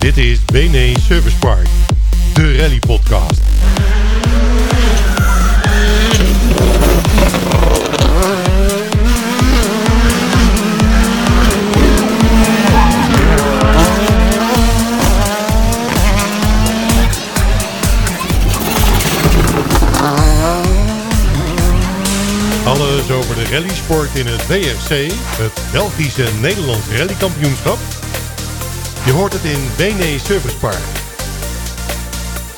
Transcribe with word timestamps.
Dit 0.00 0.16
is 0.16 0.44
BNE 0.44 0.94
Service 1.00 1.36
Park, 1.36 1.66
de 2.34 2.56
rally 2.56 2.78
podcast. 2.78 3.40
Alles 22.64 23.10
over 23.10 23.34
de 23.34 23.44
rallysport 23.50 24.14
in 24.14 24.26
het 24.26 24.46
BRC, 24.46 25.12
het 25.36 25.62
Belgische 25.72 26.28
Nederlands 26.40 26.86
rallykampioenschap. 26.96 27.78
Je 29.04 29.12
hoort 29.12 29.32
het 29.32 29.44
in 29.44 29.60
BNE 29.76 30.18
Service 30.18 30.56
Park. 30.56 30.78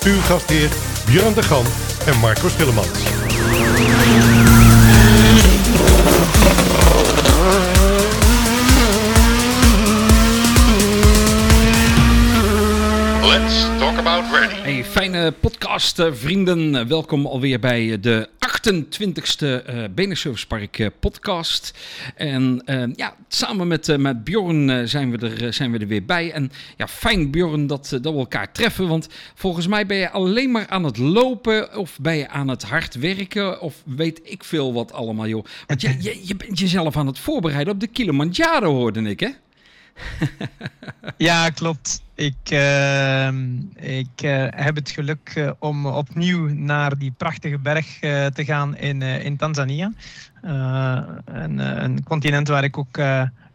Uw 0.04 0.20
gastheer 0.20 0.70
Björn 1.06 1.34
de 1.34 1.42
Gan 1.42 1.64
en 2.06 2.18
Marco 2.18 2.48
Schillemans. 2.48 2.88
Let's 13.26 13.78
talk 13.78 13.98
about 13.98 14.24
rally. 14.32 14.60
Hey, 14.62 14.84
fijne 14.84 15.32
podcast 15.32 15.98
eh, 15.98 16.06
vrienden. 16.12 16.88
Welkom 16.88 17.26
alweer 17.26 17.58
bij 17.58 18.00
de 18.00 18.28
28e 18.62 19.42
uh, 19.42 19.84
eh, 19.84 20.90
podcast. 21.00 21.78
En 22.14 22.62
eh, 22.64 22.84
ja, 22.94 23.16
samen 23.28 23.68
met, 23.68 23.98
met 23.98 24.24
Bjorn 24.24 24.88
zijn, 24.88 25.10
we 25.10 25.28
er, 25.28 25.52
zijn 25.52 25.72
we 25.72 25.78
er 25.78 25.86
weer 25.86 26.04
bij. 26.04 26.32
En 26.32 26.50
ja, 26.76 26.88
fijn 26.88 27.30
Bjorn 27.30 27.66
dat, 27.66 27.98
dat 28.00 28.12
we 28.12 28.18
elkaar 28.18 28.52
treffen. 28.52 28.88
Want 28.88 29.08
volgens 29.34 29.66
mij 29.66 29.86
ben 29.86 29.96
je 29.96 30.10
alleen 30.10 30.50
maar 30.50 30.68
aan 30.68 30.84
het 30.84 30.98
lopen 30.98 31.76
of 31.76 31.98
ben 32.00 32.16
je 32.16 32.28
aan 32.28 32.48
het 32.48 32.62
hard 32.62 32.94
werken 32.94 33.60
of 33.60 33.82
weet 33.84 34.20
ik 34.24 34.44
veel 34.44 34.72
wat 34.72 34.92
allemaal 34.92 35.28
joh. 35.28 35.44
Want 35.66 35.80
je, 35.80 35.96
je, 36.00 36.20
je 36.24 36.36
bent 36.36 36.58
jezelf 36.58 36.96
aan 36.96 37.06
het 37.06 37.18
voorbereiden 37.18 37.72
op 37.72 37.80
de 37.80 37.86
Kilimanjaro 37.86 38.74
hoorde 38.74 39.00
ik 39.00 39.20
hè? 39.20 39.28
Ja, 41.16 41.50
klopt. 41.50 42.02
Ik, 42.14 42.50
ehm, 42.50 43.56
ik 43.76 44.22
eh, 44.22 44.46
heb 44.50 44.74
het 44.74 44.90
geluk 44.90 45.32
eh, 45.34 45.50
om 45.58 45.86
opnieuw 45.86 46.48
naar 46.48 46.98
die 46.98 47.12
prachtige 47.16 47.58
berg 47.58 48.00
eh, 48.00 48.26
te 48.26 48.44
gaan 48.44 48.76
in, 48.76 49.02
in 49.02 49.36
Tanzania. 49.36 49.92
Een, 50.42 51.58
een 51.58 52.02
continent 52.02 52.48
waar 52.48 52.64
ik 52.64 52.78
ook 52.78 52.96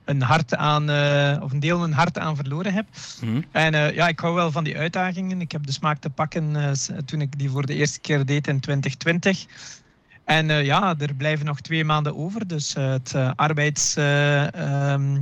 een 0.06 0.22
hart 0.22 0.56
aan, 0.56 0.90
eh, 0.90 1.38
of 1.42 1.52
een 1.52 1.60
deel 1.60 1.78
van 1.78 1.90
mijn 1.90 2.00
hart 2.00 2.18
aan 2.18 2.36
verloren 2.36 2.74
heb. 2.74 2.86
Hm? 3.20 3.42
En 3.52 3.94
ja, 3.94 4.08
ik 4.08 4.20
hou 4.20 4.36
wel 4.36 4.52
van 4.52 4.64
die 4.64 4.78
uitdagingen. 4.78 5.42
Ik 5.42 5.52
heb 5.52 5.66
de 5.66 5.72
smaak 5.72 6.00
te 6.00 6.10
pakken 6.10 6.76
toen 7.06 7.22
ik 7.22 7.40
die 7.40 7.50
voor 7.50 7.66
de 7.66 7.76
eerste 7.76 8.00
keer 8.00 8.26
deed 8.26 8.48
in 8.48 8.60
2020. 8.60 9.46
En 10.28 10.66
ja, 10.66 10.96
er 10.98 11.14
blijven 11.14 11.46
nog 11.46 11.62
twee 11.62 11.86
maanden 11.86 12.18
over. 12.18 12.48
Dus 12.48 12.74
het, 12.74 13.14
arbeids, 13.36 13.96
eh, 13.96 14.54
ehm, 14.54 15.16
eh, 15.16 15.22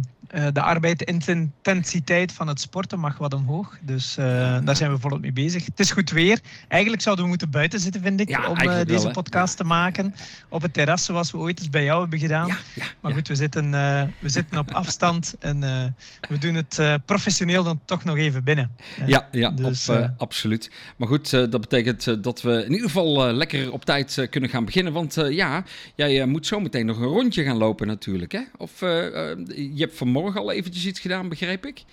de 0.54 0.62
arbeidsintensiteit 0.62 2.32
van 2.32 2.48
het 2.48 2.60
sporten 2.60 3.00
mag 3.00 3.18
wat 3.18 3.34
omhoog. 3.34 3.78
Dus 3.82 4.18
eh, 4.18 4.26
daar 4.64 4.76
zijn 4.76 4.92
we 4.92 5.00
volop 5.00 5.22
mee 5.22 5.34
bezig. 5.34 5.66
Het 5.66 5.80
is 5.80 5.92
goed 5.92 6.10
weer. 6.12 6.40
Eigenlijk 6.68 7.02
zouden 7.02 7.24
we 7.24 7.30
moeten 7.30 7.50
buiten 7.50 7.80
zitten, 7.80 8.02
vind 8.02 8.20
ik, 8.20 8.30
Ja, 8.30 8.50
om 8.50 8.58
eh, 8.58 8.66
wel, 8.66 8.86
deze 8.86 9.10
podcast 9.10 9.58
te 9.58 9.64
maken. 9.64 10.16
Op 10.50 10.62
het 10.62 10.74
terras, 10.74 11.06
zoals 11.06 11.32
we 11.32 11.38
ooit 11.38 11.60
eens 11.60 11.70
bij 11.70 11.84
jou 11.84 12.02
hebben 12.02 12.20
gedaan. 12.20 12.48
Ja, 12.48 12.84
Maar 13.00 13.14
goed, 13.14 13.28
we 13.28 13.36
zitten, 13.36 13.74
eh, 13.74 14.04
we 14.20 14.30
zitten 14.30 14.58
op 14.60 14.72
afstand 14.72 15.36
en 15.40 15.64
eh, 15.64 15.84
we 16.30 16.38
doen 16.38 16.56
het 16.56 16.80
eh, 16.80 16.94
professioneel 17.06 17.64
dan 17.64 17.80
toch 17.86 18.04
nog 18.04 18.18
even 18.18 18.44
binnen. 18.44 18.72
Eh, 19.00 19.08
Ja, 19.08 19.28
ja 19.32 19.50
Dus, 19.52 19.90
op, 19.90 19.96
eh, 19.96 20.04
eh, 20.04 20.10
absoluut. 20.18 20.72
Maar 20.98 21.08
goed, 21.08 21.34
eh, 21.34 21.40
dat 21.50 21.62
betekent 21.62 22.08
eh, 22.08 22.16
dat 22.22 22.42
we 22.42 22.52
in 22.66 22.72
ieder 22.72 22.86
geval 22.86 23.28
eh, 23.28 23.34
lekker 23.34 23.72
op 23.72 23.86
tijd 23.86 24.18
eh, 24.18 24.30
kunnen 24.30 24.50
gaan 24.50 24.66
beginnen. 24.66 24.94
Want 24.94 25.18
eh, 25.18 25.32
ja, 25.32 25.64
jij 25.96 26.22
eh, 26.22 26.28
moet 26.28 26.48
zo 26.48 26.60
meteen 26.60 26.86
nog 26.86 26.98
een 26.98 27.04
rondje 27.08 27.44
gaan 27.44 27.58
lopen 27.58 27.88
natuurlijk. 27.88 28.32
Hè? 28.32 28.42
Of 28.58 28.82
eh, 28.82 29.30
eh, 29.32 29.38
je 29.56 29.80
hebt 29.84 29.96
vanmorgen 30.16 30.42
al 30.42 30.52
eventjes 30.52 30.86
iets 30.86 31.00
gedaan, 31.00 31.30
begrijp 31.30 31.66
ik? 31.66 31.84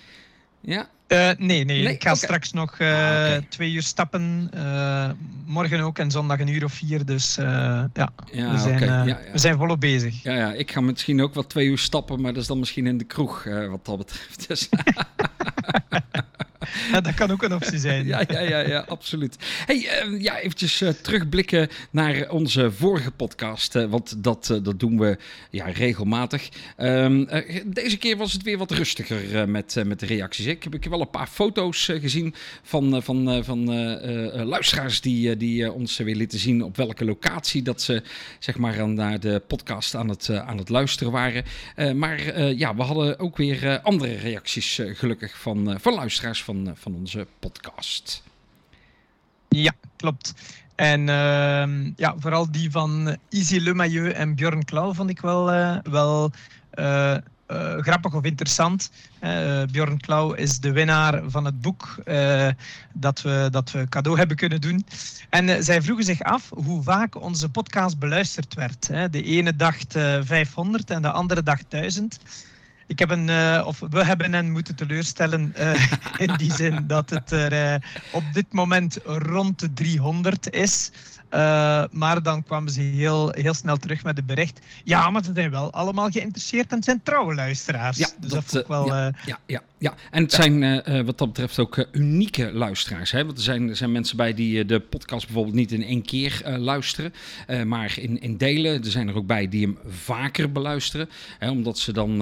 Ja, 0.60 0.88
Eh, 1.06 1.18
nee, 1.38 1.64
nee, 1.64 1.82
Nee, 1.82 1.92
ik 1.94 2.02
ga 2.02 2.14
straks 2.14 2.52
nog 2.52 2.78
eh, 2.78 3.34
Ah, 3.34 3.42
twee 3.48 3.72
uur 3.72 3.82
stappen. 3.82 4.48
eh, 4.52 5.10
morgen 5.46 5.80
ook 5.80 5.98
en 5.98 6.10
zondag 6.10 6.40
een 6.40 6.48
uur 6.48 6.64
of 6.64 6.72
vier. 6.72 7.04
Dus 7.04 7.34
ja, 7.34 7.88
ja 7.94 8.52
we, 8.52 8.58
zijn, 8.58 8.80
ja, 9.06 9.18
we 9.32 9.38
zijn 9.38 9.56
volop 9.56 9.80
bezig. 9.80 10.22
Ja, 10.22 10.34
ja, 10.34 10.52
ik 10.52 10.70
ga 10.72 10.80
misschien 10.80 11.22
ook 11.22 11.34
wel 11.34 11.46
twee 11.46 11.66
uur 11.66 11.78
stappen, 11.78 12.20
maar 12.20 12.32
dat 12.32 12.42
is 12.42 12.48
dan 12.48 12.58
misschien 12.58 12.86
in 12.86 12.98
de 12.98 13.04
kroeg, 13.04 13.44
wat 13.70 13.84
dat 13.84 13.98
betreft. 13.98 14.48
Dus, 14.48 14.68
Ja, 16.92 17.00
dat 17.00 17.14
kan 17.14 17.30
ook 17.30 17.42
een 17.42 17.54
optie 17.54 17.78
zijn. 17.78 18.06
ja, 18.12 18.24
ja, 18.28 18.40
ja, 18.40 18.58
ja, 18.58 18.84
absoluut. 18.88 19.36
Hey, 19.66 19.88
eh, 19.88 20.20
ja, 20.20 20.38
eventjes 20.38 20.80
eh, 20.80 20.88
terugblikken 20.88 21.68
naar 21.90 22.30
onze 22.30 22.72
vorige 22.72 23.10
podcast, 23.10 23.76
eh, 23.76 23.84
want 23.84 24.24
dat, 24.24 24.50
eh, 24.50 24.58
dat 24.62 24.80
doen 24.80 24.98
we 24.98 25.16
ja, 25.50 25.64
regelmatig. 25.64 26.48
Ehm, 26.76 27.22
eh, 27.22 27.62
deze 27.66 27.98
keer 27.98 28.16
was 28.16 28.32
het 28.32 28.42
weer 28.42 28.58
wat 28.58 28.70
rustiger 28.70 29.48
met, 29.48 29.82
met 29.86 30.00
de 30.00 30.06
reacties. 30.06 30.46
Ik 30.46 30.62
heb 30.62 30.74
ik 30.74 30.84
wel 30.84 31.00
een 31.00 31.10
paar 31.10 31.26
foto's 31.26 31.84
gezien 31.84 32.34
van, 32.62 33.02
van, 33.02 33.44
van 33.44 33.64
luisteraars 34.44 35.00
die, 35.00 35.36
die 35.36 35.72
ons 35.72 35.96
weer 35.96 36.16
lieten 36.16 36.38
zien 36.38 36.62
op 36.62 36.76
welke 36.76 37.04
locatie 37.04 37.62
dat 37.62 37.82
ze 37.82 38.02
zeg 38.38 38.58
maar 38.58 38.80
aan, 38.80 38.94
naar 38.94 39.20
de 39.20 39.42
podcast 39.46 39.94
aan 39.94 40.08
het, 40.08 40.30
aan 40.30 40.58
het 40.58 40.68
luisteren 40.68 41.12
waren. 41.12 41.44
Maar 41.96 42.42
ja, 42.42 42.74
we 42.74 42.82
hadden 42.82 43.18
ook 43.18 43.36
weer 43.36 43.80
andere 43.80 44.14
reacties 44.14 44.80
gelukkig 44.84 45.38
van, 45.38 45.80
van 45.80 45.94
luisteraars 45.94 46.44
van, 46.44 46.74
van 46.82 46.94
onze 46.94 47.26
podcast. 47.38 48.22
Ja, 49.48 49.72
klopt. 49.96 50.34
En 50.74 51.08
ehm, 51.08 51.92
ja, 51.96 52.14
vooral 52.18 52.50
die 52.50 52.70
van 52.70 53.16
Easy 53.28 53.58
Le 53.58 53.74
Maillot 53.74 54.12
en 54.12 54.34
Björn 54.34 54.64
Klauw 54.64 54.94
vond 54.94 55.10
ik 55.10 55.20
wel, 55.20 55.52
eh, 55.52 55.76
wel 55.82 56.30
eh, 56.70 57.14
eh, 57.14 57.20
grappig 57.78 58.14
of 58.14 58.24
interessant. 58.24 58.90
Björn 59.70 60.00
Klauw 60.00 60.32
is 60.32 60.60
de 60.60 60.72
winnaar 60.72 61.22
van 61.26 61.44
het 61.44 61.60
boek 61.60 62.02
dat, 62.92 63.22
we, 63.22 63.48
dat 63.50 63.70
we 63.70 63.88
cadeau 63.88 64.18
hebben 64.18 64.36
kunnen 64.36 64.60
doen. 64.60 64.84
En 65.32 65.64
zij 65.64 65.82
vroegen 65.82 66.04
zich 66.04 66.22
af 66.22 66.50
hoe 66.54 66.82
vaak 66.82 67.20
onze 67.22 67.48
podcast 67.48 67.98
beluisterd 67.98 68.54
werd. 68.54 68.88
Hè. 68.88 69.10
De 69.10 69.22
ene 69.22 69.54
eh, 69.92 70.18
500 70.22 70.90
en 70.90 71.02
de 71.02 71.10
andere 71.10 71.42
dacht 71.42 71.64
1000. 71.68 72.18
Ik 72.92 72.98
heb 72.98 73.10
een, 73.10 73.28
eh, 73.28 73.62
of 73.66 73.80
we 73.90 74.04
hebben 74.04 74.32
hen 74.32 74.50
moeten 74.50 74.74
teleurstellen 74.74 75.52
eh, 75.54 75.92
in 76.26 76.36
die 76.36 76.52
zin 76.52 76.86
dat 76.86 77.10
het 77.10 77.30
er 77.30 77.52
eh, 77.52 77.74
op 78.12 78.22
dit 78.32 78.52
moment 78.52 78.98
rond 79.04 79.58
de 79.58 79.72
300 79.72 80.50
is. 80.50 80.90
Maar 81.90 82.22
dan 82.22 82.42
kwamen 82.42 82.72
ze 82.72 82.80
heel, 82.80 83.30
heel 83.30 83.54
snel 83.54 83.76
terug 83.76 84.04
met 84.04 84.16
het 84.16 84.26
bericht. 84.26 84.60
Ja, 84.84 85.10
maar 85.10 85.24
ze 85.24 85.30
zijn 85.34 85.50
wel 85.50 85.72
allemaal 85.72 86.10
geïnteresseerd 86.10 86.72
en 86.72 86.82
zijn 86.82 87.02
trouwe 87.02 87.34
luisteraars. 87.34 87.96
Ja, 87.96 88.08
dus 88.18 88.30
dat, 88.30 88.30
dat, 88.30 88.44
vond 88.44 88.62
ik 88.62 88.68
wel. 88.68 88.94
Ja, 88.96 89.38
ja, 89.46 89.60
ja. 89.82 89.94
en 90.10 90.22
het 90.22 90.32
zijn 90.32 90.62
eh, 90.62 90.98
eh, 90.98 91.06
wat 91.06 91.18
dat 91.18 91.28
betreft 91.28 91.58
ook 91.58 91.76
eh, 91.76 91.84
unieke 91.92 92.52
luisteraars. 92.52 93.10
Hè? 93.10 93.24
Want 93.24 93.36
er 93.36 93.44
zijn, 93.44 93.68
er 93.68 93.76
zijn 93.76 93.92
mensen 93.92 94.16
bij 94.16 94.34
die 94.34 94.64
de 94.64 94.80
podcast 94.80 95.26
bijvoorbeeld 95.26 95.54
niet 95.54 95.72
in 95.72 95.82
één 95.82 96.02
keer 96.02 96.42
luisteren, 96.58 97.12
maar 97.66 97.98
in, 97.98 98.20
in 98.20 98.36
delen. 98.36 98.84
Er 98.84 98.90
zijn 98.90 99.08
er 99.08 99.16
ook 99.16 99.26
bij 99.26 99.48
die 99.48 99.66
hem 99.66 99.78
vaker 99.86 100.52
beluisteren, 100.52 101.08
hè? 101.38 101.50
omdat 101.50 101.78
ze 101.78 101.92
dan 101.92 102.16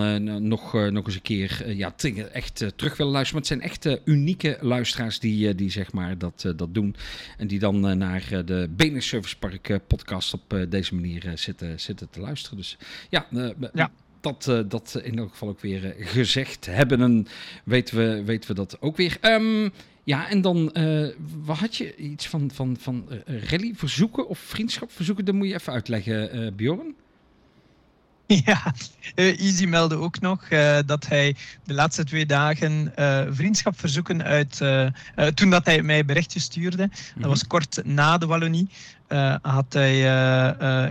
nog, 0.48 0.72
nog 0.72 1.06
eens 1.06 1.14
een 1.14 1.22
keer 1.22 1.72
ja, 1.76 1.94
echt 2.32 2.64
terug 2.76 2.96
willen 2.96 3.12
luisteren. 3.12 3.42
Maar 3.42 3.50
het 3.50 3.72
zijn 3.80 3.90
echt 3.90 4.00
unieke 4.04 4.58
luisteraars 4.60 5.18
die, 5.18 5.54
die 5.54 5.70
zeg 5.70 5.92
maar 5.92 6.18
dat, 6.18 6.52
dat 6.56 6.74
doen. 6.74 6.96
En 7.36 7.46
die 7.46 7.58
dan 7.58 7.98
naar 7.98 8.42
de 8.44 8.68
Benen 8.76 9.02
Service 9.02 9.38
Park 9.38 9.78
podcast 9.86 10.32
op 10.32 10.66
deze 10.68 10.94
manier 10.94 11.32
zitten, 11.34 11.80
zitten 11.80 12.10
te 12.10 12.20
luisteren. 12.20 12.58
Dus 12.58 12.76
ja, 13.08 13.26
Ja. 13.72 13.90
Dat, 14.20 14.46
eh, 14.48 14.60
dat 14.68 15.00
in 15.02 15.18
elk 15.18 15.30
geval 15.30 15.48
ook 15.48 15.60
weer 15.60 15.84
eh, 15.96 16.06
gezegd 16.06 16.66
hebben. 16.66 17.00
En 17.00 17.26
weten 17.64 17.96
we, 17.96 18.24
weten 18.24 18.48
we 18.48 18.54
dat 18.54 18.76
ook 18.80 18.96
weer. 18.96 19.16
Ehm, 19.20 19.68
ja, 20.04 20.28
en 20.28 20.40
dan 20.40 20.72
eh, 20.72 21.08
wat 21.44 21.58
had 21.58 21.76
je 21.76 21.96
iets 21.96 22.28
van, 22.28 22.50
van, 22.54 22.76
van 22.78 23.06
eh, 23.08 23.42
rallyverzoeken 23.42 24.28
of 24.28 24.38
vriendschapverzoeken? 24.38 25.24
Dat 25.24 25.34
moet 25.34 25.48
je 25.48 25.54
even 25.54 25.72
uitleggen, 25.72 26.32
eh 26.32 26.52
Bjorn. 26.52 26.94
Ja, 28.44 28.74
eh, 29.14 29.40
Easy 29.40 29.64
meldde 29.66 29.96
ook 29.96 30.20
nog 30.20 30.44
eh, 30.48 30.78
dat 30.86 31.06
hij 31.06 31.36
de 31.64 31.74
laatste 31.74 32.04
twee 32.04 32.26
dagen 32.26 32.96
eh 32.96 33.26
vriendschapverzoeken 33.30 34.22
uit. 34.22 34.62
toen 35.34 35.50
dat 35.50 35.66
hij 35.66 35.82
mij 35.82 35.98
een 35.98 36.06
berichtje 36.06 36.40
stuurde, 36.40 36.86
Mhm. 36.86 37.20
dat 37.20 37.30
was 37.30 37.46
kort 37.46 37.80
na 37.84 38.18
de 38.18 38.26
Wallonie, 38.26 38.68
had 39.42 39.72
hij 39.72 39.94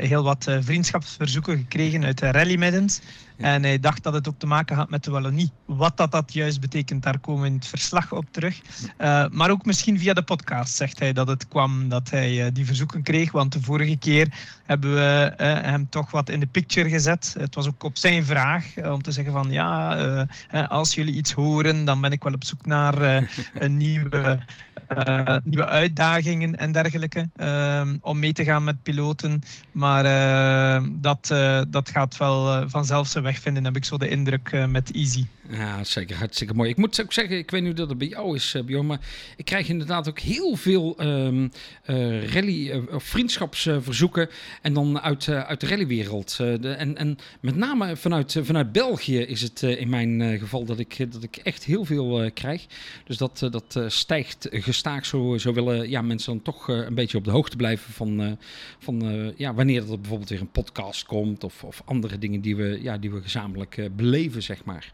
heel 0.08 0.24
wat 0.24 0.48
vriendschapsverzoeken 0.60 1.58
gekregen 1.58 2.04
uit 2.04 2.18
de 2.18 2.32
rallymiddens. 2.32 3.02
En 3.38 3.64
hij 3.64 3.80
dacht 3.80 4.04
dat 4.04 4.14
het 4.14 4.28
ook 4.28 4.40
te 4.40 4.46
maken 4.48 4.76
had 4.76 4.90
met 4.90 5.04
de 5.04 5.12
Wallonie. 5.12 5.52
Wat 5.66 5.98
dat, 5.98 6.12
dat 6.12 6.34
juist 6.34 6.60
betekent, 6.60 7.04
daar 7.04 7.20
komen 7.20 7.42
we 7.42 7.48
in 7.48 7.54
het 7.54 7.68
verslag 7.68 8.12
op 8.12 8.26
terug. 8.32 8.60
Uh, 8.98 9.26
maar 9.30 9.50
ook 9.50 9.66
misschien 9.66 10.00
via 10.00 10.14
de 10.14 10.22
podcast 10.24 10.76
zegt 10.76 11.00
hij 11.00 11.14
dat 11.14 11.28
het 11.28 11.48
kwam 11.48 11.90
dat 11.90 12.10
hij 12.10 12.46
uh, 12.46 12.48
die 12.54 12.66
verzoeken 12.66 13.04
kreeg. 13.04 13.32
Want 13.32 13.54
de 13.54 13.62
vorige 13.62 13.98
keer 13.98 14.28
hebben 14.70 14.94
we 14.94 15.34
uh, 15.38 15.54
hem 15.62 15.90
toch 15.90 16.12
wat 16.12 16.30
in 16.30 16.40
de 16.40 16.46
picture 16.46 16.90
gezet. 16.90 17.36
Het 17.40 17.56
was 17.56 17.68
ook 17.68 17.84
op 17.84 17.98
zijn 17.98 18.26
vraag 18.26 18.66
om 18.78 19.02
te 19.02 19.12
zeggen 19.12 19.34
van 19.34 19.52
ja, 19.52 20.28
als 20.68 20.96
jullie 20.96 21.14
iets 21.14 21.32
horen, 21.32 21.86
dan 21.86 22.02
ben 22.02 22.12
ik 22.12 22.24
wel 22.24 22.34
op 22.34 22.44
zoek 22.44 22.66
naar 22.66 23.24
een 23.54 23.78
nieuwe 23.78 24.40
nieuwe 25.44 25.66
uitdagingen 25.66 26.58
en 26.58 26.72
dergelijke 26.72 27.30
uh, 27.38 27.82
om 28.02 28.20
mee 28.20 28.34
te 28.34 28.44
gaan 28.44 28.64
met 28.64 28.84
piloten. 28.84 29.42
Maar 29.72 30.04
dat, 30.92 31.34
dat 31.70 31.90
gaat 31.90 32.18
wel 32.18 32.70
vanzelf 32.70 33.08
zijn 33.08 33.24
weg 33.24 33.40
vinden, 33.40 33.64
heb 33.64 33.76
ik 33.76 33.86
zo 33.86 33.98
de 33.98 34.10
indruk 34.10 34.66
met 34.68 34.92
Easy. 34.92 35.26
Ja, 35.52 35.84
zeker. 35.84 36.16
Hartstikke 36.16 36.54
mooi. 36.54 36.70
Ik 36.70 36.78
moet 36.78 37.02
ook 37.02 37.14
zeggen, 37.14 37.38
ik 37.38 37.52
weet 37.52 37.64
hoe 37.64 37.74
dat 37.74 37.98
bij 37.98 38.08
jou 38.08 38.36
is, 38.36 38.56
Bjorn, 38.66 38.86
maar 38.86 39.00
ik 39.38 39.46
krijg 39.46 39.70
inderdaad 39.70 40.10
ook 40.10 40.20
heel 40.20 40.56
veel 40.56 41.02
um, 41.02 41.52
uh, 41.88 42.34
rally- 42.34 42.72
uh, 42.72 42.84
vriendschapsverzoeken 42.90 44.30
en 44.62 44.74
dan 44.74 45.00
uit, 45.00 45.30
uit 45.30 45.62
de 45.62 45.68
rallywereld. 45.68 46.38
En, 46.62 46.98
en 46.98 47.18
met 47.40 47.56
name 47.56 47.96
vanuit, 47.96 48.40
vanuit 48.42 48.72
België 48.72 49.20
is 49.20 49.42
het 49.42 49.62
in 49.62 49.90
mijn 49.90 50.40
geval 50.40 50.66
dat 50.66 50.80
ik, 50.80 51.12
dat 51.12 51.24
ik 51.24 51.36
echt 51.36 51.64
heel 51.64 51.86
veel 51.86 52.32
krijg. 52.34 52.66
Dus 53.06 53.18
dat, 53.18 53.48
dat 53.52 53.80
stijgt 53.88 54.48
gestaag. 54.52 55.06
Zo, 55.06 55.38
zo 55.38 55.54
willen 55.54 55.90
ja, 55.90 56.02
mensen 56.02 56.34
dan 56.34 56.42
toch 56.42 56.68
een 56.68 56.96
beetje 56.96 57.18
op 57.18 57.24
de 57.24 57.32
hoogte 57.32 57.56
blijven 57.56 57.94
van, 57.94 58.38
van 58.80 59.34
ja, 59.38 59.54
wanneer 59.54 59.92
er 59.92 60.00
bijvoorbeeld 60.00 60.30
weer 60.30 60.42
een 60.42 60.52
podcast 60.52 61.06
komt 61.06 61.44
of, 61.44 61.64
of 61.64 61.82
andere 61.86 62.18
dingen 62.18 62.42
die 62.42 62.56
we, 62.56 62.80
ja, 62.82 62.98
die 62.98 63.12
we 63.12 63.22
gezamenlijk 63.22 63.90
beleven, 63.96 64.44
zeg 64.44 64.64
maar. 64.64 64.92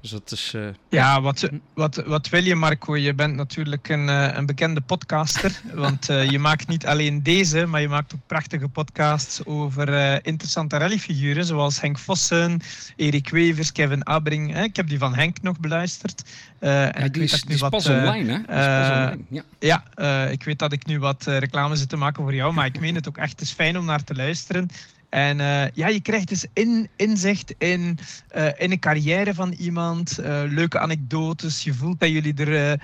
Dus 0.00 0.10
dat 0.10 0.30
is. 0.30 0.52
Uh, 0.56 0.68
ja, 0.88 1.20
wat, 1.20 1.48
wat, 1.74 2.02
wat 2.06 2.28
wil 2.28 2.44
je, 2.44 2.54
Marco? 2.54 2.96
Je 2.96 3.14
bent 3.14 3.34
natuurlijk 3.34 3.88
een, 3.88 4.08
uh, 4.08 4.28
een 4.32 4.46
bekende 4.46 4.80
podcaster. 4.80 5.60
want 5.74 6.10
uh, 6.10 6.30
je 6.30 6.38
maakt 6.38 6.68
niet 6.68 6.86
alleen 6.86 7.22
deze, 7.22 7.66
maar 7.66 7.80
je 7.80 7.88
maakt 7.88 8.14
ook 8.14 8.20
prachtige 8.26 8.68
podcasts 8.68 9.44
over 9.44 9.88
interessante 10.26 10.76
rallyfiguren. 10.76 11.44
Zoals 11.44 11.80
Henk 11.80 11.98
Vossen, 11.98 12.60
Erik 12.96 13.28
Wevers, 13.28 13.72
Kevin 13.72 14.06
Abring. 14.06 14.62
ik 14.62 14.76
heb 14.76 14.88
die 14.88 14.98
van 14.98 15.14
Henk 15.14 15.42
nog 15.42 15.60
beluisterd. 15.60 16.22
ja, 16.60 16.92
en 16.92 17.12
die 17.12 17.22
is, 17.22 17.42
die 17.42 17.54
is 17.54 17.60
wat, 17.60 17.70
pas 17.70 17.86
online, 17.88 18.32
hè? 18.32 18.40
Pas 18.40 18.88
online, 18.88 19.24
ja, 19.28 19.44
ja 19.58 20.26
ik 20.28 20.42
weet 20.42 20.58
dat 20.58 20.72
ik 20.72 20.86
nu 20.86 20.98
wat 20.98 21.24
reclame 21.24 21.76
zit 21.76 21.88
te 21.88 21.96
maken 21.96 22.22
voor 22.22 22.34
jou, 22.34 22.52
maar 22.52 22.66
ik 22.66 22.80
meen 22.80 22.94
het 22.94 23.08
ook 23.08 23.16
echt. 23.16 23.30
Het 23.30 23.40
is 23.40 23.52
fijn 23.52 23.78
om 23.78 23.84
naar 23.84 24.04
te 24.04 24.14
luisteren. 24.14 24.68
En 25.16 25.38
uh, 25.38 25.70
ja, 25.74 25.88
je 25.88 26.00
krijgt 26.00 26.28
dus 26.28 26.46
in, 26.52 26.88
inzicht 26.96 27.54
in, 27.58 27.98
uh, 28.36 28.46
in 28.56 28.70
een 28.70 28.78
carrière 28.78 29.34
van 29.34 29.52
iemand, 29.52 30.18
uh, 30.20 30.42
leuke 30.48 30.78
anekdotes. 30.78 31.62
Je 31.62 31.74
voelt 31.74 32.00
dat 32.00 32.08
jullie 32.08 32.34
er 32.34 32.80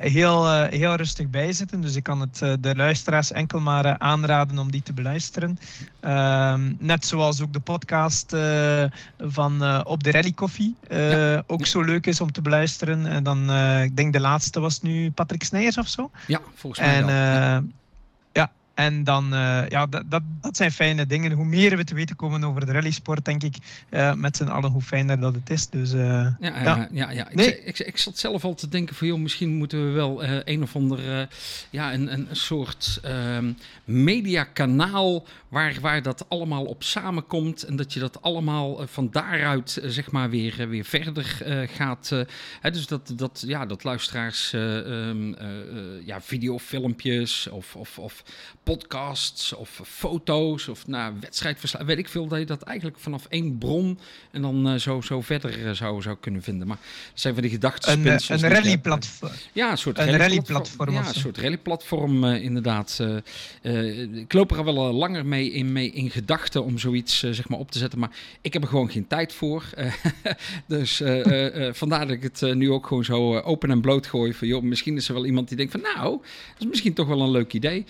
heel, 0.00 0.62
heel 0.62 0.94
rustig 0.94 1.30
bij 1.30 1.52
zitten. 1.52 1.80
Dus 1.80 1.96
ik 1.96 2.02
kan 2.02 2.20
het 2.20 2.38
de 2.60 2.76
luisteraars 2.76 3.32
enkel 3.32 3.60
maar 3.60 3.98
aanraden 3.98 4.58
om 4.58 4.70
die 4.70 4.82
te 4.82 4.92
beluisteren. 4.92 5.58
Ehm, 6.00 6.72
net 6.78 7.06
zoals 7.06 7.40
ook 7.40 7.52
de 7.52 7.60
podcast 7.60 8.36
van 9.18 9.84
Op 9.86 10.04
de 10.04 10.10
Rally 10.10 10.32
Coffee 10.32 10.74
ja. 10.88 11.42
ook 11.46 11.66
zo 11.66 11.82
leuk 11.82 12.06
is 12.06 12.20
om 12.20 12.32
te 12.32 12.42
beluisteren. 12.42 13.06
En 13.06 13.22
dan, 13.22 13.52
ik 13.82 13.96
denk 13.96 14.12
de 14.12 14.20
laatste 14.20 14.60
was 14.60 14.82
nu 14.82 15.10
Patrick 15.10 15.44
Snijers 15.44 15.78
of 15.78 15.88
zo. 15.88 16.10
Ja, 16.26 16.40
volgens 16.54 16.86
mij 16.86 16.96
en, 16.96 17.06
wel. 17.06 17.62
En 18.80 19.04
dan, 19.04 19.24
uh, 19.34 19.68
ja, 19.68 19.86
dat, 19.86 20.02
dat, 20.06 20.22
dat, 20.40 20.56
zijn 20.56 20.72
fijne 20.72 21.06
dingen. 21.06 21.32
Hoe 21.32 21.44
meer 21.44 21.76
we 21.76 21.84
te 21.84 21.94
weten 21.94 22.16
komen 22.16 22.44
over 22.44 22.66
de 22.66 22.72
rallysport, 22.72 23.24
denk 23.24 23.42
ik, 23.42 23.56
uh, 23.90 24.14
met 24.14 24.36
z'n 24.36 24.44
allen, 24.44 24.70
hoe 24.70 24.82
fijner 24.82 25.20
dat 25.20 25.34
het 25.34 25.50
is. 25.50 25.68
Dus, 25.68 25.92
uh, 25.92 26.00
ja, 26.40 26.62
ja, 26.62 26.88
ja, 26.90 27.10
ja. 27.10 27.28
Nee. 27.32 27.60
Ik, 27.60 27.78
ik, 27.78 27.86
ik, 27.86 27.98
zat 27.98 28.18
zelf 28.18 28.44
al 28.44 28.54
te 28.54 28.68
denken 28.68 28.96
van, 28.96 29.06
joh, 29.06 29.18
misschien 29.18 29.56
moeten 29.56 29.86
we 29.86 29.90
wel 29.90 30.24
een 30.24 30.62
of 30.62 30.76
ander, 30.76 31.28
ja, 31.70 31.94
een, 31.94 32.12
een, 32.12 32.28
soort 32.30 32.98
ehm, 33.02 33.52
mediakanaal 33.84 35.26
waar, 35.48 35.76
waar 35.80 36.02
dat 36.02 36.24
allemaal 36.28 36.64
op 36.64 36.82
samenkomt. 36.82 37.62
En 37.62 37.76
dat 37.76 37.92
je 37.92 38.00
dat 38.00 38.22
allemaal 38.22 38.86
van 38.86 39.08
daaruit, 39.10 39.80
zeg 39.84 40.10
maar, 40.10 40.30
weer, 40.30 40.68
weer 40.68 40.84
verder 40.84 41.42
gaat. 41.74 42.10
Hè, 42.60 42.70
dus 42.70 42.86
dat, 42.86 43.12
dat, 43.16 43.44
ja, 43.46 43.66
dat 43.66 43.84
luisteraars 43.84 44.52
um, 44.52 45.36
ja, 46.04 46.20
videofilmpjes 46.20 47.48
of, 47.48 47.76
of, 47.76 47.98
of 47.98 48.22
podcasts 48.70 49.52
of 49.52 49.80
foto's 49.84 50.68
of 50.68 50.86
nou, 50.86 51.14
wedstrijdverslagen, 51.20 51.88
weet 51.88 51.98
ik 51.98 52.08
veel, 52.08 52.26
dat 52.26 52.38
je 52.38 52.44
dat 52.44 52.62
eigenlijk 52.62 52.98
vanaf 52.98 53.26
één 53.28 53.58
bron 53.58 53.98
en 54.30 54.42
dan 54.42 54.68
uh, 54.68 54.74
zo, 54.74 55.00
zo 55.00 55.20
verder 55.20 55.58
uh, 55.58 55.70
zou, 55.70 56.02
zou 56.02 56.16
kunnen 56.20 56.42
vinden. 56.42 56.66
Maar 56.66 56.76
dat 57.10 57.20
zijn 57.20 57.34
van 57.34 57.42
die 57.42 57.52
gedachten. 57.52 57.92
Een, 57.92 58.06
uh, 58.06 58.16
een 58.28 58.48
rallyplatform. 58.48 59.32
Ja, 59.52 59.70
een 59.70 59.78
soort 59.78 59.98
een 59.98 60.16
rallyplatform. 60.16 60.92
Ja, 60.92 61.08
een 61.08 61.14
soort 61.14 61.38
rallyplatform 61.38 62.24
inderdaad. 62.24 63.02
ik 64.12 64.32
loop 64.32 64.50
er 64.50 64.64
wel 64.64 64.74
langer 64.74 65.26
mee 65.26 65.52
in, 65.52 65.72
mee 65.72 65.90
in 65.90 66.10
gedachten 66.10 66.64
om 66.64 66.78
zoiets 66.78 67.18
zeg 67.18 67.48
maar 67.48 67.58
op 67.58 67.70
te 67.70 67.78
zetten, 67.78 67.98
maar 67.98 68.10
ik 68.40 68.52
heb 68.52 68.62
er 68.62 68.68
gewoon 68.68 68.90
geen 68.90 69.06
tijd 69.06 69.32
voor. 69.32 69.64
dus 70.66 71.02
vandaar 71.70 72.06
dat 72.06 72.16
ik 72.16 72.22
het 72.22 72.54
nu 72.54 72.70
ook 72.70 72.86
gewoon 72.86 73.04
zo 73.04 73.38
open 73.38 73.70
en 73.70 73.80
bloot 73.80 74.06
gooi. 74.06 74.34
Van, 74.34 74.48
joh, 74.48 74.62
misschien 74.62 74.96
is 74.96 75.08
er 75.08 75.14
wel 75.14 75.26
iemand 75.26 75.48
die 75.48 75.56
denkt 75.56 75.72
van 75.72 75.80
nou, 75.94 76.10
dat 76.20 76.58
is 76.58 76.66
misschien 76.66 76.94
toch 76.94 77.06
wel 77.06 77.20
een 77.20 77.30
leuk 77.30 77.52
idee 77.52 77.84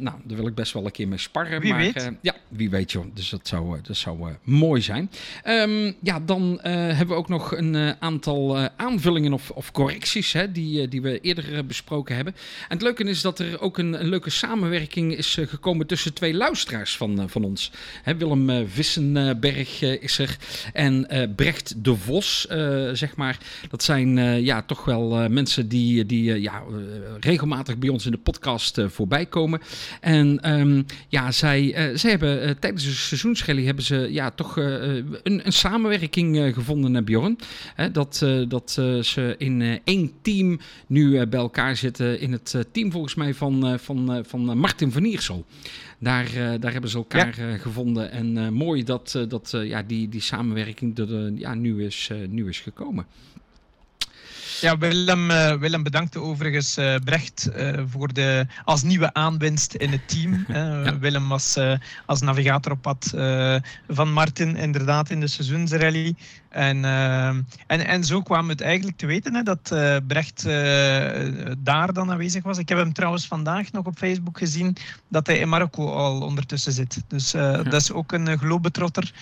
nou, 0.00 0.16
daar 0.24 0.36
wil 0.36 0.46
ik 0.46 0.54
best 0.54 0.72
wel 0.72 0.84
een 0.84 0.90
keer 0.90 1.08
mee 1.08 1.18
sparren. 1.18 1.60
Wie 1.60 1.70
maar, 1.70 1.80
weet. 1.80 1.96
Uh, 1.96 2.08
ja, 2.20 2.34
wie 2.48 2.70
weet 2.70 2.92
joh. 2.92 3.04
Dus 3.14 3.28
dat 3.28 3.48
zou, 3.48 3.76
uh, 3.76 3.82
dat 3.82 3.96
zou 3.96 4.36
mooi 4.42 4.82
zijn. 4.82 5.10
Um, 5.46 5.94
ja, 6.02 6.20
dan 6.20 6.58
hebben 6.62 7.08
we 7.08 7.14
ook 7.14 7.28
nog 7.28 7.56
een 7.56 7.94
aantal 7.98 8.58
aanvullingen 8.76 9.32
of, 9.32 9.50
of 9.50 9.72
correcties 9.72 10.32
hè, 10.32 10.52
die, 10.52 10.88
die 10.88 11.02
we 11.02 11.20
eerder 11.20 11.66
besproken 11.66 12.14
hebben. 12.14 12.34
En 12.68 12.76
het 12.76 12.82
leuke 12.82 13.04
is 13.04 13.20
dat 13.20 13.38
er 13.38 13.60
ook 13.60 13.78
een, 13.78 14.00
een 14.00 14.08
leuke 14.08 14.30
samenwerking 14.30 15.16
is 15.16 15.38
gekomen 15.40 15.86
tussen 15.86 16.14
twee 16.14 16.34
luisteraars 16.34 16.96
van, 16.96 17.30
van 17.30 17.44
ons. 17.44 17.70
Hè, 18.02 18.16
Willem 18.16 18.68
Vissenberg 18.68 19.82
is 19.82 20.18
er 20.18 20.36
en 20.72 21.06
Brecht 21.36 21.84
de 21.84 21.96
Vos, 21.96 22.46
zeg 22.92 23.16
maar. 23.16 23.38
Dat 23.70 23.82
zijn 23.82 24.16
ja, 24.44 24.62
toch 24.62 24.84
wel 24.84 25.28
mensen 25.28 25.68
die, 25.68 26.06
die 26.06 26.40
ja, 26.40 26.62
regelmatig 27.20 27.78
bij 27.78 27.88
ons 27.88 28.04
in 28.04 28.10
de 28.10 28.18
podcast 28.18 28.80
voorbij 28.86 29.26
komen. 29.26 29.60
En 30.00 30.52
um, 30.60 30.86
ja, 31.08 31.32
zij, 31.32 31.90
uh, 31.90 31.96
zij 31.96 32.10
hebben 32.10 32.44
uh, 32.44 32.50
tijdens 32.50 32.84
de 32.84 32.90
seizoensrally 32.90 33.64
hebben 33.64 33.84
ze 33.84 34.08
ja, 34.10 34.30
toch 34.30 34.56
uh, 34.56 34.64
een, 34.94 35.14
een, 35.22 35.52
samenwerking 35.52 36.54
gevonden, 36.54 37.04
Bjorn. 37.04 37.38
Hè, 37.74 37.90
dat 37.90 38.24
dat 38.48 38.70
ze 39.00 39.34
in 39.38 39.80
één 39.84 40.12
team 40.22 40.60
nu 40.86 41.26
bij 41.26 41.40
elkaar 41.40 41.76
zitten. 41.76 42.20
In 42.20 42.32
het 42.32 42.56
team 42.72 42.92
volgens 42.92 43.14
mij 43.14 43.34
van, 43.34 43.78
van, 43.80 44.24
van 44.26 44.58
Martin 44.58 44.92
van 44.92 45.04
Iersel. 45.04 45.44
Daar, 45.98 46.58
daar 46.60 46.72
hebben 46.72 46.90
ze 46.90 46.96
elkaar 46.96 47.40
ja. 47.40 47.56
gevonden. 47.56 48.10
En 48.10 48.52
mooi 48.52 48.84
dat, 48.84 49.24
dat 49.28 49.50
ja, 49.64 49.82
die, 49.82 50.08
die 50.08 50.20
samenwerking 50.20 50.98
er 50.98 51.32
ja, 51.32 51.54
nu, 51.54 51.84
is, 51.84 52.10
nu 52.28 52.48
is 52.48 52.60
gekomen. 52.60 53.06
Ja, 54.60 54.78
Willem, 54.78 55.30
uh, 55.30 55.52
Willem 55.52 55.82
bedankt 55.82 56.16
overigens 56.16 56.78
uh, 56.78 56.94
Brecht 57.04 57.50
uh, 57.56 57.80
voor 57.86 58.12
de, 58.12 58.46
als 58.64 58.82
nieuwe 58.82 59.14
aanwinst 59.14 59.74
in 59.74 59.90
het 59.90 60.08
team. 60.08 60.44
ja. 60.48 60.98
Willem 60.98 61.28
was 61.28 61.58
als 62.06 62.20
navigator 62.20 62.72
op 62.72 62.82
pad 62.82 63.10
van 63.88 64.12
Martin 64.12 64.56
inderdaad 64.56 65.10
in 65.10 65.20
de 65.20 65.26
seizoensrally. 65.26 66.14
En, 66.50 66.84
en, 67.66 67.86
en 67.86 68.04
zo 68.04 68.22
kwam 68.22 68.48
het 68.48 68.60
eigenlijk 68.60 68.96
te 68.96 69.06
weten 69.06 69.34
hè, 69.34 69.42
dat 69.42 69.74
Brecht 70.06 70.44
daar 71.58 71.92
dan 71.92 72.10
aanwezig 72.10 72.42
was. 72.42 72.58
Ik 72.58 72.68
heb 72.68 72.78
hem 72.78 72.92
trouwens 72.92 73.26
vandaag 73.26 73.72
nog 73.72 73.86
op 73.86 73.98
Facebook 73.98 74.38
gezien 74.38 74.76
dat 75.08 75.26
hij 75.26 75.38
in 75.38 75.48
Marokko 75.48 75.92
al 75.92 76.20
ondertussen 76.20 76.72
zit. 76.72 77.02
Dus 77.08 77.30
ja. 77.30 77.62
dat 77.62 77.80
is 77.80 77.92
ook 77.92 78.12
een 78.12 78.38
globetrotter 78.38 79.12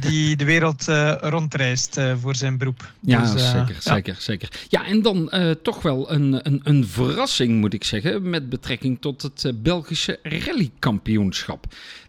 die 0.00 0.36
de 0.36 0.44
wereld 0.44 0.84
rondreist 1.20 2.00
voor 2.20 2.36
zijn 2.36 2.58
beroep. 2.58 2.92
Ja, 3.00 3.32
dus, 3.32 3.50
zeker, 3.50 3.76
zeker, 3.78 4.16
zeker. 4.18 4.48
Ja, 4.68 4.86
en 4.86 5.02
dan 5.02 5.30
uh, 5.34 5.50
toch 5.50 5.82
wel 5.82 6.12
een, 6.12 6.40
een, 6.42 6.60
een, 6.64 6.86
verrassing, 6.86 7.60
moet 7.60 7.72
ik 7.72 7.84
zeggen, 7.84 8.30
met 8.30 8.48
betrekking 8.48 9.00
tot 9.00 9.22
het 9.22 9.44
uh, 9.44 9.52
Belgische 9.56 10.18
rallykampioenschap. 10.22 11.66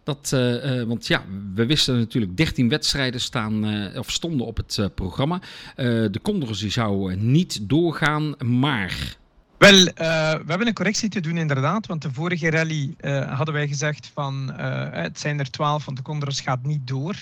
Dat, 0.08 0.32
uh, 0.34 0.84
want 0.84 1.08
ja, 1.08 1.24
we 1.54 1.66
wisten 1.66 1.98
natuurlijk 1.98 2.38
13 2.38 2.70
wedstrijden 2.70 3.22
staan, 3.22 3.66
of 3.98 4.12
stonden 4.12 4.48
op 4.48 4.58
het 4.58 4.90
programma. 4.96 5.42
de 5.76 6.20
Condors 6.22 6.68
zou 6.68 7.16
niet 7.16 7.70
doorgaan, 7.70 8.36
maar 8.46 9.18
wel, 9.58 9.78
uh, 9.78 9.86
we 10.32 10.46
hebben 10.48 10.68
een 10.68 10.74
correctie 10.74 11.10
te 11.10 11.20
doen 11.20 11.38
inderdaad, 11.38 11.88
want 11.88 12.02
de 12.02 12.14
vorige 12.14 12.50
rally 12.50 12.96
uh, 13.02 13.36
hadden 13.36 13.54
wij 13.54 13.68
gezegd 13.68 14.12
van 14.14 14.54
uh, 14.60 14.86
het 14.92 15.20
zijn 15.20 15.40
er 15.40 15.50
twaalf, 15.50 15.86
want 15.86 15.98
de 15.98 16.04
Condors 16.04 16.42
gaat 16.42 16.64
niet 16.64 16.88
door, 16.88 17.16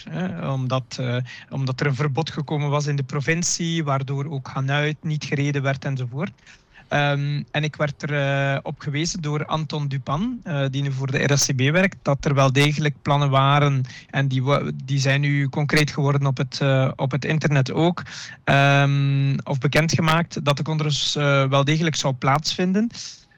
omdat, 0.44 1.00
omdat 1.50 1.80
er 1.80 1.86
een 1.86 1.96
verbod 1.96 2.30
gekomen 2.30 2.70
was 2.70 2.88
in 2.88 2.96
de 2.96 3.04
provincie, 3.04 3.84
waardoor 3.84 4.32
ook 4.32 4.48
Hanuit 4.48 4.98
niet 5.02 5.24
gereden 5.24 5.62
werd 5.62 5.86
enzovoort. 5.86 6.32
Ehm, 6.88 7.44
en 7.52 7.64
ik 7.64 7.76
werd 7.76 8.12
er 8.12 8.60
op 8.64 8.80
gewezen 8.80 9.22
door 9.22 9.46
Anton 9.46 9.88
Dupan, 9.88 10.42
die 10.72 10.82
nu 10.82 10.92
voor 10.92 11.12
de 11.12 11.34
RSCB 11.34 11.60
werkt, 11.72 11.98
dat 12.02 12.26
er 12.26 12.34
wel 12.34 12.52
degelijk 12.52 12.96
plannen 13.02 13.30
waren 13.30 13.84
en 14.10 14.28
die, 14.28 14.44
die 14.84 15.00
zijn 15.00 15.22
nu 15.22 15.50
concreet 15.50 15.92
geworden 15.92 16.28
op 16.28 16.38
het, 16.38 16.62
op 16.96 17.12
het 17.12 17.26
internet 17.26 17.72
ook, 17.72 18.04
um, 18.46 19.36
of 19.44 19.58
bekendgemaakt, 19.58 20.46
dat 20.46 20.58
de 20.58 20.64
Condros 20.64 21.14
wel 21.50 21.64
degelijk 21.64 21.96
zou 21.96 22.14
plaatsvinden. 22.14 22.90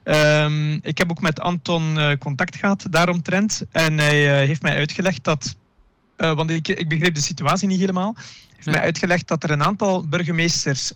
Um, 0.04 0.78
ik 0.82 0.98
heb 0.98 1.10
ook 1.10 1.20
met 1.20 1.40
Anton 1.40 1.98
contact 2.18 2.56
gehad 2.56 2.86
daaromtrent. 2.90 3.62
En 3.70 3.98
hij 3.98 4.46
heeft 4.46 4.62
mij 4.62 4.76
uitgelegd 4.76 5.24
dat. 5.24 5.56
Want 6.16 6.50
ik, 6.50 6.68
ik 6.68 6.88
begreep 6.88 7.14
de 7.14 7.20
situatie 7.20 7.68
niet 7.68 7.80
helemaal. 7.80 8.16
Heeft 8.58 8.70
mij 8.76 8.86
uitgelegd 8.86 9.28
dat 9.28 9.42
er 9.42 9.50
een 9.50 9.62
aantal 9.62 10.08
burgemeesters 10.08 10.92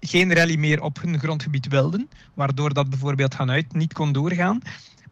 geen 0.00 0.34
rally 0.34 0.56
meer 0.56 0.82
op 0.82 1.00
hun 1.00 1.18
grondgebied 1.18 1.68
wilden. 1.68 2.08
Waardoor 2.34 2.74
dat 2.74 2.90
bijvoorbeeld 2.90 3.34
Hanuit 3.34 3.72
niet 3.72 3.92
kon 3.92 4.12
doorgaan. 4.12 4.60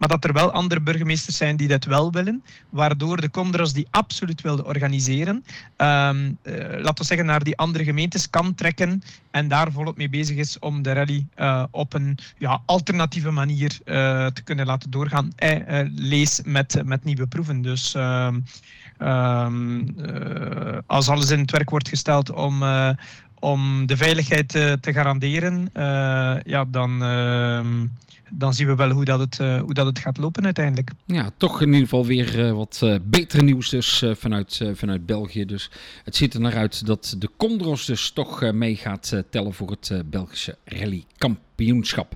Maar 0.00 0.08
dat 0.08 0.24
er 0.24 0.32
wel 0.32 0.52
andere 0.52 0.80
burgemeesters 0.80 1.36
zijn 1.36 1.56
die 1.56 1.68
dat 1.68 1.84
wel 1.84 2.12
willen, 2.12 2.44
waardoor 2.70 3.20
de 3.20 3.30
Condros 3.30 3.72
die 3.72 3.86
absoluut 3.90 4.40
wilden 4.40 4.66
organiseren, 4.66 5.44
um, 5.76 6.38
uh, 6.42 6.54
laten 6.68 6.94
we 6.94 7.04
zeggen, 7.04 7.26
naar 7.26 7.44
die 7.44 7.56
andere 7.56 7.84
gemeentes 7.84 8.30
kan 8.30 8.54
trekken 8.54 9.02
en 9.30 9.48
daar 9.48 9.72
volop 9.72 9.96
mee 9.96 10.08
bezig 10.08 10.36
is 10.36 10.58
om 10.58 10.82
de 10.82 10.92
rally 10.92 11.26
uh, 11.36 11.64
op 11.70 11.94
een 11.94 12.18
ja, 12.38 12.62
alternatieve 12.66 13.30
manier 13.30 13.78
uh, 13.84 14.26
te 14.26 14.42
kunnen 14.44 14.66
laten 14.66 14.90
doorgaan. 14.90 15.32
Eh, 15.36 15.80
lees 15.94 16.40
met, 16.44 16.82
met 16.84 17.04
nieuwe 17.04 17.26
proeven. 17.26 17.62
Dus 17.62 17.94
um, 17.94 18.44
als 20.86 21.08
alles 21.08 21.30
in 21.30 21.40
het 21.40 21.50
werk 21.50 21.70
wordt 21.70 21.88
gesteld 21.88 22.30
om 22.30 22.62
om 23.42 23.86
de 23.86 23.96
veiligheid 23.96 24.48
te, 24.48 24.78
te 24.80 24.92
garanderen, 24.92 25.70
ja, 26.44 26.64
dan, 26.68 27.02
dan 28.32 28.54
zien 28.54 28.66
we 28.66 28.74
wel 28.74 28.90
hoe 28.90 29.04
dat, 29.04 29.20
het, 29.20 29.38
uh, 29.40 29.60
hoe 29.60 29.74
dat 29.74 29.86
het 29.86 29.98
gaat 29.98 30.18
lopen 30.18 30.44
uiteindelijk. 30.44 30.90
Ja, 31.06 31.30
toch 31.36 31.60
in 31.60 31.66
ieder 31.66 31.80
geval 31.80 32.06
weer 32.06 32.54
wat 32.54 32.98
beter 33.02 33.44
nieuws 33.44 33.68
dus 33.68 34.04
vanuit, 34.12 34.60
vanuit 34.74 35.06
België. 35.06 35.44
Dus 35.44 35.70
het 36.04 36.16
ziet 36.16 36.34
er 36.34 36.40
naar 36.40 36.56
uit 36.56 36.86
dat 36.86 37.14
de 37.18 37.30
Condros 37.36 37.84
dus 37.84 38.10
toch 38.10 38.52
mee 38.52 38.76
gaat 38.76 39.22
tellen 39.30 39.54
voor 39.54 39.70
het 39.70 40.02
Belgische 40.10 40.56
rallykamp 40.64 41.38
kampioenschap. 41.60 42.14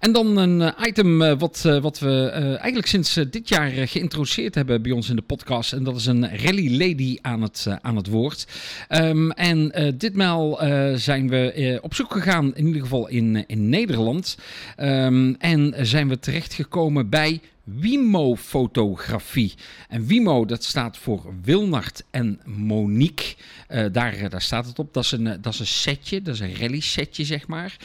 En 0.00 0.12
dan 0.12 0.36
een 0.36 0.60
eh, 0.60 0.86
item 0.86 1.22
eh, 1.22 1.38
wat, 1.38 1.62
eh, 1.66 1.80
wat 1.80 1.98
we 1.98 2.30
eigenlijk 2.30 2.86
sinds 2.86 3.14
dit 3.30 3.48
jaar 3.48 3.70
geïntroduceerd 3.70 4.54
hebben 4.54 4.82
bij 4.82 4.92
ons 4.92 5.08
in 5.08 5.16
de 5.16 5.22
podcast. 5.22 5.72
En 5.72 5.84
dat 5.84 5.96
is 5.96 6.06
een 6.06 6.36
rally 6.36 6.78
lady 6.78 7.18
aan 7.20 7.42
het, 7.42 7.66
aan 7.80 7.96
het 7.96 8.06
woord. 8.06 8.46
Um, 8.88 9.30
en 9.30 9.72
ditmaal 9.98 10.56
zijn 10.98 11.28
we 11.28 11.78
op 11.82 11.94
zoek 11.94 12.12
gegaan, 12.12 12.54
in 12.54 12.66
ieder 12.66 12.82
geval 12.82 13.08
in, 13.08 13.44
in 13.46 13.68
Nederland. 13.68 14.36
Um, 14.80 15.34
en 15.38 15.74
zijn 15.86 16.08
we 16.08 16.18
terechtgekomen 16.18 17.08
bij 17.08 17.40
Wimo-fotografie. 17.64 19.54
En 19.88 20.06
Wimo, 20.06 20.44
dat 20.44 20.64
staat 20.64 20.98
voor 20.98 21.34
Wilnard 21.42 22.04
en 22.10 22.40
Monique. 22.44 23.34
Uh, 23.70 23.84
daar, 23.92 24.28
daar 24.28 24.42
staat 24.42 24.66
het 24.66 24.78
op. 24.78 24.94
Dat 24.94 25.04
is, 25.04 25.12
een, 25.12 25.24
dat 25.40 25.52
is 25.52 25.60
een 25.60 25.66
setje, 25.66 26.22
dat 26.22 26.34
is 26.34 26.40
een 26.40 26.56
rally 26.56 26.80
setje, 26.80 27.24
zeg 27.24 27.46
maar. 27.46 27.76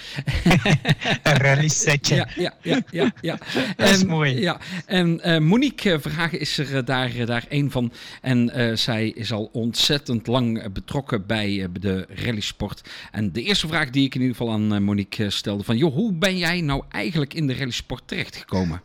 een 1.23 1.37
rally 1.37 1.67
setje. 1.67 2.15
Ja, 2.15 2.27
ja, 2.35 2.53
ja. 2.61 2.81
ja, 2.91 3.13
ja. 3.21 3.37
dat 3.77 3.89
is 3.89 4.03
mooi. 4.03 4.39
Ja. 4.39 4.59
En 4.85 5.21
uh, 5.25 5.37
Monique 5.37 5.99
Verhagen 5.99 6.39
is 6.39 6.57
er 6.57 6.85
daar, 6.85 7.25
daar 7.25 7.45
een 7.49 7.71
van. 7.71 7.91
En 8.21 8.51
uh, 8.55 8.75
zij 8.75 9.09
is 9.09 9.31
al 9.31 9.49
ontzettend 9.53 10.27
lang 10.27 10.71
betrokken 10.71 11.25
bij 11.25 11.67
de 11.79 12.05
rallysport. 12.09 12.89
En 13.11 13.31
de 13.31 13.41
eerste 13.41 13.67
vraag 13.67 13.89
die 13.89 14.05
ik 14.05 14.15
in 14.15 14.21
ieder 14.21 14.35
geval 14.35 14.53
aan 14.53 14.83
Monique 14.83 15.29
stelde: 15.29 15.63
van 15.63 15.77
joh, 15.77 15.93
hoe 15.93 16.13
ben 16.13 16.37
jij 16.37 16.61
nou 16.61 16.83
eigenlijk 16.89 17.33
in 17.33 17.47
de 17.47 17.55
rallysport 17.55 18.03
terechtgekomen? 18.05 18.81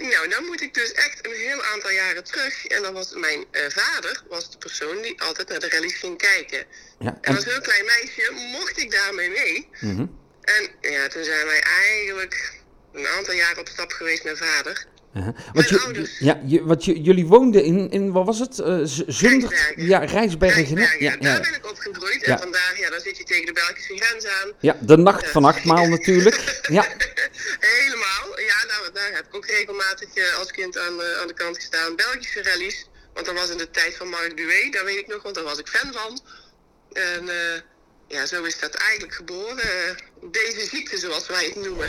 nou, 0.00 0.27
dan 0.30 0.44
moet 0.44 0.60
ik 0.60 0.74
dus 0.74 0.92
echt 0.92 1.26
een 1.26 1.34
heel 1.34 1.64
aantal 1.64 1.90
jaren 1.90 2.24
terug. 2.24 2.66
En 2.66 2.82
dan 2.82 2.92
was 2.92 3.14
mijn 3.14 3.44
uh, 3.52 3.62
vader 3.68 4.22
was 4.28 4.50
de 4.50 4.58
persoon 4.58 5.02
die 5.02 5.22
altijd 5.22 5.48
naar 5.48 5.60
de 5.60 5.68
rallies 5.68 5.96
ging 5.96 6.18
kijken. 6.18 6.64
Ja, 6.98 7.18
en... 7.20 7.34
als 7.34 7.44
heel 7.44 7.60
klein 7.60 7.84
meisje 7.84 8.30
mocht 8.52 8.78
ik 8.78 8.90
daarmee 8.90 9.30
mee. 9.30 9.68
Mm 9.80 9.96
-hmm. 9.96 10.18
En 10.40 10.90
ja, 10.90 11.08
toen 11.08 11.24
zijn 11.24 11.46
wij 11.46 11.60
eigenlijk 11.60 12.52
een 12.92 13.06
aantal 13.06 13.34
jaren 13.34 13.58
op 13.58 13.68
stap 13.68 13.92
geweest 13.92 14.24
met 14.24 14.38
vader. 14.38 14.86
Uh 15.18 15.24
-huh. 15.24 15.84
Ouders. 15.84 16.18
Ja, 16.18 16.40
je, 16.46 16.64
wat 16.64 16.84
je, 16.84 17.00
jullie 17.00 17.26
woonden 17.26 17.64
in, 17.64 17.90
in, 17.90 18.12
wat 18.12 18.26
was 18.26 18.38
het? 18.38 18.58
Uh, 18.58 18.80
Zundert? 19.06 19.72
Ja, 19.76 19.98
Rijsbergen. 19.98 20.64
Rijsbergen. 20.64 21.04
Ja, 21.04 21.10
ja, 21.10 21.16
daar 21.20 21.40
ben 21.40 21.54
ik 21.54 21.66
opgegroeid. 21.70 22.22
En 22.22 22.38
vandaar, 22.38 22.74
ja, 22.78 22.90
dan 22.90 23.00
zit 23.00 23.16
je 23.18 23.24
tegen 23.24 23.46
de 23.46 23.52
Belgische 23.52 23.96
grens 23.96 24.26
aan. 24.26 24.52
Ja, 24.60 24.76
de 24.80 24.96
nacht 24.96 25.28
van 25.28 25.44
achtmaal 25.44 25.88
natuurlijk. 25.88 26.60
Ja. 26.68 26.86
Helemaal. 27.74 28.40
Ja, 28.40 28.64
nou, 28.66 28.92
daar 28.92 29.10
heb 29.12 29.26
ik 29.26 29.36
ook 29.36 29.46
regelmatig 29.46 30.16
uh, 30.16 30.38
als 30.38 30.50
kind 30.50 30.78
aan, 30.78 30.94
uh, 30.94 31.20
aan 31.20 31.26
de 31.26 31.34
kant 31.34 31.56
gestaan. 31.56 31.96
Belgische 31.96 32.42
rallies. 32.42 32.86
Want 33.14 33.26
dat 33.26 33.34
was 33.34 33.50
in 33.50 33.58
de 33.58 33.70
tijd 33.70 33.96
van 33.96 34.08
Marc 34.08 34.36
Dué, 34.36 34.70
daar 34.70 34.84
weet 34.84 34.98
ik 34.98 35.06
nog, 35.06 35.22
want 35.22 35.34
daar 35.34 35.44
was 35.44 35.58
ik 35.58 35.68
fan 35.68 35.92
van. 35.92 36.20
En 36.92 37.28
ja, 38.08 38.26
zo 38.26 38.44
is 38.44 38.60
dat 38.60 38.74
eigenlijk 38.74 39.14
geboren. 39.14 39.96
Deze 40.30 40.66
ziekte, 40.66 40.98
zoals 40.98 41.28
wij 41.28 41.44
het 41.44 41.64
noemen. 41.64 41.88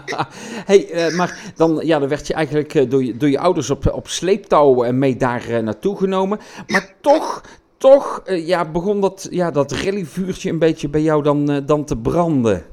hey, 0.70 1.08
uh, 1.08 1.16
maar 1.16 1.52
dan, 1.56 1.80
ja, 1.84 1.98
dan 1.98 2.08
werd 2.08 2.26
je 2.26 2.34
eigenlijk 2.34 2.74
uh, 2.74 2.90
door, 2.90 3.04
je, 3.04 3.16
door 3.16 3.28
je 3.28 3.38
ouders 3.38 3.70
op, 3.70 3.92
op 3.92 4.08
sleeptouw 4.08 4.84
uh, 4.84 4.90
mee 4.90 5.16
daar 5.16 5.62
naartoe 5.62 5.96
genomen. 5.96 6.40
Maar 6.66 6.80
ja. 6.80 6.94
toch, 7.00 7.42
toch 7.78 8.22
ja, 8.26 8.70
begon 8.70 9.00
dat, 9.00 9.26
ja, 9.30 9.50
dat 9.50 9.72
rallyvuurtje 9.72 10.50
een 10.50 10.58
beetje 10.58 10.88
bij 10.88 11.00
jou 11.00 11.22
dan, 11.22 11.66
dan 11.66 11.84
te 11.84 11.96
branden. 11.96 12.66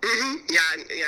Mm 0.00 0.08
-hmm. 0.20 0.42
Ja, 0.46 0.62
ja 0.86 1.06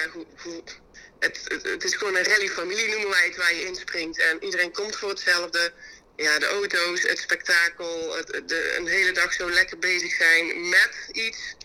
het, 1.19 1.47
het, 1.49 1.63
het, 1.63 1.85
is 1.85 1.95
gewoon 1.95 2.17
een 2.17 2.25
rallyfamilie 2.25 2.91
noemen 2.91 3.11
wij 3.11 3.27
het, 3.27 3.37
waar 3.37 3.55
je 3.55 3.67
inspringt. 3.67 4.19
En 4.19 4.45
iedereen 4.45 4.73
komt 4.73 4.97
voor 4.97 5.09
hetzelfde 5.09 5.73
ja, 6.21 6.39
de 6.39 6.47
auto's, 6.47 7.03
het 7.03 7.19
spektakel, 7.19 8.17
het, 8.17 8.43
de, 8.49 8.77
een 8.79 8.87
hele 8.87 9.13
dag 9.13 9.33
zo 9.33 9.51
lekker 9.51 9.79
bezig 9.79 10.13
zijn 10.13 10.69
met 10.69 11.09
iets. 11.13 11.57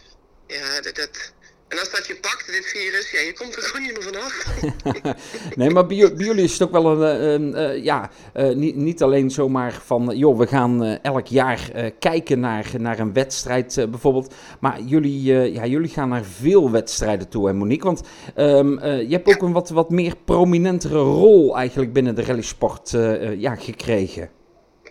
Ja, 0.48 0.82
dat, 0.82 0.96
dat, 0.96 1.34
en 1.68 1.80
als 1.80 1.92
dat 1.92 2.08
je 2.08 2.16
pakt, 2.16 2.46
dit 2.46 2.66
virus, 2.66 3.12
ja, 3.12 3.20
je 3.20 3.34
komt 3.34 3.56
er 3.56 3.62
gewoon 3.62 3.86
niet 3.86 3.98
meer 3.98 4.04
vanaf. 4.04 4.46
nee, 5.56 5.70
maar 5.70 5.86
bij, 5.86 6.14
bij, 6.14 6.26
jullie 6.26 6.44
is 6.44 6.52
het 6.52 6.62
ook 6.62 6.72
wel 6.72 7.02
een, 7.02 7.24
een, 7.24 7.62
een 7.62 7.84
ja, 7.84 8.12
uh, 8.36 8.56
niet, 8.56 8.76
niet 8.76 9.02
alleen 9.02 9.32
zomaar 9.32 9.80
van, 9.86 10.18
joh, 10.18 10.38
we 10.38 10.48
gaan 10.48 10.84
uh, 10.84 11.04
elk 11.04 11.28
jaar 11.28 11.70
uh, 11.76 11.90
kijken 12.00 12.40
naar, 12.40 12.72
naar 12.78 13.00
een 13.00 13.14
wedstrijd 13.14 13.86
bijvoorbeeld. 13.90 14.34
Maar 14.60 14.82
jullie, 14.82 15.24
ja, 15.54 15.66
jullie 15.66 15.90
gaan 15.90 16.10
naar 16.10 16.26
veel 16.26 16.72
wedstrijden 16.72 17.30
toe, 17.30 17.48
hè 17.48 17.54
Monique? 17.54 17.86
Want 17.86 18.02
um, 18.36 18.80
je 18.86 19.08
hebt 19.10 19.28
ook 19.28 19.42
een 19.42 19.54
wat, 19.54 19.70
wat 19.70 19.90
meer 19.90 20.16
prominentere 20.26 21.00
rol 21.00 21.58
eigenlijk 21.58 21.94
binnen 21.94 22.16
de 22.16 22.24
rallysport 22.24 22.90
ja, 23.38 23.56
gekregen 23.56 24.30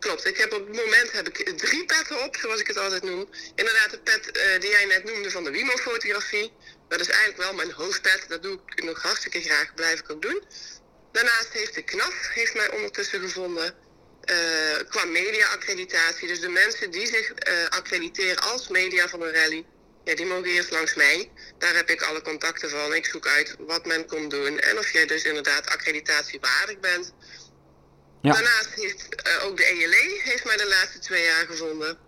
klopt. 0.04 0.25
Ik 0.25 0.37
heb 0.37 0.52
op 0.52 0.66
het 0.66 0.76
moment 0.76 1.12
heb 1.12 1.28
ik 1.28 1.58
drie 1.58 1.84
petten 1.84 2.23
op, 2.23 2.37
zoals 2.37 2.61
ik 2.61 2.66
het 2.66 2.76
altijd 2.76 3.02
noem. 3.02 3.28
Inderdaad, 3.54 3.90
de 3.90 3.99
pet 3.99 4.37
uh, 4.37 4.61
die 4.61 4.70
jij 4.70 4.84
net 4.84 5.04
noemde 5.04 5.30
van 5.30 5.44
de 5.44 5.50
Wimo-fotografie. 5.50 6.52
Dat 6.88 7.00
is 7.00 7.08
eigenlijk 7.08 7.42
wel 7.42 7.54
mijn 7.54 7.73
hoofdpet. 7.73 8.25
Dat 8.28 8.42
doe 8.42 8.61
ik 8.75 8.84
nog 8.84 9.02
hartstikke 9.02 9.40
graag, 9.40 9.75
blijf 9.75 10.00
ik 10.00 10.11
ook 10.11 10.23
doen. 10.23 10.42
Daarnaast 11.12 11.52
heeft 11.52 11.75
de 11.75 11.82
KNAF 11.82 12.28
heeft 12.28 12.54
mij 12.54 12.70
ondertussen 12.70 13.20
gevonden 13.20 13.75
uh, 14.30 14.37
qua 14.88 15.04
media-accreditatie. 15.04 16.28
Dus 16.28 16.40
de 16.40 16.49
mensen 16.49 16.90
die 16.90 17.06
zich 17.06 17.28
uh, 17.30 17.68
accrediteren 17.68 18.42
als 18.42 18.68
media 18.68 19.08
van 19.08 19.23
een 19.23 19.32
rally, 19.32 19.64
ja, 20.04 20.14
die 20.14 20.26
mogen 20.26 20.50
eerst 20.50 20.70
langs 20.70 20.94
mij. 20.94 21.30
Daar 21.58 21.75
heb 21.75 21.90
ik 21.90 22.02
alle 22.02 22.23
contacten 22.23 22.70
van. 22.70 22.94
Ik 22.94 23.06
zoek 23.06 23.26
uit 23.26 23.56
wat 23.58 23.87
men 23.87 24.06
komt 24.06 24.30
doen 24.30 24.58
en 24.61 24.78
of 24.78 24.92
jij 24.92 25.06
dus 25.06 25.25
inderdaad 25.25 25.66
accreditatiewaardig 25.66 26.80
bent. 26.80 27.12
Ja. 28.25 28.33
Daarnaast 28.33 28.75
heeft 28.75 29.09
uh, 29.26 29.45
ook 29.45 29.57
de 29.57 29.64
ELE 29.64 30.21
heeft 30.23 30.45
mij 30.45 30.57
de 30.57 30.69
laatste 30.69 30.99
twee 30.99 31.25
jaar 31.25 31.47
gevonden. 31.47 31.99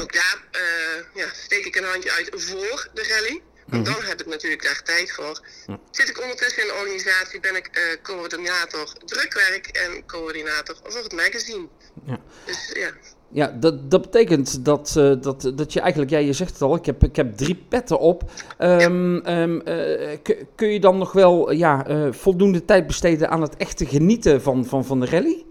Ook 0.00 0.12
daar 0.12 0.38
uh, 0.52 1.04
ja, 1.14 1.28
steek 1.34 1.64
ik 1.64 1.76
een 1.76 1.84
handje 1.84 2.12
uit 2.12 2.30
voor 2.32 2.88
de 2.94 3.02
rally. 3.08 3.42
Want 3.66 3.86
mm 3.86 3.92
-hmm. 3.92 4.00
dan 4.00 4.08
heb 4.08 4.20
ik 4.20 4.26
natuurlijk 4.26 4.62
daar 4.62 4.82
tijd 4.82 5.12
voor. 5.12 5.46
Ja. 5.66 5.80
Zit 5.90 6.08
ik 6.08 6.20
ondertussen 6.20 6.62
in 6.62 6.68
de 6.68 6.74
organisatie, 6.74 7.40
ben 7.40 7.56
ik 7.56 7.68
uh, 7.78 8.02
coördinator 8.02 8.92
drukwerk 9.04 9.66
en 9.66 10.06
coördinator 10.06 10.76
voor 10.82 11.02
het 11.02 11.12
magazine. 11.12 11.68
Ja. 12.06 12.20
Dus 12.44 12.70
ja. 12.74 12.92
Ja, 13.30 13.46
dat, 13.46 13.90
dat 13.90 14.02
betekent 14.02 14.64
dat, 14.64 14.94
uh, 14.98 15.14
dat, 15.20 15.52
dat 15.54 15.72
je 15.72 15.80
eigenlijk, 15.80 16.10
ja, 16.10 16.18
je 16.18 16.32
zegt 16.32 16.52
het 16.52 16.62
al, 16.62 16.76
ik 16.76 16.86
heb, 16.86 17.04
ik 17.04 17.16
heb 17.16 17.36
drie 17.36 17.54
petten 17.68 17.98
op. 17.98 18.30
Um, 18.58 19.26
um, 19.26 19.62
uh, 19.68 20.16
kun 20.54 20.72
je 20.72 20.80
dan 20.80 20.98
nog 20.98 21.12
wel 21.12 21.50
ja, 21.50 21.88
uh, 21.88 22.12
voldoende 22.12 22.64
tijd 22.64 22.86
besteden 22.86 23.28
aan 23.28 23.42
het 23.42 23.56
echte 23.56 23.86
genieten 23.86 24.42
van, 24.42 24.66
van, 24.66 24.84
van 24.84 25.00
de 25.00 25.06
rally? 25.06 25.44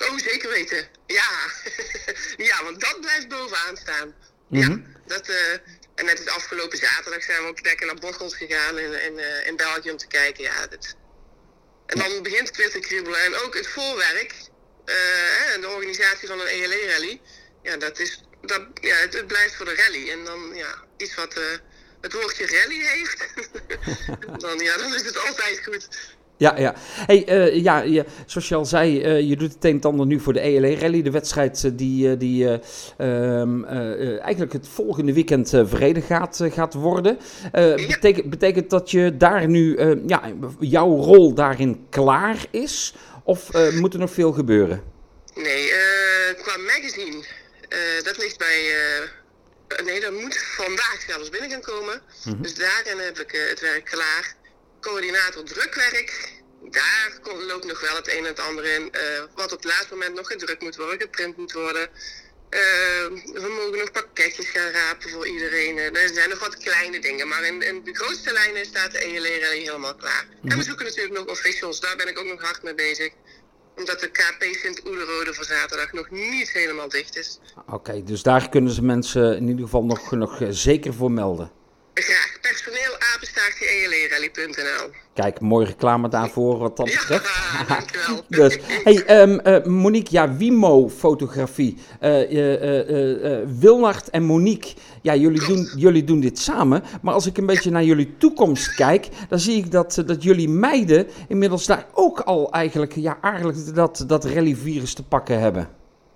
Oh, 0.00 0.18
zeker 0.18 0.50
weten. 0.50 0.86
Ja, 1.06 1.30
ja 2.48 2.64
want 2.64 2.80
dat 2.80 3.00
blijft 3.00 3.28
bovenaan 3.28 3.76
staan. 3.76 4.14
Mm 4.46 4.62
-hmm. 4.62 4.84
Ja, 4.86 5.14
dat, 5.14 5.28
en 5.94 6.04
net 6.04 6.16
de 6.24 6.30
afgelopen 6.30 6.78
zaterdag 6.78 7.22
zijn 7.22 7.42
we 7.42 7.48
ook 7.48 7.64
lekker 7.64 7.86
naar 7.86 8.00
Bocholt 8.00 8.34
gegaan 8.34 8.78
in, 8.78 8.92
in, 8.92 9.46
in 9.46 9.56
België 9.56 9.90
om 9.90 9.96
te 9.96 10.06
kijken. 10.06 10.44
Ja, 10.44 10.66
dat... 10.70 10.96
En 11.86 11.98
dan 11.98 12.22
begint 12.22 12.48
het 12.48 12.56
weer 12.56 12.70
te 12.70 12.78
kriebelen. 12.78 13.24
En 13.24 13.34
ook 13.44 13.54
het 13.54 13.66
voorwerk, 13.66 14.34
uh, 14.90 15.60
de 15.60 15.68
organisatie 15.68 16.28
van 16.28 16.40
een 16.40 16.46
ELE-rally, 16.46 17.20
ja, 17.62 17.76
dat 17.76 17.98
is, 17.98 18.20
dat, 18.42 18.62
ja, 18.80 18.96
het, 18.96 19.14
het, 19.14 19.26
blijft 19.26 19.54
voor 19.56 19.66
de 19.66 19.74
rally. 19.74 20.10
En 20.10 20.24
dan 20.24 20.54
ja, 20.54 20.84
iets 20.96 21.14
wat, 21.14 21.36
uh, 21.36 21.44
het 22.00 22.12
woordje 22.12 22.46
rally 22.46 22.80
heeft, 22.80 23.28
dan, 24.42 24.58
ja, 24.58 24.76
dan 24.76 24.94
is 24.94 25.04
het 25.04 25.26
altijd 25.26 25.60
goed. 25.64 25.88
Ja, 26.36 26.58
ja. 26.58 26.74
Hey, 27.06 27.28
uh, 27.28 27.62
ja, 27.62 27.80
ja, 27.80 28.04
zoals 28.26 28.48
je 28.48 28.54
al 28.54 28.64
zei, 28.64 29.04
uh, 29.04 29.28
je 29.28 29.36
doet 29.36 29.54
het 29.54 29.64
een 29.64 29.80
en 29.80 29.80
ander 29.80 30.06
nu 30.06 30.20
voor 30.20 30.32
de 30.32 30.40
ELE 30.40 30.76
Rally. 30.76 31.02
De 31.02 31.10
wedstrijd 31.10 31.78
die, 31.78 32.16
die 32.16 32.48
um, 32.98 33.64
eigenlijk 33.64 34.52
het 34.52 34.68
volgende 34.68 35.12
weekend 35.12 35.48
verreden 35.48 36.02
gaat, 36.02 36.40
gaat 36.50 36.74
worden. 36.74 37.18
betekent, 37.52 38.30
betekent 38.30 38.70
dat 38.70 38.90
je 38.90 39.16
daar 39.16 39.48
nu, 39.48 39.78
ja, 40.06 40.22
jouw 40.60 40.96
rol 40.96 41.34
daarin 41.34 41.86
klaar 41.90 42.46
is? 42.50 42.94
Of 43.24 43.52
moet 43.72 43.92
er 43.92 43.98
nog 43.98 44.12
veel 44.12 44.32
gebeuren? 44.32 44.82
Nee, 45.34 45.72
qua 46.42 46.56
magazine, 46.56 47.24
dat 48.02 48.18
ligt 48.18 48.38
bij... 48.38 48.74
nee, 49.84 50.00
dat 50.00 50.12
moet 50.12 50.38
vandaag 50.38 51.04
zelfs 51.06 51.28
binnen 51.28 51.50
gaan 51.50 51.60
komen. 51.60 52.02
Mm 52.24 52.32
-hmm. 52.32 52.42
Dus 52.42 52.54
daarin 52.54 52.98
heb 52.98 53.18
ik 53.18 53.30
het 53.48 53.60
werk 53.60 53.84
klaar 53.84 54.34
coördinator 54.80 55.44
drukwerk. 55.44 56.38
Daar 56.70 57.18
loopt 57.48 57.64
nog 57.64 57.80
wel 57.80 57.96
het 57.96 58.08
een 58.08 58.18
en 58.18 58.24
het 58.24 58.40
ander 58.40 58.64
in. 58.64 58.82
Uh, 58.82 59.00
wat 59.34 59.52
op 59.52 59.62
het 59.62 59.64
laatste 59.64 59.94
moment 59.94 60.14
nog 60.14 60.26
gedrukt 60.26 60.62
moet 60.62 60.76
worden, 60.76 61.00
geprint 61.00 61.36
moet 61.36 61.52
worden. 61.52 61.88
Uh, 62.50 62.60
we 63.32 63.48
mogen 63.58 63.78
nog 63.78 63.90
pakketjes 63.90 64.48
gaan 64.48 64.70
rapen 64.70 65.10
voor 65.10 65.26
iedereen. 65.26 65.76
Uh, 65.76 66.02
er 66.02 66.08
zijn 66.14 66.28
nog 66.28 66.40
wat 66.40 66.56
kleine 66.56 66.98
dingen, 67.00 67.28
maar 67.28 67.44
in, 67.44 67.62
in 67.62 67.84
de 67.84 67.94
grootste 67.94 68.32
lijnen 68.32 68.64
staat 68.64 68.92
de 68.92 68.98
ELE 68.98 69.38
Rally 69.40 69.58
helemaal 69.58 69.94
klaar. 69.94 70.26
En 70.30 70.48
we 70.48 70.54
mhm. 70.54 70.62
zoeken 70.62 70.84
natuurlijk 70.84 71.18
nog 71.18 71.26
officials, 71.26 71.80
daar 71.80 71.96
ben 71.96 72.08
ik 72.08 72.18
ook 72.18 72.26
nog 72.26 72.42
hard 72.42 72.62
mee 72.62 72.74
bezig. 72.74 73.12
Omdat 73.76 74.00
de 74.00 74.10
KP 74.10 74.42
Sint-Oederode 74.42 75.34
voor 75.34 75.44
zaterdag 75.44 75.92
nog 75.92 76.10
niet 76.10 76.50
helemaal 76.50 76.88
dicht 76.88 77.16
is. 77.16 77.40
Oké, 77.66 78.02
dus 78.04 78.22
daar 78.22 78.48
kunnen 78.48 78.72
ze 78.72 78.82
mensen 78.82 79.36
in 79.36 79.48
ieder 79.48 79.64
geval 79.64 79.84
nog, 79.84 80.10
nog 80.10 80.42
zeker 80.50 80.94
voor 80.94 81.10
melden. 81.10 81.52
Graag. 82.02 82.38
Personeel 82.40 82.96
apenstaartje 83.14 83.66
elrally.nl. 83.66 84.90
Kijk, 85.14 85.40
mooie 85.40 85.66
reclame 85.66 86.08
daarvoor 86.08 86.58
wat 86.58 86.76
dat 86.76 86.86
betreft. 86.86 87.24
Ja, 87.24 87.64
dankjewel. 87.74 88.24
dus, 88.48 88.58
hey, 88.84 89.20
um, 89.22 89.40
uh, 89.44 89.64
Monique, 89.64 90.12
ja, 90.12 90.36
Wimo-fotografie. 90.36 91.76
Uh, 92.02 92.32
uh, 92.32 93.96
en 94.10 94.22
Monique, 94.22 94.74
ja, 95.02 95.14
jullie 95.14 95.46
doen, 95.46 95.70
jullie 95.76 96.04
doen 96.04 96.20
dit 96.20 96.38
samen. 96.38 96.84
Maar 97.02 97.14
als 97.14 97.26
ik 97.26 97.36
een 97.36 97.46
beetje 97.46 97.70
naar 97.70 97.84
jullie 97.84 98.16
toekomst 98.18 98.74
kijk, 98.74 99.08
dan 99.28 99.38
zie 99.38 99.56
ik 99.56 99.70
dat, 99.70 100.02
dat 100.06 100.22
jullie 100.22 100.48
meiden 100.48 101.08
inmiddels 101.28 101.66
daar 101.66 101.86
ook 101.92 102.20
al 102.20 102.52
eigenlijk, 102.52 102.94
ja, 102.94 103.18
eigenlijk 103.22 103.74
dat, 103.74 104.04
dat 104.06 104.24
rallyvirus 104.24 104.94
te 104.94 105.02
pakken 105.02 105.40
hebben. 105.40 105.68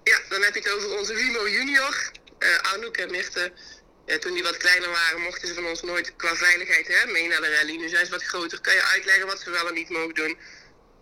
Ja, 0.02 0.18
dan 0.28 0.42
heb 0.42 0.54
je 0.54 0.60
het 0.60 0.72
over 0.76 0.98
onze 0.98 1.14
Wimo 1.14 1.48
Junior, 1.48 2.10
Anouk 2.74 2.96
en 2.96 3.10
Mirte. 3.10 3.52
Ja, 4.06 4.18
toen 4.18 4.34
die 4.34 4.42
wat 4.42 4.56
kleiner 4.56 4.90
waren, 4.90 5.20
mochten 5.20 5.48
ze 5.48 5.54
van 5.54 5.66
ons 5.66 5.82
nooit 5.82 6.16
qua 6.16 6.36
veiligheid 6.36 6.88
hè, 6.88 7.06
mee 7.12 7.28
naar 7.28 7.40
de 7.40 7.56
rally. 7.56 7.76
Nu 7.76 7.88
zijn 7.88 8.04
ze 8.04 8.10
wat 8.10 8.24
groter. 8.24 8.60
Kan 8.60 8.74
je 8.74 8.82
uitleggen 8.82 9.26
wat 9.26 9.40
ze 9.40 9.50
wel 9.50 9.68
en 9.68 9.74
niet 9.74 9.88
mogen 9.88 10.14
doen? 10.14 10.38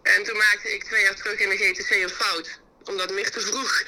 En 0.03 0.25
toen 0.25 0.37
maakte 0.37 0.75
ik 0.75 0.85
twee 0.85 1.03
jaar 1.03 1.15
terug 1.15 1.39
in 1.39 1.49
de 1.49 1.57
GTC 1.57 1.91
een 1.91 2.09
fout. 2.09 2.61
Omdat 2.85 3.13
Mirte 3.13 3.41
vroeg, 3.41 3.85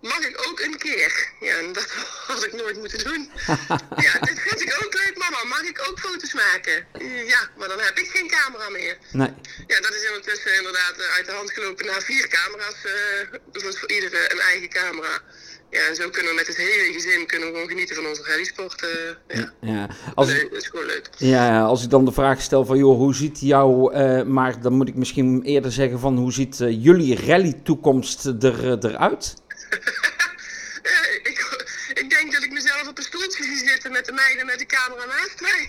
mag 0.00 0.18
ik 0.18 0.48
ook 0.48 0.60
een 0.60 0.78
keer? 0.78 1.32
Ja, 1.40 1.56
en 1.56 1.72
dat 1.72 1.90
had 2.26 2.44
ik 2.44 2.52
nooit 2.52 2.76
moeten 2.76 3.04
doen. 3.04 3.30
ja, 4.06 4.18
dit 4.18 4.40
vind 4.40 4.60
ik 4.60 4.78
ook 4.84 4.94
leuk, 4.94 5.16
mama. 5.16 5.44
Mag 5.44 5.62
ik 5.62 5.88
ook 5.88 5.98
foto's 5.98 6.32
maken? 6.32 6.86
Ja, 7.26 7.50
maar 7.56 7.68
dan 7.68 7.80
heb 7.80 7.98
ik 7.98 8.10
geen 8.10 8.28
camera 8.28 8.68
meer. 8.68 8.98
Nee. 9.12 9.34
Ja, 9.66 9.80
dat 9.80 9.94
is 9.94 10.06
ondertussen 10.06 10.56
inderdaad 10.56 11.00
uit 11.00 11.26
de 11.26 11.32
hand 11.32 11.50
gelopen 11.50 11.86
naar 11.86 12.02
vier 12.02 12.28
camera's. 12.28 12.84
Uh, 12.84 13.38
dus 13.52 13.78
voor 13.78 13.90
iedere 13.90 14.32
een 14.32 14.40
eigen 14.40 14.68
camera 14.68 15.22
ja, 15.70 15.94
zo 15.94 16.10
kunnen 16.10 16.30
we 16.30 16.36
met 16.36 16.46
het 16.46 16.56
hele 16.56 16.92
gezin 16.92 17.26
kunnen 17.26 17.48
we 17.48 17.54
gewoon 17.54 17.68
genieten 17.68 17.96
van 17.96 18.06
onze 18.06 18.22
rallysport. 18.22 18.82
Uh, 18.82 19.38
ja. 19.38 19.52
ja. 19.60 19.88
Als, 20.14 20.28
dat 20.28 20.52
is 20.52 20.66
gewoon 20.66 20.86
leuk. 20.86 21.08
Ja, 21.16 21.62
als 21.62 21.84
ik 21.84 21.90
dan 21.90 22.04
de 22.04 22.12
vraag 22.12 22.40
stel 22.40 22.64
van, 22.64 22.78
joh, 22.78 22.96
hoe 22.96 23.14
ziet 23.14 23.40
jouw, 23.40 23.92
uh, 23.92 24.22
maar 24.22 24.60
dan 24.60 24.72
moet 24.72 24.88
ik 24.88 24.94
misschien 24.94 25.42
eerder 25.42 25.72
zeggen 25.72 26.00
van, 26.00 26.16
hoe 26.16 26.32
ziet 26.32 26.60
uh, 26.60 26.84
jullie 26.84 27.26
rally-toekomst 27.26 28.24
er, 28.24 28.84
eruit? 28.84 29.34
ik, 31.22 31.68
ik 31.94 32.10
denk 32.10 32.32
dat 32.32 32.42
ik 32.42 32.52
mezelf 32.52 32.88
op 32.88 32.98
een 32.98 33.04
stoeltje 33.04 33.44
zie 33.44 33.68
zitten 33.68 33.92
met 33.92 34.06
de 34.06 34.12
meiden 34.12 34.46
met 34.46 34.58
de 34.58 34.66
camera 34.66 35.04
naast 35.06 35.40
mij. 35.40 35.68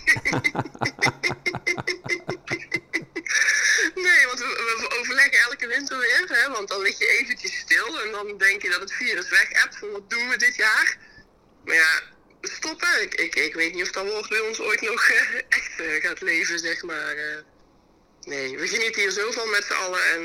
Overleggen 4.99 5.39
elke 5.49 5.67
winter 5.67 5.97
weer. 5.97 6.25
Hè, 6.27 6.51
want 6.51 6.67
dan 6.67 6.81
lig 6.81 6.97
je 6.99 7.17
eventjes 7.19 7.57
stil 7.57 8.01
en 8.03 8.11
dan 8.11 8.37
denk 8.37 8.61
je 8.61 8.69
dat 8.69 8.79
het 8.79 8.93
virus 8.93 9.29
weg 9.29 9.47
hebt. 9.49 9.77
Van 9.77 9.91
wat 9.91 10.09
doen 10.09 10.29
we 10.29 10.37
dit 10.37 10.55
jaar? 10.55 10.97
Maar 11.65 11.75
ja, 11.75 12.01
stoppen. 12.41 13.01
Ik, 13.01 13.13
ik, 13.13 13.35
ik 13.35 13.53
weet 13.53 13.73
niet 13.73 13.83
of 13.83 13.91
dat 13.91 14.05
woord 14.05 14.29
bij 14.29 14.39
ons 14.39 14.59
ooit 14.59 14.81
nog 14.81 15.09
uh, 15.09 15.41
echt 15.49 15.79
uh, 15.79 16.03
gaat 16.03 16.21
leven, 16.21 16.59
zeg 16.59 16.83
maar. 16.83 17.15
Uh, 17.15 17.23
nee, 18.21 18.57
we 18.57 18.67
genieten 18.67 19.01
hier 19.01 19.11
zoveel 19.11 19.45
met 19.45 19.63
z'n 19.63 19.73
allen. 19.73 19.99
En 20.13 20.21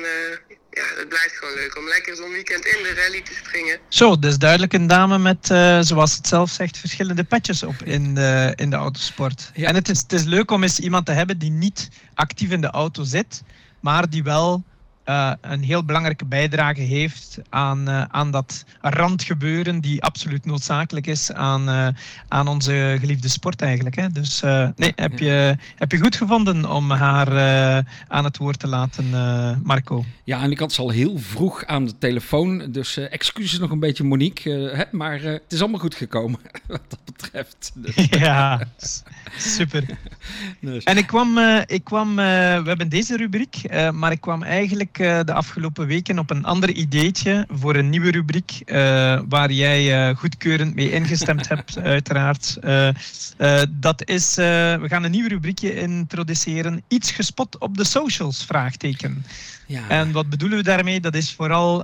ja, 0.71 0.85
het 0.97 1.09
blijft 1.09 1.37
gewoon 1.37 1.55
leuk 1.55 1.77
om 1.77 1.89
lekker 1.89 2.17
zo'n 2.17 2.33
weekend 2.33 2.65
in 2.65 2.83
de 2.83 2.95
rally 2.95 3.23
te 3.23 3.35
springen. 3.35 3.79
Zo, 3.89 4.19
dus 4.19 4.39
duidelijk 4.39 4.73
een 4.73 4.87
dame 4.87 5.19
met, 5.19 5.47
zoals 5.87 6.17
het 6.17 6.27
zelf 6.27 6.51
zegt, 6.51 6.79
verschillende 6.79 7.25
petjes 7.25 7.63
op 7.63 7.83
in 7.85 8.15
de, 8.15 8.53
in 8.57 8.71
de 8.71 8.77
autosport. 8.77 9.51
Ja. 9.55 9.69
En 9.69 9.75
het 9.75 9.89
is, 9.89 9.99
het 9.99 10.13
is 10.13 10.25
leuk 10.25 10.51
om 10.51 10.63
eens 10.63 10.79
iemand 10.79 11.07
te 11.07 11.13
hebben 11.13 11.39
die 11.39 11.51
niet 11.51 11.89
actief 12.15 12.51
in 12.51 12.61
de 12.61 12.71
auto 12.71 13.03
zit 13.03 13.43
maar 13.85 14.11
die 14.11 14.23
wel 14.23 14.63
uh, 15.07 15.33
een 15.41 15.63
heel 15.63 15.85
belangrijke 15.85 16.25
bijdrage 16.25 16.81
heeft 16.81 17.39
aan, 17.49 17.89
uh, 17.89 18.05
aan 18.09 18.31
dat 18.31 18.65
randgebeuren 18.81 19.81
die 19.81 20.03
absoluut 20.03 20.45
noodzakelijk 20.45 21.07
is 21.07 21.33
aan, 21.33 21.69
uh, 21.69 21.89
aan 22.29 22.49
onze 22.49 22.97
geliefde 23.01 23.29
sport 23.29 23.63
eigenlijk. 23.63 23.97
Hè. 23.97 24.09
Dus 24.09 24.41
nee, 24.77 24.93
heb 24.97 25.19
je, 25.19 25.57
heb 25.77 25.93
je 25.93 25.99
goed 25.99 26.17
gevonden 26.17 26.71
om 26.71 26.91
haar 26.91 27.29
aan 28.09 28.25
het 28.25 28.37
woord 28.37 28.59
te 28.59 28.67
laten, 28.67 29.11
Marco? 29.63 30.05
Ja, 30.25 30.43
en 30.43 30.51
ik 30.51 30.59
had 30.59 30.73
ze 30.73 30.81
al 30.81 30.91
heel 30.91 31.19
vroeg 31.19 31.65
aan 31.65 31.85
de 31.85 31.99
telefoon, 31.99 32.71
dus 32.73 32.97
excuses 32.97 33.59
nog 33.59 33.71
een 33.71 33.79
beetje 33.79 34.05
Monique, 34.05 34.51
hè, 34.51 34.85
maar 34.91 35.21
het 35.21 35.43
is 35.49 35.61
allemaal 35.61 35.81
goed 35.81 35.95
gekomen 35.95 36.41
wat 36.67 36.81
dat 36.89 37.05
betreft. 37.05 37.73
Dus. 37.85 37.95
Ja, 38.11 38.67
super. 39.37 39.85
Dus. 40.61 40.85
En 40.85 40.97
ik 40.97 41.07
kwam, 41.07 41.39
ik 41.67 41.85
kwam 41.85 42.15
we 42.15 42.63
hebben 42.65 42.89
deze 42.89 43.17
rubriek, 43.17 43.57
maar 43.93 44.13
ik 44.13 44.21
kwam 44.21 44.43
eigenlijk 44.43 44.94
eh, 44.99 45.21
de 45.25 45.33
afgelopen 45.33 45.87
weken 45.87 46.19
op 46.19 46.31
een 46.31 46.45
ander 46.45 46.71
ideetje 46.71 47.47
voor 47.51 47.77
een 47.77 47.91
nieuwe 47.91 48.11
rubriek, 48.11 48.63
uh, 48.67 49.21
waar 49.29 49.53
jij 49.53 50.09
uh, 50.09 50.17
goedkeurend 50.17 50.75
mee 50.75 50.93
ingestemd 50.93 51.49
hebt, 51.49 51.79
uiteraard. 51.97 52.59
dat 53.71 54.09
is, 54.09 54.35
we 54.35 54.85
gaan 54.87 55.05
een 55.05 55.11
nieuw 55.11 55.29
rubriekje 55.29 55.75
introduceren. 55.81 56.83
Iets 56.89 57.11
gespot 57.11 57.59
op 57.59 57.77
de 57.77 57.85
socials? 57.85 58.45
Vraagteken. 58.45 59.25
Ja. 59.67 59.89
En 59.89 60.13
wat 60.13 60.29
bedoelen 60.29 60.59
we 60.59 60.65
daarmee? 60.65 61.01
Dat 61.01 61.15
is 61.15 61.33
vooral, 61.33 61.83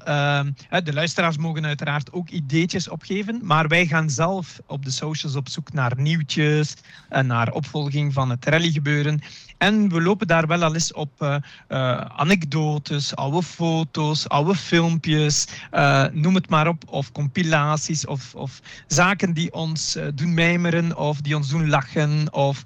de 0.69 0.93
luisteraars 0.93 1.37
mogen 1.37 1.67
uiteraard 1.67 2.13
ook 2.13 2.29
ideetjes 2.29 2.89
opgeven, 2.89 3.41
maar 3.43 3.69
wij 3.69 3.87
gaan 3.87 4.11
zelf 4.11 4.61
op 4.67 4.85
de 4.85 4.91
socials 4.91 5.37
op 5.37 5.49
zoek 5.49 5.73
naar 5.73 5.93
nieuwtjes 5.97 6.75
en 7.09 7.27
naar 7.27 7.53
opvolging 7.53 8.13
van 8.13 8.31
het 8.31 8.45
rallygebeuren. 8.45 9.21
En 9.61 9.89
we 9.89 10.03
lopen 10.03 10.27
daar 10.27 10.47
wel 10.47 10.63
al 10.63 10.75
eens 10.75 10.93
op 10.93 11.11
uh, 11.23 11.37
uh, 11.69 12.01
anekdotes, 12.01 13.17
oude 13.17 13.43
foto's, 13.43 14.29
oude 14.29 14.55
filmpjes, 14.55 15.47
uh, 15.73 16.05
noem 16.13 16.35
het 16.35 16.49
maar 16.49 16.69
op, 16.69 16.83
of 16.87 17.13
compilaties 17.13 18.07
of, 18.07 18.35
of 18.35 18.61
zaken 18.87 19.33
die 19.33 19.53
ons 19.53 19.99
doen 20.15 20.35
mijmeren 20.35 20.97
of 20.97 21.21
die 21.21 21.37
ons 21.37 21.49
doen 21.49 21.69
lachen 21.69 22.33
of, 22.33 22.63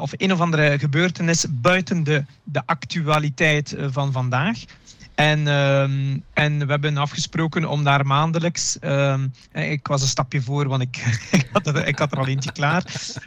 of 0.00 0.12
een 0.16 0.32
of 0.32 0.40
andere 0.40 0.78
gebeurtenis 0.78 1.46
buiten 1.50 2.04
de, 2.04 2.24
de 2.42 2.62
actualiteit 2.66 3.76
van 3.78 4.12
vandaag. 4.12 4.58
En, 5.14 5.40
uh, 5.40 5.82
en 6.32 6.58
we 6.58 6.66
hebben 6.66 6.96
afgesproken 6.96 7.68
om 7.68 7.84
daar 7.84 8.06
maandelijks. 8.06 8.76
Uh, 8.80 9.14
ik 9.52 9.86
was 9.86 10.02
een 10.02 10.08
stapje 10.08 10.42
voor, 10.42 10.68
want 10.68 10.82
ik, 10.82 10.96
ik, 11.30 11.48
had, 11.52 11.66
er, 11.66 11.86
ik 11.86 11.98
had 11.98 12.12
er 12.12 12.18
al 12.18 12.26
eentje 12.26 12.52
klaar. 12.52 12.84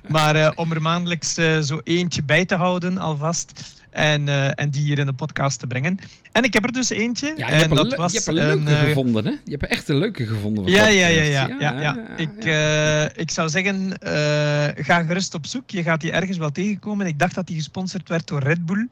Maar 0.07 0.35
uh, 0.35 0.51
om 0.55 0.71
er 0.71 0.81
maandelijks 0.81 1.37
uh, 1.37 1.59
zo 1.59 1.81
eentje 1.83 2.23
bij 2.23 2.45
te 2.45 2.55
houden 2.55 2.97
alvast. 2.97 3.73
En, 3.89 4.55
en 4.55 4.69
die 4.69 4.81
hier 4.81 4.99
in 4.99 5.05
de 5.05 5.13
podcast 5.13 5.59
te 5.59 5.67
brengen. 5.67 5.99
En 6.35 6.43
ik 6.43 6.53
heb 6.53 6.63
er 6.63 6.71
dus 6.71 6.89
eentje. 6.89 7.33
Ja, 7.37 7.49
en 7.49 7.69
dat 7.69 7.95
was 7.95 8.11
je 8.11 8.17
hebt 8.17 8.27
een 8.27 8.33
leuke 8.33 8.71
een, 8.71 8.87
gevonden, 8.87 9.25
hè? 9.25 9.31
Je 9.31 9.51
hebt 9.51 9.65
echt 9.65 9.89
een 9.89 9.97
leuke 9.97 10.25
gevonden. 10.25 10.65
Ja, 10.65 10.87
ja, 10.87 11.07
ja, 11.07 11.21
ja, 11.21 11.47
ja, 11.47 11.55
ja, 11.59 11.81
ja. 11.81 11.97
Ik, 12.17 12.45
uh, 12.45 13.03
ik 13.03 13.31
zou 13.31 13.49
zeggen, 13.49 13.75
uh, 13.85 14.85
ga 14.85 15.03
gerust 15.03 15.33
op 15.33 15.45
zoek. 15.45 15.69
Je 15.69 15.83
gaat 15.83 16.01
die 16.01 16.11
ergens 16.11 16.37
wel 16.37 16.51
tegenkomen. 16.51 17.07
Ik 17.07 17.19
dacht 17.19 17.35
dat 17.35 17.47
die 17.47 17.55
gesponsord 17.55 18.09
werd 18.09 18.27
door 18.27 18.43
Red 18.43 18.65
Bull. 18.65 18.87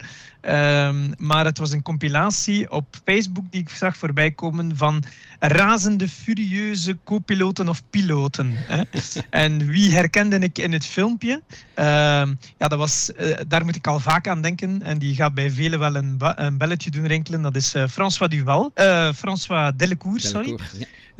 Um, 0.45 1.13
maar 1.17 1.45
het 1.45 1.57
was 1.57 1.71
een 1.71 1.81
compilatie 1.81 2.71
op 2.71 2.85
Facebook 3.05 3.45
die 3.49 3.61
ik 3.61 3.69
zag 3.69 3.97
voorbij 3.97 4.31
komen 4.31 4.77
van 4.77 5.03
razende, 5.39 6.09
furieuze 6.09 6.97
co-piloten 7.03 7.69
of 7.69 7.81
piloten. 7.89 8.53
Hè? 8.55 8.83
En 9.29 9.67
wie 9.67 9.93
herkende 9.93 10.39
ik 10.39 10.57
in 10.57 10.73
het 10.73 10.85
filmpje? 10.85 11.41
Uh, 11.79 11.85
ja, 12.57 12.67
dat 12.67 12.77
was, 12.77 13.11
daar 13.47 13.65
moet 13.65 13.75
ik 13.75 13.87
al 13.87 13.99
vaak 13.99 14.27
aan 14.27 14.41
denken. 14.41 14.81
En 14.81 14.97
die 14.97 15.15
gaat 15.15 15.33
bij 15.33 15.51
velen 15.51 15.79
wel 15.79 15.95
een, 15.95 16.17
een 16.19 16.57
belletje 16.57 16.91
doen 16.91 17.07
rinkelen. 17.07 17.32
Dat 17.41 17.55
is 17.55 17.75
uh, 17.75 17.87
François 17.87 18.27
Duval. 18.27 18.71
Uh, 18.75 19.13
François 19.13 19.71
Delecour, 19.75 20.19
sorry. 20.19 20.55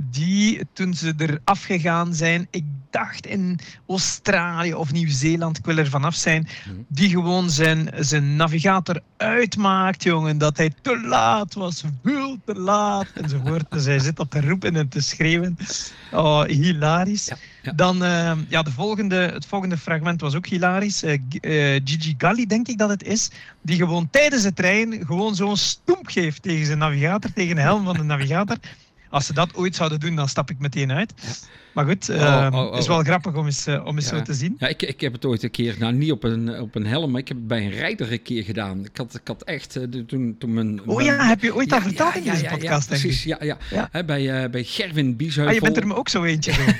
Die 0.01 0.62
toen 0.73 0.93
ze 0.93 1.13
er 1.17 1.39
afgegaan 1.43 2.13
zijn, 2.13 2.47
ik 2.51 2.63
dacht 2.89 3.25
in 3.25 3.60
Australië 3.88 4.73
of 4.73 4.91
Nieuw-Zeeland, 4.91 5.58
ik 5.58 5.65
wil 5.65 5.77
er 5.77 5.89
vanaf 5.89 6.15
zijn, 6.15 6.47
Mhm. 6.65 6.75
die 6.88 7.10
gewoon 7.10 7.49
zijn, 7.49 7.89
zijn 7.99 8.36
navigator 8.36 8.99
uitmaakt, 9.17 10.03
jongen. 10.03 10.38
Dat 10.38 10.58
hij 10.58 10.71
te 10.82 11.01
laat 11.08 11.53
was, 11.53 11.84
veel 12.03 12.38
te 12.45 12.56
laat, 12.56 13.08
enzovoort. 13.13 13.65
Dus 13.69 13.86
hij 13.86 13.99
zit 13.99 14.19
op 14.19 14.29
te 14.29 14.41
roepen 14.41 14.75
en 14.75 14.89
te 14.89 15.01
schreeuwen. 15.01 15.58
Oh, 16.12 16.43
hilarisch. 16.43 17.25
Ja, 17.25 17.38
ja. 17.62 17.71
Dan, 17.71 18.03
eh, 18.03 18.32
ja, 18.47 18.62
de 18.62 18.71
volgende, 18.71 19.15
het 19.15 19.45
volgende 19.45 19.77
fragment 19.77 20.21
was 20.21 20.36
ook 20.36 20.47
hilarisch. 20.47 21.03
Eh, 21.03 21.13
eh, 21.13 21.82
Gigi 21.86 22.15
Galli, 22.17 22.45
denk 22.45 22.67
ik 22.67 22.77
dat 22.77 22.89
het 22.89 23.03
is, 23.03 23.29
die 23.62 23.77
gewoon 23.77 24.10
tijdens 24.10 24.43
het 24.43 24.60
rijden 24.60 25.06
gewoon 25.06 25.36
zo'n 25.36 25.58
stoemp 25.58 26.08
geeft 26.08 26.41
tegen 26.41 26.65
zijn 26.65 26.77
navigator, 26.77 27.34
tegen 27.34 27.56
de 27.56 27.62
helm 27.62 27.84
van 27.86 27.93
de 27.97 28.03
navigator. 28.03 28.58
Als 29.13 29.26
ze 29.26 29.34
dat 29.34 29.56
ooit 29.56 29.76
zouden 29.76 29.99
doen, 29.99 30.15
dan 30.15 30.30
stap 30.30 30.49
ik 30.49 30.60
meteen 30.60 30.91
uit. 30.91 31.13
Maar 31.73 31.86
goed, 31.86 32.08
het 32.08 32.21
Oh, 32.21 32.47
oh, 32.54 32.71
oh. 32.71 32.78
is 32.78 32.88
wel 32.88 33.04
grappig 33.04 33.36
om 33.36 33.45
eens, 33.45 33.65
eh, 33.67 33.86
om 33.86 33.95
eens 33.95 34.10
Ja. 34.10 34.17
zo 34.17 34.21
te 34.23 34.34
zien. 34.34 34.56
Ja, 34.60 34.67
ik, 34.67 34.82
ik 34.82 35.02
heb 35.02 35.13
het 35.13 35.26
ooit 35.26 35.43
een 35.43 35.52
keer, 35.52 35.76
nou 35.80 35.93
niet 35.93 36.12
op 36.12 36.23
een, 36.23 36.60
op 36.60 36.76
een 36.76 36.86
helm, 36.86 37.12
maar 37.12 37.21
ik 37.21 37.28
heb 37.28 37.38
het 37.38 37.47
bij 37.47 37.63
een 37.65 37.71
rijder 37.71 38.12
een 38.12 38.21
keer 38.21 38.43
gedaan. 38.43 38.86
Ik 38.86 38.97
had, 38.97 39.13
ik 39.15 39.28
had 39.28 39.43
echt, 39.43 39.76
eh, 39.76 39.84
toen, 40.08 40.36
toen 40.39 40.54
mijn... 40.54 40.82
Oh 40.86 40.95
mijn- 40.95 41.06
ja, 41.08 41.28
heb 41.28 41.41
je 41.41 41.56
ooit 41.56 41.71
al 41.71 41.78
Ja, 41.78 41.84
verteld 41.84 42.13
ja, 42.13 42.19
in 42.19 42.23
deze 42.23 42.45
podcast, 42.45 42.89
denk 42.89 43.02
precies, 43.02 43.26
ik? 43.26 43.43
ja, 43.43 43.58
ja. 43.69 43.88
Hè, 43.91 44.04
bij, 44.06 44.43
eh, 44.43 44.49
bij 44.49 44.63
Gerwin 44.63 45.15
Biesheuvel. 45.15 45.47
Ah, 45.47 45.54
je 45.54 45.62
bent 45.62 45.78
er 45.78 45.88
me 45.88 45.95
ook 45.95 46.10
zo 46.10 46.23
eentje. 46.23 46.52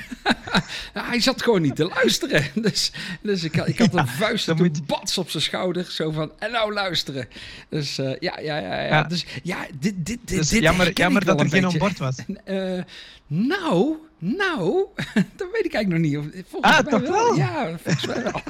hij 0.92 1.20
zat 1.20 1.42
gewoon 1.42 1.62
niet 1.62 1.76
te 1.76 1.84
luisteren. 1.84 2.44
Dus, 2.62 2.90
dus 3.22 3.44
ik, 3.44 3.54
had- 3.54 3.68
ik 3.68 3.78
had 3.78 3.92
Ja, 3.92 3.98
een 3.98 4.06
vuist 4.08 4.46
toen 4.46 4.56
moet- 4.56 4.86
bats 4.86 5.18
op 5.18 5.30
zijn 5.30 5.42
schouder. 5.42 5.86
Zo 5.90 6.10
van, 6.10 6.32
en 6.38 6.50
nou 6.50 6.72
luisteren. 6.72 7.28
Dus 7.68 7.98
eh, 7.98 8.16
ja, 8.18 8.38
ja, 8.40 8.56
ja, 8.58 8.80
ja. 8.80 8.86
Ja. 8.86 9.02
Dus 9.02 9.24
ja, 9.42 9.66
dit, 9.78 9.94
dit, 9.96 10.06
dit, 10.06 10.28
Dus 10.38 10.48
dit 10.48 10.62
jammer, 10.62 10.90
jammer 10.92 11.24
dat 11.24 11.38
er 11.38 11.44
een 11.44 11.50
geen 11.50 11.60
beetje. 11.62 11.78
onboard 11.80 11.98
was. 11.98 12.16
Eh, 12.44 12.80
nou, 13.36 13.96
nou, 14.18 14.86
dat 15.36 15.48
weet 15.52 15.64
ik 15.64 15.72
eigenlijk 15.74 15.88
nog 15.88 15.98
niet. 16.00 16.16
Of- 16.16 16.44
Volgens 16.48 16.72
Ah, 16.76 16.82
mij 16.84 16.92
toch 17.00 17.08
wel? 17.10 17.34
Ja, 17.36 17.78
volgens 17.78 18.06
mij 18.06 18.22
wel. 18.22 18.40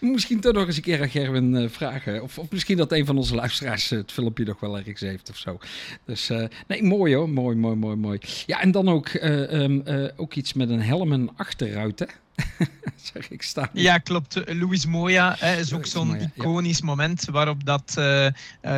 misschien 0.12 0.40
toch 0.40 0.52
nog 0.52 0.66
eens 0.66 0.76
een 0.76 0.82
keer 0.82 1.00
aan 1.00 1.08
Gerwin 1.08 1.56
eh, 1.56 1.68
vragen. 1.68 2.22
Of, 2.22 2.38
of 2.38 2.50
misschien 2.50 2.76
dat 2.76 2.92
een 2.92 3.06
van 3.06 3.16
onze 3.16 3.34
luisteraars 3.34 3.90
eh, 3.90 3.98
het 3.98 4.12
filmpje 4.12 4.44
nog 4.44 4.60
wel 4.60 4.76
ergens 4.78 5.00
heeft 5.00 5.30
of 5.30 5.36
zo. 5.36 5.58
Dus 6.04 6.30
eh, 6.30 6.44
nee, 6.66 6.82
mooi 6.82 7.14
hoor. 7.14 7.28
Mooi, 7.30 7.56
mooi, 7.56 7.76
mooi, 7.76 7.96
mooi. 7.96 8.18
Ja, 8.46 8.60
en 8.60 8.70
dan 8.70 8.88
ook, 8.88 9.08
eh, 9.08 9.62
ehm, 9.62 9.80
eh, 9.84 10.04
ook 10.16 10.34
iets 10.34 10.52
met 10.52 10.70
een 10.70 10.82
helm 10.82 11.12
en 11.12 11.30
achterruit, 11.36 11.98
hè? 11.98 12.06
zeg 13.12 13.30
ik 13.30 13.42
staan. 13.42 13.68
Ja, 13.72 13.98
klopt. 13.98 14.40
Luis 14.46 14.86
Moya 14.86 15.36
hè, 15.38 15.56
is 15.56 15.72
ook 15.72 15.86
zo'n 15.86 16.10
ja. 16.10 16.30
iconisch 16.34 16.82
moment 16.82 17.24
waarop 17.24 17.64
dat 17.64 17.94
eh, 17.96 18.26
eh, 18.26 18.32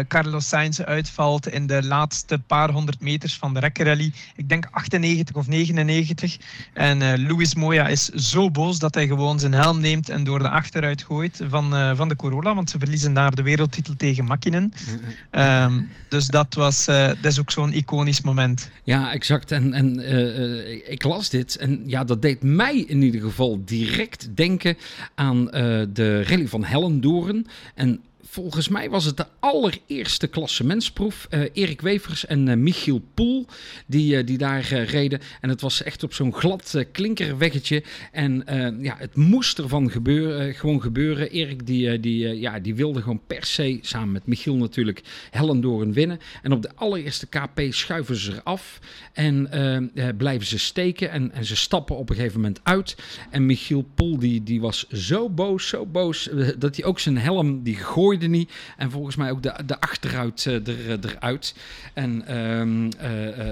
Carlos 0.08 0.48
Sainz 0.48 0.80
uitvalt 0.80 1.48
in 1.48 1.66
de 1.66 1.84
laatste 1.84 2.38
paar 2.38 2.70
honderd 2.70 3.00
meters 3.00 3.36
van 3.36 3.54
de 3.54 3.60
rekkenrally. 3.60 4.12
Ik 4.36 4.48
denk 4.48 4.68
98 4.70 5.36
of 5.36 5.46
99. 5.46 6.36
En 6.72 7.02
eh 7.02 7.18
Luis 7.28 7.54
Moya 7.54 7.88
is 7.88 8.08
zo 8.08 8.50
boos 8.50 8.78
dat 8.78 8.94
hij 8.94 9.06
gewoon 9.06 9.38
zijn 9.38 9.52
helm 9.52 9.80
neemt 9.80 10.08
en 10.08 10.24
door 10.24 10.38
de 10.38 10.48
achteruit 10.48 11.02
gooit 11.02 11.40
van, 11.48 11.74
eh, 11.74 11.96
van 11.96 12.08
de 12.08 12.16
Corolla, 12.16 12.54
want 12.54 12.70
ze 12.70 12.78
verliezen 12.78 13.14
daar 13.14 13.34
de 13.34 13.42
wereldtitel 13.42 13.94
tegen 13.96 14.24
Makkinen. 14.24 14.72
Ehm, 15.30 15.80
dus 16.08 16.26
dat, 16.26 16.54
was, 16.54 16.86
eh, 16.86 17.06
dat 17.06 17.32
is 17.32 17.40
ook 17.40 17.50
zo'n 17.50 17.72
iconisch 17.72 18.20
moment. 18.20 18.70
Ja, 18.84 19.12
exact. 19.12 19.50
En, 19.50 19.72
en 19.72 20.00
ik 20.90 21.02
las 21.02 21.28
dit 21.28 21.56
en 21.56 21.82
ja, 21.86 22.04
dat 22.04 22.22
deed 22.22 22.42
mij 22.42 22.78
in 22.78 23.02
ieder 23.02 23.20
geval 23.20 23.51
direct 23.60 24.36
denken 24.36 24.76
aan 25.14 25.50
eh, 25.50 25.82
de 25.92 26.22
rally 26.22 26.48
van 26.48 26.64
Hellendoorn. 26.64 27.46
En 27.74 28.00
volgens 28.32 28.68
mij 28.68 28.90
was 28.90 29.04
het 29.04 29.16
de 29.16 29.26
allereerste 29.40 30.26
klassementsproef. 30.26 31.26
Eh 31.30 31.40
Erik 31.52 31.80
Wevers 31.80 32.26
en 32.26 32.48
eh, 32.48 32.56
Michiel 32.56 33.02
Poel 33.14 33.46
die, 33.86 34.16
eh, 34.16 34.26
die 34.26 34.38
daar 34.38 34.72
reden. 34.72 35.20
En 35.40 35.48
het 35.48 35.60
was 35.60 35.82
echt 35.82 36.02
op 36.02 36.14
zo'n 36.14 36.34
glad 36.34 36.84
klinkerweggetje. 36.92 37.82
En 38.12 38.44
ja, 38.80 38.96
het 38.98 39.16
moest 39.16 39.58
ervan 39.58 39.90
gebeuren, 39.90 40.54
gewoon 40.54 40.82
gebeuren. 40.82 41.30
Erik 41.30 41.66
die, 41.66 42.00
die, 42.00 42.40
ja, 42.40 42.58
die 42.58 42.74
wilde 42.74 43.00
gewoon 43.00 43.20
per 43.26 43.44
se, 43.44 43.78
samen 43.80 44.12
met 44.12 44.26
Michiel 44.26 44.56
natuurlijk, 44.56 45.02
Hellendoorn 45.30 45.92
winnen. 45.92 46.18
En 46.42 46.52
op 46.52 46.62
de 46.62 46.70
allereerste 46.74 47.26
KP 47.26 47.60
schuiven 47.70 48.16
ze 48.16 48.32
eraf 48.32 48.78
en 49.12 49.48
blijven 50.16 50.46
ze 50.46 50.58
steken. 50.58 51.10
En, 51.10 51.32
en 51.32 51.44
ze 51.44 51.56
stappen 51.56 51.96
op 51.96 52.10
een 52.10 52.16
gegeven 52.16 52.40
moment 52.40 52.60
uit. 52.62 52.96
En 53.30 53.46
Michiel 53.46 53.86
Poel 53.94 54.18
die, 54.18 54.42
die 54.42 54.60
was 54.60 54.88
zo 54.88 55.28
boos, 55.28 55.68
zo 55.68 55.86
boos, 55.86 56.28
dat 56.58 56.76
hij 56.76 56.84
ook 56.84 56.98
zijn 56.98 57.18
helm, 57.18 57.62
die 57.62 57.76
gooide 57.76 58.21
niet. 58.30 58.52
En 58.76 58.90
volgens 58.90 59.16
mij 59.16 59.30
ook 59.30 59.42
de, 59.42 59.54
de 59.66 59.80
achteruit 59.80 60.46
eh, 60.46 60.54
er, 60.54 60.90
eh, 60.90 61.10
eruit. 61.10 61.54
En 61.94 62.26
ehm, 62.26 62.90
eh, 62.98 63.10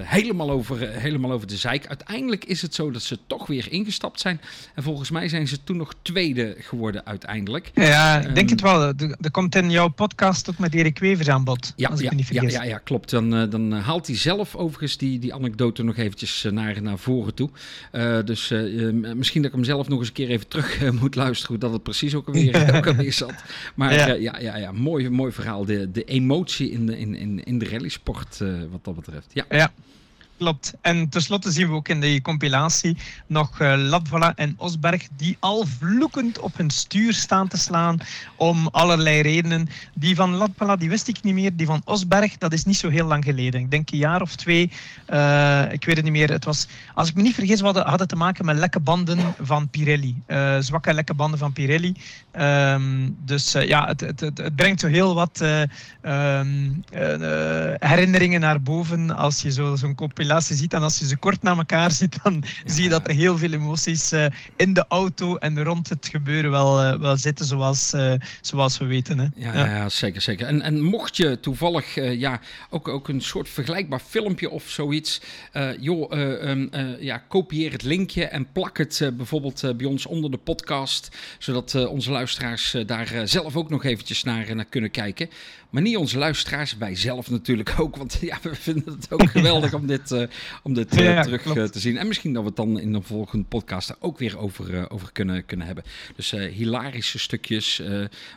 helemaal, 0.09 0.51
over, 0.51 0.79
helemaal 0.91 1.33
over 1.33 1.47
de 1.47 1.57
zeik. 1.57 1.87
Uiteindelijk 1.87 2.45
is 2.45 2.63
het 2.63 2.75
zo 2.75 2.91
dat 2.91 3.03
ze 3.03 3.19
toch 3.27 3.47
weer 3.47 3.67
ingestapt 3.73 4.21
zijn. 4.21 4.41
En 4.75 4.83
volgens 4.83 5.11
mij 5.11 5.29
zijn 5.29 5.49
ze 5.49 5.65
toen 5.65 5.77
nog 5.77 5.95
tweede 6.03 6.55
geworden 6.59 7.07
uiteindelijk. 7.07 7.71
Ja, 7.75 8.17
ik 8.19 8.23
denk 8.23 8.37
Ehm, 8.37 8.49
het 8.49 8.61
wel. 8.61 8.83
Er 8.83 9.17
er 9.21 9.31
komt 9.31 9.55
in 9.55 9.71
jouw 9.71 9.89
podcast 9.89 10.51
ook 10.51 10.59
met 10.59 10.75
Erik 10.75 10.99
Wevers 10.99 11.29
aan 11.29 11.45
bod, 11.45 11.73
Ja, 11.77 11.89
als 11.89 11.99
ik 11.99 12.05
ja, 12.05 12.11
me 12.11 12.17
niet 12.17 12.27
ja, 12.29 12.33
vergis. 12.33 12.53
ja, 12.53 12.63
ja, 12.65 12.79
klopt. 12.79 13.11
Dan, 13.11 13.51
dan 13.51 13.73
haalt 13.73 14.07
hij 14.07 14.17
zelf 14.17 14.57
overigens 14.57 14.97
die, 14.97 15.19
die 15.19 15.35
anekdote 15.35 15.83
nog 15.83 15.97
eventjes 15.97 16.47
naar, 16.51 16.83
naar 16.83 16.99
voren 16.99 17.35
toe. 17.35 17.51
Dus 18.25 18.49
misschien 19.15 19.43
dat 19.43 19.51
ik 19.51 19.57
hem 19.57 19.65
zelf 19.65 19.89
nog 19.89 19.99
eens 19.99 20.09
een 20.09 20.15
keer 20.15 20.29
even 20.29 20.49
terug 20.49 20.93
moet 21.01 21.15
luisteren 21.15 21.49
hoe 21.51 21.59
dat 21.59 21.73
het 21.73 21.83
precies 21.83 22.15
ook 22.15 22.27
alweer, 22.27 22.75
ook 22.77 22.87
alweer 22.87 23.13
zat. 23.13 23.35
Maar 23.75 23.95
Ja. 23.95 24.07
ja, 24.07 24.39
ja, 24.39 24.57
ja, 24.61 24.67
ja 24.67 24.73
mooi, 24.73 25.11
mooi 25.11 25.33
verhaal. 25.33 25.65
De, 25.65 25.91
de 25.91 26.05
emotie 26.05 26.71
in 26.71 26.87
de, 26.87 26.99
in, 26.99 27.15
in, 27.15 27.45
in 27.45 27.59
de 27.59 27.69
rallysport 27.69 28.41
eh, 28.41 28.63
wat 28.71 28.85
dat 28.85 28.95
betreft. 28.95 29.31
Ja. 29.33 29.45
Ja, 29.49 29.73
klopt. 30.41 30.75
En 30.81 31.09
tenslotte 31.09 31.51
zien 31.51 31.69
we 31.69 31.75
ook 31.75 31.89
in 31.89 32.01
die 32.01 32.23
compilatie 32.23 32.97
nog 33.27 33.61
eh 33.61 33.75
Latvala 33.77 34.33
en 34.37 34.55
Osberg 34.57 35.09
die 35.17 35.37
al 35.41 35.67
vloekend 35.79 36.39
op 36.39 36.57
hun 36.57 36.71
stuur 36.71 37.13
staan 37.15 37.49
te 37.49 37.57
slaan 37.59 37.99
om 38.37 38.69
allerlei 38.73 39.21
redenen. 39.21 39.69
Die 39.95 40.15
van 40.15 40.35
Latvala, 40.35 40.77
die 40.77 40.89
wist 40.89 41.09
ik 41.09 41.23
niet 41.23 41.35
meer. 41.35 41.57
Die 41.57 41.67
van 41.67 41.83
Osberg, 41.85 42.39
dat 42.39 42.53
is 42.53 42.65
niet 42.65 42.77
zo 42.77 42.89
heel 42.89 43.07
lang 43.07 43.25
geleden. 43.25 43.61
Ik 43.61 43.71
denk 43.71 43.91
een 43.91 43.99
jaar 43.99 44.23
of 44.23 44.37
twee. 44.37 44.71
eh, 45.07 45.73
ik 45.73 45.85
weet 45.85 45.97
het 45.97 46.05
niet 46.05 46.13
meer. 46.13 46.31
Het 46.31 46.45
was, 46.45 46.67
als 46.95 47.09
ik 47.09 47.15
me 47.15 47.23
niet 47.23 47.35
vergis, 47.35 47.61
hadden, 47.61 48.09
te 48.09 48.17
maken 48.17 48.45
met 48.45 48.57
lekke 48.57 48.81
banden 48.81 49.19
van 49.41 49.69
Pirelli. 49.69 50.23
Eh, 50.27 50.57
zwakke 50.61 50.95
lekke 50.95 51.15
banden 51.15 51.39
van 51.39 51.53
Pirelli. 51.53 51.95
Ehm, 52.33 53.09
dus 53.25 53.53
ja, 53.53 53.87
het, 53.87 54.01
het, 54.01 54.21
het, 54.21 54.57
brengt 54.57 54.81
zo 54.81 54.87
heel 54.87 55.15
wat 55.15 55.41
eh, 55.41 55.63
ehm, 55.63 56.71
eh, 56.93 57.15
eh, 57.73 57.75
herinneringen 57.79 58.41
naar 58.41 58.61
boven 58.63 59.17
als 59.17 59.43
je 59.43 59.51
zo- 59.53 59.77
zo'n 59.77 59.95
compilatie 60.31 60.57
ziet. 60.57 60.73
En 60.73 60.83
als 60.83 60.99
je 60.99 61.07
ze 61.07 61.17
kort 61.17 61.43
na 61.43 61.57
elkaar 61.57 61.91
ziet, 62.01 62.23
dan 62.23 62.45
zie 62.65 62.83
je 62.83 62.89
dat 62.89 63.09
er 63.09 63.15
heel 63.15 63.39
veel 63.39 63.53
emoties 63.53 64.13
eh, 64.13 64.27
in 64.57 64.75
de 64.75 64.85
auto 64.89 65.37
en 65.37 65.63
rond 65.63 65.89
het 65.89 66.09
gebeuren 66.11 66.51
wel, 66.51 66.83
eh, 66.83 66.99
wel 66.99 67.17
zitten, 67.17 67.47
zoals, 67.47 67.93
eh, 67.93 68.13
zoals 68.41 68.79
we 68.79 68.85
weten. 68.85 69.19
Hè. 69.19 69.27
Ja, 69.35 69.55
ja. 69.55 69.67
ja, 69.67 69.89
zeker, 69.89 70.21
zeker. 70.21 70.47
En, 70.47 70.63
en 70.63 70.81
mocht 70.81 71.17
je 71.17 71.41
toevallig 71.41 71.95
ja, 71.95 72.41
ook, 72.71 72.89
ook 72.89 73.09
een 73.09 73.21
soort 73.21 73.49
vergelijkbaar 73.49 74.01
filmpje 74.01 74.51
of 74.51 74.69
zoiets, 74.69 75.21
joh, 75.81 76.13
eh, 76.13 76.51
ehm, 76.51 76.67
eh, 76.71 77.03
ja, 77.03 77.19
kopieer 77.19 77.73
het 77.73 77.83
linkje 77.83 78.25
en 78.25 78.53
plak 78.53 78.79
het 78.79 79.11
bijvoorbeeld 79.17 79.77
bij 79.77 79.87
ons 79.87 80.07
onder 80.07 80.31
de 80.31 80.37
podcast, 80.37 81.17
zodat 81.39 81.87
onze 81.89 82.11
luisteraars 82.11 82.77
daar 82.87 83.29
zelf 83.29 83.57
ook 83.57 83.71
nog 83.71 83.85
eventjes 83.85 84.23
naar, 84.23 84.55
naar 84.57 84.65
kunnen 84.65 84.91
kijken. 84.91 85.31
Maar 85.71 85.83
niet 85.83 85.97
onze 85.97 86.19
luisteraars, 86.19 86.77
wij 86.77 86.97
zelf 86.97 87.31
natuurlijk 87.31 87.75
ook, 87.79 87.97
want 87.97 88.19
ja, 88.31 88.39
we 88.43 88.55
vinden 88.55 88.95
het 88.95 89.13
ook 89.13 89.31
geweldig 89.37 89.75
om 89.75 89.87
dit, 89.87 90.11
eh, 90.11 90.23
om 90.63 90.75
dit 90.75 90.97
eh, 90.97 91.05
Ja, 91.05 91.23
terug 91.23 91.43
klopt. 91.43 91.59
eh, 91.59 91.65
te 91.65 91.81
zien. 91.81 91.99
En 91.99 92.07
misschien 92.07 92.33
dat 92.33 92.43
we 92.43 92.49
het 92.49 92.57
dan 92.57 92.81
in 92.81 92.93
de 92.93 93.03
volgende 93.03 93.45
podcast 93.45 93.89
daar 93.89 93.97
ook 94.01 94.19
weer 94.19 94.39
over, 94.39 94.91
over 94.91 95.13
kunnen, 95.13 95.47
kunnen 95.47 95.67
hebben. 95.67 95.85
Dus 96.17 96.31
hilarische 96.31 97.19
stukjes, 97.19 97.83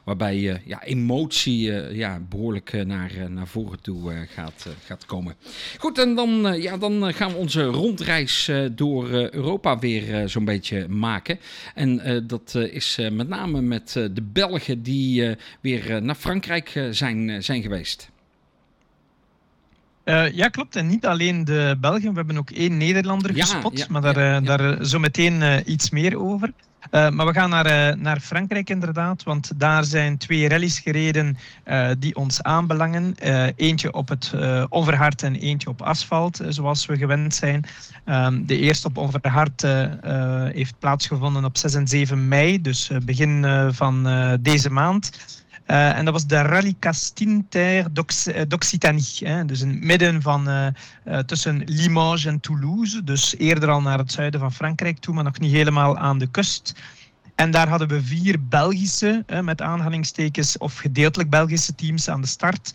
waarbij 0.03 0.61
ja, 0.65 0.83
emotie 0.83 1.71
ja, 1.95 2.19
behoorlijk 2.29 2.73
eh, 2.73 2.85
naar, 2.85 3.11
naar 3.29 3.47
voren 3.47 3.81
toe 3.81 4.27
gaat, 4.29 4.67
gaat 4.85 5.05
komen. 5.05 5.35
Goed, 5.77 5.99
en 5.99 6.15
dan, 6.15 6.61
ja, 6.61 6.77
dan 6.77 7.13
gaan 7.13 7.31
we 7.31 7.37
onze 7.37 7.63
rondreis 7.63 8.51
door 8.71 9.09
Europa 9.09 9.79
weer 9.79 10.29
zo'n 10.29 10.45
beetje 10.45 10.87
maken. 10.87 11.39
En 11.75 12.23
dat 12.27 12.55
is 12.55 12.97
met 13.11 13.27
name 13.27 13.61
met 13.61 13.91
de 13.93 14.21
Belgen 14.21 14.83
die 14.83 15.35
weer 15.61 16.01
naar 16.03 16.15
Frankrijk 16.15 16.75
eh, 16.75 16.83
zijn, 17.25 17.37
eh, 17.37 17.45
zijn 17.45 17.61
geweest. 17.61 18.11
Eh, 20.03 20.31
ja, 20.31 20.47
klopt. 20.47 20.75
En 20.75 20.87
niet 20.87 21.05
alleen 21.05 21.43
de 21.45 21.77
Belgen. 21.79 22.09
We 22.09 22.15
hebben 22.15 22.37
ook 22.37 22.49
één 22.51 22.77
Nederlander 22.77 23.35
Ja, 23.35 23.45
gespot. 23.45 23.77
ja, 23.77 23.85
maar 23.89 24.01
daar, 24.01 24.19
ja, 24.19 24.35
eh, 24.37 24.45
daar 24.45 24.85
zo 24.85 24.99
meteen 24.99 25.63
iets 25.71 25.89
meer 25.89 26.19
over. 26.19 26.51
Maar 26.91 27.25
we 27.25 27.33
gaan 27.33 27.49
naar, 27.49 27.97
naar 27.97 28.19
Frankrijk 28.19 28.69
inderdaad. 28.69 29.23
Want 29.23 29.51
daar 29.55 29.83
zijn 29.83 30.17
twee 30.17 30.47
rallies 30.47 30.79
gereden 30.79 31.37
die 31.99 32.15
ons 32.15 32.41
aanbelangen. 32.41 33.15
Eentje 33.55 33.93
op 33.93 34.09
het 34.09 34.31
overhard 34.69 35.23
en 35.23 35.35
eentje 35.35 35.69
op 35.69 35.81
asfalt, 35.81 36.41
zoals 36.47 36.85
we 36.85 36.97
gewend 36.97 37.35
zijn. 37.35 37.65
Ehm, 38.05 38.45
de 38.45 38.57
eerste 38.57 38.87
op 38.87 38.97
overhard 38.97 39.61
heeft 40.53 40.79
plaatsgevonden 40.79 41.45
op 41.45 41.57
6 41.57 41.73
en 41.73 41.87
7 41.87 42.27
mei. 42.27 42.61
Dus 42.61 42.91
begin 43.05 43.45
van 43.71 44.07
deze 44.41 44.69
maand. 44.69 45.11
Uh, 45.67 45.97
en 45.97 46.05
dat 46.05 46.13
was 46.13 46.27
de 46.27 46.41
Rallye 46.41 46.75
Castinter 46.79 47.85
d'Occitanie. 48.47 49.45
Dus 49.45 49.61
in 49.61 49.69
het 49.69 49.83
midden 49.83 50.21
van, 50.21 50.49
uh, 50.49 50.67
tussen 51.19 51.61
Limoges 51.65 52.25
en 52.25 52.39
Toulouse. 52.39 53.03
Dus 53.03 53.37
eerder 53.37 53.69
al 53.69 53.81
naar 53.81 53.97
het 53.97 54.11
zuiden 54.11 54.39
van 54.39 54.53
Frankrijk 54.53 54.99
toe, 54.99 55.13
maar 55.13 55.23
nog 55.23 55.39
niet 55.39 55.51
helemaal 55.51 55.97
aan 55.97 56.17
de 56.17 56.27
kust. 56.27 56.75
En 57.35 57.51
daar 57.51 57.67
hadden 57.67 57.87
we 57.87 58.03
vier 58.03 58.47
Belgische, 58.47 59.25
met 59.41 59.61
aanhalingstekens, 59.61 60.57
of 60.57 60.77
gedeeltelijk 60.77 61.29
Belgische 61.29 61.75
teams 61.75 62.09
aan 62.09 62.21
de 62.21 62.27
start. 62.27 62.73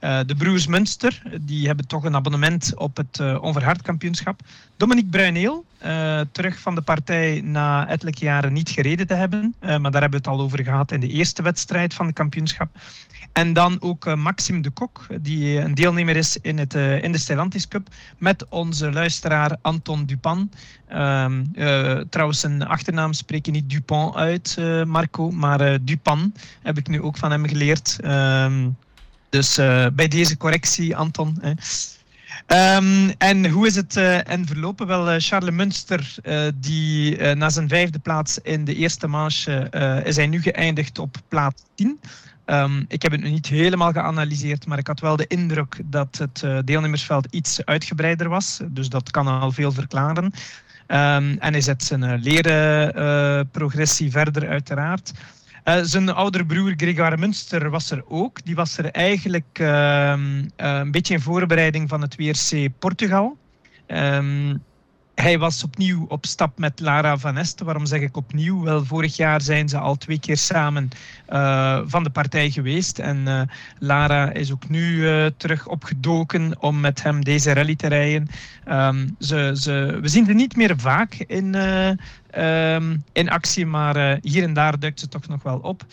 Uh, 0.00 0.18
de 0.26 0.34
Broers 0.34 0.66
Münster, 0.66 1.22
die 1.40 1.66
hebben 1.66 1.86
toch 1.86 2.04
een 2.04 2.14
abonnement 2.14 2.72
op 2.76 2.96
het 2.96 3.18
uh, 3.20 3.42
onverhard 3.42 3.82
kampioenschap. 3.82 4.40
Dominique 4.76 5.10
Bruineel, 5.10 5.64
uh, 5.84 6.20
terug 6.32 6.58
van 6.58 6.74
de 6.74 6.80
partij 6.80 7.40
na 7.44 7.88
ettelijke 7.88 8.24
jaren 8.24 8.52
niet 8.52 8.70
gereden 8.70 9.06
te 9.06 9.14
hebben. 9.14 9.54
maar 9.60 9.80
daar 9.80 10.00
hebben 10.00 10.10
we 10.10 10.16
het 10.16 10.26
al 10.26 10.40
over 10.40 10.64
gehad 10.64 10.92
in 10.92 11.00
de 11.00 11.08
eerste 11.08 11.42
wedstrijd 11.42 11.94
van 11.94 12.06
het 12.06 12.14
kampioenschap. 12.14 12.68
En 13.32 13.52
dan 13.52 13.76
ook 13.80 14.16
Maxime 14.16 14.60
de 14.60 14.70
Kok, 14.70 15.06
die 15.20 15.60
een 15.60 15.74
deelnemer 15.74 16.16
is 16.16 16.36
in, 16.36 16.58
het, 16.58 16.74
in 16.74 17.12
de 17.12 17.18
Stellantis 17.18 17.68
Cup. 17.68 17.88
Met 18.18 18.48
onze 18.48 18.92
luisteraar 18.92 19.56
Anton 19.60 20.04
Dupan. 20.04 20.50
Ehm, 20.88 21.44
trouwens, 22.10 22.40
zijn 22.40 22.66
achternaam 22.66 23.12
spreek 23.12 23.46
je 23.46 23.52
niet 23.52 23.70
Dupont 23.70 24.14
uit, 24.14 24.56
Marco, 24.86 25.30
maar 25.30 25.84
Dupan 25.84 26.32
heb 26.62 26.78
ik 26.78 26.88
nu 26.88 27.02
ook 27.02 27.16
van 27.16 27.30
hem 27.30 27.46
geleerd. 27.46 27.98
Ehm, 29.30 29.40
dus 29.40 29.58
uh, 29.58 29.86
bij 29.92 30.08
deze 30.08 30.36
correctie, 30.36 30.96
Anton. 30.96 31.38
Hè. 31.40 31.52
Um, 32.76 33.10
en 33.18 33.50
hoe 33.50 33.66
is 33.66 33.74
het 33.74 33.96
uh, 33.96 34.28
en 34.28 34.46
verlopen? 34.46 34.86
Wel, 34.86 35.14
uh, 35.14 35.14
Charles 35.18 35.54
Munster, 35.54 36.14
die 36.54 37.34
na 37.34 37.50
zijn 37.50 37.68
vijfde 37.68 37.98
plaats 37.98 38.38
in 38.38 38.64
de 38.64 38.74
eerste 38.74 39.06
manche 39.06 39.70
is 40.04 40.16
hij 40.16 40.26
nu 40.26 40.42
geëindigd 40.42 40.98
op 40.98 41.16
plaats 41.28 41.62
10. 41.74 42.00
Um, 42.46 42.84
ik 42.88 43.02
heb 43.02 43.12
het 43.12 43.20
nu 43.20 43.30
niet 43.30 43.46
helemaal 43.46 43.92
geanalyseerd, 43.92 44.66
maar 44.66 44.78
ik 44.78 44.86
had 44.86 45.00
wel 45.00 45.16
de 45.16 45.26
indruk 45.26 45.80
dat 45.84 46.18
het 46.18 46.66
deelnemersveld 46.66 47.26
iets 47.30 47.64
uitgebreider 47.64 48.28
was. 48.28 48.60
Dus 48.68 48.88
dat 48.88 49.10
kan 49.10 49.26
al 49.26 49.52
veel 49.52 49.72
verklaren. 49.72 50.24
Um, 50.24 50.32
en 51.38 51.52
hij 51.52 51.60
zet 51.60 51.84
zijn 51.84 52.20
leren 52.20 53.50
progressie 53.50 54.10
verder, 54.10 54.48
uiteraard. 54.48 55.12
Uh, 55.68 55.78
zijn 55.82 56.08
oudere 56.08 56.46
broer 56.46 56.72
Grégoire 56.76 57.16
Munster 57.16 57.70
was 57.70 57.90
er 57.90 58.02
ook. 58.06 58.44
Die 58.44 58.54
was 58.54 58.78
er 58.78 58.90
eigenlijk 58.90 59.58
uh, 59.60 60.14
een 60.56 60.90
beetje 60.90 61.14
in 61.14 61.20
voorbereiding 61.20 61.88
van 61.88 62.00
het 62.00 62.16
WRC 62.16 62.68
Portugal. 62.78 63.36
Um, 63.86 64.62
hij 65.20 65.38
was 65.38 65.64
opnieuw 65.64 66.06
op 66.08 66.26
stap 66.26 66.58
met 66.58 66.80
Lara 66.80 67.16
Van 67.16 67.36
Est. 67.36 67.60
Waarom 67.60 67.86
zeg 67.86 68.00
ik 68.00 68.16
opnieuw? 68.16 68.62
Wel, 68.62 68.84
vorig 68.84 69.16
jaar 69.16 69.40
zijn 69.40 69.68
ze 69.68 69.78
al 69.78 69.96
twee 69.96 70.18
keer 70.18 70.36
samen 70.36 70.88
uh, 71.32 71.80
van 71.84 72.04
de 72.04 72.10
partij 72.10 72.50
geweest. 72.50 72.98
En 72.98 73.16
uh, 73.26 73.40
Lara 73.78 74.32
is 74.32 74.52
ook 74.52 74.68
nu 74.68 74.94
uh, 74.94 75.26
terug 75.36 75.66
opgedoken 75.66 76.62
om 76.62 76.80
met 76.80 77.02
hem 77.02 77.24
deze 77.24 77.52
rally 77.52 77.76
te 77.76 77.86
rijden. 77.86 78.28
Um, 78.68 79.16
ze, 79.18 79.52
ze, 79.54 79.98
we 80.00 80.08
zien 80.08 80.26
ze 80.26 80.32
niet 80.32 80.56
meer 80.56 80.78
vaak 80.78 81.14
in, 81.14 81.54
um, 81.54 83.04
in 83.12 83.30
actie, 83.30 83.66
maar 83.66 84.18
hier 84.22 84.42
en 84.42 84.52
daar 84.52 84.78
duikt 84.78 85.00
ze 85.00 85.08
toch 85.08 85.28
nog 85.28 85.42
wel 85.42 85.58
op. 85.58 85.84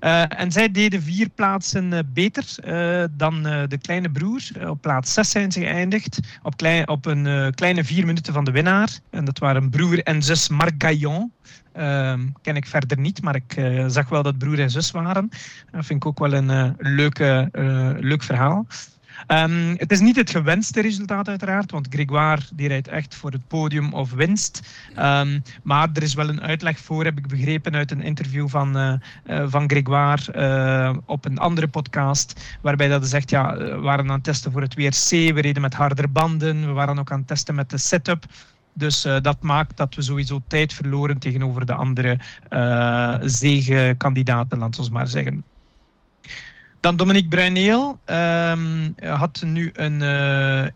Uh, 0.00 0.40
en 0.40 0.52
zij 0.52 0.70
deden 0.70 1.02
vier 1.02 1.28
plaatsen 1.28 1.92
uh, 1.92 1.98
beter 2.12 2.44
uh, 2.64 3.04
dan 3.10 3.42
de 3.42 3.78
kleine 3.80 4.10
broer. 4.10 4.42
op 4.68 4.80
plaats 4.80 5.12
6 5.12 5.30
zijn 5.30 5.52
ze 5.52 5.60
geëindigd. 5.60 6.20
Op, 6.42 6.56
klein, 6.56 6.88
op 6.88 7.06
een 7.06 7.54
kleine 7.54 7.84
vier 7.84 8.06
minuten 8.06 8.32
van 8.32 8.44
de 8.44 8.50
winnaar. 8.50 8.98
En 9.10 9.24
dat 9.24 9.38
waren 9.38 9.70
broer 9.70 10.02
en 10.02 10.22
zus 10.22 10.48
Marc 10.48 10.74
Gaillon. 10.78 11.32
Ehm, 11.72 12.26
ken 12.42 12.56
ik 12.56 12.66
verder 12.66 12.98
niet, 12.98 13.22
maar 13.22 13.34
ik 13.34 13.82
zag 13.86 14.08
wel 14.08 14.22
dat 14.22 14.38
broer 14.38 14.60
en 14.60 14.70
zus 14.70 14.90
waren. 14.90 15.28
Dat 15.70 15.86
vind 15.86 16.04
ik 16.04 16.06
ook 16.06 16.18
wel 16.18 16.32
een 16.32 16.76
leuke, 16.78 17.48
leuk 18.00 18.22
verhaal. 18.22 18.66
Um, 19.30 19.74
het 19.76 19.92
is 19.92 20.00
niet 20.00 20.16
het 20.16 20.30
gewenste 20.30 20.80
resultaat 20.80 21.28
uiteraard, 21.28 21.70
want 21.70 21.86
Grégoire 21.90 22.42
die 22.52 22.68
rijdt 22.68 22.88
echt 22.88 23.14
voor 23.14 23.30
het 23.30 23.48
podium 23.48 23.92
of 23.92 24.12
winst. 24.12 24.60
Um, 24.98 25.42
maar 25.62 25.88
er 25.92 26.02
is 26.02 26.14
wel 26.14 26.28
een 26.28 26.40
uitleg 26.40 26.78
voor, 26.78 27.04
heb 27.04 27.18
ik 27.18 27.26
begrepen 27.26 27.74
uit 27.74 27.90
een 27.90 28.02
interview 28.02 28.48
van, 28.48 28.76
uh, 28.76 28.92
van 29.48 29.70
Grégoire 29.70 30.34
uh, 30.34 30.96
op 31.04 31.24
een 31.24 31.38
andere 31.38 31.68
podcast, 31.68 32.56
waarbij 32.60 32.88
dat 32.88 33.08
zegt, 33.08 33.30
ja, 33.30 33.56
we 33.56 33.78
waren 33.78 34.08
aan 34.08 34.14
het 34.14 34.24
testen 34.24 34.52
voor 34.52 34.62
het 34.62 34.74
WRC, 34.74 35.10
we 35.10 35.40
reden 35.40 35.62
met 35.62 35.74
harder 35.74 36.12
banden, 36.12 36.66
we 36.66 36.72
waren 36.72 36.98
ook 36.98 37.12
aan 37.12 37.18
het 37.18 37.28
testen 37.28 37.54
met 37.54 37.70
de 37.70 37.78
setup. 37.78 38.24
Dus 38.72 39.02
dat 39.02 39.42
maakt 39.42 39.76
dat 39.76 39.94
we 39.94 40.02
sowieso 40.02 40.42
tijd 40.46 40.72
verloren 40.72 41.18
tegenover 41.18 41.66
de 41.66 41.74
andere 41.74 42.18
uh, 42.50 43.16
zegenkandidaten, 43.20 44.58
laten 44.58 44.84
we 44.84 44.90
maar 44.90 45.08
zeggen. 45.08 45.44
Dan 46.80 46.96
Dominique 46.96 47.28
Bruineel 47.28 47.98
um, 48.06 48.94
had 49.00 49.42
nu 49.42 49.70
een 49.74 50.00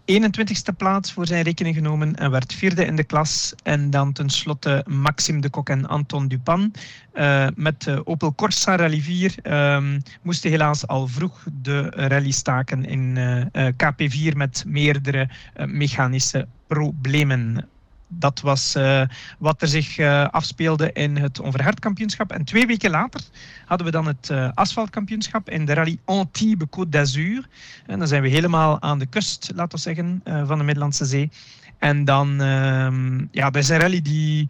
uh, 0.06 0.22
21ste 0.22 0.76
plaats 0.76 1.12
voor 1.12 1.26
zijn 1.26 1.42
rekening 1.42 1.74
genomen 1.74 2.16
en 2.16 2.30
werd 2.30 2.54
vierde 2.54 2.84
in 2.84 2.96
de 2.96 3.04
klas. 3.04 3.54
En 3.62 3.90
dan 3.90 4.12
tenslotte 4.12 4.84
Maxime 4.88 5.40
de 5.40 5.50
Kok 5.50 5.68
en 5.68 5.86
Anton 5.86 6.28
Dupan. 6.28 6.72
Uh, 7.14 7.46
met 7.54 7.82
de 7.82 8.06
Opel 8.06 8.34
Corsa 8.34 8.76
Rally 8.76 9.00
4 9.00 9.34
um, 9.74 10.02
moesten 10.22 10.50
helaas 10.50 10.86
al 10.86 11.08
vroeg 11.08 11.46
de 11.52 11.90
rally 11.90 12.30
staken 12.30 12.84
in 12.84 13.16
uh, 13.16 13.66
KP4 13.66 14.36
met 14.36 14.64
meerdere 14.66 15.28
mechanische 15.66 16.46
problemen 16.66 17.68
dat 18.18 18.40
was 18.40 18.76
uh, 18.76 19.02
wat 19.38 19.62
er 19.62 19.68
zich 19.68 19.98
uh, 19.98 20.28
afspeelde 20.28 20.92
in 20.92 21.16
het 21.16 21.40
onverhard 21.40 21.78
kampioenschap. 21.78 22.32
En 22.32 22.44
twee 22.44 22.66
weken 22.66 22.90
later 22.90 23.20
hadden 23.66 23.86
we 23.86 23.92
dan 23.92 24.06
het 24.06 24.28
uh, 24.32 24.48
asfaltkampioenschap 24.54 25.50
in 25.50 25.64
de 25.64 25.74
rally 25.74 25.98
Antibes 26.04 26.68
Côte 26.70 26.88
d'Azur. 26.88 27.48
En 27.86 27.98
dan 27.98 28.08
zijn 28.08 28.22
we 28.22 28.28
helemaal 28.28 28.82
aan 28.82 28.98
de 28.98 29.06
kust, 29.06 29.50
laten 29.54 29.76
we 29.76 29.82
zeggen, 29.82 30.22
van 30.24 30.58
de 30.58 30.64
Middellandse 30.64 31.04
Zee. 31.04 31.30
En 31.78 32.04
dan, 32.04 32.40
ehm, 32.40 33.18
ja, 33.30 33.50
dat 33.50 33.62
is 33.62 33.68
een 33.68 33.78
rally 33.78 34.02
die 34.02 34.48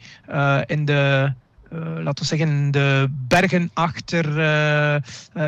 in 0.66 0.85
de 0.85 1.33
laten 1.77 2.22
we 2.22 2.25
zeggen, 2.25 2.70
de 2.70 3.09
bergen 3.29 3.70
achter, 3.72 4.25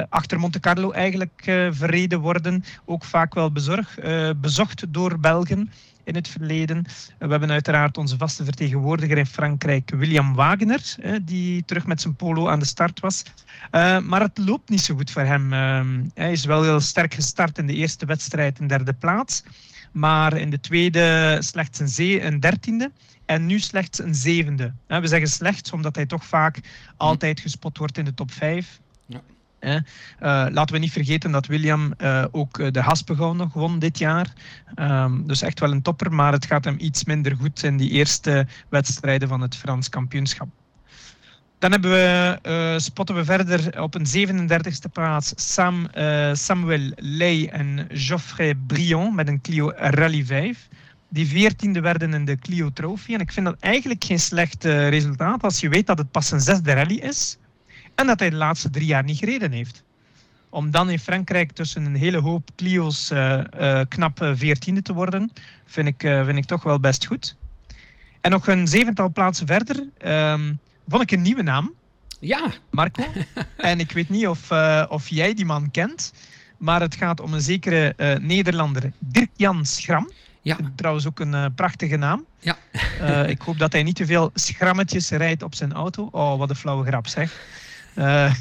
achter 0.09 0.39
Monte 0.39 0.61
Carlo 0.61 0.91
eigenlijk 0.91 1.43
verreden 1.71 2.21
worden. 2.21 2.65
Ook 2.85 3.05
vaak 3.05 3.35
wel 3.35 3.53
bezorg, 3.53 3.99
bezocht 4.37 4.85
door 4.89 5.19
Belgen 5.19 5.71
in 6.05 6.15
het 6.15 6.29
verleden. 6.29 6.85
We 7.19 7.27
hebben 7.29 7.51
uiteraard 7.51 7.97
onze 7.97 8.17
vaste 8.17 8.45
vertegenwoordiger 8.45 9.19
in 9.19 9.27
Frankrijk, 9.27 9.91
William 9.91 10.35
Wagner, 10.35 10.97
die 11.23 11.65
terug 11.65 11.87
met 11.87 12.01
zijn 12.01 12.17
polo 12.17 12.49
aan 12.49 12.59
de 12.59 12.65
start 12.65 13.01
was. 13.01 13.23
Uh, 13.73 13.99
maar 13.99 14.21
het 14.21 14.39
loopt 14.39 14.69
niet 14.69 14.81
zo 14.81 14.95
goed 14.95 15.11
voor 15.11 15.23
hem. 15.23 15.53
Uh, 15.53 15.81
hij 16.15 16.33
is 16.33 16.45
wel 16.45 16.63
heel 16.63 16.81
sterk 16.81 17.15
gestart 17.15 17.59
in 17.59 17.67
de 17.67 17.75
eerste 17.75 18.07
wedstrijd, 18.07 18.59
een 18.59 18.67
derde 18.67 18.93
plaats. 18.93 19.43
Maar 19.93 20.37
in 20.37 20.51
de 20.51 20.61
tweede 20.61 21.37
slechts 21.41 21.79
een, 21.79 21.89
zee, 21.89 22.23
een 22.23 22.41
dertiende. 22.41 22.91
En 23.27 23.47
nu 23.47 23.59
slechts 23.59 23.99
een 23.99 24.15
zevende. 24.15 24.73
We 24.87 25.07
zeggen 25.07 25.29
slechts 25.29 25.73
omdat 25.73 25.97
hij 25.97 26.07
toch 26.07 26.25
vaak 26.25 26.61
altijd 26.97 27.41
gespot 27.41 27.79
wordt 27.79 27.99
in 27.99 28.05
de 28.05 28.15
top 28.15 28.33
5. 28.33 28.81
Uh, 29.65 29.81
laten 30.51 30.75
we 30.75 30.79
niet 30.79 30.93
vergeten 30.93 31.31
dat 31.31 31.47
William 31.47 31.95
uh, 31.99 32.25
ook 32.31 32.59
eh, 32.59 32.71
de 32.71 32.81
Haspengouw 32.81 33.33
nog 33.33 33.53
won 33.53 33.79
dit 33.79 33.99
jaar. 33.99 34.33
Um, 34.77 35.27
dus 35.27 35.43
echt 35.43 35.61
wel 35.61 35.73
een 35.73 35.83
topper, 35.83 36.13
maar 36.13 36.33
het 36.33 36.47
gaat 36.47 36.65
hem 36.65 36.77
iets 36.79 37.05
minder 37.05 37.37
goed 37.37 37.63
in 37.63 37.77
die 37.77 37.91
eerste 37.91 38.47
wedstrijden 38.69 39.29
van 39.29 39.41
het 39.41 39.57
Frans 39.57 39.89
kampioenschap. 39.89 40.49
Dan 41.59 41.81
we, 41.81 42.77
spotten 42.77 43.15
we 43.15 43.25
verder 43.25 43.83
op 43.83 43.95
een 43.95 44.29
37e 44.29 44.93
plaats 44.93 45.33
Sam, 45.37 45.89
Samuel 46.33 46.93
Ley 46.97 47.49
en 47.49 47.87
Geoffrey 47.89 48.55
Brion 48.55 49.15
met 49.15 49.29
een 49.29 49.41
Clio 49.41 49.73
Rally 49.77 50.25
5 50.25 50.69
die 51.09 51.27
veertiende 51.27 51.81
werden 51.81 52.15
in 52.15 52.25
de 52.25 52.39
Clio 52.39 52.71
Trophy. 52.73 53.15
En 53.15 53.21
ik 53.21 53.33
vind 53.33 53.47
dat 53.47 53.57
eigenlijk 53.61 54.05
geen 54.05 54.21
slecht 54.21 54.65
resultaat 54.65 55.43
als 55.43 55.61
je 55.61 55.69
weet 55.69 55.87
dat 55.87 55.99
het 55.99 56.11
pas 56.11 56.31
een 56.31 56.41
zesde 56.41 56.73
rally 56.73 56.97
is. 56.97 57.39
En 57.95 58.07
dat 58.07 58.19
hij 58.19 58.31
de 58.31 58.37
laatste 58.37 58.71
drie 58.71 58.87
jaar 58.87 59.05
niet 59.05 59.19
gereden 59.19 59.53
heeft. 59.53 59.83
Om 60.49 60.71
dan 60.71 60.91
in 60.91 60.99
Frankrijk 60.99 61.53
tussen 61.53 61.85
een 61.85 61.95
hele 61.95 62.19
hoop 62.19 62.51
Clio's 62.57 63.11
uh, 63.11 63.41
uh, 63.61 63.81
knap 63.89 64.23
eh, 64.23 64.33
veertiende 64.35 64.83
te 64.83 64.93
worden, 64.93 65.33
vind 65.67 65.89
ik, 65.89 66.01
vind 66.01 66.37
ik 66.37 66.45
toch 66.45 66.63
wel 66.63 66.81
best 66.81 67.07
goed. 67.07 67.37
En 68.21 68.31
nog 68.31 68.47
een 68.47 68.69
zevental 68.69 69.13
plaatsen 69.13 69.47
verder 69.47 69.89
um, 70.33 70.59
vond 70.89 71.03
ik 71.03 71.11
een 71.11 71.23
nieuwe 71.23 71.43
naam. 71.43 71.73
Ja. 72.21 72.53
Marco. 72.71 73.05
en 73.57 73.81
ik 73.81 73.93
weet 73.93 74.09
niet 74.09 74.27
of, 74.27 74.51
of 74.89 75.09
jij 75.09 75.35
die 75.35 75.45
man 75.45 75.71
kent, 75.71 76.13
maar 76.59 76.81
het 76.81 76.95
gaat 76.95 77.21
om 77.21 77.35
een 77.35 77.41
zekere 77.41 77.95
Nederlander, 78.21 78.93
Dirk-Jan 78.99 79.67
Schram. 79.67 80.11
Ja. 80.45 80.57
Trouwens 80.77 81.07
ook 81.07 81.21
een 81.21 81.33
uh, 81.33 81.47
prachtige 81.55 81.97
naam. 81.97 82.25
Ja. 82.39 82.57
Uh, 83.01 83.29
ik 83.29 83.41
hoop 83.43 83.59
dat 83.59 83.73
hij 83.73 83.83
niet 83.83 83.97
te 83.97 84.07
veel 84.07 84.31
schrammetjes 84.35 85.11
rijdt 85.11 85.43
op 85.43 85.55
zijn 85.55 85.73
auto. 85.73 86.09
Oh, 86.11 86.39
wat 86.39 86.51
een 86.51 86.57
flauwe 86.57 86.87
grap 86.87 87.07
zeg. 87.07 87.41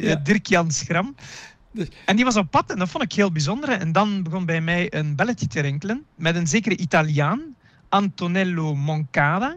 Ja. 0.00 0.14
Dirk-Jan 0.16 0.70
Schram. 0.70 1.14
Dus- 1.72 1.88
en 2.04 2.16
die 2.16 2.24
was 2.24 2.36
op 2.36 2.50
pad 2.50 2.70
en 2.70 2.78
dat 2.78 2.88
vond 2.88 3.04
ik 3.04 3.12
heel 3.12 3.32
bijzonder. 3.32 3.68
En 3.68 3.92
dan 3.92 4.22
begon 4.22 4.44
bij 4.46 4.60
mij 4.60 4.94
een 4.94 5.14
belletje 5.16 5.46
te 5.46 5.60
rinkelen 5.60 6.04
met 6.16 6.36
een 6.36 6.46
zekere 6.46 6.76
Italiaan, 6.76 7.40
Antonello 7.88 8.74
Moncada. 8.74 9.56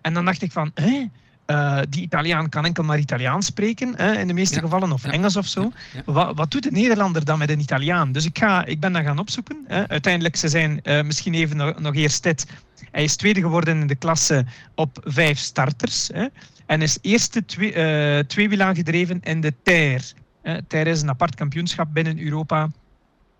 En 0.00 0.14
dan 0.14 0.24
dacht 0.24 0.42
ik 0.42 0.52
van, 0.52 0.70
hé, 0.74 1.06
eh, 1.46 1.78
die 1.88 2.02
Italiaan 2.02 2.48
kan 2.48 2.64
enkel 2.64 2.84
maar 2.84 2.98
Italiaans 2.98 3.46
spreken, 3.46 3.94
hè, 3.96 4.12
in 4.12 4.26
de 4.26 4.32
meeste 4.32 4.54
Ja. 4.54 4.60
gevallen, 4.60 4.92
of 4.92 5.02
Ja. 5.04 5.10
Engels 5.10 5.36
of 5.36 5.46
zo. 5.46 5.72
Ja. 5.92 6.02
Wat, 6.12 6.36
wat 6.36 6.50
doet 6.50 6.62
de 6.62 6.70
Nederlander 6.70 7.24
dan 7.24 7.38
met 7.38 7.50
een 7.50 7.60
Italiaan? 7.60 8.12
Dus 8.12 8.24
ik, 8.24 8.38
ga, 8.38 8.64
ik 8.64 8.80
ben 8.80 8.92
dat 8.92 9.02
gaan 9.02 9.18
opzoeken. 9.18 9.64
Hè. 9.66 9.88
Uiteindelijk, 9.88 10.36
ze 10.36 10.48
zijn 10.48 10.82
eh, 10.82 11.02
misschien 11.02 11.34
even 11.34 11.56
nog, 11.56 11.78
nog 11.78 11.94
eerst 11.94 12.22
dit. 12.22 12.46
Hij 12.90 13.04
is 13.04 13.16
tweede 13.16 13.40
geworden 13.40 13.80
in 13.80 13.86
de 13.86 13.94
klasse 13.94 14.44
op 14.74 14.98
vijf 15.04 15.38
starters. 15.38 16.08
Hè. 16.12 16.26
En 16.72 16.82
is 16.82 16.98
eerste 17.00 17.44
twee, 17.44 17.72
eh 17.72 18.24
tweewiel 18.24 18.60
aangedreven 18.60 19.20
in 19.22 19.40
de 19.40 19.52
Ter. 19.62 20.12
Uh, 20.42 20.56
Ter 20.68 20.86
is 20.86 21.02
een 21.02 21.08
apart 21.08 21.34
kampioenschap 21.34 21.88
binnen 21.92 22.18
Europa. 22.20 22.70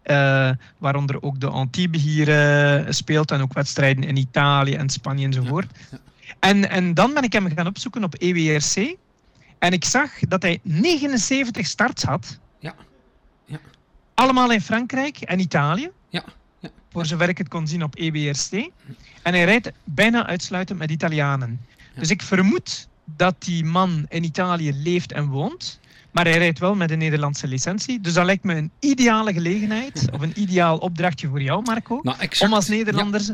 eh, 0.02 0.50
waaronder 0.78 1.22
ook 1.22 1.40
de 1.40 1.46
Antibes 1.48 2.02
hier 2.02 2.28
eh, 2.28 2.92
speelt. 2.92 3.30
En 3.30 3.40
ook 3.40 3.52
wedstrijden 3.52 4.04
in 4.04 4.16
Italië 4.16 4.74
en 4.74 4.88
Spanje 4.90 5.26
enzovoort. 5.26 5.66
ja. 5.90 5.98
En, 6.38 6.70
en 6.70 6.94
dan 6.94 7.14
ben 7.14 7.22
ik 7.22 7.32
hem 7.32 7.54
gaan 7.54 7.66
opzoeken 7.66 8.04
op 8.04 8.14
EWRC. 8.14 8.96
En 9.58 9.72
ik 9.72 9.84
zag 9.84 10.18
dat 10.18 10.42
hij 10.42 10.58
79 10.62 11.66
starts 11.66 12.02
had. 12.02 12.38
Ja. 12.58 12.74
Ja. 13.44 13.58
Allemaal 14.14 14.52
in 14.52 14.60
Frankrijk 14.60 15.20
en 15.20 15.38
Italië. 15.38 15.90
Ja. 16.08 16.24
Ja. 16.58 16.70
Voor 16.92 17.06
zover 17.06 17.28
ik 17.28 17.38
het 17.38 17.48
kon 17.48 17.66
zien 17.66 17.82
op 17.82 17.94
E 17.98 18.06
EBRC. 18.10 18.52
En 19.22 19.32
hij 19.34 19.44
rijdt 19.44 19.72
bijna 19.84 20.26
uitsluitend 20.26 20.78
met 20.78 20.90
Italianen. 20.90 21.60
Dus 21.94 22.10
ik 22.10 22.22
vermoed 22.22 22.90
dat 23.04 23.34
die 23.38 23.64
man 23.64 24.06
in 24.08 24.24
Italië 24.24 24.72
leeft 24.72 25.12
en 25.12 25.26
woont. 25.26 25.80
Maar 26.12 26.24
hij 26.24 26.38
rijdt 26.38 26.58
wel 26.58 26.74
met 26.74 26.90
een 26.90 26.98
Nederlandse 26.98 27.46
licentie. 27.46 28.00
Dus 28.00 28.12
dat 28.12 28.24
lijkt 28.24 28.44
me 28.44 28.54
een 28.54 28.70
ideale 28.78 29.32
gelegenheid. 29.32 30.08
Of 30.12 30.20
een 30.20 30.40
ideaal 30.40 30.78
opdrachtje 30.78 31.28
voor 31.28 31.42
jou, 31.42 31.62
Marco. 31.62 32.00
Nou. 32.02 32.16
Om 32.38 32.52
als 32.52 32.68
Nederlanders 32.68 33.30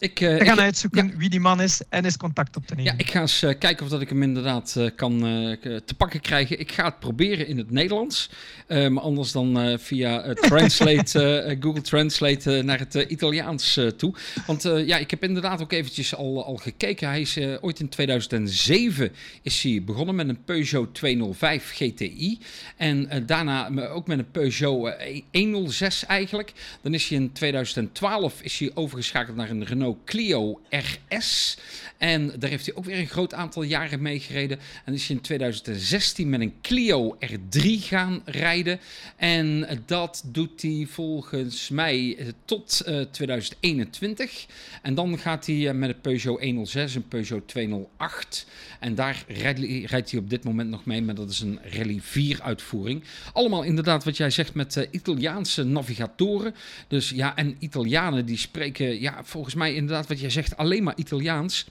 Ik, 0.00 0.20
eh, 0.20 0.28
te 0.36 0.40
ik- 0.40 0.46
gaan 0.48 0.60
uitzoeken 0.60 1.14
wie 1.16 1.28
die 1.30 1.40
man 1.40 1.60
is 1.62 1.80
en 1.88 2.04
eens 2.04 2.16
contact 2.16 2.56
op 2.56 2.66
te 2.66 2.74
nemen. 2.74 2.92
Ja, 2.92 2.98
ik 2.98 3.10
ga 3.10 3.20
eens 3.20 3.42
eh, 3.42 3.58
kijken 3.58 3.84
of 3.84 3.90
dat 3.90 4.00
ik 4.00 4.08
hem 4.08 4.22
inderdaad 4.22 4.74
eh, 4.76 4.86
kan 4.96 5.12
eh, 5.26 5.52
te 5.84 5.94
pakken 5.96 6.20
krijgen. 6.20 6.60
Ik 6.60 6.72
ga 6.72 6.84
het 6.84 6.98
proberen 6.98 7.46
in 7.46 7.58
het 7.58 7.70
Nederlands. 7.70 8.30
Eh, 8.66 8.88
maar 8.88 9.02
anders 9.02 9.32
dan 9.32 9.60
eh, 9.60 9.78
via 9.78 10.22
eh, 10.22 10.34
Translate, 10.48 11.28
eh, 11.40 11.56
Google 11.60 11.80
Translate 11.82 12.56
eh, 12.56 12.64
naar 12.64 12.78
het 12.78 12.94
eh, 12.94 13.10
Italiaans 13.10 13.76
eh, 13.76 13.86
toe. 13.86 14.14
Want 14.46 14.64
eh, 14.64 14.86
ja, 14.86 14.96
ik 14.98 15.10
heb 15.10 15.22
inderdaad 15.24 15.62
ook 15.62 15.72
eventjes 15.72 16.14
al, 16.14 16.44
al 16.44 16.56
gekeken. 16.56 17.08
Hij 17.08 17.20
is 17.20 17.36
eh, 17.36 17.54
ooit 17.60 17.80
in 17.80 17.88
2007 17.88 19.12
is 19.42 19.62
hij 19.62 19.82
begonnen 19.84 20.14
met 20.14 20.28
een 20.28 20.44
Peugeot 20.44 20.94
205 20.94 21.70
GTI. 21.74 22.38
En 22.76 23.08
eh, 23.10 23.20
daarna 23.26 23.70
ook 23.88 24.06
met 24.06 24.18
een 24.18 24.30
Peugeot 24.30 24.86
eh, 24.98 25.20
106 25.32 26.06
eigenlijk. 26.06 26.52
Dan 26.82 26.94
is 26.94 27.08
hij 27.08 27.18
in 27.18 27.32
2012 27.32 28.42
is 28.42 28.58
hij 28.58 28.70
overgeschakeld 28.74 29.36
naar 29.36 29.50
een 29.50 29.64
Renault 29.64 29.86
Clio 30.04 30.60
RS. 30.70 31.58
En 31.98 32.32
daar 32.38 32.50
heeft 32.50 32.66
hij 32.66 32.74
ook 32.74 32.84
weer 32.84 32.98
een 32.98 33.06
groot 33.06 33.34
aantal 33.34 33.62
jaren 33.62 34.02
mee 34.02 34.20
gereden. 34.20 34.58
En 34.84 34.94
is 34.94 35.06
hij 35.06 35.16
in 35.16 35.22
2016 35.22 36.28
met 36.28 36.40
een 36.40 36.54
Clio 36.62 37.16
R3 37.26 37.60
gaan 37.62 38.22
rijden. 38.24 38.80
En 39.16 39.68
dat 39.86 40.22
doet 40.26 40.62
hij 40.62 40.86
volgens 40.90 41.68
mij 41.68 42.16
eh, 42.18 42.26
tot 42.44 42.80
eh, 42.80 43.00
2021. 43.00 44.46
En 44.82 44.94
dan 44.94 45.18
gaat 45.18 45.46
hij 45.46 45.68
eh, 45.68 45.74
met 45.74 45.88
een 45.88 46.00
Peugeot 46.00 46.40
106, 46.42 46.94
een 46.94 47.08
Peugeot 47.08 47.48
208. 47.48 48.46
En 48.80 48.94
daar 48.94 49.24
rijdt, 49.28 50.10
hij- 50.10 50.20
op 50.20 50.30
dit 50.30 50.44
moment 50.44 50.70
nog 50.70 50.84
mee, 50.84 51.02
maar 51.02 51.14
dat 51.14 51.30
is 51.30 51.40
een 51.40 51.58
Rally 51.62 52.00
4 52.00 52.42
uitvoering. 52.42 53.04
Allemaal 53.32 53.62
inderdaad 53.62 54.04
wat 54.04 54.16
jij 54.16 54.30
zegt 54.30 54.54
met 54.54 54.76
eh, 54.76 54.86
Italiaanse 54.90 55.64
navigatoren. 55.64 56.54
Dus 56.88 57.10
ja, 57.10 57.36
en 57.36 57.56
Italianen 57.58 58.26
die 58.26 58.36
spreken, 58.36 59.00
ja, 59.00 59.24
volgens 59.24 59.54
mij 59.54 59.74
inderdaad 59.78 60.06
wat 60.08 60.20
jij 60.20 60.30
zegt, 60.30 60.56
alleen 60.56 60.82
maar 60.82 60.96
Italiaans. 60.96 61.66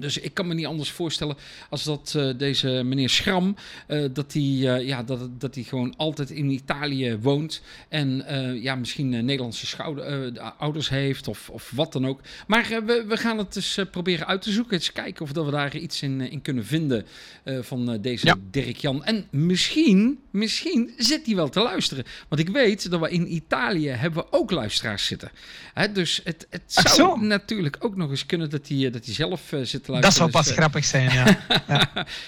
Dus 0.00 0.18
ik 0.18 0.34
kan 0.34 0.46
me 0.46 0.54
niet 0.54 0.66
anders 0.66 0.90
voorstellen 0.90 1.36
als 1.70 1.84
dat 1.84 2.14
eh, 2.16 2.30
deze 2.36 2.82
meneer 2.84 3.08
Schram, 3.08 3.56
eh, 3.86 4.04
dat 4.12 4.32
hij 4.32 4.42
eh, 4.42 4.86
ja, 4.86 5.02
dat, 5.02 5.40
dat 5.40 5.54
hij 5.54 5.64
gewoon 5.64 5.94
altijd 5.96 6.30
in 6.30 6.50
Italië 6.50 7.18
woont. 7.20 7.62
En 7.88 8.24
ja, 8.62 8.74
misschien 8.74 9.08
Nederlandse 9.08 9.66
schouder, 9.66 10.34
de 10.34 10.40
ouders 10.40 10.88
heeft 10.88 11.28
of, 11.28 11.50
of 11.50 11.72
wat 11.74 11.92
dan 11.92 12.06
ook. 12.06 12.20
Maar 12.46 12.82
we, 12.86 13.04
we 13.08 13.16
gaan 13.16 13.38
het 13.38 13.52
dus 13.52 13.78
proberen 13.90 14.26
uit 14.26 14.42
te 14.42 14.50
zoeken. 14.50 14.72
Eens 14.72 14.92
kijken 14.92 15.22
of 15.22 15.32
dat 15.32 15.44
we 15.44 15.50
daar 15.50 15.76
iets 15.76 16.02
in, 16.02 16.20
in 16.20 16.42
kunnen 16.42 16.64
vinden 16.66 17.06
van 17.44 17.98
deze 18.00 18.26
Ja. 18.26 18.36
Dirk 18.50 18.76
Jan. 18.76 19.04
En 19.04 19.26
misschien, 19.30 20.18
misschien 20.30 20.90
zit 20.96 21.26
hij 21.26 21.34
wel 21.34 21.48
te 21.48 21.60
luisteren. 21.60 22.04
Want 22.28 22.40
ik 22.40 22.48
weet 22.48 22.90
dat 22.90 23.00
we 23.00 23.10
in 23.10 23.34
Italië 23.34 23.88
hebben 23.88 24.22
we 24.22 24.32
ook 24.38 24.50
luisteraars 24.50 25.06
zitten. 25.06 25.30
Hè, 25.74 25.92
dus 25.92 26.20
het, 26.24 26.46
het 26.50 26.62
zou 26.66 26.88
zo. 26.88 27.16
natuurlijk 27.16 27.76
ook 27.80 27.96
nog 27.96 28.10
eens 28.10 28.26
kunnen 28.26 28.50
dat 28.50 28.68
hij, 28.68 28.90
dat 28.90 29.04
hij 29.04 29.14
zelf 29.14 29.52
zit 29.62 29.87
dat 30.00 30.14
zou 30.14 30.30
pas 30.30 30.50
grappig 30.50 30.84
zijn, 30.84 31.12
ja. 31.18 31.38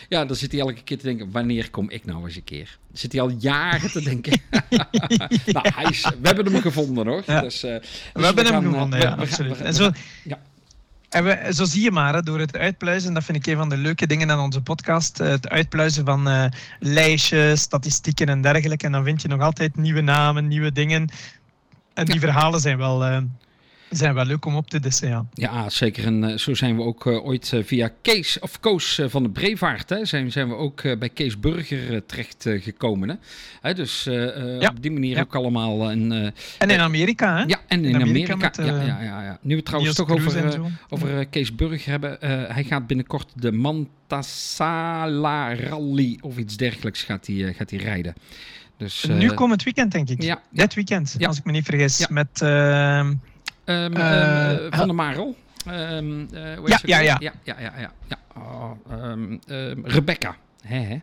ja, 0.08 0.24
dan 0.24 0.36
zit 0.36 0.52
hij 0.52 0.60
elke 0.60 0.82
keer 0.82 0.98
te 0.98 1.04
denken, 1.04 1.30
wanneer 1.30 1.70
kom 1.70 1.90
ik 1.90 2.04
nou 2.04 2.24
eens 2.26 2.36
een 2.36 2.44
keer? 2.44 2.78
Zit 2.92 3.12
hij 3.12 3.20
al 3.20 3.28
jaren 3.38 3.90
te 3.90 4.02
denken. 4.02 4.40
nou, 5.46 5.68
hij 5.74 5.84
is, 5.90 6.00
we 6.20 6.26
hebben 6.28 6.52
hem 6.52 6.60
gevonden 6.62 7.06
hoor. 7.06 7.22
Ja. 7.26 7.40
Dus, 7.40 7.62
eh, 7.62 7.70
dus 7.80 7.88
We 8.12 8.24
hebben 8.24 8.44
hem 8.44 8.54
gaan, 8.54 8.64
eh, 8.64 8.70
gevonden, 8.72 9.00
ja, 9.00 9.16
we 9.16 9.22
absoluut. 9.22 9.56
gaan- 9.56 9.66
En 9.66 9.74
zo, 9.74 9.90
ja. 10.24 10.38
en 11.08 11.24
we, 11.24 11.48
zo 11.54 11.64
zie 11.64 11.82
je 11.82 11.90
maar, 11.90 12.14
hè, 12.14 12.22
door 12.22 12.38
het 12.38 12.56
uitpluizen, 12.56 13.14
dat 13.14 13.24
vind 13.24 13.36
ik 13.38 13.46
een 13.46 13.56
van 13.56 13.68
de 13.68 13.76
leuke 13.76 14.06
dingen 14.06 14.30
aan 14.30 14.40
onze 14.40 14.60
podcast, 14.60 15.20
eh, 15.20 15.28
het 15.28 15.48
uitpluizen 15.48 16.04
van 16.04 16.50
lijstjes, 16.78 17.60
statistieken 17.60 18.28
en 18.28 18.40
dergelijke. 18.42 18.86
En 18.86 18.92
dan 18.92 19.04
vind 19.04 19.22
je 19.22 19.28
nog 19.28 19.40
altijd 19.40 19.76
nieuwe 19.76 20.00
namen, 20.00 20.48
nieuwe 20.48 20.72
dingen. 20.72 21.08
En 21.94 22.04
die 22.04 22.20
verhalen 22.20 22.60
zijn 22.60 22.78
wel, 22.78 23.22
zijn 23.90 24.14
wel 24.14 24.24
leuk 24.24 24.44
om 24.44 24.56
op 24.56 24.70
te 24.70 24.80
dissen, 24.80 25.08
ja. 25.08 25.24
Ja, 25.32 25.70
zeker. 25.70 26.04
En 26.06 26.24
eh, 26.24 26.36
zo 26.36 26.54
zijn 26.54 26.76
we 26.76 26.82
ook 26.82 27.06
eh, 27.06 27.24
ooit 27.24 27.52
eh, 27.52 27.62
via 27.64 27.90
Kees 28.02 28.38
of 28.38 28.60
Koos 28.60 29.00
van 29.06 29.22
de 29.22 29.28
Brevaart, 29.30 29.88
hè, 29.88 30.04
zijn, 30.04 30.32
zijn 30.32 30.48
we 30.48 30.54
ook 30.54 30.82
bij 30.98 31.08
Kees 31.08 31.40
Burger 31.40 32.06
terecht 32.06 32.46
gekomen. 32.48 33.08
Hè? 33.08 33.14
Hè, 33.60 33.74
dus 33.74 34.04
Ja. 34.60 34.68
op 34.68 34.82
die 34.82 34.90
manier 34.90 35.14
Ja. 35.16 35.20
ook 35.20 35.34
allemaal. 35.34 35.90
En, 35.90 36.12
eh, 36.12 36.30
En 36.58 36.70
in 36.70 36.80
Amerika, 36.80 37.36
hè? 37.36 37.42
ja, 37.46 37.58
en 37.66 37.84
in, 37.84 37.94
In 37.94 38.02
Amerika. 38.02 38.32
Amerika 38.32 38.36
met, 38.36 38.56
ja, 38.56 38.64
ja, 38.82 39.02
ja, 39.02 39.22
ja. 39.22 39.38
Nu 39.42 39.56
we 39.56 39.62
trouwens 39.62 39.96
Niels 39.98 40.08
toch 40.08 40.18
over, 40.18 40.60
over 40.88 41.26
Kees 41.26 41.54
Burger 41.54 41.90
hebben. 41.90 42.16
hij 42.52 42.64
gaat 42.64 42.86
binnenkort 42.86 43.28
de 43.34 43.52
Mantasala 43.52 45.54
Rally 45.54 46.18
of 46.20 46.36
iets 46.38 46.56
dergelijks 46.56 47.02
gaat 47.02 47.26
hij, 47.26 47.54
gaat 47.56 47.70
hij 47.70 47.78
rijden. 47.78 48.14
Dus, 48.76 49.04
nu 49.08 49.30
komend 49.34 49.62
weekend, 49.62 49.92
denk 49.92 50.08
ik. 50.08 50.22
ja, 50.22 50.40
Dit 50.50 50.74
weekend, 50.74 51.16
als 51.20 51.38
ik 51.38 51.44
me 51.44 51.52
niet 51.52 51.64
vergis. 51.64 51.98
Ja. 51.98 52.06
Met, 52.10 52.40
ehm, 53.70 54.70
van 54.70 54.86
der 54.86 54.94
Marel. 54.94 55.36
Heet 55.64 56.30
Ja, 56.66 56.78
ja, 56.82 57.00
ja. 57.00 57.18
ja, 57.20 57.32
ja, 57.44 57.72
ja, 57.78 57.90
ja. 58.08 58.18
Oh, 58.34 58.72
ehm, 58.90 59.38
Rebecca. 59.82 60.36
Hè, 60.62 60.78
hè. 60.78 61.00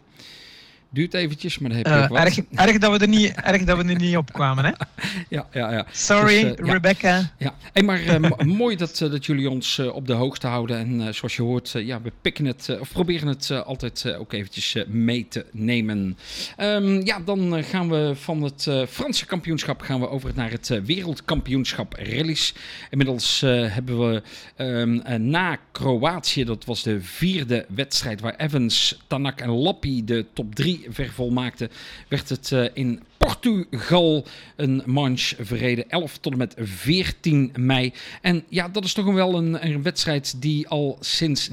Duurt 0.90 1.14
eventjes, 1.14 1.58
maar 1.60 1.70
dan 1.70 1.78
heb 1.78 1.88
je 1.88 2.08
wat. 2.08 2.18
erg, 2.26 2.40
erg, 2.56 2.78
dat 2.78 2.92
we 2.92 2.98
er 2.98 3.08
niet, 3.08 3.34
erg 3.36 3.64
dat 3.64 3.78
we 3.78 3.84
er 3.84 3.96
niet 4.00 4.18
op 4.18 4.34
kwamen, 4.34 4.66
hè? 4.66 4.72
Ja, 5.30 5.48
ja, 5.52 5.72
ja. 5.72 5.86
Sorry, 5.92 6.42
Dus, 6.44 6.56
eh. 6.56 6.72
Rebecca. 6.72 7.32
Ja, 7.38 7.56
hey, 7.74 7.84
maar 7.84 8.02
eh, 8.06 8.18
mo- 8.18 8.38
mooi 8.64 8.76
dat, 8.76 8.98
dat 8.98 9.26
jullie 9.26 9.50
ons 9.50 9.80
op 9.80 10.08
de 10.08 10.14
hoogte 10.14 10.48
houden. 10.48 10.78
En 10.78 11.14
zoals 11.16 11.36
je 11.36 11.42
hoort, 11.42 11.72
ja, 11.72 12.02
we 12.02 12.12
pikken 12.22 12.46
het, 12.46 12.78
of 12.80 12.92
proberen 12.92 13.28
het 13.28 13.52
altijd 13.66 14.16
ook 14.16 14.34
eventjes 14.34 14.76
mee 14.88 15.26
te 15.30 15.46
nemen. 15.52 16.18
Ehm, 16.58 17.02
ja, 17.06 17.20
dan 17.20 17.64
gaan 17.64 17.90
we 17.90 18.12
van 18.16 18.42
het 18.42 18.68
Franse 18.90 19.26
kampioenschap 19.26 19.82
gaan 19.82 20.00
we 20.00 20.10
over 20.10 20.32
naar 20.36 20.52
het 20.52 20.82
wereldkampioenschap 20.86 21.94
rallies. 22.00 22.54
Inmiddels 22.90 23.42
hebben 23.42 24.00
we 24.12 24.22
ehm, 24.56 25.00
eh, 25.00 25.20
na 25.20 25.58
Kroatië, 25.72 26.44
dat 26.44 26.66
was 26.66 26.84
de 26.84 27.02
vierde 27.02 27.66
wedstrijd 27.76 28.20
waar 28.22 28.36
Evans, 28.36 28.98
Tanak 29.08 29.40
en 29.40 29.50
Lappi 29.50 30.04
de 30.06 30.26
top 30.34 30.56
drie 30.78 30.92
vervolmaakten, 30.94 31.70
werd 32.08 32.30
het 32.30 32.52
eh, 32.52 32.66
in 32.74 33.02
Portugal 33.18 34.26
een 34.56 34.82
manche 34.86 35.46
verreden. 35.46 35.90
11 35.90 36.18
tot 36.18 36.32
en 36.32 36.38
met 36.38 36.54
14 36.58 37.52
mei. 37.56 37.94
En 38.22 38.44
ja, 38.50 38.70
dat 38.70 38.84
is 38.84 38.94
toch 38.94 39.14
wel 39.14 39.36
een, 39.36 39.66
een 39.66 39.84
wedstrijd 39.84 40.42
die 40.42 40.68
al 40.68 40.98
sinds 41.00 41.50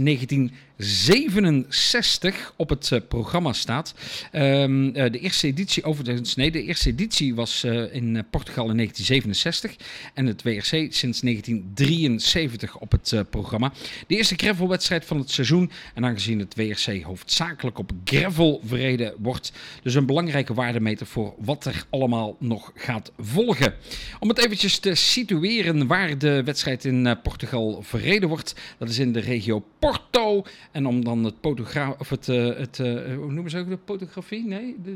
1967 0.76 2.52
op 2.56 2.68
het 2.68 2.92
eh, 2.92 3.00
programma 3.08 3.52
staat. 3.52 3.94
Ehm, 4.30 4.88
eh, 4.88 5.12
de 5.12 5.18
eerste 5.18 5.46
editie, 5.46 5.84
overigens, 5.84 6.34
nee, 6.34 6.50
de 6.50 6.62
eerste 6.62 6.88
editie 6.88 7.34
was 7.34 7.64
eh, 7.64 7.94
in 7.94 8.24
Portugal 8.30 8.70
in 8.70 8.76
1967. 8.76 9.76
En 10.14 10.26
het 10.26 10.42
WRC 10.42 10.92
sinds 10.92 11.20
1973 11.20 12.78
op 12.78 12.92
het 12.92 13.24
programma. 13.30 13.72
De 14.06 14.16
eerste 14.16 14.34
gravelwedstrijd 14.36 15.04
van 15.04 15.18
het 15.18 15.30
seizoen. 15.30 15.70
En 15.94 16.04
aangezien 16.04 16.38
het 16.38 16.54
WRC 16.54 17.02
hoofdzakelijk 17.02 17.78
op 17.78 17.92
gravel 18.04 18.60
verreden 18.64 19.14
wordt. 19.18 19.52
Dus 19.82 19.94
een 19.94 20.06
belangrijke 20.06 20.54
waardemeter 20.54 21.06
voor 21.06 21.34
wat 21.38 21.64
er 21.64 21.86
allemaal 21.90 22.36
nog 22.38 22.72
gaat 22.74 23.12
volgen. 23.18 23.74
Om 24.20 24.28
het 24.28 24.38
eventjes 24.38 24.78
te 24.78 24.94
situeren 24.94 25.86
waar 25.86 26.18
de 26.18 26.42
wedstrijd 26.42 26.84
in 26.84 27.18
Portugal 27.22 27.82
verreden 27.82 28.28
wordt. 28.28 28.54
Dat 28.78 28.88
is 28.88 28.98
in 28.98 29.12
de 29.12 29.20
regio 29.20 29.64
Porto. 29.78 30.44
En 30.74 30.86
om 30.86 31.04
dan 31.04 31.24
het 31.24 31.34
fotogra 31.40 31.94
of 31.98 32.08
het, 32.08 32.28
eh, 32.28 32.56
het 32.56 32.78
eh, 32.78 33.16
hoe 33.16 33.32
noemen 33.32 33.50
ze 33.50 33.58
ook 33.58 33.68
de 33.68 33.78
fotografie? 33.84 34.46
Nee, 34.46 34.76
eh, 34.84 34.92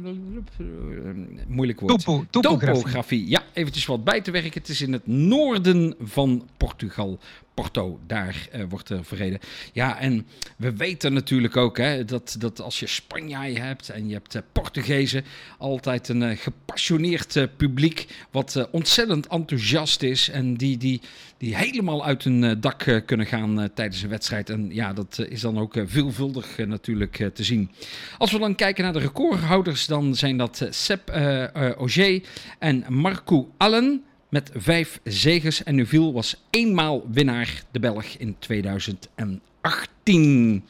moeilijk 1.46 1.80
woord. 1.80 2.04
Topo, 2.04 2.24
topografie. 2.30 2.74
Topografie. 2.74 3.28
Ja, 3.28 3.42
eventjes 3.52 3.86
wat 3.86 4.04
bij 4.04 4.20
te 4.20 4.30
werken. 4.30 4.52
Het 4.52 4.68
is 4.68 4.80
in 4.80 4.92
het 4.92 5.06
noorden 5.06 5.94
van 6.00 6.48
Portugal. 6.56 7.18
Porto, 7.58 8.00
daar 8.06 8.48
uh, 8.54 8.64
wordt 8.68 8.88
er 8.88 9.04
verreden. 9.04 9.38
Ja, 9.72 9.98
en 9.98 10.26
we 10.56 10.76
weten 10.76 11.12
natuurlijk 11.12 11.56
ook 11.56 11.76
hè, 11.76 12.04
dat, 12.04 12.36
dat 12.38 12.60
als 12.60 12.80
je 12.80 12.86
Spanjaarden 12.86 13.62
hebt 13.62 13.88
en 13.88 14.08
je 14.08 14.12
hebt 14.12 14.34
uh, 14.34 14.42
Portugezen, 14.52 15.24
altijd 15.58 16.08
een 16.08 16.36
gepassioneerd 16.36 17.56
publiek 17.56 18.06
wat 18.30 18.68
ontzettend 18.70 19.26
enthousiast 19.26 20.02
is 20.02 20.28
en 20.28 20.54
die, 20.54 20.76
die, 20.76 21.00
die 21.38 21.56
helemaal 21.56 22.04
uit 22.04 22.24
hun 22.24 22.60
dak 22.60 23.02
kunnen 23.06 23.26
gaan 23.26 23.70
tijdens 23.74 24.02
een 24.02 24.08
wedstrijd. 24.08 24.50
En 24.50 24.74
ja, 24.74 24.92
dat 24.92 25.18
is 25.28 25.40
dan 25.40 25.58
ook 25.58 25.74
veelvuldig 25.86 26.58
natuurlijk 26.58 27.30
te 27.34 27.44
zien. 27.44 27.70
Als 28.18 28.32
we 28.32 28.38
dan 28.38 28.54
kijken 28.54 28.84
naar 28.84 28.92
de 28.92 28.98
recordhouders, 28.98 29.86
dan 29.86 30.14
zijn 30.14 30.36
dat 30.36 30.66
Seb 30.70 31.08
Auger 31.08 32.22
en 32.58 32.84
Marco 32.88 33.54
Allen 33.56 34.02
met 34.28 34.50
vijf 34.54 35.00
zegens. 35.04 35.62
En 35.62 35.74
Neuville 35.74 36.12
was 36.12 36.36
eenmaal 36.50 37.06
winnaar, 37.10 37.62
de 37.70 37.78
Belg, 37.78 38.04
in 38.04 38.36
2018. 38.38 40.64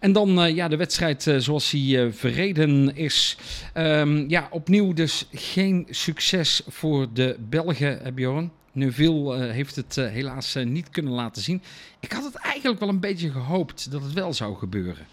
En 0.00 0.12
dan 0.12 0.44
uh, 0.44 0.54
ja, 0.54 0.68
de 0.68 0.76
wedstrijd 0.76 1.26
uh, 1.26 1.38
zoals 1.38 1.70
hij 1.70 1.80
uh, 1.80 2.12
verreden 2.12 2.96
is. 2.96 3.36
Um, 3.74 4.28
ja, 4.28 4.48
opnieuw 4.50 4.92
dus 4.92 5.26
geen 5.32 5.86
succes 5.90 6.62
voor 6.68 7.12
de 7.12 7.36
Belgen, 7.48 8.14
Bjorn. 8.14 8.50
Neuville 8.72 9.44
heeft 9.44 9.76
het 9.76 9.94
helaas 9.94 10.56
niet 10.64 10.90
kunnen 10.90 11.12
laten 11.12 11.42
zien. 11.42 11.62
Ik 12.00 12.12
had 12.12 12.24
het 12.24 12.34
eigenlijk 12.34 12.80
wel 12.80 12.88
een 12.88 13.00
beetje 13.00 13.30
gehoopt 13.30 13.90
dat 13.90 14.02
het 14.02 14.12
wel 14.12 14.32
zou 14.32 14.56
gebeuren. 14.56 15.06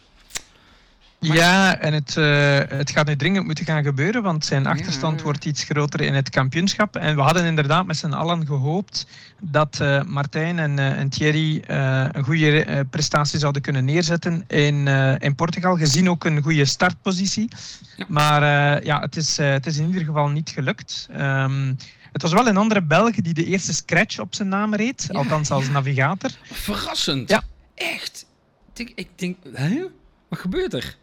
Ja, 1.34 1.80
en 1.80 1.93
het, 1.93 2.15
uh, 2.17 2.57
het 2.67 2.89
gaat 2.89 3.07
nu 3.07 3.15
dringend 3.15 3.45
moeten 3.45 3.65
gaan 3.65 3.84
gebeuren, 3.84 4.23
want 4.23 4.45
zijn 4.45 4.65
achterstand 4.65 5.21
wordt 5.21 5.45
iets 5.45 5.63
groter 5.63 6.01
in 6.01 6.13
het 6.13 6.30
kampioenschap. 6.30 6.95
En 6.95 7.15
we 7.15 7.21
hadden 7.21 7.45
inderdaad 7.45 7.86
met 7.86 7.97
z'n 7.97 8.13
allen 8.13 8.45
gehoopt 8.45 9.07
dat 9.41 9.80
uh, 9.82 10.03
Martijn 10.03 10.59
en, 10.59 10.78
uh, 10.78 10.99
en 10.99 11.09
Thierry 11.09 11.63
een 11.67 12.23
goede 12.23 12.86
prestatie 12.89 13.39
zouden 13.39 13.61
kunnen 13.61 13.86
neerzetten 13.86 14.43
in, 14.47 14.88
in 15.19 15.36
Portugal, 15.36 15.78
gezien 15.78 16.09
ook 16.09 16.23
een 16.23 16.41
goede 16.41 16.65
startpositie. 16.65 17.49
Ja. 17.95 18.05
Maar 18.07 18.41
ja, 18.84 18.99
het 18.99 19.15
is, 19.15 19.38
het 19.38 19.65
is 19.65 19.78
in 19.78 19.88
ieder 19.88 20.03
geval 20.03 20.28
niet 20.28 20.49
gelukt. 20.49 21.07
Um, 21.17 21.78
het 22.11 22.21
was 22.21 22.34
wel 22.34 22.47
een 22.47 22.57
andere 22.57 22.82
Belg 22.82 23.15
die 23.15 23.34
de 23.34 23.45
eerste 23.45 23.73
scratch 23.73 24.19
op 24.19 24.36
zijn 24.36 24.47
naam 24.47 24.76
reed, 24.76 25.05
ja, 25.11 25.17
althans 25.19 25.51
als 25.51 25.69
navigator. 25.69 26.30
Verrassend. 26.43 27.30
Ja. 27.30 27.43
Echt. 27.76 28.26
Ik 28.73 28.76
denk, 28.76 28.91
ik 28.95 29.09
denk 29.15 29.38
hè? 29.53 29.86
wat 30.30 30.39
gebeurt 30.39 30.73
er? 30.73 30.95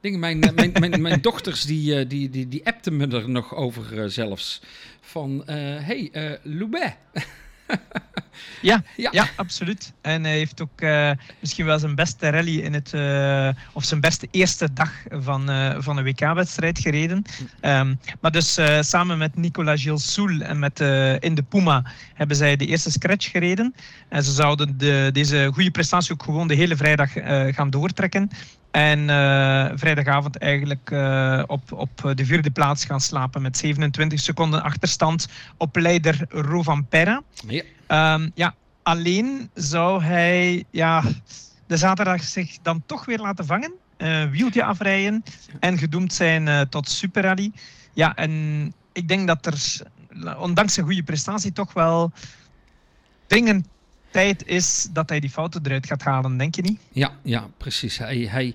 Mijn, 0.00 0.42
eh, 0.42 0.52
mijn, 0.54 0.72
mijn, 0.72 1.02
mijn, 1.02 1.20
dochters 1.20 1.62
die, 1.62 1.98
eh, 1.98 2.08
die, 2.08 2.30
die, 2.30 2.48
die 2.48 2.66
appten 2.66 2.96
me 2.96 3.06
er 3.06 3.30
nog 3.30 3.54
over 3.54 3.92
uh, 3.92 4.04
zelfs. 4.06 4.62
Van, 5.00 5.42
hey, 5.46 6.38
Loubet. 6.42 6.96
ja, 8.62 8.82
ja, 8.96 9.08
ja. 9.12 9.28
absoluut. 9.36 9.92
En 10.00 10.24
hij 10.24 10.36
heeft 10.36 10.62
ook 10.62 10.80
uh, 10.80 11.10
misschien 11.40 11.66
wel 11.66 11.78
zijn 11.78 11.94
beste 11.94 12.30
rally 12.30 12.58
in 12.58 12.74
het, 12.74 12.92
uh, 12.94 13.48
of 13.72 13.84
zijn 13.84 14.00
beste 14.00 14.28
eerste 14.30 14.72
dag 14.72 14.92
van, 15.10 15.50
uh, 15.50 15.76
van 15.78 15.96
een 15.96 16.04
WK-wedstrijd 16.04 16.78
gereden. 16.78 17.24
Um, 17.62 17.98
maar 18.20 18.30
dus 18.30 18.58
samen 18.80 19.18
met 19.18 19.36
Nicolas 19.36 19.82
Gilles 19.82 20.12
Soul 20.12 20.40
en 20.40 20.58
met 20.58 20.80
in 21.20 21.34
de 21.34 21.44
Puma 21.48 21.84
hebben 22.14 22.36
zij 22.36 22.56
de 22.56 22.66
eerste 22.66 22.90
scratch 22.90 23.30
gereden. 23.30 23.74
En 24.08 24.22
ze 24.22 24.32
zouden 24.32 24.78
de, 24.78 25.10
deze 25.12 25.50
goede 25.52 25.70
prestatie 25.70 26.12
ook 26.12 26.22
gewoon 26.22 26.48
de 26.48 26.54
hele 26.54 26.76
vrijdag 26.76 27.12
gaan 27.54 27.70
doortrekken. 27.70 28.30
En 28.78 28.98
uh, 28.98 29.70
vrijdagavond 29.74 30.36
eigenlijk 30.38 30.90
uh, 30.90 31.42
op, 31.46 31.72
op 31.72 32.12
de 32.14 32.24
vierde 32.24 32.50
plaats 32.50 32.84
gaan 32.84 33.00
slapen 33.00 33.42
met 33.42 33.56
27 33.56 34.20
seconden 34.20 34.62
achterstand 34.62 35.28
op 35.56 35.76
leider 35.76 36.26
Rovanperra. 36.28 37.22
Ja. 37.46 38.14
Um, 38.14 38.30
ja, 38.34 38.54
alleen 38.82 39.50
zou 39.54 40.02
hij 40.02 40.64
ja, 40.70 41.02
de 41.66 41.76
zaterdag 41.76 42.22
zich 42.22 42.58
dan 42.62 42.82
toch 42.86 43.04
weer 43.04 43.18
laten 43.18 43.46
vangen, 43.46 43.72
uh, 43.98 44.30
wieltje 44.30 44.64
afrijden 44.64 45.22
en 45.60 45.78
gedoemd 45.78 46.12
zijn 46.12 46.68
tot 46.68 46.88
superrally. 46.88 47.52
Ja, 47.92 48.14
en 48.14 48.74
ik 48.92 49.08
denk 49.08 49.26
dat 49.26 49.46
er, 49.46 49.80
ondanks 50.38 50.74
zijn 50.74 50.86
goede 50.86 51.02
prestatie, 51.02 51.52
toch 51.52 51.72
wel 51.72 52.12
dringend 53.26 53.66
tijd 54.10 54.46
is 54.46 54.88
dat 54.92 55.08
hij 55.08 55.20
die 55.20 55.30
fouten 55.30 55.60
eruit 55.64 55.86
gaat 55.86 56.02
halen, 56.02 56.36
denk 56.36 56.54
je 56.54 56.62
niet? 56.62 56.80
Ja, 56.92 57.16
ja 57.22 57.50
precies. 57.56 57.98
Hij, 57.98 58.16
hij, 58.16 58.54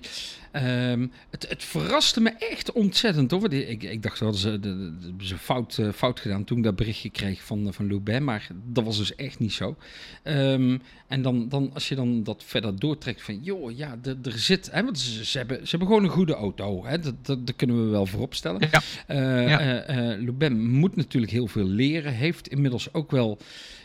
um, 0.92 1.12
het, 1.30 1.48
het 1.48 1.64
verraste 1.64 2.20
me 2.20 2.30
echt 2.30 2.72
ontzettend 2.72 3.30
hoor. 3.30 3.52
Ik, 3.52 3.82
ik 3.82 4.02
dacht 4.02 4.18
dat 4.18 4.36
ze, 4.36 4.60
de, 4.60 4.94
de, 5.16 5.26
ze 5.26 5.38
fout, 5.38 5.76
uh, 5.80 5.92
fout 5.92 6.20
gedaan 6.20 6.44
toen 6.44 6.58
ik 6.58 6.64
dat 6.64 6.76
berichtje 6.76 7.10
kreeg 7.10 7.42
van, 7.42 7.72
van 7.72 7.88
Loubet, 7.88 8.22
maar 8.22 8.48
dat 8.64 8.84
was 8.84 8.96
dus 8.96 9.14
echt 9.14 9.38
niet 9.38 9.52
zo. 9.52 9.76
Um, 10.24 10.82
en 11.08 11.22
dan, 11.22 11.48
dan, 11.48 11.70
als 11.74 11.88
je 11.88 11.94
dan 11.94 12.22
dat 12.22 12.42
verder 12.46 12.78
doortrekt 12.78 13.22
van, 13.22 13.38
joh, 13.42 13.76
ja, 13.76 13.98
er 14.02 14.38
zit, 14.38 14.70
hè, 14.72 14.84
want 14.84 14.98
ze, 14.98 15.24
ze, 15.24 15.38
hebben, 15.38 15.56
ze 15.56 15.70
hebben 15.70 15.88
gewoon 15.88 16.04
een 16.04 16.10
goede 16.10 16.34
auto, 16.34 16.84
hè, 16.86 16.98
dat, 16.98 17.26
dat, 17.26 17.46
dat 17.46 17.56
kunnen 17.56 17.84
we 17.84 17.90
wel 17.90 18.06
vooropstellen. 18.06 18.68
Ja. 18.70 18.82
Uh, 19.08 19.48
ja. 20.38 20.50
Moet 20.50 20.96
natuurlijk 20.96 21.32
heel 21.32 21.46
veel 21.46 21.66
leren, 21.66 22.12
heeft 22.12 22.48
inmiddels 22.48 22.92
ook 22.92 23.10
wel 23.10 23.38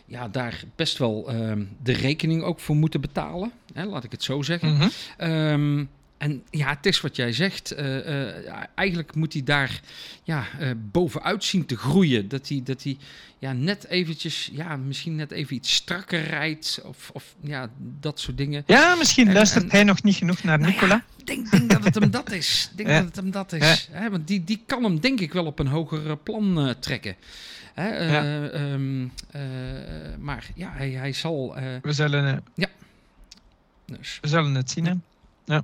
ja, 0.10 0.28
daar 0.28 0.64
best 0.76 0.98
wel 0.98 1.34
um, 1.36 1.70
de 1.84 1.94
rekening 1.94 2.44
ook 2.44 2.60
voor 2.60 2.76
moeten 2.76 3.02
betalen. 3.02 3.52
Hè, 3.74 3.86
laat 3.86 4.04
ik 4.04 4.12
het 4.12 4.24
zo 4.24 4.42
zeggen. 4.42 4.70
Mm 4.70 4.80
-hmm. 5.18 5.32
um, 5.32 5.90
en 6.20 6.44
ja, 6.50 6.70
het 6.70 6.86
is 6.86 7.02
wat 7.02 7.16
jij 7.16 7.34
zegt. 7.34 7.74
Uh, 7.80 7.96
uh, 7.96 8.54
eigenlijk 8.76 9.16
moet 9.16 9.34
hij 9.34 9.44
daar 9.44 9.82
ja, 10.24 10.46
uh, 10.60 10.70
bovenuit 10.92 11.44
zien 11.44 11.66
te 11.66 11.78
groeien. 11.78 12.28
Dat 12.28 12.48
hij, 12.48 12.62
dat 12.64 12.84
hij 12.84 12.98
ja, 13.38 13.54
net 13.54 13.88
eventjes, 13.88 14.50
ja, 14.54 14.76
misschien 14.76 15.16
net 15.16 15.32
even 15.32 15.56
iets 15.56 15.74
strakker 15.74 16.24
rijdt. 16.24 16.82
Of, 16.86 17.10
of 17.14 17.36
ja, 17.42 17.70
dat 18.00 18.20
soort 18.20 18.38
dingen. 18.38 18.64
Ja, 18.66 18.96
misschien 18.96 19.28
en, 19.28 19.34
luistert 19.34 19.64
en, 19.64 19.72
hij 19.72 19.84
nog 19.84 20.04
niet 20.04 20.16
genoeg 20.16 20.44
naar 20.44 20.60
nou 20.60 20.72
Nicola. 20.72 20.96
Ik 20.96 21.04
ja, 21.18 21.24
denk, 21.26 21.52
denk 21.52 21.70
dat 21.70 21.84
het 21.84 21.96
hem 21.96 22.12
dat 22.12 22.32
is. 22.32 22.70
denk 22.76 22.90
dat 22.90 23.04
het 23.04 23.16
hem 23.16 23.32
dat 23.32 23.54
is. 23.54 23.90
Hè, 23.92 24.10
want 24.10 24.28
die, 24.28 24.44
die 24.44 24.64
kan 24.66 24.84
hem 24.84 25.00
denk 25.00 25.20
ik 25.20 25.34
wel 25.34 25.46
op 25.46 25.60
een 25.60 25.68
hoger 25.68 26.18
plan 26.18 26.76
trekken. 26.80 27.16
Hè, 27.80 27.88
ja. 27.88 28.52
um, 28.54 29.12
maar 30.20 30.50
ja, 30.56 30.72
hij, 30.74 30.90
hij 30.90 31.14
zal. 31.14 31.56
we 31.82 31.94
zullen. 31.94 32.44
ja. 32.54 32.68
Dus. 33.86 34.18
We 34.22 34.28
zullen 34.28 34.56
het 34.56 34.72
zien. 34.72 34.86
Hè? 34.86 34.94
Ja. 35.46 35.64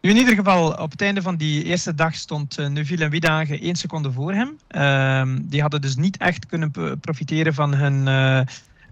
Nu 0.00 0.10
in 0.10 0.16
ieder 0.16 0.34
geval, 0.34 0.72
op 0.72 0.90
het 0.90 1.02
einde 1.02 1.22
van 1.22 1.36
die 1.36 1.64
eerste 1.64 1.94
dag 1.94 2.14
stond 2.14 2.58
uh, 2.58 2.66
Neuville 2.66 3.04
en 3.04 3.10
Wiedage 3.10 3.58
één 3.58 3.76
seconde 3.76 4.12
voor 4.12 4.32
hem. 4.32 4.58
Uh, 4.70 5.36
die 5.42 5.60
hadden 5.60 5.80
dus 5.80 5.96
niet 5.96 6.16
echt 6.16 6.46
kunnen 6.46 6.70
profiteren 7.00 7.54
van 7.54 7.74
hun 7.74 8.06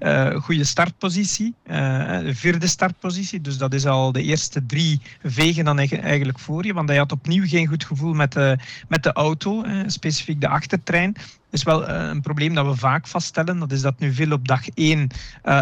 uh, 0.01 0.25
uh, 0.25 0.41
goede 0.41 0.65
startpositie. 0.65 1.55
de 1.65 2.33
vierde 2.35 2.67
startpositie. 2.67 3.41
Dus 3.41 3.59
dat 3.59 3.75
is 3.75 3.87
al 3.87 4.13
de 4.13 4.23
eerste 4.23 4.67
drie 4.67 5.01
vegen 5.23 5.65
dan 5.65 5.79
eigenlijk 5.79 6.39
voor 6.39 6.67
je. 6.67 6.75
Want 6.75 6.89
hij 6.89 6.99
had 6.99 7.13
opnieuw 7.13 7.47
geen 7.47 7.67
goed 7.67 7.85
gevoel 7.85 8.13
met 8.13 8.33
de, 8.33 8.59
met 8.89 9.03
de 9.03 9.13
auto, 9.13 9.65
specifiek 9.87 10.41
de 10.41 10.49
achtertrein. 10.49 11.17
Is 11.51 11.63
wel 11.63 11.89
een 11.89 12.21
probleem 12.21 12.55
dat 12.55 12.67
we 12.67 12.77
vaak 12.77 13.07
vaststellen. 13.07 13.59
Dat 13.59 13.73
is 13.73 13.81
dat 13.81 13.99
Neuville 13.99 14.35
op 14.35 14.49
dag 14.49 14.69
1 14.69 15.09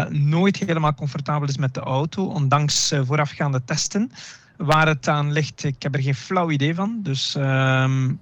nooit 0.09 0.57
helemaal 0.57 0.93
comfortabel 0.93 1.47
is 1.47 1.57
met 1.57 1.73
de 1.73 1.79
auto, 1.79 2.25
ondanks 2.25 2.93
voorafgaande 3.05 3.61
testen. 3.65 4.11
Waar 4.57 4.87
het 4.87 5.07
aan 5.07 5.31
ligt, 5.31 5.63
ik 5.63 5.83
heb 5.83 5.95
er 5.95 6.01
geen 6.01 6.15
flauw 6.15 6.51
idee 6.51 6.75
van. 6.75 6.99
Dus 7.03 7.35
um, 7.35 8.19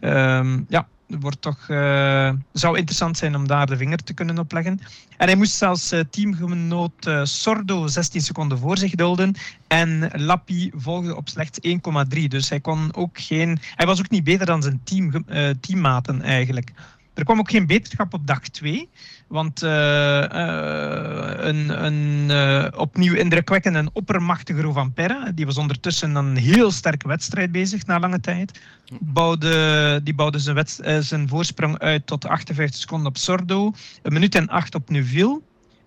um, 0.00 0.66
ja, 0.68 0.86
wordt 1.06 1.42
toch, 1.42 1.68
uh, 1.68 2.32
zou 2.52 2.76
interessant 2.76 3.16
zijn 3.16 3.36
om 3.36 3.46
daar 3.46 3.66
de 3.66 3.76
vinger 3.76 3.98
te 3.98 4.14
kunnen 4.14 4.38
opleggen. 4.38 4.80
En 5.16 5.26
hij 5.26 5.36
moest 5.36 5.54
zelfs 5.54 5.92
uh, 5.92 6.00
teamgenoot 6.10 7.10
Sordo 7.22 7.86
16 7.86 8.20
seconden 8.20 8.58
voor 8.58 8.78
zich 8.78 8.94
dulden. 8.94 9.34
En 9.66 10.10
Lappi 10.12 10.70
volgde 10.74 11.16
op 11.16 11.28
slechts 11.28 11.58
1,3. 11.66 12.24
Dus 12.28 12.48
hij, 12.48 12.60
kon 12.60 12.94
ook 12.94 13.20
geen, 13.20 13.58
hij 13.74 13.86
was 13.86 13.98
ook 13.98 14.10
niet 14.10 14.24
beter 14.24 14.46
dan 14.46 14.62
zijn 14.62 14.80
team, 14.84 15.24
teammaten 15.60 16.22
eigenlijk. 16.22 16.72
Er 17.14 17.24
kwam 17.24 17.38
ook 17.38 17.50
geen 17.50 17.66
beterschap 17.66 18.14
op 18.14 18.26
dag 18.26 18.40
2. 18.48 18.88
Want 19.34 19.62
uh, 19.62 19.70
uh, 19.70 21.32
een, 21.36 21.84
een 21.84 22.28
uh, 22.30 22.66
opnieuw 22.76 23.14
indrukwekkende 23.14 23.78
en 23.78 23.90
oppermachtige 23.92 24.60
Rovan 24.60 24.92
Perra, 24.92 25.30
die 25.34 25.46
was 25.46 25.58
ondertussen 25.58 26.14
een 26.14 26.36
heel 26.36 26.70
sterke 26.70 27.08
wedstrijd 27.08 27.52
bezig 27.52 27.86
na 27.86 27.98
lange 27.98 28.20
tijd. 28.20 28.60
Bouwde, 29.00 30.00
die 30.02 30.14
bouwde 30.14 30.38
zijn, 30.38 31.04
zijn 31.04 31.28
voorsprong 31.28 31.78
uit 31.78 32.06
tot 32.06 32.26
58 32.26 32.80
seconden 32.80 33.06
op 33.06 33.16
Sordo, 33.16 33.72
een 34.02 34.12
minuut 34.12 34.34
en 34.34 34.48
8 34.48 34.74
op 34.74 34.90
Neuville. 34.90 35.40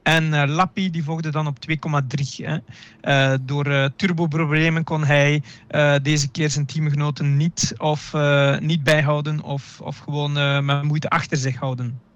En 0.04 0.50
Lappi 0.50 0.90
die 0.90 1.04
volgde 1.04 1.30
dan 1.30 1.48
op 1.48 1.58
2,3. 1.70 1.76
Uh, 3.02 3.34
door 3.42 3.68
uh, 3.68 3.86
turboproblemen 3.96 4.84
kon 4.84 5.04
hij 5.04 5.44
deze 6.02 6.30
keer 6.30 6.50
zijn 6.50 6.66
teamgenoten 6.66 7.38
niet, 7.38 7.74
of, 7.78 8.14
niet 8.60 8.84
bijhouden 8.84 9.42
of, 9.42 9.82
of 9.82 9.98
gewoon 9.98 10.66
met 10.66 10.84
moeite 10.84 11.10
achter 11.10 11.38
zich 11.38 11.56
houden. 11.56 12.07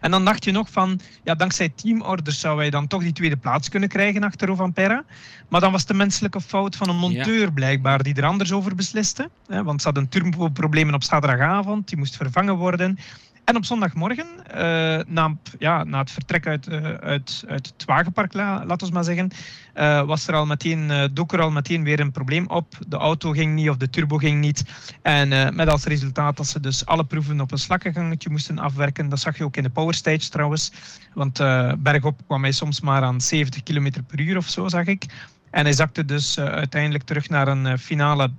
En 0.00 0.10
dan 0.10 0.24
dacht 0.24 0.44
je 0.44 0.52
nog 0.52 0.70
van, 0.70 1.00
ja, 1.24 1.34
dankzij 1.34 1.68
teamorders 1.68 2.40
zou 2.40 2.58
hij 2.58 2.70
dan 2.70 2.86
toch 2.86 3.02
die 3.02 3.12
tweede 3.12 3.36
plaats 3.36 3.68
kunnen 3.68 3.88
krijgen 3.88 4.22
achter 4.22 4.48
Rovanperra. 4.48 5.04
Maar 5.48 5.60
dan 5.60 5.72
was 5.72 5.86
de 5.86 5.94
menselijke 5.94 6.40
fout 6.40 6.76
van 6.76 6.88
een 6.88 6.96
monteur 6.96 7.40
ja. 7.40 7.50
blijkbaar 7.50 8.02
die 8.02 8.14
er 8.14 8.24
anders 8.24 8.52
over 8.52 8.74
besliste. 8.74 9.30
Hè, 9.46 9.62
want 9.62 9.80
ze 9.80 9.86
hadden 9.86 10.08
turboproblemen 10.08 10.94
op 10.94 11.02
zaterdagavond, 11.02 11.88
die 11.88 11.98
moest 11.98 12.16
vervangen 12.16 12.56
worden. 12.56 12.98
En 13.44 13.56
op 13.56 13.64
zondagmorgen, 13.64 14.26
uh, 14.54 14.98
na, 15.06 15.36
ja, 15.58 15.84
na 15.84 15.98
het 15.98 16.10
vertrek 16.10 16.46
uit, 16.46 16.68
uh, 16.68 16.94
uit, 16.94 17.44
uit 17.48 17.72
het 17.76 17.84
wagenpark, 17.84 18.32
la, 18.32 18.64
laten 18.66 18.86
we 18.86 18.92
maar 18.92 19.04
zeggen, 19.04 19.30
uh, 19.76 20.02
was 20.02 20.28
er 20.28 20.34
al 20.34 20.46
meteen, 20.46 21.10
dook 21.12 21.32
er 21.32 21.40
al 21.40 21.50
meteen 21.50 21.84
weer 21.84 22.00
een 22.00 22.12
probleem 22.12 22.46
op. 22.46 22.78
De 22.88 22.96
auto 22.96 23.30
ging 23.30 23.54
niet 23.54 23.68
of 23.68 23.76
de 23.76 23.90
turbo 23.90 24.16
ging 24.16 24.40
niet. 24.40 24.64
En 25.02 25.54
met 25.54 25.68
als 25.68 25.84
resultaat 25.84 26.36
dat 26.36 26.46
ze 26.46 26.60
dus 26.60 26.86
alle 26.86 27.04
proeven 27.04 27.40
op 27.40 27.52
een 27.52 27.58
slakkengangetje 27.58 28.30
moesten 28.30 28.58
afwerken. 28.58 29.08
Dat 29.08 29.20
zag 29.20 29.38
je 29.38 29.44
ook 29.44 29.56
in 29.56 29.62
de 29.62 29.70
power 29.70 29.94
stage 29.94 30.28
trouwens. 30.28 30.72
Want 31.14 31.38
bergop 31.78 32.20
kwam 32.26 32.42
hij 32.42 32.52
soms 32.52 32.80
maar 32.80 33.02
aan 33.02 33.20
70 33.20 33.62
km 33.62 33.90
per 34.06 34.20
uur 34.20 34.36
of 34.36 34.48
zo, 34.48 34.68
zag 34.68 34.86
ik. 34.86 35.04
En 35.50 35.64
hij 35.64 35.72
zakte 35.72 36.04
dus 36.04 36.38
uiteindelijk 36.38 37.04
terug 37.04 37.28
naar 37.28 37.48
een 37.48 37.78
finale 37.78 38.30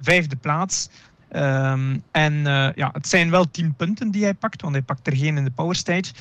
vijfde 0.00 0.36
plaats. 0.36 0.88
Um, 1.36 2.02
en 2.10 2.42
ja, 2.74 2.90
het 2.92 3.08
zijn 3.08 3.30
wel 3.30 3.50
tien 3.50 3.74
punten 3.74 4.10
die 4.10 4.22
hij 4.22 4.34
pakt, 4.34 4.62
want 4.62 4.74
hij 4.74 4.82
pakt 4.82 5.06
er 5.06 5.16
geen 5.16 5.36
in 5.36 5.44
de 5.44 5.50
power 5.50 5.76
stage. 5.76 6.12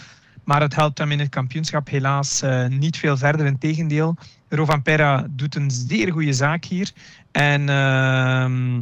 Maar 0.43 0.61
het 0.61 0.75
helpt 0.75 0.97
hem 0.97 1.11
in 1.11 1.19
het 1.19 1.29
kampioenschap 1.29 1.89
helaas 1.89 2.43
uh, 2.43 2.67
niet 2.67 2.97
veel 2.97 3.17
verder. 3.17 3.45
Integendeel, 3.45 4.15
Rovan 4.49 4.81
Perra 4.81 5.27
doet 5.29 5.55
een 5.55 5.71
zeer 5.71 6.11
goede 6.11 6.33
zaak 6.33 6.65
hier. 6.65 6.91
En 7.31 7.61
uh, 7.61 8.81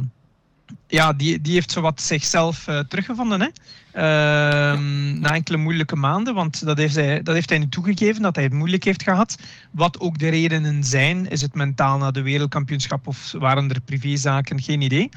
ja, 0.86 1.12
die, 1.12 1.40
die 1.40 1.52
heeft 1.52 1.70
zowat 1.70 2.00
zichzelf 2.00 2.68
uh, 2.68 2.78
teruggevonden. 2.78 3.40
Hè? 3.40 3.46
Uh, 3.94 4.80
na 5.20 5.34
enkele 5.34 5.56
moeilijke 5.56 5.96
maanden, 5.96 6.34
want 6.34 6.64
dat 6.64 6.78
heeft, 6.78 6.94
hij, 6.94 7.22
dat 7.22 7.34
heeft 7.34 7.48
hij 7.48 7.58
nu 7.58 7.68
toegegeven 7.68 8.22
dat 8.22 8.34
hij 8.34 8.44
het 8.44 8.52
moeilijk 8.52 8.84
heeft 8.84 9.02
gehad. 9.02 9.38
Wat 9.70 10.00
ook 10.00 10.18
de 10.18 10.28
redenen 10.28 10.84
zijn, 10.84 11.30
is 11.30 11.40
het 11.40 11.54
mentaal 11.54 11.98
na 11.98 12.10
de 12.10 12.22
wereldkampioenschap 12.22 13.06
of 13.06 13.32
waren 13.32 13.70
er 13.70 13.80
privézaken, 13.80 14.62
geen 14.62 14.80
idee. 14.80 15.08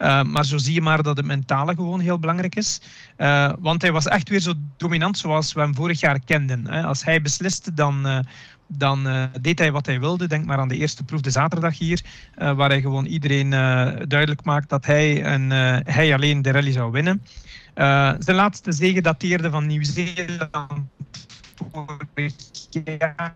Uh, 0.00 0.22
maar 0.22 0.44
zo 0.44 0.58
zie 0.58 0.74
je 0.74 0.80
maar 0.80 1.02
dat 1.02 1.16
het 1.16 1.26
mentale 1.26 1.74
gewoon 1.74 2.00
heel 2.00 2.18
belangrijk 2.18 2.54
is. 2.54 2.80
Uh, 3.16 3.52
want 3.58 3.82
hij 3.82 3.92
was 3.92 4.06
echt 4.06 4.28
weer 4.28 4.40
zo 4.40 4.52
dominant 4.76 5.18
zoals 5.18 5.52
we 5.52 5.60
hem 5.60 5.74
vorig 5.74 6.00
jaar 6.00 6.20
kenden. 6.24 6.66
Hè. 6.66 6.82
Als 6.82 7.04
hij 7.04 7.22
besliste, 7.22 7.74
dan, 7.74 8.06
uh, 8.06 8.18
dan 8.66 9.08
deed 9.40 9.58
hij 9.58 9.72
wat 9.72 9.86
hij 9.86 10.00
wilde. 10.00 10.26
Denk 10.26 10.44
maar 10.44 10.58
aan 10.58 10.68
de 10.68 10.76
eerste 10.76 11.04
proef 11.04 11.20
de 11.20 11.30
zaterdag 11.30 11.78
hier, 11.78 12.04
waar 12.34 12.68
hij 12.68 12.80
gewoon 12.80 13.06
iedereen 13.06 13.50
duidelijk 14.08 14.44
maakt 14.44 14.68
dat 14.68 14.86
hij 14.86 15.22
en 15.22 15.50
hij 15.84 16.14
alleen 16.14 16.42
de 16.42 16.50
rally 16.50 16.72
zou 16.72 16.90
winnen. 16.90 17.22
zijn 18.18 18.34
laatste 18.34 18.72
zege 18.72 19.00
dateerde 19.00 19.50
van 19.50 19.66
Nieuw-Zeeland 19.66 20.88
vorig 21.72 22.34
jaar. 22.70 23.34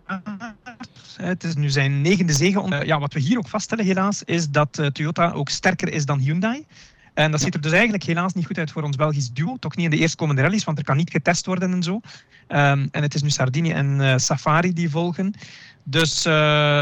Het 1.17 1.43
is 1.43 1.55
nu 1.55 1.69
zijn 1.69 2.01
negende 2.01 2.33
zege. 2.33 2.85
Ja, 2.85 2.99
wat 2.99 3.13
we 3.13 3.19
hier 3.19 3.37
ook 3.37 3.47
vaststellen 3.47 3.85
helaas, 3.85 4.23
is 4.23 4.49
dat 4.49 4.79
uh, 4.79 4.87
Toyota 4.87 5.31
ook 5.31 5.49
sterker 5.49 5.93
is 5.93 6.05
dan 6.05 6.19
Hyundai. 6.19 6.65
En 7.13 7.31
dat 7.31 7.41
ziet 7.41 7.53
er 7.53 7.61
dus 7.61 7.71
eigenlijk 7.71 8.03
helaas 8.03 8.33
niet 8.33 8.45
goed 8.45 8.57
uit 8.57 8.71
voor 8.71 8.83
ons 8.83 8.95
Belgisch 8.95 9.31
duo. 9.31 9.57
Toch 9.57 9.75
niet 9.75 9.85
in 9.85 9.91
de 9.91 9.97
eerstkomende 9.97 10.41
rallies, 10.41 10.63
want 10.63 10.77
er 10.77 10.83
kan 10.83 10.97
niet 10.97 11.11
getest 11.11 11.45
worden 11.45 11.71
en 11.71 11.83
zo. 11.83 11.93
Um, 11.93 12.01
en 12.91 13.01
het 13.01 13.13
is 13.13 13.21
nu 13.21 13.29
Sardini 13.29 13.71
en 13.71 13.99
uh, 13.99 14.17
Safari 14.17 14.73
die 14.73 14.89
volgen. 14.89 15.33
Dus 15.83 16.25
uh, 16.25 16.33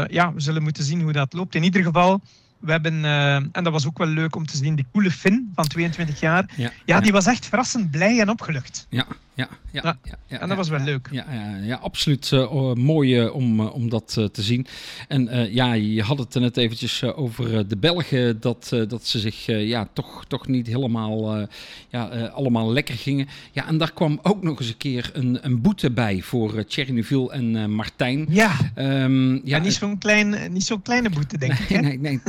ja, 0.06 0.32
we 0.32 0.40
zullen 0.40 0.62
moeten 0.62 0.84
zien 0.84 1.00
hoe 1.00 1.12
dat 1.12 1.32
loopt. 1.32 1.54
In 1.54 1.62
ieder 1.62 1.82
geval, 1.82 2.20
we 2.58 2.70
hebben, 2.70 2.94
uh, 2.94 3.34
en 3.34 3.50
dat 3.52 3.72
was 3.72 3.86
ook 3.86 3.98
wel 3.98 4.06
leuk 4.06 4.36
om 4.36 4.46
te 4.46 4.56
zien, 4.56 4.74
die 4.74 4.86
coole 4.92 5.10
Finn 5.10 5.52
van 5.54 5.66
22 5.66 6.20
jaar. 6.20 6.50
Ja, 6.56 6.70
ja 6.84 7.00
die 7.00 7.12
was 7.12 7.26
echt 7.26 7.46
verrassend 7.46 7.90
blij 7.90 8.20
en 8.20 8.28
opgelucht. 8.28 8.86
Ja, 8.88 9.06
ja, 9.34 9.48
ja, 9.70 9.82
ja, 10.02 10.18
ja, 10.26 10.40
en 10.40 10.48
dat 10.48 10.56
was 10.56 10.68
wel 10.68 10.80
leuk. 10.80 11.08
Ja, 11.10 11.26
ja, 11.30 11.56
ja 11.56 11.76
absoluut 11.76 12.30
uh, 12.30 12.72
mooi 12.72 13.22
uh, 13.22 13.34
om, 13.34 13.60
uh, 13.60 13.74
om 13.74 13.88
dat 13.88 14.12
te 14.12 14.42
zien. 14.42 14.66
En 15.08 15.52
ja, 15.52 15.72
je 15.72 16.02
had 16.02 16.18
het 16.18 16.34
er 16.34 16.40
net 16.40 16.56
eventjes 16.56 17.02
over 17.02 17.68
de 17.68 17.76
Belgen, 17.76 18.40
dat, 18.40 18.68
dat 18.88 19.06
ze 19.06 19.18
zich 19.18 19.46
ja, 19.46 19.88
toch, 19.92 20.24
toch 20.28 20.46
niet 20.46 20.66
helemaal 20.66 21.48
ja, 21.88 22.26
allemaal 22.26 22.72
lekker 22.72 22.94
gingen. 22.94 23.28
Ja, 23.52 23.66
en 23.66 23.78
daar 23.78 23.92
kwam 23.92 24.18
ook 24.22 24.42
nog 24.42 24.58
eens 24.58 24.68
een 24.68 24.76
keer 24.76 25.10
een, 25.12 25.38
een 25.40 25.60
boete 25.60 25.90
bij 25.90 26.20
voor 26.20 26.64
Thierry 26.64 26.92
Neuville 26.92 27.30
en 27.30 27.70
Martijn. 27.70 28.26
Ja, 28.28 28.56
um, 28.76 29.40
ja, 29.44 29.58
niet 29.58 29.72
zo'n 29.72 29.98
klein, 29.98 30.52
niet 30.52 30.64
zo'n 30.64 30.82
kleine 30.82 31.10
boete, 31.10 31.38
denk 31.38 31.58
ik. 31.58 31.80
Nee, 31.80 31.98
nee, 31.98 32.20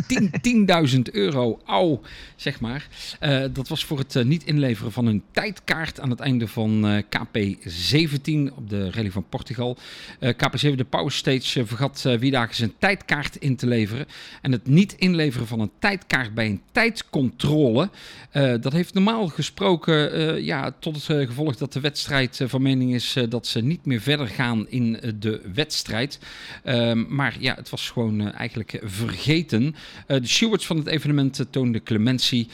10.000 0.96 1.00
euro, 1.12 1.60
au, 1.66 2.00
zeg 2.36 2.60
maar. 2.60 2.88
dat 3.54 3.68
was 3.68 3.86
voor 3.86 3.98
het 3.98 4.24
niet 4.24 4.44
inleveren 4.44 4.92
van 4.92 5.06
hun 5.06 5.24
tijdkaart 5.32 6.00
aan 6.00 6.10
het 6.10 6.20
einde 6.20 6.48
van 6.48 6.95
KP17 7.04 8.56
op 8.56 8.70
de 8.70 8.92
rally 8.92 9.12
van 9.12 9.26
Portugal. 9.30 9.78
Uh, 10.20 10.30
KP7, 10.30 10.76
de 10.76 10.86
Power 10.90 11.12
Stage, 11.12 11.60
uh, 11.60 11.66
vergat 11.66 12.04
uh, 12.08 12.18
Wiedagen 12.18 12.56
zijn 12.56 12.74
tijdkaart 12.80 13.36
in 13.36 13.56
te 13.56 13.68
leveren. 13.68 14.06
En 14.42 14.52
het 14.52 14.68
niet 14.68 14.94
inleveren 14.94 15.48
van 15.48 15.60
een 15.60 15.72
tijdkaart 15.80 16.34
bij 16.34 16.46
een 16.46 16.62
tijdcontrole, 16.72 17.90
dat 18.62 18.74
heeft 18.74 18.94
normaal 18.94 19.28
gesproken 19.28 20.44
ja, 20.44 20.76
tot 20.80 20.96
het 20.96 21.28
gevolg 21.28 21.56
dat 21.56 21.74
de 21.74 21.80
wedstrijd 21.80 22.40
van 22.46 22.62
mening 22.62 22.94
is 22.94 23.18
dat 23.30 23.48
ze 23.48 23.62
niet 23.62 23.86
meer 23.86 24.02
verder 24.02 24.28
gaan 24.28 24.70
in 24.70 25.00
de 25.20 25.42
wedstrijd. 25.54 26.20
Ehm, 26.64 27.16
maar 27.16 27.36
ja, 27.40 27.56
het 27.56 27.70
was 27.70 27.90
gewoon 27.90 28.32
eigenlijk 28.32 28.80
vergeten. 28.84 29.76
de 30.08 30.28
stewards 30.28 30.66
van 30.66 30.78
het 30.78 30.88
evenement 30.88 31.46
toonden 31.50 31.84
clementie 31.84 32.48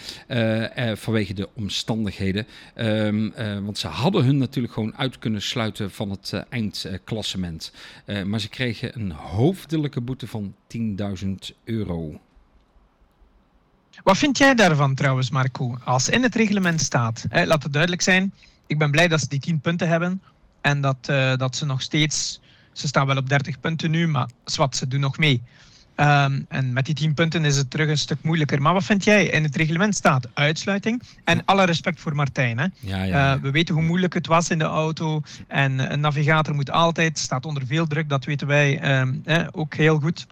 vanwege 0.95 1.33
de 1.33 1.49
omstandigheden. 1.53 2.47
Ehm, 2.73 3.29
want 3.63 3.77
ze 3.77 3.87
hadden 3.87 4.23
hun 4.23 4.30
natuurlijk 4.37 4.73
gewoon 4.73 4.97
uit 4.97 5.19
kunnen 5.19 5.41
sluiten 5.41 5.91
van 5.91 6.09
het 6.09 6.31
uh, 6.33 6.41
eindklassement. 6.49 7.73
Uh, 8.05 8.23
maar 8.23 8.39
ze 8.39 8.49
kregen 8.49 8.99
een 8.99 9.11
hoofdelijke 9.11 10.01
boete 10.01 10.27
van 10.27 10.55
10.000 10.77 11.29
euro. 11.63 12.19
Wat 14.03 14.17
vind 14.17 14.37
jij 14.37 14.55
daarvan 14.55 14.95
trouwens, 14.95 15.29
Marco? 15.29 15.77
Als 15.83 16.09
in 16.09 16.23
het 16.23 16.35
reglement 16.35 16.81
staat, 16.81 17.25
hè, 17.29 17.45
laat 17.45 17.63
het 17.63 17.71
duidelijk 17.73 18.01
zijn, 18.01 18.33
ik 18.67 18.77
ben 18.77 18.91
blij 18.91 19.07
dat 19.07 19.19
ze 19.19 19.27
die 19.27 19.39
10 19.39 19.59
punten 19.59 19.87
hebben 19.87 20.21
en 20.61 20.81
dat, 20.81 21.05
dat 21.37 21.55
ze 21.55 21.65
nog 21.65 21.81
steeds, 21.81 22.39
ze 22.71 22.87
staan 22.87 23.07
wel 23.07 23.17
op 23.17 23.29
30 23.29 23.59
punten 23.59 23.91
nu, 23.91 24.07
maar 24.07 24.29
zwart, 24.45 24.75
ze 24.75 24.87
doen 24.87 24.99
nog 24.99 25.17
mee. 25.17 25.41
Um, 25.95 26.45
en 26.49 26.73
met 26.73 26.85
die 26.85 26.95
10 26.95 27.13
punten 27.13 27.45
is 27.45 27.57
het 27.57 27.69
terug 27.69 27.89
een 27.89 27.97
stuk 27.97 28.17
moeilijker. 28.21 28.61
Maar 28.61 28.73
wat 28.73 28.83
vind 28.83 29.03
jij? 29.03 29.25
In 29.25 29.43
het 29.43 29.55
reglement 29.55 29.95
staat 29.95 30.27
uitsluiting. 30.33 31.01
En 31.23 31.45
alle 31.45 31.65
respect 31.65 31.99
voor 31.99 32.15
Martijn. 32.15 32.57
Hè? 32.57 32.65
Ja, 32.79 33.03
ja, 33.03 33.35
uh, 33.35 33.41
we 33.41 33.51
weten 33.51 33.75
hoe 33.75 33.83
moeilijk 33.83 34.13
het 34.13 34.27
was 34.27 34.49
in 34.49 34.57
de 34.57 34.63
auto. 34.63 35.21
En 35.47 35.91
een 35.91 35.99
navigator 35.99 36.55
moet 36.55 36.71
altijd, 36.71 37.19
staat 37.19 37.45
onder 37.45 37.65
veel 37.65 37.87
druk, 37.87 38.09
dat 38.09 38.25
weten 38.25 38.47
wij 38.47 38.99
um, 38.99 39.21
eh, 39.25 39.47
ook 39.51 39.73
heel 39.75 39.99
goed. 39.99 40.27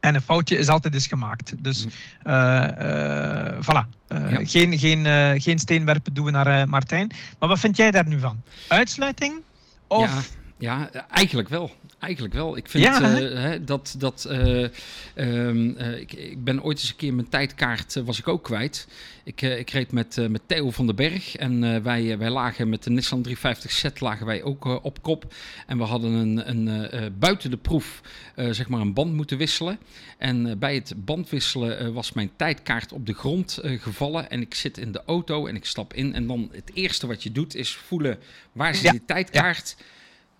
En 0.00 0.14
een 0.14 0.20
foutje 0.20 0.56
is 0.56 0.68
altijd 0.68 0.94
eens 0.94 1.06
gemaakt. 1.06 1.54
Dus 1.58 1.86
uh, 2.26 2.32
uh, 2.32 3.46
voilà. 3.62 4.08
Uh, 4.08 4.30
ja. 4.30 4.44
geen, 4.44 4.78
geen, 4.78 5.06
geen 5.40 5.58
steenwerpen 5.58 6.14
doen 6.14 6.24
we 6.24 6.30
naar 6.30 6.68
Martijn. 6.68 7.10
Maar 7.38 7.48
wat 7.48 7.58
vind 7.58 7.76
jij 7.76 7.90
daar 7.90 8.08
nu 8.08 8.18
van? 8.18 8.42
Uitsluiting? 8.68 9.42
Of... 9.86 10.38
Ja, 10.60 10.90
ja 10.92 11.08
eigenlijk 11.08 11.48
wel. 11.48 11.70
Eigenlijk 11.98 12.34
wel. 12.34 12.56
Ik 12.56 12.68
vind 12.68 12.84
ja, 12.84 13.20
uh, 13.20 13.60
dat. 13.64 13.94
dat 13.98 14.26
uh, 14.30 14.68
um, 15.14 15.76
uh, 15.78 15.98
ik, 15.98 16.12
ik, 16.12 16.44
ben 16.44 16.62
ooit 16.62 16.78
eens 16.78 16.88
een 16.88 16.96
keer 16.96 17.14
mijn 17.14 17.28
tijdkaart 17.28 17.94
was 17.94 18.18
ik 18.18 18.28
ook 18.28 18.44
kwijt. 18.44 18.88
Ik, 19.24 19.42
ik 19.42 19.70
reed 19.70 19.92
met, 19.92 20.28
met 20.28 20.40
Theo 20.46 20.70
van 20.70 20.86
den 20.86 20.96
Berg 20.96 21.36
en 21.36 21.82
wij, 21.82 22.18
wij 22.18 22.30
lagen 22.30 22.68
met 22.68 22.82
de 22.82 22.90
Nissan 22.90 23.26
350Z 23.28 23.92
lagen 23.98 24.26
wij 24.26 24.42
ook 24.42 24.64
op 24.64 25.02
kop. 25.02 25.34
En 25.66 25.78
we 25.78 25.84
hadden 25.84 26.12
een, 26.12 26.48
een 26.48 27.14
buiten 27.18 27.50
de 27.50 27.56
proef 27.56 28.00
zeg 28.34 28.68
maar 28.68 28.80
een 28.80 28.94
band 28.94 29.12
moeten 29.12 29.38
wisselen. 29.38 29.78
En 30.18 30.58
bij 30.58 30.74
het 30.74 30.92
bandwisselen 30.96 31.92
was 31.92 32.12
mijn 32.12 32.30
tijdkaart 32.36 32.92
op 32.92 33.06
de 33.06 33.14
grond 33.14 33.58
gevallen. 33.62 34.30
En 34.30 34.40
ik 34.40 34.54
zit 34.54 34.78
in 34.78 34.92
de 34.92 35.02
auto 35.06 35.46
en 35.46 35.56
ik 35.56 35.64
stap 35.64 35.94
in. 35.94 36.14
En 36.14 36.26
dan 36.26 36.48
het 36.52 36.70
eerste 36.74 37.06
wat 37.06 37.22
je 37.22 37.32
doet 37.32 37.54
is 37.54 37.74
voelen 37.74 38.18
waar 38.52 38.74
zit 38.74 38.84
ja. 38.84 38.90
die 38.90 39.04
tijdkaart. 39.04 39.74
Ja. 39.78 39.84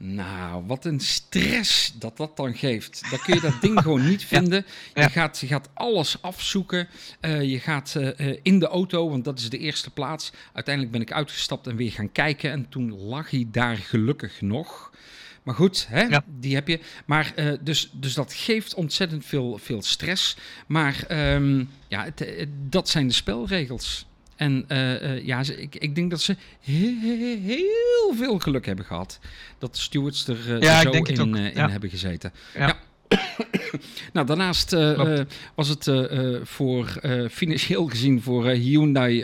Nou, 0.02 0.66
wat 0.66 0.84
een 0.84 1.00
stress 1.00 1.92
dat 1.98 2.16
dat 2.16 2.36
dan 2.36 2.54
geeft. 2.54 3.10
Dan 3.10 3.18
kun 3.18 3.34
je 3.34 3.40
dat 3.40 3.60
ding 3.60 3.80
gewoon 3.80 4.08
niet 4.08 4.24
vinden. 4.34 4.66
Je, 4.94 5.10
gaat, 5.10 5.38
je 5.38 5.46
gaat 5.46 5.68
alles 5.74 6.22
afzoeken. 6.22 6.88
Uh, 7.20 7.42
je 7.42 7.58
gaat 7.58 7.94
uh, 7.96 8.36
in 8.42 8.58
de 8.58 8.66
auto, 8.66 9.10
want 9.10 9.24
dat 9.24 9.38
is 9.38 9.50
de 9.50 9.58
eerste 9.58 9.90
plaats. 9.90 10.32
Uiteindelijk 10.52 10.94
ben 10.94 11.02
ik 11.02 11.12
uitgestapt 11.12 11.66
en 11.66 11.76
weer 11.76 11.92
gaan 11.92 12.12
kijken. 12.12 12.50
En 12.50 12.68
toen 12.68 12.98
lag 12.98 13.30
hij 13.30 13.46
daar 13.50 13.76
gelukkig 13.76 14.40
nog. 14.40 14.92
Maar 15.42 15.54
goed, 15.54 15.86
hè, 15.88 16.02
ja. 16.02 16.24
die 16.26 16.54
heb 16.54 16.68
je. 16.68 16.80
Maar 17.06 17.32
uh, 17.36 17.52
dus, 17.60 17.90
dus 17.92 18.14
dat 18.14 18.32
geeft 18.32 18.74
ontzettend 18.74 19.24
veel, 19.26 19.58
veel 19.58 19.82
stress. 19.82 20.36
Maar 20.66 21.04
um, 21.34 21.70
ja, 21.88 22.04
het, 22.04 22.18
het, 22.18 22.48
dat 22.50 22.88
zijn 22.88 23.06
de 23.06 23.14
spelregels. 23.14 24.06
En 24.40 24.64
uh, 24.68 25.02
uh, 25.02 25.26
ja, 25.26 25.44
ze, 25.44 25.62
ik, 25.62 25.76
ik 25.76 25.94
denk 25.94 26.10
dat 26.10 26.20
ze 26.20 26.36
heel, 26.60 27.38
heel 27.40 28.12
veel 28.14 28.38
geluk 28.38 28.66
hebben 28.66 28.84
gehad. 28.84 29.18
Dat 29.58 29.74
de 29.74 29.80
stewards 29.80 30.28
er, 30.28 30.38
uh, 30.48 30.60
ja, 30.60 30.80
zo 30.80 30.90
in, 30.90 31.34
in 31.34 31.52
ja. 31.54 31.70
hebben 31.70 31.90
gezeten. 31.90 32.32
Ja. 32.54 32.66
ja. 32.66 32.78
nou, 34.12 34.26
daarnaast 34.26 34.70
was 35.54 35.68
het 35.68 35.90
voor 36.42 37.00
financieel 37.30 37.86
gezien 37.86 38.22
voor 38.22 38.46
Hyundai 38.46 39.16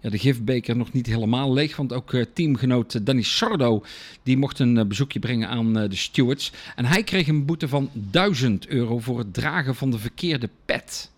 ja, 0.00 0.10
de 0.10 0.18
gifbeker 0.18 0.76
nog 0.76 0.92
niet 0.92 1.06
helemaal 1.06 1.52
leeg. 1.52 1.76
Want 1.76 1.92
ook 1.92 2.12
teamgenoot 2.32 3.06
Danny 3.06 3.22
Sardo 3.22 3.84
die 4.22 4.36
mocht 4.36 4.58
een 4.58 4.88
bezoekje 4.88 5.18
brengen 5.18 5.48
aan 5.48 5.72
de 5.72 5.96
stewards. 5.96 6.52
En 6.76 6.84
hij 6.84 7.02
kreeg 7.02 7.28
een 7.28 7.44
boete 7.44 7.68
van 7.68 7.90
1000 7.92 8.66
euro 8.66 8.98
voor 8.98 9.18
het 9.18 9.34
dragen 9.34 9.74
van 9.74 9.90
de 9.90 9.98
verkeerde 9.98 10.48
pet. 10.64 11.10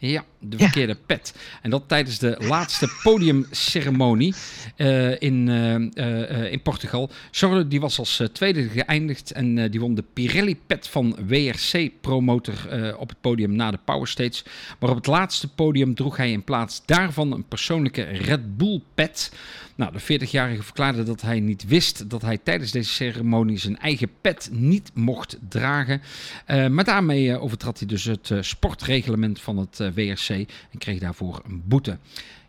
Ja, 0.00 0.24
de 0.38 0.58
verkeerde 0.58 0.96
pet. 1.06 1.34
En 1.62 1.70
dat 1.70 1.82
tijdens 1.86 2.18
de 2.18 2.36
laatste 2.38 2.88
podiumceremonie 3.02 4.34
uh, 4.76 5.20
in, 5.20 5.46
uh, 5.46 6.52
in 6.52 6.62
Portugal. 6.62 7.10
Sordo 7.30 7.68
die 7.68 7.80
was 7.80 7.98
als 7.98 8.22
tweede 8.32 8.68
geëindigd 8.68 9.32
en 9.32 9.70
die 9.70 9.80
won 9.80 9.94
de 9.94 10.04
Pirelli-pet 10.12 10.88
van 10.88 11.16
WRC-promotor 11.26 12.54
op 12.96 13.08
het 13.08 13.20
podium 13.20 13.52
na 13.52 13.70
de 13.70 13.78
Power 13.84 14.08
Stage. 14.08 14.42
Maar 14.80 14.90
op 14.90 14.96
het 14.96 15.06
laatste 15.06 15.48
podium 15.48 15.94
droeg 15.94 16.16
hij 16.16 16.30
in 16.30 16.44
plaats 16.44 16.82
daarvan 16.84 17.32
een 17.32 17.48
persoonlijke 17.48 18.02
Red 18.02 18.56
Bull-pet. 18.56 19.32
Nou, 19.74 19.92
de 19.92 20.20
40-jarige 20.20 20.62
verklaarde 20.62 21.02
dat 21.02 21.20
hij 21.20 21.40
niet 21.40 21.64
wist 21.66 22.10
dat 22.10 22.22
hij 22.22 22.38
tijdens 22.38 22.70
deze 22.70 22.90
ceremonie 22.90 23.58
zijn 23.58 23.78
eigen 23.78 24.10
pet 24.20 24.48
niet 24.52 24.90
mocht 24.94 25.38
dragen. 25.48 26.02
maar 26.46 26.84
daarmee 26.84 27.38
overtrad 27.38 27.78
hij 27.78 27.88
dus 27.88 28.04
het 28.04 28.30
sportreglement 28.40 29.40
van 29.40 29.56
het 29.56 29.80
WRC 29.94 30.28
en 30.28 30.78
kreeg 30.78 30.98
daarvoor 30.98 31.42
een 31.44 31.62
boete. 31.64 31.98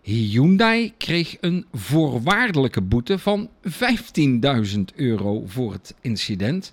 Hyundai 0.02 0.94
kreeg 0.98 1.38
een 1.42 1.66
voorwaardelijke 1.74 2.82
boete 2.82 3.20
van 3.20 3.50
15.000 3.68 4.80
euro 4.96 5.44
voor 5.46 5.72
het 5.72 5.96
incident. 6.02 6.72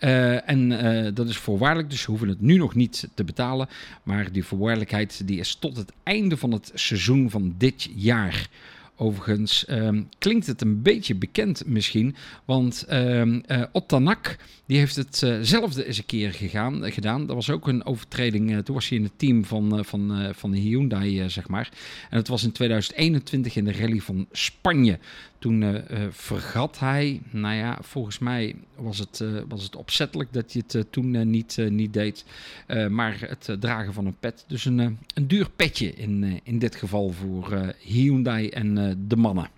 Uh, 0.00 0.48
en 0.48 0.70
uh, 0.70 1.08
dat 1.14 1.28
is 1.28 1.36
voorwaardelijk, 1.36 1.90
dus 1.90 2.00
ze 2.00 2.10
hoeven 2.10 2.28
het 2.28 2.40
nu 2.40 2.56
nog 2.56 2.74
niet 2.74 3.08
te 3.14 3.24
betalen. 3.24 3.68
Maar 4.02 4.32
die 4.32 4.44
voorwaardelijkheid 4.44 5.26
die 5.26 5.38
is 5.38 5.54
tot 5.54 5.76
het 5.76 5.92
einde 6.02 6.36
van 6.36 6.52
het 6.52 6.70
seizoen 6.74 7.30
van 7.30 7.54
dit 7.58 7.88
jaar. 7.94 8.48
Overigens 8.96 9.64
um, 9.70 10.08
klinkt 10.18 10.46
het 10.46 10.60
een 10.60 10.82
beetje 10.82 11.14
bekend 11.14 11.66
misschien, 11.66 12.16
want 12.44 12.86
um, 12.90 13.42
uh, 13.46 13.62
die 14.66 14.78
heeft 14.78 14.96
hetzelfde 14.96 15.80
uh 15.80 15.86
eens 15.86 15.98
een 15.98 16.06
keer 16.06 16.32
gegaan, 16.32 16.84
uh, 16.84 16.92
gedaan. 16.92 17.26
Dat 17.26 17.36
was 17.36 17.50
ook 17.50 17.68
een 17.68 17.84
overtreding. 17.84 18.64
Toen 18.64 18.74
was 18.74 18.88
hij 18.88 18.98
in 18.98 19.04
het 19.04 19.18
team 19.18 19.44
van, 19.44 19.84
van, 19.84 20.34
van 20.34 20.50
de 20.50 20.58
Hyundai, 20.58 21.30
zeg 21.30 21.48
maar. 21.48 21.70
En 22.10 22.16
het 22.16 22.28
was 22.28 22.42
in 22.42 22.52
2021 22.52 23.56
in 23.56 23.64
de 23.64 23.72
rally 23.72 23.98
van 23.98 24.26
Spanje. 24.30 24.98
Toen 25.42 25.62
uh, 25.62 25.78
vergat 26.10 26.78
hij, 26.78 27.20
nou 27.30 27.54
ja, 27.54 27.78
volgens 27.80 28.18
mij 28.18 28.54
was 28.76 28.98
het, 28.98 29.20
uh, 29.22 29.40
was 29.48 29.62
het 29.62 29.76
opzettelijk 29.76 30.32
dat 30.32 30.52
hij 30.52 30.62
het 30.66 30.92
toen 30.92 31.30
niet, 31.30 31.56
niet 31.68 31.92
deed. 31.92 32.24
maar 32.90 33.16
het 33.20 33.56
dragen 33.60 33.92
van 33.92 34.06
een 34.06 34.16
pet. 34.20 34.44
Dus 34.46 34.64
een, 34.64 34.78
een 35.14 35.26
duur 35.26 35.50
petje 35.50 35.94
in, 35.94 36.40
in 36.42 36.58
dit 36.58 36.76
geval 36.76 37.10
voor 37.10 37.74
Hyundai 37.78 38.48
en 38.48 38.96
de 39.08 39.16
mannen. 39.16 39.48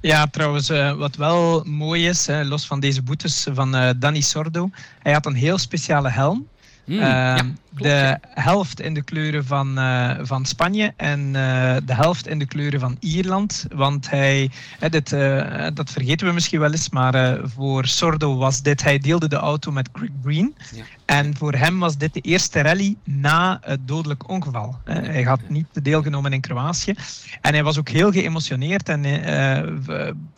Ja, 0.00 0.26
trouwens, 0.26 0.68
wat 0.96 1.16
wel 1.16 1.64
mooi 1.64 2.08
is, 2.08 2.26
hè, 2.26 2.44
los 2.44 2.66
van 2.66 2.80
deze 2.80 3.02
boetes 3.02 3.46
van 3.52 3.94
Danny 3.98 4.20
Sordo, 4.20 4.70
hij 4.98 5.12
had 5.12 5.26
een 5.26 5.34
heel 5.34 5.58
speciale 5.58 6.08
helm. 6.10 6.48
Mm, 6.84 6.96
ja, 6.96 7.46
de 7.70 8.18
helft 8.28 8.80
in 8.80 8.94
de 8.94 9.02
kleuren 9.02 9.44
van, 9.44 9.78
uh, 9.78 10.18
van 10.22 10.44
Spanje 10.44 10.92
en 10.96 11.20
uh, 11.20 11.76
de 11.84 11.94
helft 11.94 12.26
in 12.26 12.38
de 12.38 12.46
kleuren 12.46 12.80
van 12.80 12.96
Ierland. 13.00 13.66
Want 13.74 14.10
hij, 14.10 14.50
dit, 14.90 15.12
uh, 15.12 15.66
dat 15.74 15.90
vergeten 15.90 16.26
we 16.26 16.32
misschien 16.32 16.60
wel 16.60 16.70
eens, 16.72 16.90
maar 16.90 17.38
voor 17.42 17.86
Sordo 17.86 18.36
was 18.36 18.62
dit, 18.62 18.82
hij 18.82 18.98
deelde 18.98 19.28
de 19.28 19.36
auto 19.36 19.72
met 19.72 19.88
Greg 19.92 20.08
Green. 20.22 20.54
Ja. 20.74 20.84
En 21.04 21.36
voor 21.36 21.52
hem 21.52 21.78
was 21.78 21.96
dit 21.96 22.14
de 22.14 22.20
eerste 22.20 22.60
rally 22.60 22.96
na 23.04 23.58
het 23.64 23.88
dodelijk 23.88 24.28
ongeval. 24.28 24.78
hij 24.84 25.22
had 25.22 25.40
niet 25.48 25.66
deelgenomen 25.84 26.32
in 26.32 26.40
Kroatië. 26.40 26.94
En 27.40 27.52
hij 27.52 27.62
was 27.62 27.78
ook 27.78 27.88
heel 27.88 28.12
geëmotioneerd 28.12 28.88
en 28.88 29.04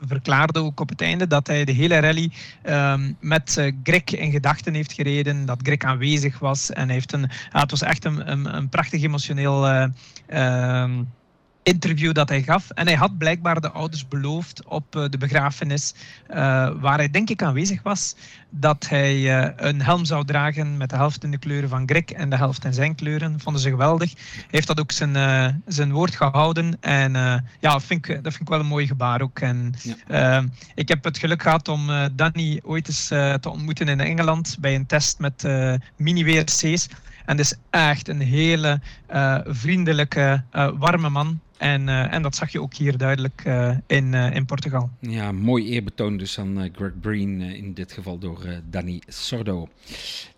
verklaarde 0.07 0.59
ook 0.59 0.81
op 0.81 0.89
het 0.89 1.01
einde 1.01 1.27
dat 1.27 1.47
hij 1.47 1.65
de 1.65 1.73
hele 1.73 1.99
rally 1.99 2.31
ehm, 2.63 3.13
met 3.21 3.73
Greg 3.83 4.05
in 4.05 4.31
gedachten 4.31 4.75
heeft 4.75 4.93
gereden, 4.93 5.47
dat 5.47 5.61
Greg 5.63 5.79
aanwezig 5.79 6.39
was 6.39 6.71
en 6.71 6.85
hij 6.85 6.95
heeft 6.95 7.13
een 7.13 7.22
ja, 7.53 7.61
het 7.61 7.71
was 7.71 7.83
echt 7.83 8.05
een, 8.05 8.31
een, 8.31 8.57
een 8.57 8.69
prachtig 8.69 9.03
emotioneel 9.03 9.69
uh, 9.69 9.85
uh, 10.29 10.91
interview 11.63 12.13
dat 12.13 12.29
hij 12.29 12.43
gaf. 12.43 12.71
En 12.71 12.87
hij 12.87 12.97
had 12.97 13.19
blijkbaar 13.19 13.61
de 13.61 13.71
ouders 13.71 14.09
beloofd 14.09 14.65
op 14.65 14.97
uh, 14.97 15.05
de 15.09 15.19
begrafenis, 15.19 15.95
waar 16.81 16.97
hij 16.97 17.11
denk 17.11 17.31
ik 17.31 17.43
aanwezig 17.43 17.83
was, 17.83 18.17
dat 18.51 18.89
hij 18.89 19.43
een 19.57 19.83
helm 19.83 20.05
zou 20.05 20.25
dragen 20.25 20.77
met 20.77 20.91
de 20.91 20.97
helft 20.97 21.25
in 21.25 21.31
de 21.31 21.39
kleuren 21.39 21.69
van 21.69 21.89
Greg 21.89 22.05
en 22.05 22.31
de 22.31 22.37
helft 22.37 22.65
in 22.65 22.75
zijn 22.75 22.95
kleuren. 22.95 23.41
Vonden 23.41 23.63
ze 23.63 23.71
geweldig. 23.71 24.13
Hij 24.15 24.45
heeft 24.51 24.67
dat 24.67 24.81
ook 24.81 24.93
zijn, 24.93 25.63
zijn 25.67 25.93
woord 25.93 26.17
gehouden. 26.17 26.77
En 26.81 27.13
ja, 27.61 27.81
vind 27.81 28.09
ik, 28.09 28.15
dat 28.15 28.33
vind 28.33 28.41
ik 28.41 28.49
wel 28.49 28.61
een 28.61 28.67
mooi 28.67 28.87
gebaar 28.87 29.21
ook. 29.21 29.39
En, 29.39 29.75
ja. 30.09 30.45
ik 30.75 30.89
heb 30.89 31.05
het 31.05 31.19
geluk 31.19 31.43
gehad 31.43 31.69
om 31.69 31.91
Danny 32.13 32.61
ooit 32.65 32.89
eens 32.89 33.07
te 33.07 33.51
ontmoeten 33.51 33.89
in 33.89 34.01
Engeland 34.01 34.57
bij 34.61 34.75
een 34.75 34.87
test 34.87 35.19
met 35.19 35.49
mini-WRC's. 35.97 36.89
En 37.25 37.37
het 37.37 37.47
is 37.47 37.55
echt 37.71 38.09
een 38.09 38.21
hele 38.21 38.81
uh, 39.11 39.39
vriendelijke, 39.45 40.45
uh, 40.53 40.71
warme 40.79 41.09
man. 41.09 41.41
En, 41.59 41.89
uh, 41.89 42.13
en 42.13 42.23
dat 42.23 42.37
zag 42.37 42.53
je 42.53 42.61
ook 42.61 42.75
hier 42.75 42.97
duidelijk 42.97 43.43
in, 43.87 44.15
in 44.15 44.45
Portugal. 44.45 44.91
Ja, 45.01 45.33
mooi 45.33 45.69
eerbetoon 45.69 46.17
dus 46.17 46.39
aan 46.39 46.71
Greg 46.75 47.01
Breen, 47.01 47.41
in 47.41 47.75
dit 47.75 47.93
geval 47.93 48.19
door 48.19 48.39
Danny 48.65 49.03
Sordo. 49.07 49.69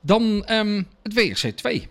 Dan 0.01 0.23
um, 0.51 0.87
het 1.03 1.15
WRC 1.15 1.57
2. 1.57 1.89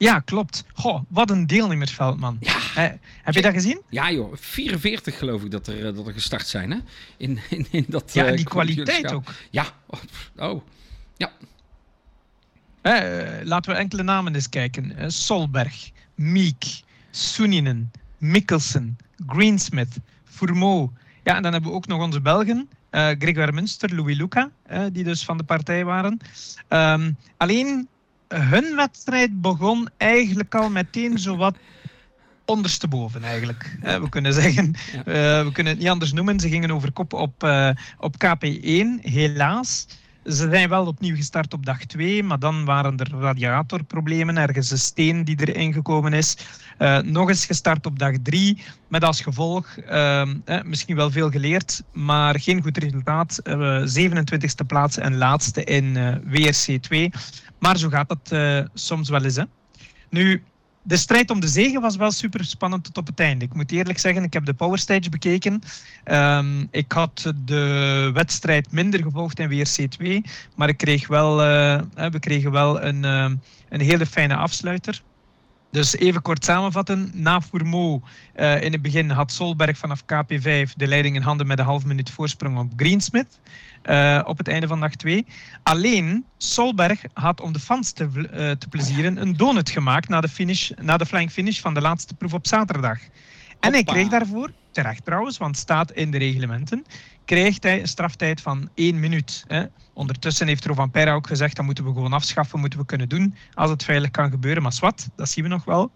Ja, 0.00 0.20
klopt. 0.20 0.64
Goh, 0.72 1.00
wat 1.08 1.30
een 1.30 1.46
deelnemersveld, 1.46 2.18
man. 2.18 2.36
Ja. 2.40 2.98
heb 3.22 3.34
je 3.34 3.42
dat 3.42 3.52
gezien? 3.52 3.82
Ja, 3.88 4.10
joh. 4.10 4.32
44 4.36 5.18
geloof 5.18 5.42
ik 5.42 5.50
dat 5.50 5.66
er, 5.66 5.94
dat 5.94 6.06
er 6.06 6.12
gestart 6.12 6.46
zijn, 6.46 6.70
hè? 6.70 6.78
In, 7.16 7.38
in, 7.50 7.66
in 7.70 7.84
dat, 7.88 8.10
ja, 8.14 8.30
die 8.30 8.44
kwaliteit 8.44 9.12
ook. 9.12 9.32
Ja. 9.50 9.66
Oh, 10.36 10.62
ja. 11.16 11.32
Eh, 12.82 13.42
laten 13.42 13.72
we 13.72 13.78
enkele 13.78 14.02
namen 14.02 14.34
eens 14.34 14.48
kijken. 14.48 14.92
Uh, 14.98 15.04
Solberg, 15.08 15.90
Meek, 16.14 16.82
Soeninen, 17.10 17.90
Mikkelsen, 18.18 18.98
Greensmith, 19.26 19.96
Fourmeau. 20.24 20.90
Ja, 21.24 21.36
en 21.36 21.42
dan 21.42 21.52
hebben 21.52 21.70
we 21.70 21.76
ook 21.76 21.86
nog 21.86 22.02
onze 22.02 22.20
Belgen. 22.20 22.68
Uh, 22.90 23.08
Grégoire 23.18 23.52
Munster, 23.52 23.94
Louis 23.94 24.16
Luca, 24.16 24.50
die 24.92 25.04
dus 25.04 25.24
van 25.24 25.36
de 25.36 25.42
partij 25.42 25.84
waren. 25.84 26.18
Um, 26.68 27.16
alleen 27.36 27.88
hun 28.28 28.76
wedstrijd 28.76 29.40
begon 29.40 29.88
eigenlijk 29.96 30.54
al 30.54 30.70
meteen 30.70 31.18
zowat 31.18 31.56
ondersteboven 32.44 33.24
eigenlijk. 33.24 33.78
we 33.82 34.08
kunnen 34.08 34.32
zeggen, 34.32 34.74
we 35.44 35.50
kunnen 35.52 35.72
het 35.72 35.82
niet 35.82 35.90
anders 35.90 36.12
noemen. 36.12 36.40
Ze 36.40 36.48
gingen 36.48 36.70
over 36.70 36.92
kop 36.92 37.12
op, 37.12 37.48
op 37.98 38.14
KP1, 38.24 39.00
helaas. 39.00 39.86
Ze 40.24 40.48
zijn 40.50 40.68
wel 40.68 40.86
opnieuw 40.86 41.16
gestart 41.16 41.52
op 41.52 41.66
dag 41.66 41.84
2, 41.84 42.22
maar 42.22 42.38
dan 42.38 42.64
waren 42.64 42.96
er 42.96 43.10
radiatorproblemen, 43.10 44.36
ergens 44.36 44.70
een 44.70 44.78
steen 44.78 45.24
die 45.24 45.46
erin 45.46 45.72
gekomen 45.72 46.12
is. 46.12 46.36
Uh, 46.78 46.98
nog 46.98 47.28
eens 47.28 47.46
gestart 47.46 47.86
op 47.86 47.98
dag 47.98 48.14
3, 48.22 48.62
met 48.88 49.04
als 49.04 49.20
gevolg 49.20 49.76
uh, 49.76 50.20
eh, 50.20 50.28
misschien 50.64 50.96
wel 50.96 51.10
veel 51.10 51.30
geleerd, 51.30 51.82
maar 51.92 52.40
geen 52.40 52.62
goed 52.62 52.76
resultaat. 52.76 53.40
Uh, 53.44 53.82
27e 53.82 54.66
plaats 54.66 54.96
en 54.96 55.16
laatste 55.16 55.64
in 55.64 55.84
uh, 55.84 56.14
WRC 56.24 56.82
2. 56.82 57.10
Maar 57.58 57.78
zo 57.78 57.88
gaat 57.88 58.08
dat 58.08 58.38
soms 58.74 59.08
wel 59.08 59.24
eens. 59.24 59.36
Hè. 59.36 59.44
Nu, 60.10 60.42
de 60.90 60.96
strijd 60.96 61.30
om 61.30 61.40
de 61.40 61.48
zegen 61.48 61.80
was 61.80 61.96
wel 61.96 62.10
super 62.10 62.44
spannend 62.44 62.84
tot 62.84 62.98
op 62.98 63.06
het 63.06 63.20
einde. 63.20 63.44
Ik 63.44 63.54
moet 63.54 63.72
eerlijk 63.72 63.98
zeggen, 63.98 64.22
ik 64.22 64.32
heb 64.32 64.44
de 64.44 64.54
Power 64.54 64.78
Stage 64.78 65.08
bekeken. 65.10 65.62
Um, 66.04 66.68
ik 66.70 66.92
had 66.92 67.32
de 67.44 68.10
wedstrijd 68.14 68.72
minder 68.72 69.02
gevolgd 69.02 69.38
in 69.38 69.48
WRC 69.48 69.90
2, 69.90 70.22
maar 70.56 70.68
ik 70.68 70.76
kreeg 70.76 71.08
wel, 71.08 71.40
uh, 71.40 71.80
we 72.10 72.18
kregen 72.18 72.50
wel 72.50 72.82
een, 72.82 73.04
uh, 73.04 73.30
een 73.68 73.80
hele 73.80 74.06
fijne 74.06 74.36
afsluiter. 74.36 75.02
Dus 75.70 75.96
even 75.96 76.22
kort 76.22 76.44
samenvatten. 76.44 77.10
Na 77.14 77.40
Fourmeau 77.40 78.00
uh, 78.36 78.62
in 78.62 78.72
het 78.72 78.82
begin 78.82 79.10
had 79.10 79.32
Solberg 79.32 79.78
vanaf 79.78 80.02
KP5 80.02 80.72
de 80.76 80.86
leiding 80.86 81.16
in 81.16 81.22
handen 81.22 81.46
met 81.46 81.58
een 81.58 81.64
half 81.64 81.84
minuut 81.84 82.10
voorsprong 82.10 82.58
op 82.58 82.72
Greensmith. 82.76 83.40
Uh, 83.84 84.20
op 84.24 84.38
het 84.38 84.48
einde 84.48 84.66
van 84.66 84.80
dag 84.80 84.94
2. 84.94 85.26
Alleen 85.62 86.24
Solberg 86.36 87.02
had 87.12 87.40
om 87.40 87.52
de 87.52 87.58
fans 87.58 87.92
te, 87.92 88.08
uh, 88.14 88.50
te 88.50 88.68
plezieren 88.68 89.20
een 89.20 89.36
donut 89.36 89.70
gemaakt 89.70 90.08
na 90.08 90.20
de, 90.20 90.28
finish, 90.28 90.70
na 90.80 90.96
de 90.96 91.06
flying 91.06 91.30
finish 91.30 91.60
van 91.60 91.74
de 91.74 91.80
laatste 91.80 92.14
proef 92.14 92.32
op 92.32 92.46
zaterdag. 92.46 92.98
En 93.60 93.72
hij 93.72 93.84
kreeg 93.84 94.08
daarvoor, 94.08 94.52
terecht 94.70 95.04
trouwens, 95.04 95.38
want 95.38 95.54
het 95.54 95.64
staat 95.64 95.92
in 95.92 96.10
de 96.10 96.18
reglementen, 96.18 96.84
krijgt 97.24 97.62
hij 97.62 97.80
een 97.80 97.88
straftijd 97.88 98.40
van 98.40 98.68
één 98.74 99.00
minuut. 99.00 99.44
Hè. 99.46 99.64
Ondertussen 99.92 100.46
heeft 100.46 100.64
Rovan 100.64 100.90
Perra 100.90 101.12
ook 101.12 101.26
gezegd, 101.26 101.56
dat 101.56 101.64
moeten 101.64 101.84
we 101.84 101.92
gewoon 101.92 102.12
afschaffen, 102.12 102.60
moeten 102.60 102.78
we 102.78 102.84
kunnen 102.84 103.08
doen 103.08 103.34
als 103.54 103.70
het 103.70 103.84
veilig 103.84 104.10
kan 104.10 104.30
gebeuren. 104.30 104.62
Maar 104.62 104.76
wat, 104.80 105.08
dat 105.16 105.28
zien 105.28 105.44
we 105.44 105.50
nog 105.50 105.64
wel. 105.64 105.90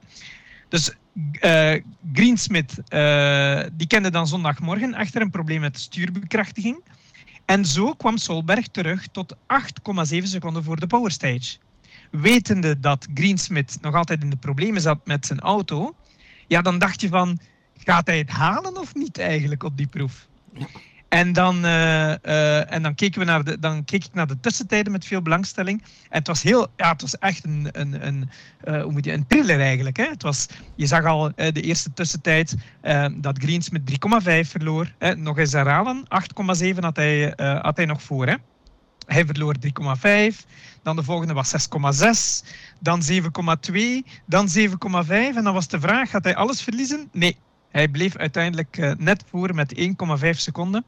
Dus 0.69 0.93
uh, 1.41 1.75
Greensmith, 2.13 2.79
uh, 2.89 3.63
die 3.73 3.87
kende 3.87 4.11
dan 4.11 4.27
zondagmorgen 4.27 4.95
achter 4.95 5.23
een 5.23 5.31
probleem 5.31 5.61
met 5.61 5.75
de 5.75 5.81
stuurbekrachtiging. 5.81 6.83
En 7.45 7.65
zo 7.65 7.95
kwam 7.95 8.17
Solberg 8.17 8.69
terug 8.69 9.07
tot 9.07 9.35
8,7 9.35 10.23
seconden 10.23 10.65
voor 10.65 10.81
de 10.81 10.87
powerstage. 10.87 11.57
Wetende 12.11 12.81
dat 12.81 13.07
Greensmith 13.15 13.79
nog 13.81 13.95
altijd 13.95 14.23
in 14.23 14.31
de 14.31 14.37
problemen 14.37 14.81
zat 14.81 15.07
met 15.07 15.27
zijn 15.27 15.41
auto, 15.41 15.95
ja, 16.47 16.63
dan 16.63 16.79
dacht 16.79 17.01
je 17.01 17.09
van, 17.09 17.39
gaat 17.77 18.07
hij 18.07 18.19
het 18.19 18.31
halen 18.31 18.77
of 18.77 18.95
niet 18.95 19.19
eigenlijk 19.19 19.63
op 19.63 19.77
die 19.77 19.87
proef? 19.87 20.27
En 21.15 21.33
dan, 21.33 21.65
uh, 21.65 22.15
uh, 22.23 22.73
en 22.73 22.83
dan, 22.83 22.95
keken 22.95 23.19
we 23.21 23.27
naar 23.27 23.45
de, 23.45 23.59
dan 23.59 23.85
keek 23.85 24.05
ik 24.05 24.15
naar 24.15 24.27
de 24.27 24.41
tussentijden 24.41 24.93
met 24.93 25.05
veel 25.05 25.23
belangstelling. 25.23 25.83
En 25.83 26.19
het 26.19 26.27
was, 26.27 26.43
heel, 26.43 26.67
ja, 26.77 26.93
het 26.93 27.01
was 27.01 27.19
echt 27.19 27.45
een, 27.45 27.69
een, 27.73 28.07
een, 28.07 28.31
uh, 28.65 28.83
hoe 28.83 28.93
moet 28.93 29.05
je, 29.05 29.13
een 29.13 29.27
thriller 29.27 29.61
eigenlijk. 29.61 29.97
Hè? 29.97 30.05
Het 30.05 30.23
was, 30.23 30.47
je 30.75 30.87
zag 30.87 31.05
al 31.05 31.33
de 31.35 31.61
eerste 31.61 31.93
tussentijd 31.93 32.55
dat 33.17 33.39
Greens 33.39 33.71
met 33.71 33.91
3,5 33.91 33.97
verloor. 34.51 34.93
Hè? 34.99 35.17
Nog 35.17 35.39
eens 35.39 35.53
herhalen, 35.53 36.05
8,7 36.65 36.79
had, 36.79 36.97
hij 36.97 37.33
had 37.63 37.77
hij 37.77 37.87
nog 37.87 38.03
voor. 38.03 38.27
Hè? 38.27 38.35
Hij 39.07 39.27
verloor 39.27 39.55
3,5. 40.33 40.37
Dan 40.83 40.97
de 40.97 41.03
volgende 41.03 41.33
was 41.33 41.53
6,6. 42.45 42.49
Dan 42.81 43.03
7,2. 43.11 43.21
Dan 44.27 44.49
7,5. 44.59 45.09
En 45.09 45.45
dan 45.45 45.55
was 45.55 45.69
de 45.69 45.81
vraag, 45.81 46.11
gaat 46.11 46.25
hij 46.25 46.37
alles 46.37 46.63
verliezen? 46.63 47.09
Nee, 47.13 47.37
hij 47.75 47.89
bleef 47.89 48.17
uiteindelijk 48.17 48.77
uh, 48.77 48.93
net 48.99 49.25
voor 49.31 49.55
met 49.55 49.75
1,5 49.79 49.85
seconden. 50.31 50.85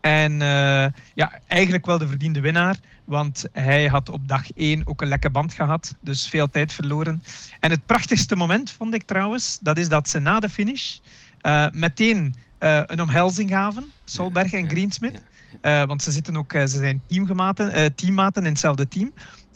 En 0.00 0.32
uh, 0.32 0.86
ja, 1.14 1.40
eigenlijk 1.46 1.86
wel 1.86 1.98
de 1.98 2.08
verdiende 2.08 2.40
winnaar. 2.40 2.76
Want 3.04 3.44
hij 3.52 3.86
had 3.86 4.08
op 4.08 4.28
dag 4.28 4.52
1 4.52 4.86
ook 4.86 5.02
een 5.02 5.08
lekke 5.08 5.30
band 5.30 5.54
gehad. 5.54 5.94
Dus 6.00 6.28
veel 6.28 6.50
tijd 6.50 6.72
verloren. 6.72 7.22
En 7.60 7.70
het 7.70 7.86
prachtigste 7.86 8.36
moment 8.36 8.70
vond 8.70 8.94
ik 8.94 9.02
trouwens, 9.02 9.58
dat 9.60 9.78
is 9.78 9.88
dat 9.88 10.08
ze 10.08 10.18
na 10.18 10.40
de 10.40 10.48
finish 10.48 10.98
uh, 11.42 11.66
meteen 11.72 12.34
een 12.58 13.00
omhelzing 13.00 13.50
gaven. 13.50 13.92
Solberg 14.04 14.52
en 14.52 14.68
Greensmith. 14.68 15.22
Want 15.60 16.02
ze, 16.02 16.12
zitten 16.12 16.36
ook, 16.36 16.52
ze 16.52 16.68
zijn 16.68 17.02
teamgematen, 17.06 17.94
teammaten 17.94 18.42
in 18.42 18.50
hetzelfde 18.50 18.88
team. 18.88 19.12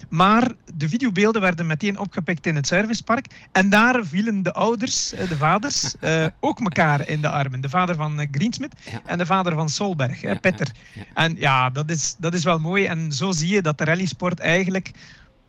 Maar 0.09 0.53
de 0.75 0.89
videobeelden 0.89 1.43
werden 1.43 1.67
meteen 1.67 1.99
opgepikt 1.99 2.47
in 2.47 2.57
het 2.57 2.67
servicepark. 2.67 3.27
En 3.53 3.69
daar 3.69 4.07
vielen 4.07 4.43
de 4.43 4.53
ouders, 4.53 5.13
eh, 5.13 5.29
de 5.29 5.37
vaders, 5.37 5.95
uh, 6.01 6.27
ook 6.41 6.61
elkaar 6.61 7.09
in 7.09 7.21
de 7.21 7.29
armen. 7.29 7.61
De 7.61 7.69
vader 7.69 7.95
van 7.95 8.21
eh, 8.21 8.29
Greensmith 8.31 8.75
en 9.05 9.19
de 9.19 9.27
vader 9.27 9.55
van 9.55 9.69
Solberg, 9.69 10.21
ja, 10.21 10.35
Petter. 10.35 10.73
En 11.15 11.37
ja, 11.39 11.71
dat 11.71 11.91
is, 11.91 12.15
dat 12.19 12.35
is 12.35 12.45
wel 12.45 12.59
mooi. 12.59 12.85
En 12.85 13.13
zo 13.13 13.33
zie 13.33 13.55
je 13.55 13.63
dat 13.63 13.79
de 13.79 13.85
rallysport 13.85 14.39
eigenlijk 14.41 14.91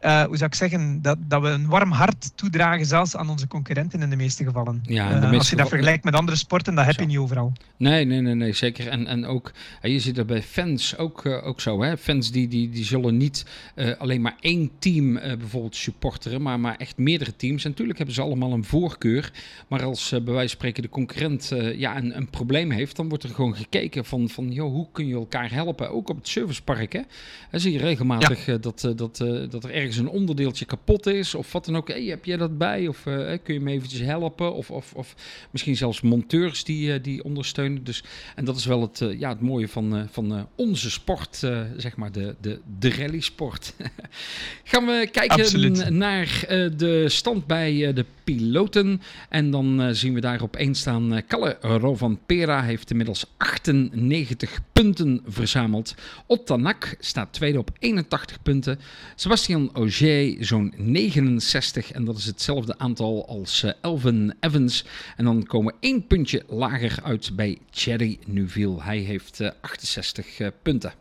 uh, 0.02 0.24
hoe 0.24 0.38
zou 0.38 0.50
ik 0.50 0.56
zeggen, 0.56 1.02
dat, 1.02 1.18
dat 1.28 1.42
we 1.42 1.48
een 1.48 1.68
warm 1.68 1.92
hart 1.92 2.32
toedragen, 2.36 2.86
zelfs 2.86 3.16
aan 3.16 3.30
onze 3.30 3.48
concurrenten 3.48 4.02
in 4.02 4.10
de 4.10 4.16
meeste 4.16 4.44
gevallen. 4.44 4.82
Ja, 4.86 5.22
uh, 5.22 5.38
als 5.38 5.50
je 5.50 5.56
dat 5.56 5.70
vergelijkt 5.70 6.04
met 6.04 6.14
andere 6.14 6.38
sporten, 6.38 6.76
dat 6.76 6.86
heb 6.86 7.00
je 7.00 7.06
niet 7.06 7.18
overal. 7.18 7.54
Nee, 7.78 8.06
nee, 8.06 8.22
nee, 8.22 8.36
nee 8.36 8.54
zeker. 8.54 8.88
En, 8.88 9.08
en 9.08 9.26
ook, 9.26 9.52
je 9.82 10.00
ziet 10.00 10.16
dat 10.16 10.28
bij 10.28 10.42
fans 10.42 10.98
ook, 10.98 11.26
ook 11.26 11.62
zo. 11.62 11.82
Hè? 11.82 11.98
Fans 11.98 12.32
die, 12.32 12.48
die, 12.48 12.70
die 12.70 12.84
zullen 12.84 13.18
niet 13.18 13.46
alleen 13.98 14.22
maar 14.22 14.36
één 14.40 14.72
team 14.80 15.14
bijvoorbeeld 15.14 15.76
supporteren, 15.76 16.42
maar, 16.42 16.60
maar 16.60 16.76
echt 16.76 16.98
meerdere 16.98 17.36
teams. 17.36 17.64
En 17.64 17.70
natuurlijk 17.70 17.98
hebben 17.98 18.16
ze 18.16 18.22
allemaal 18.22 18.54
een 18.54 18.64
voorkeur. 18.64 19.32
Maar 19.68 19.84
als 19.84 20.10
bij 20.10 20.22
wijze 20.22 20.40
van 20.40 20.48
spreken 20.48 20.84
de 20.84 20.90
concurrent 20.90 21.54
ja, 21.76 21.98
een, 21.98 22.18
een 22.18 22.30
probleem 22.30 22.72
heeft, 22.72 22.96
dan 22.96 23.10
wordt 23.10 23.24
er 23.24 23.30
gewoon 23.30 23.56
gekeken 23.56 24.06
van, 24.06 24.30
van 24.30 24.52
joh, 24.52 24.72
hoe 24.72 24.88
kun 24.92 25.08
je 25.08 25.16
elkaar 25.16 25.52
helpen? 25.52 25.92
Ook 25.92 26.10
op 26.10 26.16
het 26.16 26.28
servicepark. 26.28 26.94
Hè? 26.94 27.02
Dan 27.52 27.60
zie 27.60 27.72
je 27.72 27.80
regelmatig 27.80 28.46
ja. 28.46 28.58
dat, 28.58 28.82
dat, 28.96 29.18
dat 29.50 29.64
er 29.64 29.72
ergens 29.72 29.89
ergens 29.90 30.08
een 30.08 30.20
onderdeeltje 30.20 30.66
kapot 30.66 31.06
is 31.06 31.36
of 31.36 31.52
wat 31.52 31.66
dan 31.66 31.78
ook. 31.78 31.88
Hey, 31.88 32.04
heb 32.04 32.26
jij 32.26 32.38
dat 32.38 32.58
bij? 32.58 32.88
Of 32.88 33.06
uh, 33.06 33.38
kun 33.44 33.54
je 33.54 33.60
me 33.60 33.72
eventjes 33.72 34.00
helpen? 34.00 34.54
Of, 34.54 34.72
of, 34.72 34.94
of 34.94 35.16
misschien 35.52 35.76
zelfs 35.76 36.02
monteurs 36.02 36.64
die, 36.64 36.94
uh, 36.94 37.04
die 37.04 37.24
ondersteunen. 37.24 37.84
Dus, 37.84 38.04
en 38.36 38.46
dat 38.46 38.56
is 38.56 38.66
wel 38.66 38.82
het, 38.82 39.02
uh, 39.02 39.20
ja, 39.20 39.30
het 39.30 39.42
mooie 39.42 39.68
van, 39.68 40.08
van 40.12 40.48
onze 40.56 40.92
sport, 40.92 41.38
zeg 41.78 41.96
maar, 41.96 42.12
de, 42.12 42.36
de, 42.42 42.60
de 42.80 42.90
rally 42.90 43.20
sport. 43.20 43.74
Gaan 44.64 44.86
we 44.86 45.10
kijken 45.12 45.40
Absoluut. 45.40 45.90
naar 45.90 46.46
de 46.78 47.06
stand 47.08 47.48
bij 47.48 47.94
de 47.94 48.06
piloten. 48.24 49.02
En 49.30 49.52
dan 49.52 49.96
zien 49.96 50.14
we 50.14 50.20
daar 50.20 50.42
op 50.42 50.56
één 50.56 50.76
staan 50.76 51.22
Kalle 51.28 51.58
Rovanpera 51.62 52.64
heeft 52.64 52.92
inmiddels 52.92 53.26
98 53.38 54.60
punten 54.74 55.22
verzameld. 55.26 55.96
Ottanak 56.26 56.96
staat 57.00 57.34
tweede 57.34 57.60
op 57.60 57.72
81 57.80 58.42
punten. 58.42 58.80
Sebastian 59.16 59.70
Auger 59.80 60.36
zo'n 60.40 60.74
69 60.78 61.92
en 61.92 62.06
dat 62.06 62.18
is 62.18 62.26
hetzelfde 62.26 62.78
aantal 62.78 63.28
als 63.28 63.64
uh, 63.64 63.72
Elvin 63.82 64.34
Evans. 64.40 64.86
En 65.18 65.26
dan 65.26 65.44
komen 65.44 65.76
één 65.80 66.08
puntje 66.08 66.44
lager 66.48 67.00
uit 67.04 67.36
bij 67.36 67.58
Thierry 67.70 68.20
Neuville. 68.26 68.82
Hij 68.82 68.98
heeft 68.98 69.40
uh, 69.40 69.50
68 69.62 70.40
uh, 70.40 70.48
punten. 70.62 70.94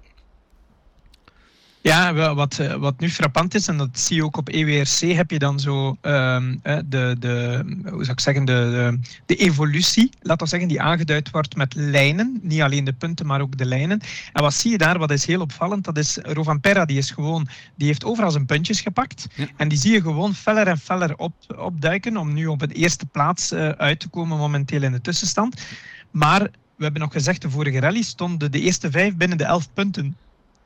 Ja, 1.80 2.34
wat, 2.34 2.58
eh, 2.58 2.74
wat 2.74 3.00
nu 3.00 3.10
frappant 3.10 3.54
is, 3.54 3.68
en 3.68 3.76
dat 3.76 3.98
zie 3.98 4.16
je 4.16 4.24
ook 4.24 4.36
op 4.36 4.48
EWRC, 4.48 5.16
heb 5.16 5.30
je 5.30 5.38
dan 5.38 5.60
zo 5.60 5.96
um, 6.02 6.60
de, 6.62 7.16
de, 7.18 7.62
hoe 7.82 8.04
zou 8.04 8.12
ik 8.12 8.20
zeggen, 8.20 8.44
de, 8.44 8.52
de, 8.52 9.08
de, 9.26 9.36
evolutie, 9.36 10.10
laten 10.20 10.44
we 10.44 10.50
zeggen, 10.50 10.68
die 10.68 10.80
aangeduid 10.80 11.30
wordt 11.30 11.56
met 11.56 11.74
lijnen. 11.74 12.38
Niet 12.42 12.60
alleen 12.60 12.84
de 12.84 12.92
punten, 12.92 13.26
maar 13.26 13.40
ook 13.40 13.58
de 13.58 13.64
lijnen. 13.64 14.00
En 14.32 14.42
wat 14.42 14.54
zie 14.54 14.70
je 14.70 14.78
daar, 14.78 14.98
wat 14.98 15.10
is 15.10 15.26
heel 15.26 15.40
opvallend, 15.40 15.84
dat 15.84 15.98
is 15.98 16.18
Rovan 16.22 16.60
Perra, 16.60 16.84
die 16.84 16.98
is 16.98 17.10
gewoon, 17.10 17.48
die 17.74 17.86
heeft 17.86 18.04
overal 18.04 18.30
zijn 18.30 18.46
puntjes 18.46 18.80
gepakt. 18.80 19.26
En 19.56 19.68
die 19.68 19.78
zie 19.78 19.92
je 19.92 20.00
gewoon 20.00 20.34
feller 20.34 20.66
en 20.66 20.78
feller 20.78 21.16
op, 21.16 21.34
opduiken, 21.56 22.16
om 22.16 22.32
nu 22.32 22.46
op 22.46 22.58
de 22.58 22.74
eerste 22.74 23.06
plaats 23.06 23.52
uh, 23.52 23.68
uit 23.68 24.00
te 24.00 24.08
komen 24.08 24.38
momenteel 24.38 24.82
in 24.82 24.92
de 24.92 25.00
tussenstand. 25.00 25.62
Maar 26.10 26.40
we 26.76 26.84
hebben 26.84 27.00
nog 27.00 27.12
gezegd, 27.12 27.42
de 27.42 27.50
vorige 27.50 27.80
rally 27.80 28.02
stonden 28.02 28.52
de 28.52 28.60
eerste 28.60 28.90
vijf 28.90 29.16
binnen 29.16 29.38
de 29.38 29.44
elf 29.44 29.68
punten 29.72 30.16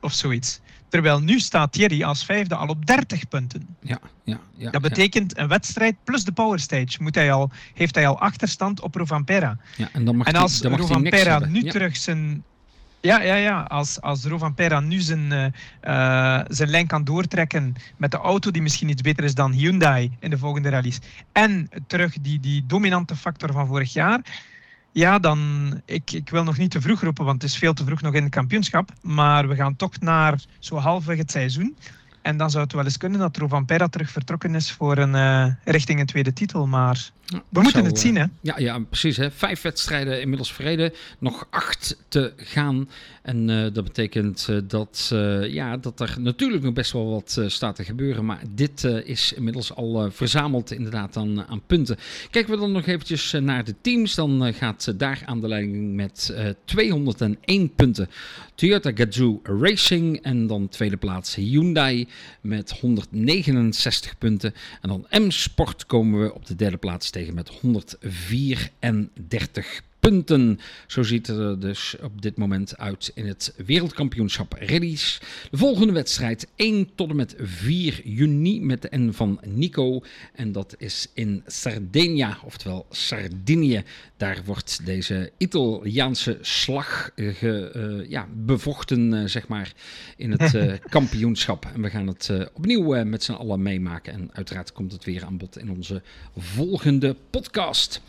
of 0.01 0.13
zoiets. 0.13 0.59
Terwijl 0.93 1.19
nu 1.19 1.39
staat 1.39 1.71
Thierry 1.71 2.03
als 2.03 2.25
vijfde 2.25 2.55
al 2.55 2.67
op 2.67 2.85
30 2.85 3.27
punten. 3.27 3.67
Ja, 3.79 3.99
ja, 4.23 4.39
ja, 4.55 4.71
dat 4.71 4.81
betekent 4.81 5.37
een 5.37 5.47
wedstrijd 5.47 5.95
plus 6.03 6.23
de 6.23 6.31
power 6.31 6.59
stage. 6.59 6.97
Moet 6.99 7.15
hij 7.15 7.31
al, 7.31 7.51
heeft 7.73 7.95
hij 7.95 8.07
al 8.07 8.19
achterstand 8.19 8.81
op 8.81 8.95
Rovanpera. 8.95 9.57
Ja, 9.75 9.89
en, 9.93 10.05
dan 10.05 10.15
mag 10.15 10.27
en 10.27 10.35
als 10.35 10.61
Rovanpera 10.61 11.39
nu 11.39 11.63
terug 11.63 11.97
zijn. 11.97 12.43
Ja, 13.01 13.21
ja, 13.21 13.35
ja. 13.35 13.61
Als, 13.61 14.01
als 14.01 14.23
Rovanpera 14.23 14.79
nu 14.79 14.99
zijn, 14.99 15.31
uh, 15.31 16.39
zijn 16.47 16.69
lijn 16.69 16.87
kan 16.87 17.03
doortrekken 17.03 17.75
met 17.97 18.11
de 18.11 18.17
auto 18.17 18.51
die 18.51 18.61
misschien 18.61 18.89
iets 18.89 19.01
beter 19.01 19.23
is 19.23 19.35
dan 19.35 19.51
Hyundai 19.51 20.11
in 20.19 20.29
de 20.29 20.37
volgende 20.37 20.69
rallies. 20.69 20.99
En 21.31 21.69
terug 21.87 22.15
die, 22.21 22.39
die 22.39 22.65
dominante 22.65 23.15
factor 23.15 23.51
van 23.51 23.67
vorig 23.67 23.93
jaar 23.93 24.21
ja, 24.93 25.19
dan. 25.19 25.81
Ik, 25.85 26.11
ik 26.11 26.29
wil 26.29 26.43
nog 26.43 26.57
niet 26.57 26.71
te 26.71 26.81
vroeg 26.81 27.01
roepen, 27.01 27.25
want 27.25 27.41
het 27.41 27.51
is 27.51 27.57
veel 27.57 27.73
te 27.73 27.85
vroeg 27.85 28.01
nog 28.01 28.13
in 28.13 28.23
het 28.23 28.31
kampioenschap. 28.31 28.89
Maar 29.01 29.47
we 29.47 29.55
gaan 29.55 29.75
toch 29.75 29.99
naar 29.99 30.41
zo 30.59 30.75
halfweg 30.75 31.17
het 31.17 31.31
seizoen. 31.31 31.75
En 32.21 32.37
dan 32.37 32.49
zou 32.49 32.63
het 32.63 32.73
wel 32.73 32.83
eens 32.83 32.97
kunnen 32.97 33.19
dat 33.19 33.37
Rovan 33.37 33.65
Perra 33.65 33.87
terug 33.87 34.11
vertrokken 34.11 34.55
is 34.55 34.71
voor 34.71 34.97
een 34.97 35.13
uh, 35.13 35.53
richting 35.63 35.99
een 35.99 36.05
tweede 36.05 36.33
titel. 36.33 36.67
Maar 36.67 37.09
we 37.25 37.61
moeten 37.61 37.85
het 37.85 37.99
zien, 37.99 38.15
hè? 38.15 38.25
Ja, 38.41 38.59
ja 38.59 38.79
precies. 38.79 39.17
Hè. 39.17 39.31
Vijf 39.31 39.61
wedstrijden 39.61 40.21
inmiddels 40.21 40.53
verreden. 40.53 40.93
Nog 41.19 41.47
acht 41.49 41.97
te 42.07 42.33
gaan. 42.37 42.89
En 43.21 43.49
uh, 43.49 43.67
dat 43.73 43.83
betekent 43.83 44.47
uh, 44.49 44.57
dat, 44.67 45.09
uh, 45.13 45.53
ja, 45.53 45.77
dat 45.77 45.99
er 45.99 46.15
natuurlijk 46.19 46.63
nog 46.63 46.73
best 46.73 46.91
wel 46.91 47.09
wat 47.09 47.41
staat 47.47 47.75
te 47.75 47.83
gebeuren. 47.83 48.25
Maar 48.25 48.41
dit 48.55 48.83
is 48.83 49.33
inmiddels 49.33 49.75
al 49.75 50.11
verzameld 50.11 50.71
inderdaad 50.71 51.17
aan, 51.17 51.45
aan 51.45 51.61
punten. 51.67 51.97
Kijken 52.29 52.53
we 52.53 52.59
dan 52.59 52.71
nog 52.71 52.85
eventjes 52.85 53.31
naar 53.31 53.63
de 53.63 53.75
teams. 53.81 54.15
Dan 54.15 54.53
gaat 54.53 54.93
daar 54.99 55.21
aan 55.25 55.41
de 55.41 55.47
leiding 55.47 55.95
met 55.95 56.35
201 56.65 57.73
punten. 57.75 58.09
Toyota 58.55 58.91
Gazoo 58.95 59.39
Racing. 59.43 60.21
En 60.21 60.47
dan 60.47 60.69
tweede 60.69 60.97
plaats 60.97 61.35
Hyundai 61.35 62.07
met 62.41 62.71
169 62.79 64.17
punten. 64.17 64.53
En 64.81 64.89
dan 64.89 65.05
M-Sport 65.09 65.85
komen 65.85 66.21
we 66.21 66.33
op 66.33 66.45
de 66.45 66.55
derde 66.55 66.77
plaats 66.77 67.09
tegen 67.09 67.22
met 67.31 67.49
134 67.49 69.81
punten. 70.09 70.59
Zo 70.87 71.03
ziet 71.03 71.27
het 71.27 71.37
er 71.37 71.59
dus 71.59 71.95
op 72.01 72.21
dit 72.21 72.37
moment 72.37 72.77
uit 72.77 73.11
in 73.13 73.27
het 73.27 73.53
wereldkampioenschap 73.65 74.55
rallies. 74.59 75.21
De 75.51 75.57
volgende 75.57 75.93
wedstrijd 75.93 76.47
1 76.55 76.95
tot 76.95 77.09
en 77.09 77.15
met 77.15 77.35
4 77.37 78.01
juni 78.03 78.61
met 78.61 78.81
de 78.81 78.97
N 78.97 79.11
van 79.11 79.39
Nico. 79.45 80.01
En 80.33 80.51
dat 80.51 80.75
is 80.77 81.07
in 81.13 81.43
Sardinia, 81.45 82.37
oftewel 82.43 82.85
Sardinië. 82.89 83.83
Daar 84.17 84.41
wordt 84.45 84.85
deze 84.85 85.31
Italiaanse 85.37 86.37
slag 86.41 87.11
ge, 87.15 87.71
uh, 87.75 88.09
ja, 88.09 88.27
bevochten, 88.33 89.13
uh, 89.13 89.25
zeg 89.25 89.47
maar, 89.47 89.73
in 90.17 90.31
het 90.31 90.53
uh, 90.53 90.73
kampioenschap. 90.89 91.65
En 91.73 91.81
we 91.81 91.89
gaan 91.89 92.07
het 92.07 92.29
opnieuw 92.53 93.03
met 93.03 93.23
z'n 93.23 93.31
allen 93.31 93.61
meemaken. 93.61 94.13
En 94.13 94.29
uiteraard 94.33 94.71
komt 94.71 94.91
het 94.91 95.03
weer 95.03 95.25
aan 95.25 95.37
bod 95.37 95.57
in 95.57 95.71
onze 95.71 96.01
volgende 96.37 97.15
podcast. 97.29 98.01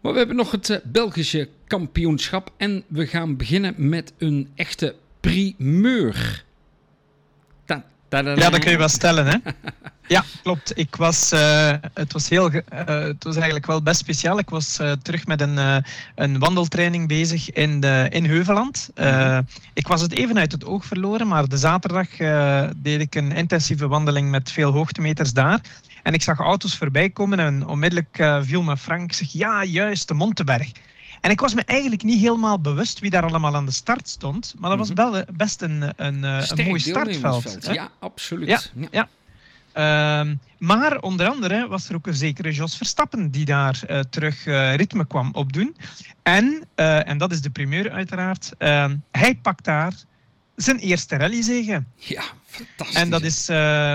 Maar 0.00 0.12
we 0.12 0.18
hebben 0.18 0.36
nog 0.36 0.50
het 0.50 0.70
eh, 0.70 0.78
Belgische 0.84 1.48
kampioenschap 1.66 2.52
en 2.56 2.84
we 2.88 3.06
gaan 3.06 3.36
beginnen 3.36 3.74
met 3.76 4.12
een 4.18 4.50
echte 4.54 4.94
primeur. 5.20 6.44
ja, 8.38 8.50
dat 8.50 8.58
kun 8.58 8.70
je 8.70 8.78
wel 8.78 8.88
stellen, 8.88 9.26
hè? 9.26 9.36
ja, 10.14 10.24
klopt. 10.42 10.78
Ik 10.78 10.96
was, 10.96 11.32
uh, 11.32 11.72
het, 11.94 12.12
was 12.12 12.28
heel, 12.28 12.52
uh, 12.52 12.60
het 12.86 13.24
was 13.24 13.34
eigenlijk 13.34 13.66
wel 13.66 13.82
best 13.82 14.00
speciaal. 14.00 14.38
Ik 14.38 14.50
was 14.50 14.78
uh, 14.80 14.92
terug 14.92 15.26
met 15.26 15.40
een, 15.40 15.84
een 16.14 16.38
wandeltraining 16.38 17.08
bezig 17.08 17.50
in, 17.50 17.80
de, 17.80 18.06
in 18.10 18.24
Heuveland. 18.24 18.90
Mhm. 18.94 19.42
ik 19.74 19.86
was 19.86 20.00
het 20.00 20.12
even 20.12 20.38
uit 20.38 20.52
het 20.52 20.64
oog 20.64 20.84
verloren, 20.84 21.26
maar 21.26 21.48
de 21.48 21.58
zaterdag 21.58 22.08
deed 22.76 23.00
ik 23.00 23.14
een 23.14 23.32
intensieve 23.32 23.88
wandeling 23.88 24.30
met 24.30 24.52
veel 24.52 24.72
hoogtemeters 24.72 25.32
daar. 25.32 25.60
En 26.02 26.14
ik 26.14 26.22
zag 26.22 26.38
auto's 26.38 26.76
voorbij 26.76 27.10
komen 27.10 27.38
en 27.40 27.66
onmiddellijk 27.66 28.18
uh, 28.18 28.38
viel 28.42 28.62
me 28.62 28.76
Frank. 28.76 29.12
Zeg, 29.12 29.32
ja, 29.32 29.64
juist, 29.64 30.08
de 30.08 30.14
Monteberg. 30.14 30.70
En 31.20 31.30
ik 31.30 31.40
was 31.40 31.54
me 31.54 31.62
eigenlijk 31.64 32.02
niet 32.02 32.20
helemaal 32.20 32.60
bewust 32.60 32.98
wie 32.98 33.10
daar 33.10 33.22
allemaal 33.24 33.54
aan 33.56 33.66
de 33.66 33.72
start 33.72 34.08
stond. 34.08 34.54
Maar 34.58 34.70
dat 34.70 34.78
was 34.78 34.88
Mhm. 34.88 34.96
wel 34.96 35.16
eh, 35.16 35.22
best 35.32 35.62
een, 35.62 35.82
een, 35.96 36.24
eh, 36.24 36.34
een 36.36 36.42
Sterk 36.42 36.66
mooi 36.66 36.80
startveld. 36.80 37.66
hè. 37.66 37.72
Ja, 37.72 37.88
absoluut. 37.98 38.48
Ja, 38.48 38.60
Ja. 38.74 38.88
ja. 38.90 39.08
Ehm, 39.72 40.34
maar 40.58 40.98
onder 40.98 41.26
andere 41.28 41.68
was 41.68 41.88
er 41.88 41.94
ook 41.94 42.06
een 42.06 42.14
zekere 42.14 42.52
Jos 42.52 42.76
Verstappen 42.76 43.30
die 43.30 43.44
daar 43.44 43.80
eh, 43.86 44.00
terug 44.00 44.46
eh, 44.46 44.74
ritme 44.74 45.06
kwam 45.06 45.28
opdoen. 45.32 45.76
En, 46.22 46.64
eh, 46.74 47.08
en 47.08 47.18
dat 47.18 47.32
is 47.32 47.40
de 47.40 47.50
primeur 47.50 47.90
uiteraard, 47.90 48.52
ehm, 48.58 48.96
hij 49.10 49.34
pakt 49.34 49.64
daar 49.64 49.92
zijn 50.56 50.78
eerste 50.78 51.16
rallyzege. 51.16 51.84
Ja, 51.96 52.22
fantastisch. 52.46 52.96
En 52.96 53.10
dat 53.10 53.22
is. 53.22 53.48
eh, 53.48 53.94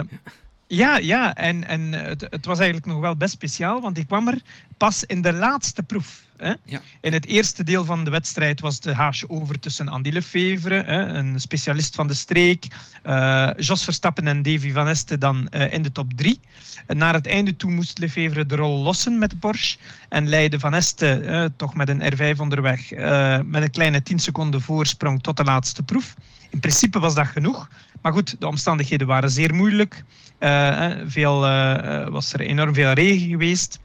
ja, 0.68 0.97
ja, 0.97 1.36
en, 1.36 1.68
en 1.68 1.91
het, 1.91 2.28
het 2.30 2.45
was 2.45 2.57
eigenlijk 2.57 2.88
nog 2.88 2.99
wel 2.99 3.16
best 3.16 3.34
speciaal, 3.34 3.82
want 3.82 3.97
ik 3.97 4.07
kwam 4.07 4.28
er 4.28 4.41
pas 4.78 5.03
in 5.03 5.22
de 5.22 5.34
laatste 5.34 5.84
proef. 5.84 6.24
Hè? 6.38 6.53
Ja. 6.66 6.82
In 7.01 7.13
het 7.13 7.26
eerste 7.26 7.63
deel 7.63 7.86
van 7.86 8.03
de 8.03 8.09
wedstrijd 8.09 8.59
was 8.59 8.80
de 8.80 8.93
haasje 8.93 9.30
over 9.30 9.59
tussen 9.59 9.88
Andy 9.88 10.09
Lefevre, 10.09 10.84
hè, 10.84 11.03
een 11.03 11.39
specialist 11.39 11.95
van 11.95 12.07
de 12.07 12.13
streek, 12.13 12.68
eh, 13.03 13.49
Jos 13.57 13.84
Verstappen 13.84 14.28
en 14.28 14.41
Davy 14.41 14.72
Van 14.72 14.88
Este 14.88 15.18
dan 15.18 15.47
eh, 15.49 15.74
in 15.74 15.82
de 15.82 15.91
top 15.91 16.13
drie. 16.16 16.39
En 16.86 16.97
naar 16.97 17.13
het 17.13 17.28
einde 17.28 17.55
toe 17.55 17.72
moest 17.72 17.97
Lefevre 17.97 18.45
de 18.45 18.55
rol 18.55 18.84
lossen 18.84 19.18
met 19.18 19.30
de 19.30 19.38
Porsche 19.38 19.78
en 20.09 20.30
leidde 20.30 20.59
Van 20.59 20.74
Este 20.74 21.20
eh, 21.20 21.45
toch 21.55 21.76
met 21.76 21.89
een 21.89 22.13
R5 22.13 22.39
onderweg 22.39 22.91
eh, 22.91 23.39
met 23.45 23.63
een 23.63 23.72
kleine 23.72 24.01
10 24.01 24.20
seconden 24.20 24.61
voorsprong 24.61 25.24
tot 25.24 25.38
de 25.38 25.43
laatste 25.43 25.84
proef. 25.84 26.16
In 26.49 26.59
principe 26.59 26.99
was 26.99 27.16
dat 27.16 27.28
genoeg. 27.28 27.70
Maar 28.06 28.14
goed, 28.14 28.36
de 28.39 28.47
omstandigheden 28.47 29.08
waren 29.08 29.30
zeer 29.30 29.56
moeilijk. 29.56 30.03
Eh, 30.38 30.91
veel, 31.06 31.45
eh, 31.45 32.08
was 32.08 32.34
er 32.34 32.39
enorm 32.39 32.74
veel 32.74 32.91
regen 32.91 33.30
geweest. 33.30 33.80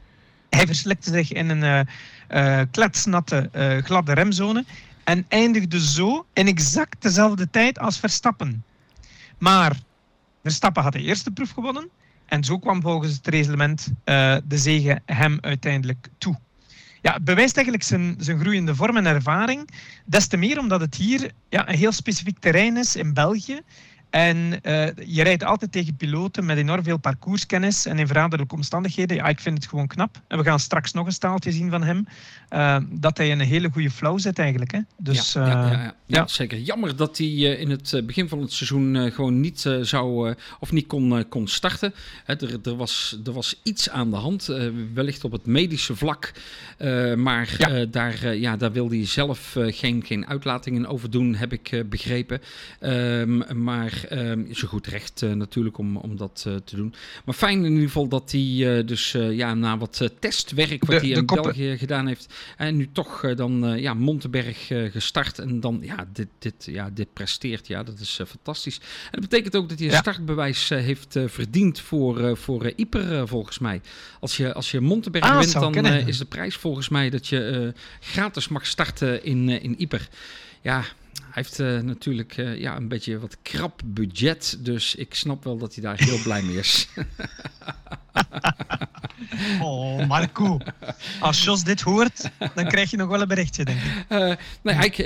Hij 0.50 0.66
verslikte 0.66 1.10
zich 1.10 1.32
in 1.32 1.48
een 1.48 1.88
kletsnatte, 2.70 3.50
gladde 3.84 4.12
remzone. 4.12 4.64
En 5.04 5.24
eindigde 5.28 5.80
zo 5.80 6.26
in 6.32 6.46
exact 6.46 7.02
dezelfde 7.02 7.50
tijd 7.50 7.78
als 7.78 7.98
Verstappen. 7.98 8.64
Maar 9.38 9.76
Verstappen 10.42 10.82
had 10.82 10.92
de 10.92 11.02
eerste 11.02 11.30
proef 11.30 11.50
gewonnen. 11.50 11.88
En 12.26 12.44
zo 12.44 12.58
kwam 12.58 12.80
volgens 12.82 13.12
het 13.12 13.26
reglement 13.26 13.92
de 14.04 14.58
zege 14.58 15.00
hem 15.06 15.38
uiteindelijk 15.40 16.08
toe. 16.18 16.38
Ja, 17.02 17.12
het 17.12 17.24
bewijst 17.24 17.54
eigenlijk 17.54 17.84
zijn, 17.84 18.14
zijn 18.18 18.40
groeiende 18.40 18.74
vorm 18.74 18.96
en 18.96 19.06
ervaring. 19.06 19.70
Des 20.04 20.26
te 20.26 20.36
meer 20.36 20.58
omdat 20.58 20.80
het 20.80 20.94
hier 20.94 21.30
ja, 21.48 21.68
een 21.68 21.76
heel 21.76 21.92
specifiek 21.92 22.38
terrein 22.38 22.76
is 22.76 22.96
in 22.96 23.14
België. 23.14 23.60
En 24.10 24.58
eh, 24.62 24.86
je 25.06 25.22
rijdt 25.22 25.44
altijd 25.44 25.72
tegen 25.72 25.96
piloten 25.96 26.44
met 26.44 26.56
enorm 26.58 26.82
veel 26.82 26.96
parcourskennis 26.98 27.86
en 27.86 27.98
in 27.98 28.06
veranderlijke 28.06 28.54
omstandigheden. 28.54 29.16
Ja, 29.16 29.26
ik 29.26 29.40
vind 29.40 29.56
het 29.58 29.66
gewoon 29.68 29.86
knap. 29.86 30.20
En 30.28 30.38
we 30.38 30.44
gaan 30.44 30.58
straks 30.60 30.92
nog 30.92 31.06
een 31.06 31.12
staaltje 31.12 31.52
zien 31.52 31.70
van 31.70 31.82
hem. 31.82 32.06
eh, 32.48 32.76
dat 32.90 33.16
hij 33.16 33.28
in 33.28 33.40
een 33.40 33.46
hele 33.46 33.70
goede 33.72 33.90
flow 33.90 34.18
zit 34.18 34.38
eigenlijk. 34.38 34.72
Hè. 34.72 34.78
Dus, 34.98 35.32
ja, 35.32 35.46
ja, 35.46 35.64
eh, 35.64 35.70
ja, 35.72 35.82
ja. 35.82 35.94
Ja, 36.06 36.26
zeker. 36.26 36.58
Jammer 36.58 36.96
dat 36.96 37.18
hij 37.18 37.26
eh, 37.26 37.60
in 37.60 37.70
het 37.70 37.92
eh, 37.92 38.02
begin 38.02 38.28
van 38.28 38.40
het 38.40 38.52
seizoen 38.52 38.96
eh, 38.96 39.12
gewoon 39.12 39.40
niet 39.40 39.66
eh, 39.66 39.78
zou 39.80 40.28
eh, 40.30 40.34
of 40.60 40.72
niet 40.72 40.86
kon, 40.86 41.18
eh, 41.18 41.24
kon 41.28 41.48
starten. 41.48 41.94
Hè, 42.24 42.34
er, 42.34 42.58
er, 42.62 42.76
was, 42.76 43.20
er 43.24 43.32
was 43.32 43.60
iets 43.62 43.90
aan 43.90 44.10
de 44.10 44.16
hand, 44.16 44.48
eh, 44.48 44.66
wellicht 44.94 45.24
op 45.24 45.32
het 45.32 45.46
medische 45.46 45.96
vlak. 45.96 46.32
Eh, 46.78 47.14
maar 47.14 47.54
eh, 47.58 47.86
daar, 47.90 48.22
eh, 48.22 48.40
ja, 48.40 48.56
daar 48.56 48.72
wilde 48.72 48.96
hij 48.96 49.06
zelf 49.06 49.56
eh, 49.56 49.64
geen, 49.76 50.02
geen 50.06 50.26
uitlatingen 50.26 50.86
over 50.86 51.10
doen, 51.10 51.34
heb 51.34 51.52
ik 51.52 51.72
eh, 51.72 51.80
begrepen. 51.84 52.40
Ehm, 52.80 53.62
maar 53.62 53.99
ehm, 54.08 54.52
zo 54.52 54.68
goed 54.68 54.86
recht 54.86 55.22
eh, 55.22 55.32
natuurlijk 55.32 55.78
om, 55.78 55.96
om 55.96 56.16
dat 56.16 56.44
eh, 56.46 56.54
te 56.56 56.76
doen. 56.76 56.94
Maar 57.24 57.34
fijn 57.34 57.64
in 57.64 57.70
ieder 57.70 57.86
geval 57.86 58.08
dat 58.08 58.30
hij 58.32 58.78
eh, 58.78 58.86
dus 58.86 59.12
ja, 59.12 59.54
na 59.54 59.78
wat 59.78 60.10
testwerk 60.18 60.84
wat 60.84 61.00
De- 61.00 61.06
hij 61.06 61.16
in 61.16 61.26
België 61.26 61.78
gedaan 61.78 62.06
heeft. 62.06 62.34
En 62.56 62.76
nu 62.76 62.88
toch 62.92 63.34
dan 63.34 63.74
ja, 63.80 63.94
Montenberg 63.94 64.66
gestart. 64.66 65.38
En 65.38 65.60
dan 65.60 65.78
ja, 65.82 66.06
dit, 66.12 66.28
dit, 66.38 66.64
ja, 66.64 66.90
dit 66.94 67.12
presteert. 67.12 67.66
Ja, 67.66 67.82
dat 67.82 67.98
is 68.00 68.20
fantastisch. 68.26 68.76
En 69.04 69.20
dat 69.20 69.20
betekent 69.20 69.56
ook 69.56 69.68
dat 69.68 69.78
hij 69.78 69.86
een 69.86 69.92
Ja. 69.94 70.00
startbewijs 70.00 70.68
heeft 70.68 71.16
verdiend 71.26 71.80
voor, 71.80 72.36
voor 72.36 72.72
Ieper 72.76 73.28
volgens 73.28 73.58
mij. 73.58 73.80
Als 74.20 74.36
je, 74.36 74.52
als 74.54 74.70
je 74.70 74.80
Montenberg 74.80 75.24
Ah, 75.24 75.38
wint, 75.38 75.52
dan 75.52 75.84
is 75.86 76.18
de 76.18 76.24
prijs 76.24 76.56
volgens 76.56 76.88
mij 76.88 77.10
dat 77.10 77.26
je 77.26 77.72
gratis 78.00 78.48
mag 78.48 78.66
starten 78.66 79.24
in, 79.24 79.48
in 79.48 79.80
Ieper. 79.80 80.08
Ja, 80.62 80.84
heeft 81.30 81.60
eh, 81.60 81.78
natuurlijk 81.78 82.36
eh, 82.36 82.58
ja, 82.58 82.76
een 82.76 82.88
beetje 82.88 83.18
wat 83.18 83.36
krap 83.42 83.80
budget. 83.84 84.58
Dus 84.60 84.94
ik 84.94 85.14
snap 85.14 85.44
wel 85.44 85.58
dat 85.58 85.74
hij 85.74 85.82
daar 85.82 85.98
heel 85.98 86.22
blij 86.22 86.42
mee 86.42 86.56
is. 86.56 86.88
Oh, 89.60 90.06
Marco. 90.06 90.58
Als 91.20 91.44
Jos 91.44 91.64
dit 91.64 91.80
hoort, 91.80 92.30
dan 92.54 92.66
krijg 92.66 92.90
je 92.90 92.96
nog 92.96 93.08
wel 93.08 93.20
een 93.20 93.28
berichtje, 93.28 93.64
denk 93.64 93.78
ik. 93.78 94.04
Eh, 94.08 94.32
ja, 94.62 94.82
ik, 94.82 94.98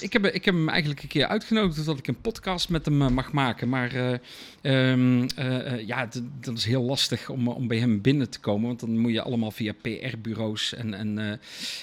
ik, 0.00 0.12
heb, 0.12 0.26
ik 0.26 0.44
heb 0.44 0.54
hem 0.54 0.68
eigenlijk 0.68 1.02
een 1.02 1.08
keer 1.08 1.26
uitgenodigd 1.26 1.84
dat 1.84 1.98
ik 1.98 2.06
een 2.06 2.20
podcast 2.20 2.68
met 2.68 2.84
hem 2.84 3.12
mag 3.12 3.32
maken. 3.32 3.68
Maar 3.68 3.94
eh, 3.94 4.90
ehm, 4.90 5.28
eh, 5.36 5.72
eh, 5.72 5.86
ja, 5.86 6.08
dat 6.40 6.56
is 6.56 6.64
heel 6.64 6.82
lastig 6.82 7.28
om, 7.28 7.48
om 7.48 7.68
bij 7.68 7.78
hem 7.78 8.00
binnen 8.00 8.30
te 8.30 8.40
komen. 8.40 8.66
Want 8.66 8.80
dan 8.80 8.98
moet 8.98 9.12
je 9.12 9.22
allemaal 9.22 9.50
via 9.50 9.72
PR-bureaus 9.82 10.74
en, 10.74 10.94
en, 10.94 11.40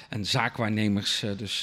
en 0.09 0.25
zaakwaarnemers. 0.25 1.23
dus 1.37 1.61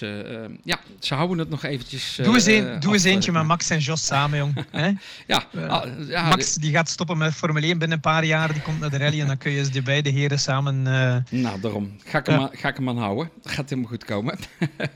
ja, 0.65 0.81
ze 0.99 1.15
houden 1.15 1.39
het 1.39 1.49
nog 1.49 1.63
eventjes. 1.63 2.19
Eh, 2.23 2.27
Doe 2.27 2.35
eens, 2.35 2.47
een, 2.47 2.69
eh, 2.69 2.81
doe 2.81 2.93
eens 2.93 3.05
eentje 3.05 3.33
met 3.33 3.45
Max 3.45 3.71
en 3.71 3.79
Jos 3.79 4.07
samen, 4.07 4.39
jong. 4.39 4.65
Ja, 5.27 5.45
Eh, 5.55 5.69
ah, 5.69 6.09
ja, 6.09 6.29
Max 6.29 6.55
die 6.55 6.73
gaat 6.73 6.89
stoppen 6.89 7.19
met 7.19 7.35
Formule 7.35 7.67
1 7.67 7.79
binnen 7.79 7.97
een 7.97 8.03
paar 8.03 8.25
jaar. 8.25 8.53
Die 8.53 8.63
komt 8.63 8.81
naar 8.81 8.91
de 8.91 8.97
rally 8.99 9.21
en 9.21 9.27
dan 9.27 9.39
kun 9.39 9.51
je 9.53 9.59
eens 9.59 9.71
die 9.71 9.83
beide 9.83 10.11
heren 10.11 10.39
samen... 10.39 10.83
Nou, 11.31 11.61
daarom. 11.61 11.97
Ga 12.05 12.19
ik, 12.19 12.27
hem, 12.27 12.41
aan- 12.41 12.51
ga 12.53 12.69
ik 12.69 12.77
hem 12.77 12.89
aan 12.89 12.99
houden. 12.99 13.31
Dat 13.43 13.53
gaat 13.53 13.69
helemaal 13.69 13.91
goed 13.91 14.05
komen. 14.05 14.39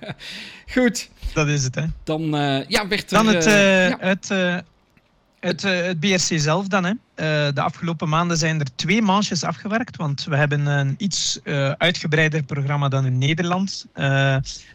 goed, 0.74 1.08
dat 1.32 1.48
is 1.48 1.64
het, 1.64 1.74
hè. 1.74 1.84
dan 2.04 2.22
ja, 2.68 2.88
werd 2.88 3.12
er... 3.12 3.24
Dan 3.24 3.26
het, 3.26 3.44
het, 4.00 4.30
het, 5.40 5.64
eh, 5.64 5.82
het 5.82 6.00
BRC 6.00 6.40
zelf 6.40 6.66
dan. 6.66 6.84
Hè. 6.84 6.90
Eh, 6.90 7.54
de 7.54 7.60
afgelopen 7.60 8.08
maanden 8.08 8.36
zijn 8.36 8.60
er 8.60 8.74
twee 8.74 9.02
manches 9.02 9.44
afgewerkt, 9.44 9.96
want 9.96 10.24
we 10.24 10.36
hebben 10.36 10.66
een 10.66 10.94
iets 10.98 11.40
eh, 11.42 11.70
uitgebreider 11.70 12.42
programma 12.42 12.88
dan 12.88 13.06
in 13.06 13.18
Nederland. 13.18 13.86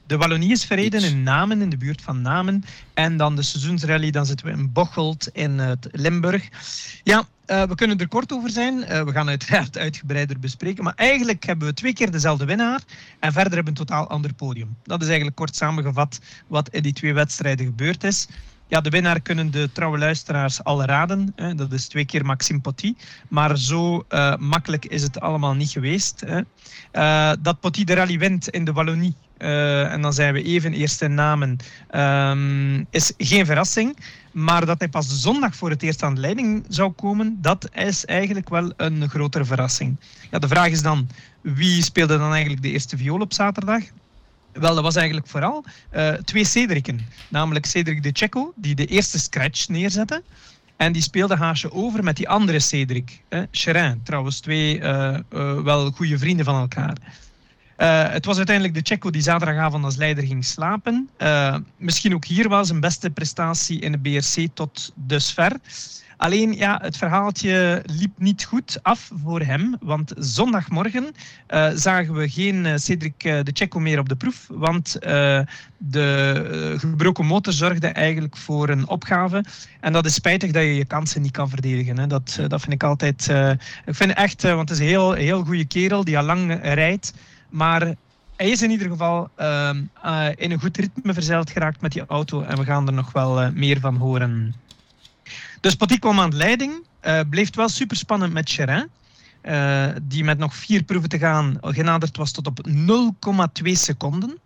De 0.08 0.18
Wallonie 0.18 0.52
is 0.52 0.66
verreden 0.66 1.04
in 1.04 1.24
Namen, 1.24 1.62
in 1.62 1.70
de 1.70 1.78
buurt 1.78 2.02
van 2.02 2.22
Namen. 2.22 2.64
En 2.94 3.18
dan 3.18 3.36
de 3.36 3.42
seizoensrally, 3.42 4.12
dan 4.12 4.26
zitten 4.26 4.46
we 4.46 4.52
in 4.52 4.72
Bocholt 4.72 5.30
in 5.34 5.60
het 5.60 5.88
Limburg. 5.92 6.50
Ja, 7.04 7.24
we 7.46 7.76
kunnen 7.76 7.98
er 7.98 8.08
kort 8.08 8.34
over 8.34 8.50
zijn. 8.50 8.80
We 8.80 9.12
gaan 9.12 9.30
uiteraard 9.30 9.78
uitgebreider 9.88 10.40
bespreken. 10.40 10.84
Maar 10.84 10.94
eigenlijk 10.96 11.46
hebben 11.46 11.68
we 11.68 11.74
twee 11.74 11.94
keer 11.94 12.12
dezelfde 12.12 12.46
winnaar. 12.46 12.82
En 13.20 13.32
verder 13.32 13.54
hebben 13.54 13.74
we 13.74 13.80
een 13.80 13.86
totaal 13.86 14.10
ander 14.10 14.34
podium. 14.34 14.76
Dat 14.84 15.02
is 15.02 15.08
eigenlijk 15.08 15.36
kort 15.36 15.56
samengevat 15.56 16.20
wat 16.48 16.70
in 16.70 16.84
die 16.84 16.94
twee 16.94 17.14
wedstrijden 17.14 17.66
gebeurd 17.66 18.04
is. 18.04 18.28
Ja, 18.72 18.82
de 18.82 18.90
winnaar 18.90 19.22
kunnen 19.22 19.52
de 19.52 19.70
trouwe 19.74 19.98
luisteraars 19.98 20.64
al 20.64 20.84
raden. 20.84 21.34
Hè. 21.36 21.56
Dat 21.56 21.72
is 21.72 21.88
twee 21.88 22.06
keer 22.06 22.26
Maxime 22.26 22.60
Potty. 22.60 22.96
Maar 23.30 23.58
zo 23.58 24.06
eh, 24.08 24.36
makkelijk 24.36 24.86
is 24.86 25.02
het 25.04 25.20
allemaal 25.20 25.54
niet 25.54 25.70
geweest. 25.70 26.24
Hè. 26.26 26.42
Eh, 26.92 27.32
dat 27.42 27.60
Potty 27.60 27.84
de 27.84 27.94
rally 27.94 28.18
wint 28.18 28.50
in 28.50 28.66
de 28.66 28.72
Wallonie. 28.74 29.16
eh, 29.38 29.92
en 29.92 30.02
dan 30.02 30.14
zijn 30.14 30.34
we 30.34 30.44
even 30.44 30.74
eerst 30.74 31.02
in 31.02 31.14
namen. 31.14 31.58
ehm, 31.90 32.84
is 32.90 33.14
geen 33.18 33.46
verrassing. 33.46 33.98
Maar 34.32 34.66
dat 34.66 34.80
hij 34.80 34.90
pas 34.90 35.22
zondag 35.22 35.56
voor 35.56 35.70
het 35.70 35.84
eerst 35.84 36.04
aan 36.04 36.16
de 36.16 36.22
leiding 36.22 36.66
zou 36.68 36.92
komen, 36.92 37.38
dat 37.42 37.70
is 37.74 38.06
eigenlijk 38.06 38.50
wel 38.50 38.74
een 38.78 39.10
grotere 39.10 39.46
verrassing. 39.46 39.96
Ja, 40.32 40.40
de 40.40 40.48
vraag 40.48 40.68
is 40.68 40.82
dan, 40.82 41.08
wie 41.42 41.84
speelde 41.84 42.18
dan 42.18 42.32
eigenlijk 42.32 42.62
de 42.62 42.70
eerste 42.72 42.98
viool 42.98 43.20
op 43.20 43.34
zaterdag? 43.34 43.84
Wel, 44.54 44.76
dat 44.76 44.84
was 44.84 44.96
eigenlijk 44.96 45.28
vooral 45.28 45.64
eh, 45.90 46.14
twee 46.14 46.46
Cedricen. 46.46 47.08
Namelijk 47.28 47.66
Cedric 47.66 48.04
de 48.04 48.10
Checo, 48.14 48.54
die 48.56 48.76
de 48.76 48.86
eerste 48.86 49.20
scratch 49.20 49.68
neerzette. 49.68 50.24
En 50.78 50.92
die 50.92 51.02
speelde 51.02 51.36
haasje 51.36 51.72
over 51.72 52.04
met 52.04 52.16
die 52.16 52.30
andere 52.30 52.60
Cedric. 52.60 53.22
Hè, 53.30 53.96
trouwens 54.04 54.40
twee 54.40 54.80
eh, 54.80 55.16
eh, 55.30 55.62
wel 55.62 55.92
goede 55.92 56.18
vrienden 56.18 56.46
van 56.46 56.60
elkaar. 56.60 56.98
Het 58.12 58.26
was 58.26 58.38
uiteindelijk 58.38 58.76
de 58.76 58.94
Checo 58.94 59.10
die 59.10 59.22
zaterdagavond 59.22 59.84
als 59.84 59.96
leider 59.96 60.24
ging 60.26 60.46
slapen. 60.46 61.10
Misschien 61.78 62.14
ook 62.14 62.26
hier 62.26 62.50
wel 62.50 62.66
zijn 62.66 62.80
beste 62.80 63.10
prestatie 63.10 63.80
in 63.80 63.92
de 63.92 63.98
BRC 63.98 64.48
tot 64.54 64.92
dusver. 64.96 65.52
Alleen 66.22 66.54
ja, 66.54 66.80
het 66.82 66.98
verhaaltje 66.98 67.84
liep 67.86 68.12
niet 68.18 68.44
goed 68.44 68.80
af 68.82 69.12
voor 69.24 69.42
hem. 69.42 69.76
Want 69.80 70.14
zondagmorgen 70.18 71.12
eh, 71.48 71.70
zagen 71.76 72.14
we 72.14 72.30
geen 72.30 72.66
eh, 72.66 72.78
Cedric 72.78 73.24
eh, 73.24 73.44
de 73.44 73.52
Checo 73.54 73.80
meer 73.80 74.00
op 74.00 74.10
de 74.10 74.16
proef. 74.16 74.48
Want 74.50 74.98
de 75.78 76.76
gebroken 76.78 77.26
motor 77.26 77.54
zorgde 77.54 77.88
eigenlijk 77.88 78.38
voor 78.38 78.70
een 78.70 78.88
opgave. 78.88 79.46
En 79.80 79.94
dat 79.94 80.06
is 80.06 80.14
spijtig 80.14 80.52
dat 80.52 80.64
je 80.64 80.76
je 80.76 80.86
kansen 80.86 81.22
niet 81.22 81.32
kan 81.32 81.50
verdedigen. 81.50 81.98
Hè. 81.98 82.08
Dat, 82.08 82.40
dat 82.48 82.62
vind 82.62 82.74
ik 82.74 82.84
altijd. 82.84 83.28
ik 83.86 83.96
vind 83.96 84.14
echt, 84.14 84.42
want 84.42 84.70
het 84.70 84.80
is 84.80 84.80
een 84.80 84.92
heel, 84.92 85.12
heel 85.12 85.44
goede 85.44 85.66
kerel 85.66 86.04
die 86.04 86.18
al 86.18 86.24
lang 86.24 86.60
rijdt. 86.62 87.14
Maar 87.50 87.96
hij 88.36 88.50
is 88.50 88.62
in 88.62 88.72
ieder 88.72 88.88
geval 88.88 89.30
ehm, 89.36 89.82
eh, 90.04 90.28
in 90.36 90.52
een 90.52 90.60
goed 90.60 90.78
ritme 90.78 91.14
verzeild 91.14 91.50
geraakt 91.50 91.82
met 91.82 91.92
die 91.92 92.06
auto. 92.08 92.42
En 92.42 92.58
we 92.58 92.64
gaan 92.64 92.88
er 92.88 92.94
nog 92.94 93.12
wel 93.12 93.52
meer 93.52 93.80
van 93.80 93.96
horen. 93.96 94.56
Dus 95.62 95.76
Potty 95.76 96.00
kwam 96.00 96.20
aan 96.20 96.30
de 96.30 96.36
leiding. 96.36 96.88
eh, 97.00 97.20
bleef 97.30 97.56
wel 97.56 97.70
super 97.70 97.98
spannend 97.98 98.34
met 98.34 98.50
Cherin. 98.50 98.90
eh, 99.42 99.88
die 100.02 100.24
met 100.24 100.38
nog 100.38 100.56
vier 100.56 100.84
proeven 100.84 101.10
te 101.10 101.18
gaan 101.18 101.58
genaderd 101.62 102.18
was 102.18 102.32
tot 102.32 102.48
op 102.48 102.68
0,2 102.68 103.72
seconden. 103.72 104.40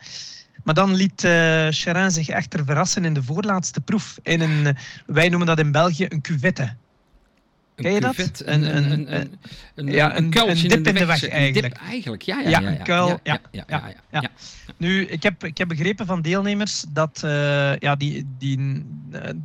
Maar 0.63 0.73
dan 0.73 0.93
liet 0.93 1.23
uh, 1.23 1.67
zich 2.07 2.29
echter 2.29 2.65
verrassen 2.65 3.05
in 3.05 3.13
de 3.13 3.23
voorlaatste 3.23 3.81
proef. 3.81 4.17
In 4.23 4.41
een, 4.41 4.77
wij 5.05 5.29
noemen 5.29 5.47
dat 5.47 5.59
in 5.59 5.71
België 5.71 6.05
een 6.09 6.21
cuvette. 6.21 6.75
Ken 7.75 7.93
je 7.93 7.99
dat? 7.99 8.15
Een, 8.17 8.75
een, 8.75 8.91
een, 8.91 9.15
een, 9.15 9.39
een, 9.75 9.87
ja, 9.87 10.17
een, 10.17 10.23
een 10.23 10.67
dip 10.67 10.87
in 10.87 10.93
de, 10.93 11.05
weg, 11.05 11.27
eigenlijk. 11.27 11.75
Dip, 11.75 11.87
eigenlijk, 11.87 12.21
ja, 12.21 12.39
ja, 12.39 12.49
ja. 12.49 12.59
ja, 12.59 12.67
een 12.67 12.83
kuil, 12.83 13.19
ja. 13.23 13.39
ja, 13.51 13.63
ja, 13.67 13.93
ja, 14.11 14.29
Nu, 14.77 15.05
ik 15.05 15.23
heb, 15.23 15.43
ik 15.43 15.57
heb 15.57 15.67
begrepen 15.67 16.05
van 16.05 16.21
deelnemers 16.21 16.85
dat 16.89 17.21
uh, 17.25 17.77
ja, 17.77 17.95
die, 17.95 18.27
die, 18.37 18.85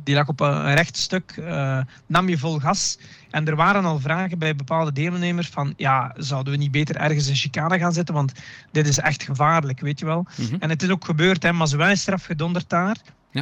die 0.03 0.15
lag 0.15 0.27
op 0.27 0.39
een 0.39 0.73
recht 0.73 0.97
stuk, 0.97 1.35
uh, 1.39 1.79
nam 2.05 2.29
je 2.29 2.37
vol 2.37 2.59
gas. 2.59 2.97
En 3.29 3.47
er 3.47 3.55
waren 3.55 3.85
al 3.85 3.99
vragen 3.99 4.39
bij 4.39 4.55
bepaalde 4.55 4.91
deelnemers 4.91 5.47
van, 5.47 5.73
ja, 5.77 6.13
zouden 6.17 6.53
we 6.53 6.59
niet 6.59 6.71
beter 6.71 6.95
ergens 6.95 7.27
een 7.27 7.35
chicane 7.35 7.79
gaan 7.79 7.93
zitten, 7.93 8.13
want 8.13 8.31
dit 8.71 8.87
is 8.87 8.97
echt 8.97 9.23
gevaarlijk, 9.23 9.79
weet 9.79 9.99
je 9.99 10.05
wel. 10.05 10.25
Mm 10.35 10.45
-hmm. 10.45 10.57
En 10.59 10.69
het 10.69 10.83
is 10.83 10.89
ook 10.89 11.05
gebeurd, 11.05 11.43
hè, 11.43 11.53
Mazuin 11.53 11.91
is 11.91 12.07
eraf 12.07 12.25
gedonderd 12.25 12.69
daar. 12.69 12.95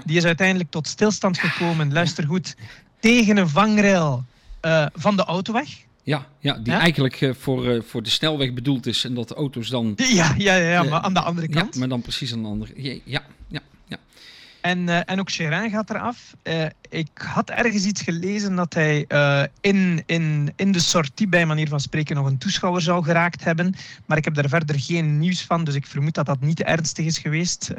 Die 0.05 0.17
is 0.17 0.25
uiteindelijk 0.25 0.71
tot 0.71 0.87
stilstand 0.87 1.37
gekomen, 1.39 1.93
luister 1.93 2.25
goed, 2.25 2.55
tegen 2.99 3.37
een 3.37 3.49
vangrail 3.49 4.25
uh, 4.62 4.86
van 4.93 5.16
de 5.16 5.24
autoweg. 5.24 5.70
Ja, 6.03 6.28
ja 6.39 6.53
die 6.53 6.74
ja? 6.74 6.80
eigenlijk 6.80 7.22
uh, 7.22 7.34
voor, 7.34 7.66
uh, 7.66 7.82
voor 7.82 8.03
de 8.03 8.10
snelweg 8.10 8.53
bedoeld 8.53 8.86
is 8.86 9.03
en 9.03 9.14
dat 9.14 9.28
de 9.28 9.36
auto's 9.36 9.70
dan... 9.70 9.93
Ja, 9.95 10.34
ja, 10.38 10.55
ja, 10.55 10.72
ja 10.72 10.84
maar 10.84 11.01
aan 11.01 11.14
de 11.14 11.20
andere 11.20 11.47
kant. 11.47 11.74
Ja, 11.74 11.80
maar 11.80 11.89
dan 11.89 12.01
precies 12.01 12.34
aan 12.34 12.41
de 12.41 12.47
andere... 12.47 12.74
Ja, 12.76 12.99
ja, 13.05 13.22
ja. 13.47 13.60
ja. 13.88 13.97
En, 14.62 15.05
en 15.05 15.20
ook 15.20 15.32
Cherin 15.32 15.70
gaat 15.70 15.89
eraf. 15.89 16.36
ik 16.89 17.10
had 17.14 17.49
ergens 17.49 17.86
iets 17.86 18.01
gelezen 18.01 18.55
dat 18.55 18.74
hij 18.74 19.05
in, 19.62 20.03
in, 20.05 20.53
in 20.55 20.72
de 20.72 20.80
sortie, 20.80 21.28
bij 21.28 21.45
manier 21.45 21.68
van 21.68 21.80
spreken, 21.80 22.16
nog 22.16 22.26
een 22.26 22.38
toeschouwer 22.38 22.82
zou 22.82 23.03
geraakt 23.03 23.43
hebben. 23.43 23.76
Maar 24.05 24.18
ik 24.18 24.26
heb 24.26 24.34
daar 24.34 24.49
verder 24.49 24.80
geen 24.80 25.20
nieuws 25.20 25.41
van, 25.41 25.64
dus 25.64 25.76
ik 25.76 25.86
vermoed 25.86 26.14
dat 26.14 26.26
dat 26.26 26.41
niet 26.41 26.62
ernstig 26.62 27.05
is 27.05 27.18
geweest. 27.18 27.72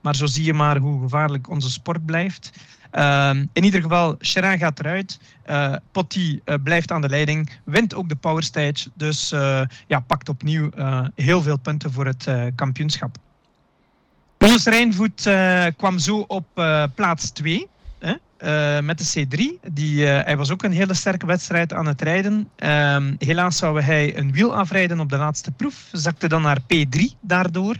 maar 0.00 0.16
zo 0.16 0.26
zie 0.26 0.44
je 0.44 0.54
maar 0.54 0.76
hoe 0.76 1.02
gevaarlijk 1.02 1.48
onze 1.48 1.70
sport 1.70 2.06
blijft. 2.06 2.50
Uh, 2.92 3.30
in 3.52 3.64
ieder 3.64 3.82
geval, 3.82 4.14
Cherin 4.18 4.58
gaat 4.58 4.78
eruit. 4.78 5.20
Uh, 5.50 5.74
Potti 5.92 6.40
uh, 6.44 6.54
blijft 6.64 6.92
aan 6.92 7.00
de 7.00 7.08
leiding. 7.08 7.50
Wint 7.64 7.94
ook 7.94 8.08
de 8.08 8.16
power 8.16 8.42
stage. 8.42 8.90
Dus 8.94 9.32
uh, 9.32 9.62
ja, 9.86 10.00
pakt 10.00 10.28
opnieuw 10.28 10.70
heel 11.14 11.42
veel 11.42 11.58
punten 11.58 11.92
voor 11.92 12.06
het 12.06 12.28
kampioenschap. 12.54 13.16
Ons 14.38 14.64
Rijnvoet 14.64 15.30
kwam 15.76 15.98
zo 15.98 16.18
op 16.18 16.46
plaats 16.94 17.30
2. 17.30 17.68
met 18.82 18.98
de 18.98 19.26
C3. 19.26 19.70
Die, 19.72 20.04
hij 20.04 20.36
was 20.36 20.50
ook 20.50 20.62
een 20.62 20.72
hele 20.72 20.94
sterke 20.94 21.26
wedstrijd 21.26 21.72
aan 21.72 21.86
het 21.86 22.02
rijden. 22.02 22.48
Ehm, 22.56 23.14
helaas 23.18 23.56
zou 23.56 23.80
hij 23.80 24.18
een 24.18 24.32
wiel 24.32 24.54
afrijden 24.54 25.00
op 25.00 25.08
de 25.08 25.16
laatste 25.16 25.50
proef. 25.50 25.88
Zakte 25.92 26.28
dan 26.28 26.42
naar 26.42 26.60
P3 26.60 27.02
daardoor. 27.20 27.76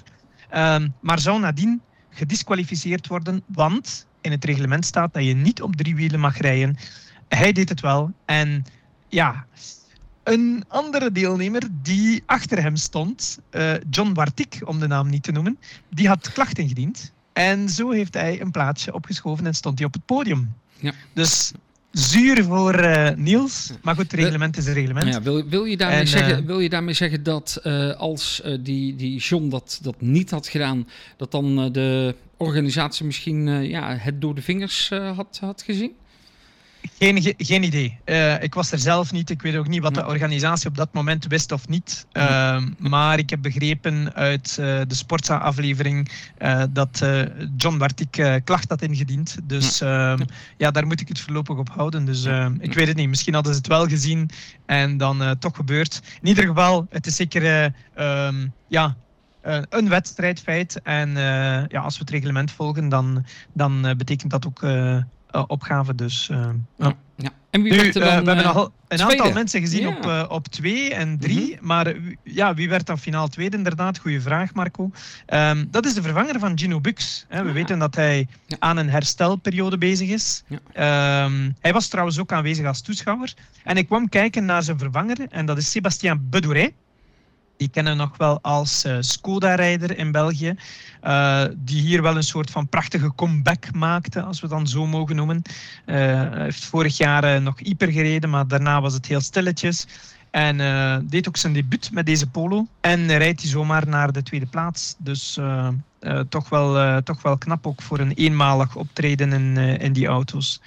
Ehm, 0.50 0.88
maar 1.00 1.18
zou 1.18 1.40
nadien 1.40 1.82
gedisqualificeerd 2.10 3.06
worden, 3.06 3.42
want 3.46 4.06
in 4.20 4.30
het 4.30 4.44
reglement 4.44 4.84
staat 4.86 5.14
dat 5.14 5.24
je 5.24 5.34
niet 5.34 5.62
op 5.62 5.76
drie 5.76 5.94
wielen 5.94 6.20
mag 6.20 6.36
rijden. 6.36 6.76
Hij 7.28 7.52
deed 7.52 7.68
het 7.68 7.80
wel. 7.80 8.12
En 8.24 8.64
ja, 9.08 9.46
een 10.22 10.64
andere 10.68 11.12
deelnemer 11.12 11.62
die 11.82 12.22
achter 12.26 12.62
hem 12.62 12.76
stond, 12.76 13.38
uh, 13.50 13.72
John 13.90 14.12
Wartik, 14.12 14.60
om 14.64 14.78
de 14.78 14.86
naam 14.86 15.08
niet 15.08 15.22
te 15.22 15.32
noemen, 15.32 15.58
die 15.88 16.08
had 16.08 16.32
klachten 16.32 16.62
ingediend. 16.62 17.12
En 17.32 17.68
zo 17.68 17.90
heeft 17.90 18.14
hij 18.14 18.40
een 18.40 18.50
plaatsje 18.50 18.94
opgeschoven 18.94 19.46
en 19.46 19.54
stond 19.54 19.78
hij 19.78 19.86
op 19.86 19.92
het 19.92 20.04
podium. 20.04 20.54
Ja. 20.76 20.92
Dus 21.12 21.52
zuur 21.92 22.44
voor 22.44 22.84
uh, 22.84 23.10
Niels. 23.16 23.70
Maar 23.82 23.94
goed, 23.94 24.10
het 24.10 24.20
reglement 24.20 24.56
is 24.56 24.66
een 24.66 24.72
reglement. 24.72 25.14
Ja, 25.14 25.22
wil, 25.22 25.48
wil, 25.48 25.64
je 25.64 25.76
daarmee 25.76 25.98
en, 25.98 26.08
zeggen, 26.08 26.46
wil 26.46 26.60
je 26.60 26.68
daarmee 26.68 26.94
zeggen 26.94 27.22
dat 27.22 27.60
uh, 27.64 27.96
als 27.96 28.42
die, 28.60 28.96
die 28.96 29.18
John 29.18 29.48
dat, 29.48 29.78
dat 29.82 30.00
niet 30.00 30.30
had 30.30 30.48
gedaan, 30.48 30.88
dat 31.16 31.30
dan 31.30 31.72
de 31.72 32.14
organisatie 32.36 33.06
misschien 33.06 33.46
ja, 33.68 33.96
het 33.96 34.20
door 34.20 34.34
de 34.34 34.42
vingers 34.42 34.88
had, 35.14 35.38
had 35.40 35.62
gezien? 35.62 35.92
Geen, 36.82 37.34
geen 37.36 37.62
idee. 37.62 37.98
Uh, 38.04 38.42
ik 38.42 38.54
was 38.54 38.72
er 38.72 38.78
zelf 38.78 39.12
niet. 39.12 39.30
Ik 39.30 39.42
weet 39.42 39.56
ook 39.56 39.68
niet 39.68 39.82
wat 39.82 39.94
de 39.94 40.06
organisatie 40.06 40.68
op 40.68 40.76
dat 40.76 40.92
moment 40.92 41.26
wist 41.26 41.52
of 41.52 41.68
niet. 41.68 42.06
Uh, 42.12 42.62
maar 42.78 43.18
ik 43.18 43.30
heb 43.30 43.42
begrepen 43.42 44.14
uit 44.14 44.56
uh, 44.60 44.80
de 44.86 44.94
Sportza-aflevering 44.94 46.10
uh, 46.38 46.62
dat 46.70 47.04
John 47.56 47.78
Bartik 47.78 48.40
klacht 48.44 48.68
had 48.68 48.82
ingediend. 48.82 49.36
Dus 49.44 49.78
ja. 49.78 50.12
Ehm, 50.12 50.24
ja. 50.56 50.70
daar 50.70 50.86
moet 50.86 51.00
ik 51.00 51.08
het 51.08 51.20
voorlopig 51.20 51.56
op 51.56 51.68
houden. 51.68 52.04
Dus 52.04 52.24
ehm, 52.24 52.54
ik 52.58 52.74
weet 52.74 52.86
het 52.86 52.96
niet. 52.96 53.08
Misschien 53.08 53.34
hadden 53.34 53.52
ze 53.52 53.58
het 53.58 53.68
wel 53.68 53.86
gezien 53.86 54.30
en 54.66 54.96
dan 54.96 55.36
toch 55.38 55.56
gebeurd. 55.56 56.00
In 56.20 56.28
ieder 56.28 56.46
geval, 56.46 56.86
het 56.90 57.06
is 57.06 57.16
zeker 57.16 57.74
um, 57.98 58.52
ja, 58.68 58.96
een 59.68 59.88
wedstrijdfeit. 59.88 60.80
En 60.82 61.10
ja, 61.68 61.80
als 61.80 61.94
we 61.94 62.00
het 62.00 62.10
reglement 62.10 62.50
volgen, 62.50 62.88
dan, 62.88 63.24
dan 63.52 63.94
betekent 63.96 64.30
dat 64.30 64.46
ook 64.46 64.62
uh, 64.62 64.96
opgave. 65.46 65.94
Dus, 65.94 66.28
uh, 66.32 66.48
ja. 66.76 66.92
ja. 67.16 67.30
En 67.50 67.62
wie 67.62 67.72
nu, 67.72 67.78
werd 67.78 67.94
er 67.94 68.00
dan, 68.00 68.24
we 68.24 68.30
hebben 68.30 68.54
al 68.54 68.72
een 68.88 68.96
tweede? 68.98 69.16
aantal 69.16 69.32
mensen 69.32 69.60
gezien 69.60 69.88
op, 69.88 70.26
op 70.28 70.48
twee 70.48 70.94
en 70.94 71.18
drie. 71.18 71.46
Mm 71.46 71.58
-hmm. 71.58 71.66
Maar 71.66 71.94
ja, 72.24 72.54
wie 72.54 72.68
werd 72.68 72.86
dan 72.86 72.98
finaal 72.98 73.28
tweede? 73.28 73.56
Inderdaad, 73.56 73.98
goede 73.98 74.20
vraag, 74.20 74.54
Marco. 74.54 74.90
Um, 75.26 75.68
dat 75.70 75.86
is 75.86 75.94
de 75.94 76.02
vervanger 76.02 76.38
van 76.38 76.58
Gino 76.58 76.80
Bux. 76.80 77.24
Hè. 77.28 77.42
We 77.42 77.48
ah. 77.48 77.54
weten 77.54 77.78
dat 77.78 77.94
hij 77.94 78.28
aan 78.58 78.76
een 78.76 78.90
herstelperiode 78.90 79.78
bezig 79.78 80.08
is. 80.08 80.42
Um, 80.50 81.56
hij 81.60 81.72
was 81.72 81.88
trouwens 81.88 82.18
ook 82.18 82.32
aanwezig 82.32 82.66
als 82.66 82.80
toeschouwer. 82.80 83.34
En 83.64 83.76
ik 83.76 83.86
kwam 83.86 84.08
kijken 84.08 84.44
naar 84.44 84.62
zijn 84.62 84.78
vervanger. 84.78 85.18
En 85.30 85.46
dat 85.46 85.58
is 85.58 85.70
Sébastien 85.70 86.28
Bedouret. 86.30 86.72
Die 87.60 87.68
kennen 87.68 87.96
nog 87.96 88.16
wel 88.16 88.38
als 88.42 88.84
uh, 88.84 88.96
Skoda-rijder 89.00 89.98
in 89.98 90.12
België. 90.12 90.54
Uh, 91.04 91.44
die 91.56 91.80
hier 91.80 92.02
wel 92.02 92.16
een 92.16 92.22
soort 92.22 92.50
van 92.50 92.68
prachtige 92.68 93.14
comeback 93.14 93.74
maakte, 93.74 94.22
als 94.22 94.40
we 94.40 94.48
dan 94.48 94.66
zo 94.66 94.86
mogen 94.86 95.16
noemen. 95.16 95.42
Uh, 95.86 95.96
heeft 96.32 96.64
vorig 96.64 96.96
jaar 96.96 97.42
nog 97.42 97.58
Hyper 97.58 97.92
gereden, 97.92 98.30
maar 98.30 98.48
daarna 98.48 98.80
was 98.80 98.94
het 98.94 99.06
heel 99.06 99.20
stilletjes. 99.20 99.86
En 100.30 100.56
deed 101.08 101.28
ook 101.28 101.36
zijn 101.36 101.52
debuut 101.52 101.90
met 101.92 102.06
deze 102.06 102.26
polo. 102.26 102.66
En 102.80 103.16
rijdt 103.16 103.40
hij 103.40 103.50
zomaar 103.50 103.88
naar 103.88 104.12
de 104.12 104.22
tweede 104.22 104.46
plaats. 104.46 104.94
Dus 104.98 105.38
toch, 106.28 106.48
wel, 106.48 107.02
toch 107.02 107.22
wel 107.22 107.38
knap 107.38 107.66
ook 107.66 107.82
voor 107.82 107.98
een 107.98 108.12
eenmalig 108.12 108.76
optreden 108.76 109.32
in, 109.32 109.56
in 109.56 109.92
die 109.92 110.06
auto's. 110.06 110.60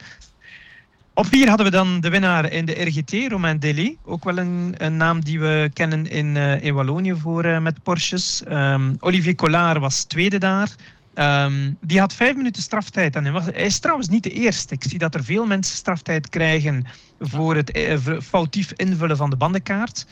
Op 1.16 1.26
vier 1.26 1.48
hadden 1.48 1.66
we 1.66 1.72
dan 1.72 2.00
de 2.00 2.10
winnaar 2.10 2.52
in 2.52 2.66
de 2.66 2.84
RGT, 2.84 3.32
Romain 3.32 3.60
Dely. 3.60 3.98
Ook 4.06 4.24
wel 4.24 4.38
een, 4.38 4.76
een 4.78 4.98
naam 4.98 5.24
die 5.24 5.40
we 5.40 5.70
kennen 5.74 6.08
in, 6.08 6.36
uh, 6.36 6.64
in 6.64 6.74
Wallonië 6.74 7.16
voor, 7.16 7.46
uh, 7.46 7.60
met 7.60 7.84
Porsches. 7.84 8.44
Um, 8.50 8.96
Olivier 9.00 9.36
Collard 9.36 9.80
was 9.80 10.04
tweede 10.04 10.38
daar. 10.38 10.70
Um, 11.16 11.78
die 11.82 12.00
had 12.00 12.14
vijf 12.14 12.36
minuten 12.36 12.62
straftijd. 12.62 13.14
Hij, 13.14 13.32
was, 13.32 13.46
hij 13.46 13.54
is 13.54 13.80
trouwens 13.80 14.10
niet 14.10 14.24
de 14.24 14.32
eerste. 14.32 14.74
Ik 14.74 14.84
zie 14.84 15.00
dat 15.00 15.16
er 15.16 15.24
veel 15.24 15.46
mensen 15.46 15.76
straftijd 15.76 16.30
krijgen 16.30 16.86
voor 17.20 17.56
het 17.56 17.78
uh, 17.78 17.98
foutief 18.22 18.72
invullen 18.72 19.18
van 19.18 19.30
de 19.30 19.36
bandenkaart. 19.36 20.06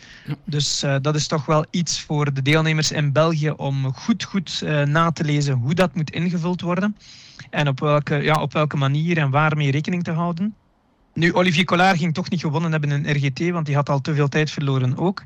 Dus 0.45 0.85
dat 1.01 1.15
is 1.15 1.27
toch 1.27 1.45
wel 1.45 1.65
iets 1.69 2.01
voor 2.01 2.33
de 2.33 2.41
deelnemers 2.41 2.91
in 2.91 3.11
België 3.11 3.49
om 3.49 3.93
goed, 3.93 4.23
goed 4.23 4.61
na 4.85 5.11
te 5.11 5.23
lezen 5.23 5.53
hoe 5.53 5.73
dat 5.73 5.95
moet 5.95 6.11
ingevuld 6.11 6.61
worden. 6.61 6.97
En 7.49 7.67
op 7.67 7.79
welke, 7.79 8.15
ja, 8.15 8.41
op 8.41 8.53
welke 8.53 8.77
manier 8.77 9.17
en 9.17 9.29
waarmee 9.29 9.71
rekening 9.71 10.03
te 10.03 10.11
houden. 10.11 10.55
Nu, 11.13 11.33
Olivier 11.33 11.65
Collard 11.65 11.97
ging 11.97 12.13
toch 12.13 12.29
niet 12.29 12.39
gewonnen 12.39 12.71
hebben 12.71 12.91
in 12.91 13.15
RGT, 13.15 13.49
want 13.49 13.65
die 13.65 13.75
had 13.75 13.89
al 13.89 14.01
te 14.01 14.13
veel 14.13 14.29
tijd 14.29 14.51
verloren 14.51 14.97
ook. 14.97 15.23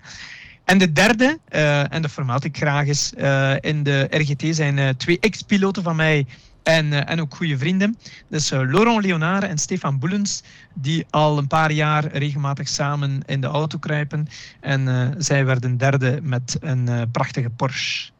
En 0.63 0.77
de 0.77 0.91
derde, 0.91 1.39
uh, 1.49 1.93
en 1.93 2.01
dat 2.01 2.11
vermeld 2.11 2.43
ik 2.43 2.57
graag 2.57 2.87
eens, 2.87 3.13
uh, 3.17 3.53
in 3.59 3.83
de 3.83 4.07
RGT 4.09 4.55
zijn 4.55 4.77
uh, 4.77 4.89
twee 4.89 5.19
ex-piloten 5.19 5.83
van 5.83 5.95
mij 5.95 6.25
en, 6.63 7.07
en 7.07 7.21
ook 7.21 7.35
goede 7.35 7.57
vrienden. 7.57 7.97
Dus 8.27 8.49
Laurent 8.49 9.05
Leonard 9.05 9.43
en 9.43 9.57
Stefan 9.57 9.99
Boelens, 9.99 10.43
die 10.73 11.05
al 11.09 11.37
een 11.37 11.47
paar 11.47 11.71
jaar 11.71 12.05
regelmatig 12.07 12.67
samen 12.67 13.21
in 13.25 13.41
de 13.41 13.47
auto 13.47 13.77
kruipen. 13.77 14.27
En 14.61 15.13
zij 15.17 15.45
werden 15.45 15.77
derde 15.77 16.19
met 16.23 16.57
een 16.59 17.11
prachtige 17.11 17.49
Porsche. 17.49 18.11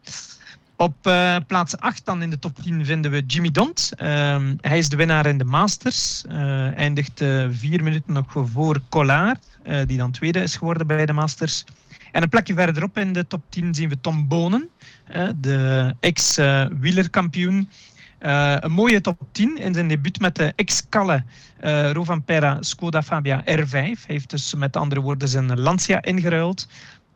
Op 0.77 1.07
uh, 1.07 1.35
plaats 1.47 1.77
8 1.77 2.05
dan 2.05 2.21
in 2.21 2.29
de 2.29 2.39
top 2.39 2.57
10 2.63 2.85
vinden 2.85 3.11
we 3.11 3.23
Jimmy 3.27 3.51
Dont. 3.51 3.91
Uh, 3.97 4.37
hij 4.61 4.77
is 4.77 4.89
de 4.89 4.95
winnaar 4.95 5.25
in 5.25 5.37
de 5.37 5.43
Masters. 5.43 6.23
Uh, 6.27 6.77
eindigt 6.77 7.23
vier 7.49 7.83
minuten 7.83 8.13
nog 8.13 8.25
voor 8.33 8.81
Collard, 8.89 9.39
die 9.85 9.97
dan 9.97 10.11
tweede 10.11 10.39
is 10.39 10.55
geworden 10.55 10.87
bij 10.87 11.05
de 11.05 11.13
Masters. 11.13 11.63
En 12.11 12.21
een 12.21 12.29
plekje 12.29 12.53
verderop 12.53 12.97
in 12.97 13.13
de 13.13 13.27
top 13.27 13.43
10 13.49 13.75
zien 13.75 13.89
we 13.89 14.01
Tom 14.01 14.27
Bonen, 14.27 14.69
de 15.35 15.93
ex-wielerkampioen. 15.99 17.69
een 18.19 18.71
mooie 18.71 19.01
top 19.01 19.21
10 19.31 19.57
in 19.57 19.73
zijn 19.73 19.87
debuut 19.87 20.19
met 20.19 20.35
de 20.35 20.53
ex-Kalle 20.55 21.23
Rovanpera 21.93 22.57
Skoda 22.59 23.03
Fabia 23.03 23.41
R5. 23.41 23.69
Hij 23.69 23.97
heeft 24.07 24.29
dus 24.29 24.53
met 24.53 24.75
andere 24.75 25.01
woorden 25.01 25.27
zijn 25.27 25.59
Lancia 25.59 26.01
ingeruild. 26.01 26.67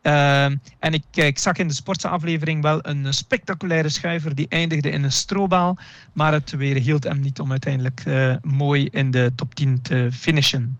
Uh, 0.03 0.43
en 0.79 0.93
ik, 0.93 1.03
ik, 1.11 1.39
zag 1.39 1.57
in 1.57 1.67
de 1.67 1.73
sportse 1.73 2.07
aflevering 2.07 2.61
wel 2.61 2.79
een 2.81 3.13
spectaculaire 3.13 3.89
schuiver 3.89 4.35
die 4.35 4.47
eindigde 4.49 4.89
in 4.89 5.03
een 5.03 5.11
strobaal. 5.11 5.77
Maar 6.13 6.33
het 6.33 6.51
weer 6.51 6.75
hield 6.75 7.03
hem 7.03 7.19
niet 7.19 7.39
om 7.39 7.51
uiteindelijk 7.51 8.03
uh, 8.07 8.35
mooi 8.41 8.87
in 8.91 9.11
de 9.11 9.31
top 9.35 9.55
10 9.55 9.81
te 9.81 10.09
finishen. 10.11 10.79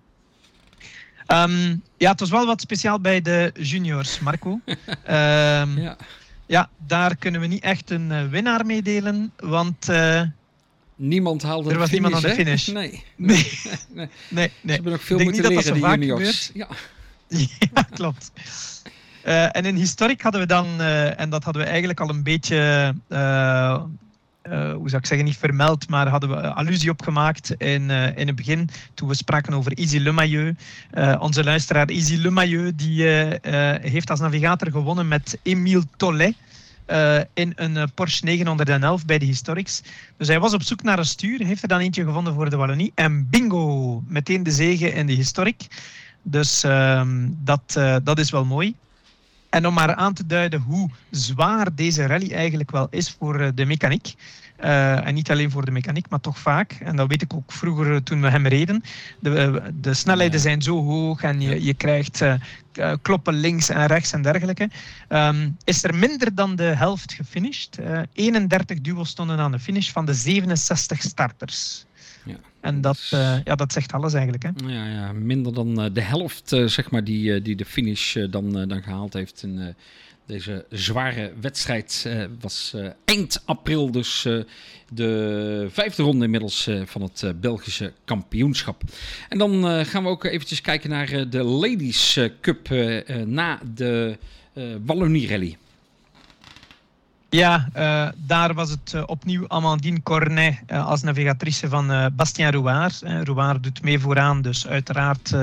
Ehm, 1.26 1.76
ja, 1.98 2.12
het 2.12 2.20
was 2.20 2.30
wel 2.30 2.46
wat 2.46 2.62
speciaal 2.62 3.00
bij 3.00 3.22
de 3.22 3.52
juniors, 3.60 4.20
Marco. 4.20 4.60
Ehm, 5.04 5.80
Ja. 5.80 5.98
ja, 6.46 6.70
daar 6.88 7.16
kunnen 7.16 7.42
we 7.42 7.48
niet 7.48 7.64
echt 7.64 7.90
een 7.90 8.12
eh, 8.12 8.28
winnaar 8.28 8.66
meedelen, 8.66 9.32
want 9.38 9.90
eh, 9.90 10.22
Niemand 10.96 11.44
haalde 11.44 11.72
Er 11.72 11.78
was 11.78 11.90
niemand 11.90 12.14
aan 12.14 12.22
de 12.22 12.30
finish. 12.30 12.68
Nee. 12.68 12.90
nee, 13.16 13.48
nee. 13.90 14.10
nee, 14.30 14.48
Ze 14.48 14.54
nee. 14.62 14.76
hebben 14.76 14.92
nog 14.92 15.04
veel 15.04 15.20
moeten 15.20 15.42
niet 15.42 15.44
dat 15.44 15.64
dat 15.64 15.76
leren, 15.76 16.00
die 16.00 16.10
juniors. 16.10 16.52
Ja. 16.54 16.68
Ja, 17.74 17.82
klopt. 17.90 18.32
Eh, 19.30 19.56
en 19.56 19.66
in 19.66 19.76
historiek 19.76 20.22
hadden 20.22 20.42
we 20.42 20.48
dan, 20.48 20.82
eh, 20.82 21.20
en 21.20 21.30
dat 21.30 21.44
hadden 21.44 21.62
we 21.62 21.68
eigenlijk 21.68 22.00
al 22.00 22.10
een 22.10 22.24
beetje, 22.24 22.94
eh, 23.08 23.82
hoe 24.74 24.90
zou 24.90 25.02
ik 25.02 25.06
zeggen, 25.06 25.26
niet 25.26 25.38
vermeld, 25.38 25.90
maar 25.90 26.08
hadden 26.08 26.30
we 26.30 26.54
allusie 26.54 26.90
op 26.90 27.02
gemaakt 27.02 27.52
in, 27.52 27.90
in 27.90 28.28
het 28.28 28.36
begin, 28.36 28.70
toen 28.94 29.08
we 29.08 29.16
spraken 29.16 29.54
over 29.54 29.74
Easy 29.74 29.98
Le 29.98 30.12
Maillot. 30.12 30.56
Eh, 30.92 31.16
onze 31.20 31.44
luisteraar 31.44 31.88
Easy 31.88 32.16
Le 32.16 32.30
Maillot, 32.30 32.78
die 32.80 33.04
heeft 33.82 34.10
als 34.10 34.20
navigator 34.20 34.72
gewonnen 34.72 35.08
met 35.08 35.40
Emile 35.44 35.84
Tollet. 35.98 36.36
in 37.34 37.54
een 37.56 37.94
Porsche 37.94 38.26
911 38.26 39.06
bij 39.06 39.18
de 39.18 39.26
Historics. 39.26 39.82
Dus 40.18 40.28
hij 40.28 40.40
was 40.40 40.54
op 40.54 40.64
zoek 40.64 40.84
naar 40.84 41.00
een 41.00 41.06
stuur, 41.06 41.46
heeft 41.46 41.62
er 41.62 41.68
dan 41.68 41.80
eentje 41.80 42.04
gevonden 42.04 42.34
voor 42.34 42.50
de 42.50 42.56
Wallonie. 42.56 42.92
En 42.96 43.30
bingo, 43.30 44.04
meteen 44.08 44.44
de 44.44 44.52
zege 44.52 44.94
in 44.94 45.08
de 45.08 45.14
Historic. 45.14 45.68
Dus 46.22 46.64
ehm, 46.64 47.28
dat, 47.44 47.80
dat 48.04 48.20
is 48.20 48.32
wel 48.32 48.46
mooi. 48.46 48.76
En 49.50 49.68
om 49.68 49.74
maar 49.74 49.96
aan 49.96 50.14
te 50.14 50.26
duiden 50.26 50.62
hoe 50.62 50.90
zwaar 51.10 51.76
deze 51.76 52.06
rally 52.06 52.32
eigenlijk 52.32 52.72
wel 52.72 52.88
is 52.90 53.16
voor 53.20 53.40
eh, 53.40 53.50
de 53.56 53.66
mechaniek. 53.66 54.16
Eh, 54.56 55.08
en 55.08 55.14
niet 55.14 55.32
alleen 55.32 55.52
voor 55.52 55.66
de 55.66 55.72
mechaniek, 55.72 56.10
maar 56.10 56.20
toch 56.20 56.40
vaak. 56.40 56.72
En 56.72 56.96
dat 56.96 57.08
weet 57.08 57.22
ik 57.22 57.34
ook 57.34 57.52
vroeger 57.52 57.94
eh, 57.94 57.98
toen 57.98 58.22
we 58.22 58.30
hem 58.30 58.48
reden. 58.48 58.84
De, 59.20 59.62
de 59.74 59.94
snelheden 59.94 60.40
zijn 60.40 60.62
zo 60.62 60.84
hoog 60.84 61.22
en 61.22 61.42
je, 61.42 61.64
je 61.64 61.74
krijgt 61.74 62.24
kloppen 63.02 63.34
links 63.34 63.70
en 63.70 63.86
rechts 63.86 64.14
en 64.14 64.22
dergelijke. 64.22 64.70
Ehm, 65.08 65.50
is 65.64 65.84
er 65.84 65.96
minder 65.96 66.36
dan 66.36 66.56
de 66.56 66.64
helft 66.64 67.14
gefinished. 67.14 67.78
Eh 67.78 68.02
31 68.14 68.82
duels 68.82 69.10
stonden 69.10 69.40
aan 69.40 69.52
de 69.52 69.60
finish 69.60 69.92
van 69.92 70.06
de 70.06 70.14
67 70.14 71.02
starters. 71.02 71.86
Ja. 72.26 72.40
En 72.62 72.82
dat, 72.82 73.08
eh, 73.12 73.44
ja, 73.44 73.56
dat 73.56 73.74
zegt 73.74 73.94
alles 73.94 74.14
eigenlijk. 74.14 74.44
Hè? 74.44 74.50
Ja, 74.68 74.88
ja, 74.88 75.12
minder 75.12 75.54
dan 75.54 75.82
eh, 75.82 75.94
de 75.94 76.02
helft, 76.02 76.52
eh, 76.52 76.66
zeg 76.66 76.92
maar, 76.92 77.04
die, 77.04 77.42
die 77.42 77.56
de 77.56 77.66
finish 77.66 78.18
dan, 78.30 78.52
dan 78.52 78.84
gehaald 78.84 79.14
heeft. 79.14 79.44
in 79.44 79.76
deze 80.26 80.66
zware 80.70 81.34
wedstrijd 81.42 82.10
was 82.40 82.76
eind 83.06 83.42
april, 83.46 83.92
dus 83.92 84.28
de 84.94 85.68
vijfde 85.72 86.04
ronde 86.04 86.26
inmiddels 86.26 86.70
van 86.86 87.02
het 87.02 87.42
Belgische 87.42 87.94
kampioenschap. 88.06 88.84
En 89.30 89.38
dan 89.38 89.86
gaan 89.86 90.04
we 90.04 90.10
ook 90.10 90.24
eventjes 90.24 90.62
kijken 90.62 90.90
naar 90.90 91.30
de 91.30 91.44
Ladies 91.44 92.20
Cup 92.42 92.70
na 93.26 93.60
de 93.76 94.18
Wallonie 94.86 95.28
Rally. 95.28 95.58
Ja, 97.30 97.70
eh, 97.74 98.08
daar 98.16 98.54
was 98.54 98.70
het 98.70 98.94
eh, 98.94 99.04
opnieuw 99.06 99.48
Amandine 99.48 100.04
Cornet 100.04 100.60
eh, 100.66 100.86
als 100.86 101.02
navigatrice 101.02 101.70
van 101.70 102.12
Bastien 102.16 102.52
Rouard. 102.52 103.02
Rouard 103.24 103.64
doet 103.64 103.82
mee 103.84 104.00
vooraan, 104.00 104.42
dus 104.42 104.68
uiteraard 104.68 105.36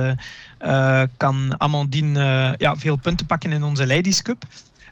kan 1.17 1.55
Amandine 1.61 2.55
ja, 2.59 2.77
veel 2.77 2.97
punten 2.97 3.27
pakken 3.27 3.53
in 3.53 3.63
onze 3.63 3.87
Ladies 3.87 4.23
Cup. 4.23 4.45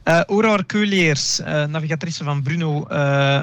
Eh 0.03 0.21
Aurore 0.21 0.63
Keuleers, 0.63 1.39
navigatrice 1.67 2.23
van 2.23 2.41
Bruno 2.43 2.87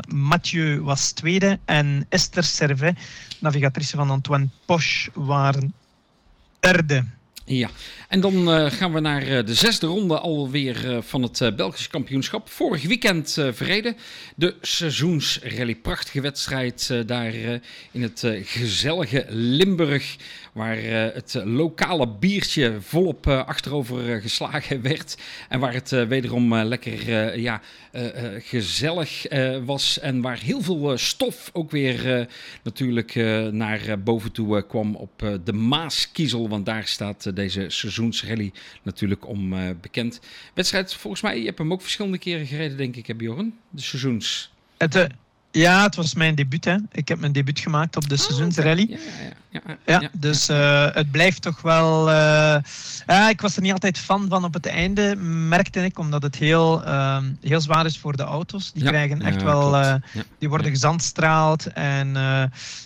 Mathieu, 0.09 0.83
was 0.83 1.13
tweede. 1.13 1.59
En 1.65 2.07
Esther 2.09 2.45
Servet, 2.45 2.99
navigatrice 3.39 3.97
van 3.97 4.11
Antoine 4.11 4.49
Poche, 4.65 5.11
waren 5.15 5.75
derde. 6.61 7.05
Ja, 7.45 7.71
en 8.09 8.21
dan 8.21 8.53
eh, 8.53 8.71
gaan 8.71 8.93
we 8.93 9.01
naar 9.01 9.23
eh, 9.23 9.47
de 9.47 9.55
zesde 9.55 9.87
ronde 9.87 10.19
alweer 10.19 10.91
eh, 10.91 10.99
van 11.01 11.23
het 11.23 11.57
Belgische 11.57 11.89
kampioenschap. 11.89 12.51
Vorig 12.51 12.83
weekend 12.83 13.33
verreden. 13.33 13.97
De 14.37 14.55
seizoensrally. 14.61 15.75
Prachtige 15.75 16.21
wedstrijd 16.21 16.95
daar 17.07 17.35
in 17.91 18.03
het 18.03 18.27
gezellige 18.43 19.27
Limburg. 19.29 20.17
Waar 20.53 20.79
eh, 20.79 21.15
het 21.15 21.35
eh, 21.35 21.45
lokale 21.45 22.09
biertje 22.09 22.81
volop 22.81 23.27
eh, 23.27 23.47
achterover 23.47 24.21
geslagen 24.21 24.83
werd. 24.91 25.17
En 25.49 25.61
waar 25.61 25.73
het 25.73 25.91
wederom 25.91 26.55
lekker 26.55 27.39
ja, 27.39 27.61
gezellig 28.39 29.27
was. 29.65 29.99
En 29.99 30.21
waar 30.21 30.39
heel 30.39 30.63
veel 30.63 30.99
stof 30.99 31.51
ook 31.53 31.71
weer 31.71 32.29
natuurlijk 32.63 33.15
naar 33.53 34.03
boven 34.03 34.33
toe 34.33 34.67
kwam 34.67 34.95
op 34.95 35.39
de 35.45 35.53
Maaskiezel. 35.53 36.49
Want 36.49 36.67
daar 36.67 36.87
staat 36.87 37.37
deze 37.37 37.65
seizoensrally 37.69 38.53
natuurlijk 38.83 39.29
om 39.29 39.55
bekend. 39.81 40.21
Wedstrijd, 40.55 40.95
volgens 40.95 41.23
mij, 41.23 41.39
je 41.39 41.47
hebt 41.47 41.59
hem 41.59 41.73
ook 41.73 41.83
verschillende 41.83 42.19
keren 42.19 42.47
gereden, 42.47 42.77
denk 42.77 42.97
ik, 42.97 43.07
hè, 43.07 43.15
Bjorn? 43.15 43.59
De 43.71 43.83
seizoens. 43.83 44.53
Het, 44.77 45.07
ja, 45.53 45.83
het 45.83 45.97
was 45.97 46.15
mijn 46.15 46.35
debuut. 46.35 46.65
Hè. 46.65 46.77
Ik 46.93 47.09
heb 47.09 47.21
mijn 47.21 47.33
debuut 47.33 47.59
gemaakt 47.59 47.97
op 47.97 48.09
de 48.09 48.17
seizoensrally. 48.17 48.87
Ja, 48.91 49.61
ja, 49.87 50.01
ja. 50.01 50.09
dus 50.13 50.49
eh, 50.49 50.87
het 50.93 51.11
blijft 51.11 51.43
toch 51.43 51.61
wel. 51.61 52.11
eh, 52.11 53.29
ik 53.29 53.41
was 53.41 53.57
er 53.57 53.63
niet 53.63 53.73
altijd 53.73 53.99
fan 53.99 54.29
van 54.29 54.45
op 54.45 54.55
het 54.55 54.67
einde, 54.67 55.17
merkte 55.49 55.85
ik, 55.85 55.99
omdat 55.99 56.23
het 56.23 56.37
heel, 56.37 56.85
ehm, 56.85 57.25
heel 57.41 57.61
zwaar 57.61 57.87
is 57.87 57.99
voor 57.99 58.17
de 58.17 58.23
auto's. 58.23 58.73
Die 58.73 58.85
krijgen 58.85 59.23
echt 59.23 59.43
wel. 59.43 59.77
eh, 59.77 59.95
die 60.39 60.49
worden 60.49 60.71
gezandstraald. 60.71 61.67
En, 61.67 62.13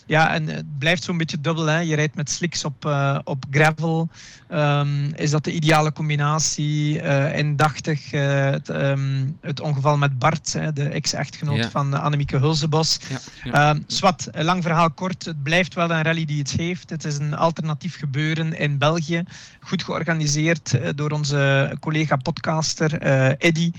ja, 0.06 0.34
en 0.34 0.46
het 0.48 0.78
blijft 0.78 1.02
zo'n 1.02 1.16
beetje 1.18 1.40
dubbel. 1.40 1.66
Hè. 1.66 1.78
Je 1.78 1.94
rijdt 1.94 2.14
met 2.14 2.30
slicks 2.30 2.64
op, 2.64 2.84
op 3.24 3.44
gravel. 3.50 4.08
Ehm, 4.48 5.04
is 5.14 5.30
dat 5.30 5.44
de 5.44 5.52
ideale 5.52 5.92
combinatie? 5.92 7.02
Indachtig 7.32 8.10
het, 8.10 8.68
ehm, 8.68 9.26
het 9.40 9.60
ongeval 9.60 9.96
met 9.96 10.18
Bart, 10.18 10.52
hè, 10.52 10.72
de 10.72 10.88
ex-echtgenoot 10.88 11.66
van 11.70 11.94
Annemieke 11.94 12.36
Hulsebos. 12.56 12.98
Ja, 13.08 13.18
ja. 13.44 13.52
Ehm, 13.52 13.80
Swat, 13.86 14.28
lang 14.32 14.62
verhaal 14.62 14.90
kort. 14.90 15.24
Het 15.24 15.42
blijft 15.42 15.74
wel 15.74 15.90
een 15.90 16.02
rally 16.02 16.24
die 16.24 16.38
het 16.38 16.50
heeft. 16.50 16.90
Het 16.90 17.04
is 17.04 17.18
een 17.18 17.34
alternatief 17.34 17.98
gebeuren 17.98 18.58
in 18.58 18.78
België. 18.78 19.22
Goed 19.60 19.82
georganiseerd 19.82 20.74
eh, 20.74 20.88
door 20.94 21.10
onze 21.10 21.76
collega 21.80 22.16
podcaster 22.16 22.98
eh 23.00 23.32
Eddy. 23.38 23.72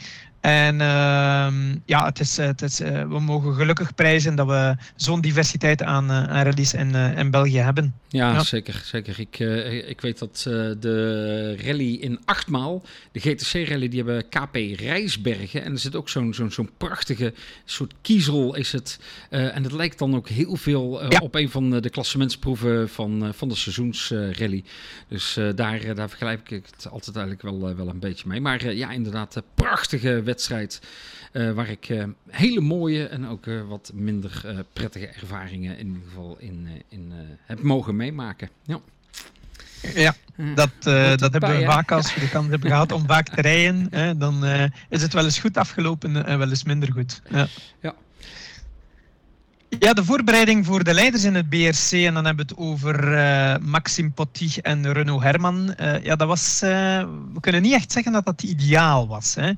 En 0.47 0.81
ehm, 0.81 1.75
ja, 1.85 2.05
het 2.05 2.19
is, 2.19 2.37
het 2.37 2.61
is, 2.61 2.79
eh, 2.79 3.01
we 3.01 3.19
mogen 3.19 3.53
gelukkig 3.53 3.95
prijzen 3.95 4.35
dat 4.35 4.47
we 4.47 4.75
zo'n 4.95 5.21
diversiteit 5.21 5.83
aan, 5.83 6.09
eh, 6.09 6.23
aan 6.23 6.43
rallies 6.43 6.73
in, 6.73 6.95
eh, 6.95 7.17
in 7.17 7.31
België 7.31 7.57
hebben. 7.57 7.95
Ja, 8.09 8.31
Ja. 8.33 8.43
zeker. 8.43 8.81
zeker. 8.85 9.19
Ik, 9.19 9.39
ik 9.87 10.01
weet 10.01 10.19
dat 10.19 10.41
de 10.79 11.55
rally 11.65 11.93
in 11.93 12.19
achtmaal, 12.25 12.83
de 13.11 13.19
GTC-rally, 13.19 13.87
die 13.87 14.03
hebben 14.03 14.29
KP 14.29 14.55
Rijsbergen. 14.55 15.63
En 15.63 15.71
er 15.71 15.79
zit 15.79 15.95
ook 15.95 16.09
zo'n 16.09 16.33
zo'n 16.33 16.51
zo'n 16.51 16.69
prachtige 16.77 17.33
soort 17.65 17.93
kiezel 18.01 18.55
is 18.55 18.71
het. 18.71 18.99
En 19.29 19.63
het 19.63 19.71
lijkt 19.71 19.99
dan 19.99 20.15
ook 20.15 20.29
heel 20.29 20.55
veel 20.55 21.03
Ja. 21.11 21.19
op 21.19 21.35
een 21.35 21.49
van 21.49 21.69
de 21.81 21.89
klassementsproeven 21.89 22.89
van, 22.89 23.31
van 23.33 23.49
de 23.49 23.55
seizoensrally. 23.55 24.63
dus 25.07 25.33
daar, 25.55 25.95
daar 25.95 26.09
vergelijk 26.09 26.51
ik 26.51 26.65
het 26.75 26.89
altijd 26.89 27.15
eigenlijk 27.15 27.45
wel, 27.59 27.75
wel 27.75 27.87
een 27.89 27.99
beetje 27.99 28.27
mee. 28.27 28.41
Maar 28.41 28.73
ja, 28.73 28.91
inderdaad, 28.91 29.41
prachtige 29.55 30.09
wedstrijd. 30.09 30.35
Eh, 31.37 31.51
waar 31.51 31.69
ik 31.69 31.89
eh, 31.89 32.03
hele 32.29 32.61
mooie 32.61 33.07
en 33.07 33.27
ook 33.27 33.47
eh, 33.47 33.67
wat 33.67 33.91
minder 33.93 34.65
prettige 34.73 35.07
ervaringen 35.07 35.77
in 35.77 35.87
ieder 35.87 36.01
geval 36.07 36.35
in, 36.39 36.67
in 36.89 37.11
heb 37.45 37.61
mogen 37.61 37.95
meemaken. 37.95 38.49
Ja. 38.63 38.79
Ja, 39.93 40.15
dat, 40.55 40.69
dat 41.19 41.31
hebben 41.31 41.57
we 41.57 41.65
vaak 41.65 41.91
als 41.91 42.13
we 42.13 42.19
de 42.19 42.29
kans 42.29 42.49
hebben 42.49 42.69
gehad 42.69 42.91
om 42.91 43.05
vaak 43.07 43.29
te 43.29 43.41
rijden. 43.41 43.87
Hè, 43.91 44.17
dan 44.17 44.45
is 44.89 45.01
het 45.01 45.13
wel 45.13 45.23
eens 45.23 45.39
goed 45.39 45.57
afgelopen 45.57 46.25
en 46.25 46.37
wel 46.37 46.49
eens 46.49 46.63
minder 46.63 46.91
goed. 46.91 47.21
Ja. 47.29 47.47
Ja. 47.81 47.95
Ja, 49.79 49.93
de 49.93 50.05
voorbereiding 50.05 50.65
voor 50.65 50.83
de 50.83 50.93
leiders 50.93 51.23
in 51.23 51.35
het 51.35 51.49
BRC, 51.49 51.91
en 51.91 52.13
dan 52.13 52.25
hebben 52.25 52.45
we 52.47 52.53
het 52.53 52.57
over 52.57 53.13
eh, 53.13 53.57
Maxime 53.61 54.09
Potty 54.09 54.49
en 54.61 54.93
Renaud 54.93 55.23
Herman. 55.23 55.75
Ja, 56.03 56.15
dat 56.15 56.27
was, 56.27 56.59
we 56.59 57.39
kunnen 57.39 57.61
niet 57.61 57.73
echt 57.73 57.91
zeggen 57.91 58.11
dat 58.11 58.25
dat 58.25 58.43
ideaal 58.43 59.07
was. 59.07 59.35
Hè. 59.35 59.51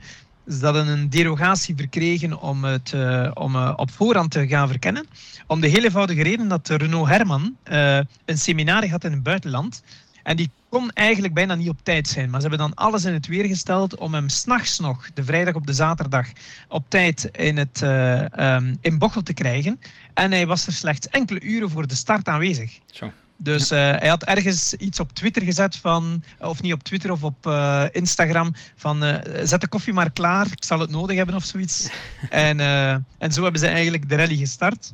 Ze 0.49 0.65
hadden 0.65 0.87
een 0.87 1.09
derogatie 1.09 1.75
verkregen 1.75 2.41
om 2.41 2.63
het 2.63 2.93
eh, 2.93 3.31
om, 3.33 3.55
eh, 3.55 3.73
op 3.75 3.91
voorhand 3.91 4.31
te 4.31 4.47
gaan 4.47 4.67
verkennen. 4.67 5.07
Om 5.47 5.61
de 5.61 5.67
heel 5.67 5.83
eenvoudige 5.83 6.23
reden 6.23 6.47
dat 6.47 6.67
Renaud 6.67 7.07
Herman 7.07 7.55
eh, 7.63 7.99
een 8.25 8.37
seminarie 8.37 8.91
had 8.91 9.03
in 9.03 9.11
het 9.11 9.23
buitenland. 9.23 9.81
En 10.23 10.35
die 10.35 10.49
kon 10.69 10.91
eigenlijk 10.91 11.33
bijna 11.33 11.55
niet 11.55 11.69
op 11.69 11.79
tijd 11.83 12.07
zijn. 12.07 12.29
Maar 12.29 12.41
ze 12.41 12.47
hebben 12.47 12.67
dan 12.67 12.75
alles 12.75 13.05
in 13.05 13.13
het 13.13 13.27
weer 13.27 13.45
gesteld 13.45 13.97
om 13.97 14.13
hem 14.13 14.29
s'nachts 14.29 14.79
nog, 14.79 15.09
de 15.13 15.23
vrijdag 15.23 15.53
op 15.53 15.67
de 15.67 15.73
zaterdag, 15.73 16.27
op 16.67 16.85
tijd 16.87 17.29
in, 17.31 17.57
het, 17.57 17.81
eh, 17.81 18.37
ehm, 18.39 18.75
in 18.81 18.97
Bochel 18.97 19.21
te 19.21 19.33
krijgen. 19.33 19.79
En 20.13 20.31
hij 20.31 20.47
was 20.47 20.67
er 20.67 20.73
slechts 20.73 21.07
enkele 21.07 21.41
uren 21.41 21.69
voor 21.69 21.87
de 21.87 21.95
start 21.95 22.27
aanwezig. 22.27 22.79
Zo. 22.85 23.11
Dus 23.41 23.71
eh, 23.71 23.79
hij 23.79 24.07
had 24.07 24.23
ergens 24.23 24.73
iets 24.73 24.99
op 24.99 25.13
Twitter 25.13 25.41
gezet 25.43 25.75
van, 25.75 26.23
of 26.39 26.61
niet 26.61 26.73
op 26.73 26.83
Twitter 26.83 27.11
of 27.11 27.23
op 27.23 27.47
eh, 27.47 27.85
Instagram, 27.91 28.53
van 28.75 29.03
eh, 29.03 29.41
zet 29.43 29.61
de 29.61 29.67
koffie 29.67 29.93
maar 29.93 30.11
klaar, 30.11 30.45
ik 30.45 30.63
zal 30.63 30.79
het 30.79 30.89
nodig 30.89 31.17
hebben 31.17 31.35
of 31.35 31.43
zoiets. 31.43 31.89
en, 32.29 32.59
eh, 32.59 32.91
en 33.17 33.31
zo 33.31 33.43
hebben 33.43 33.61
ze 33.61 33.67
eigenlijk 33.67 34.09
de 34.09 34.15
rally 34.15 34.35
gestart. 34.35 34.93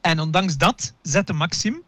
En 0.00 0.20
ondanks 0.20 0.56
dat 0.56 0.94
zette 1.02 1.32
Maxim 1.32 1.82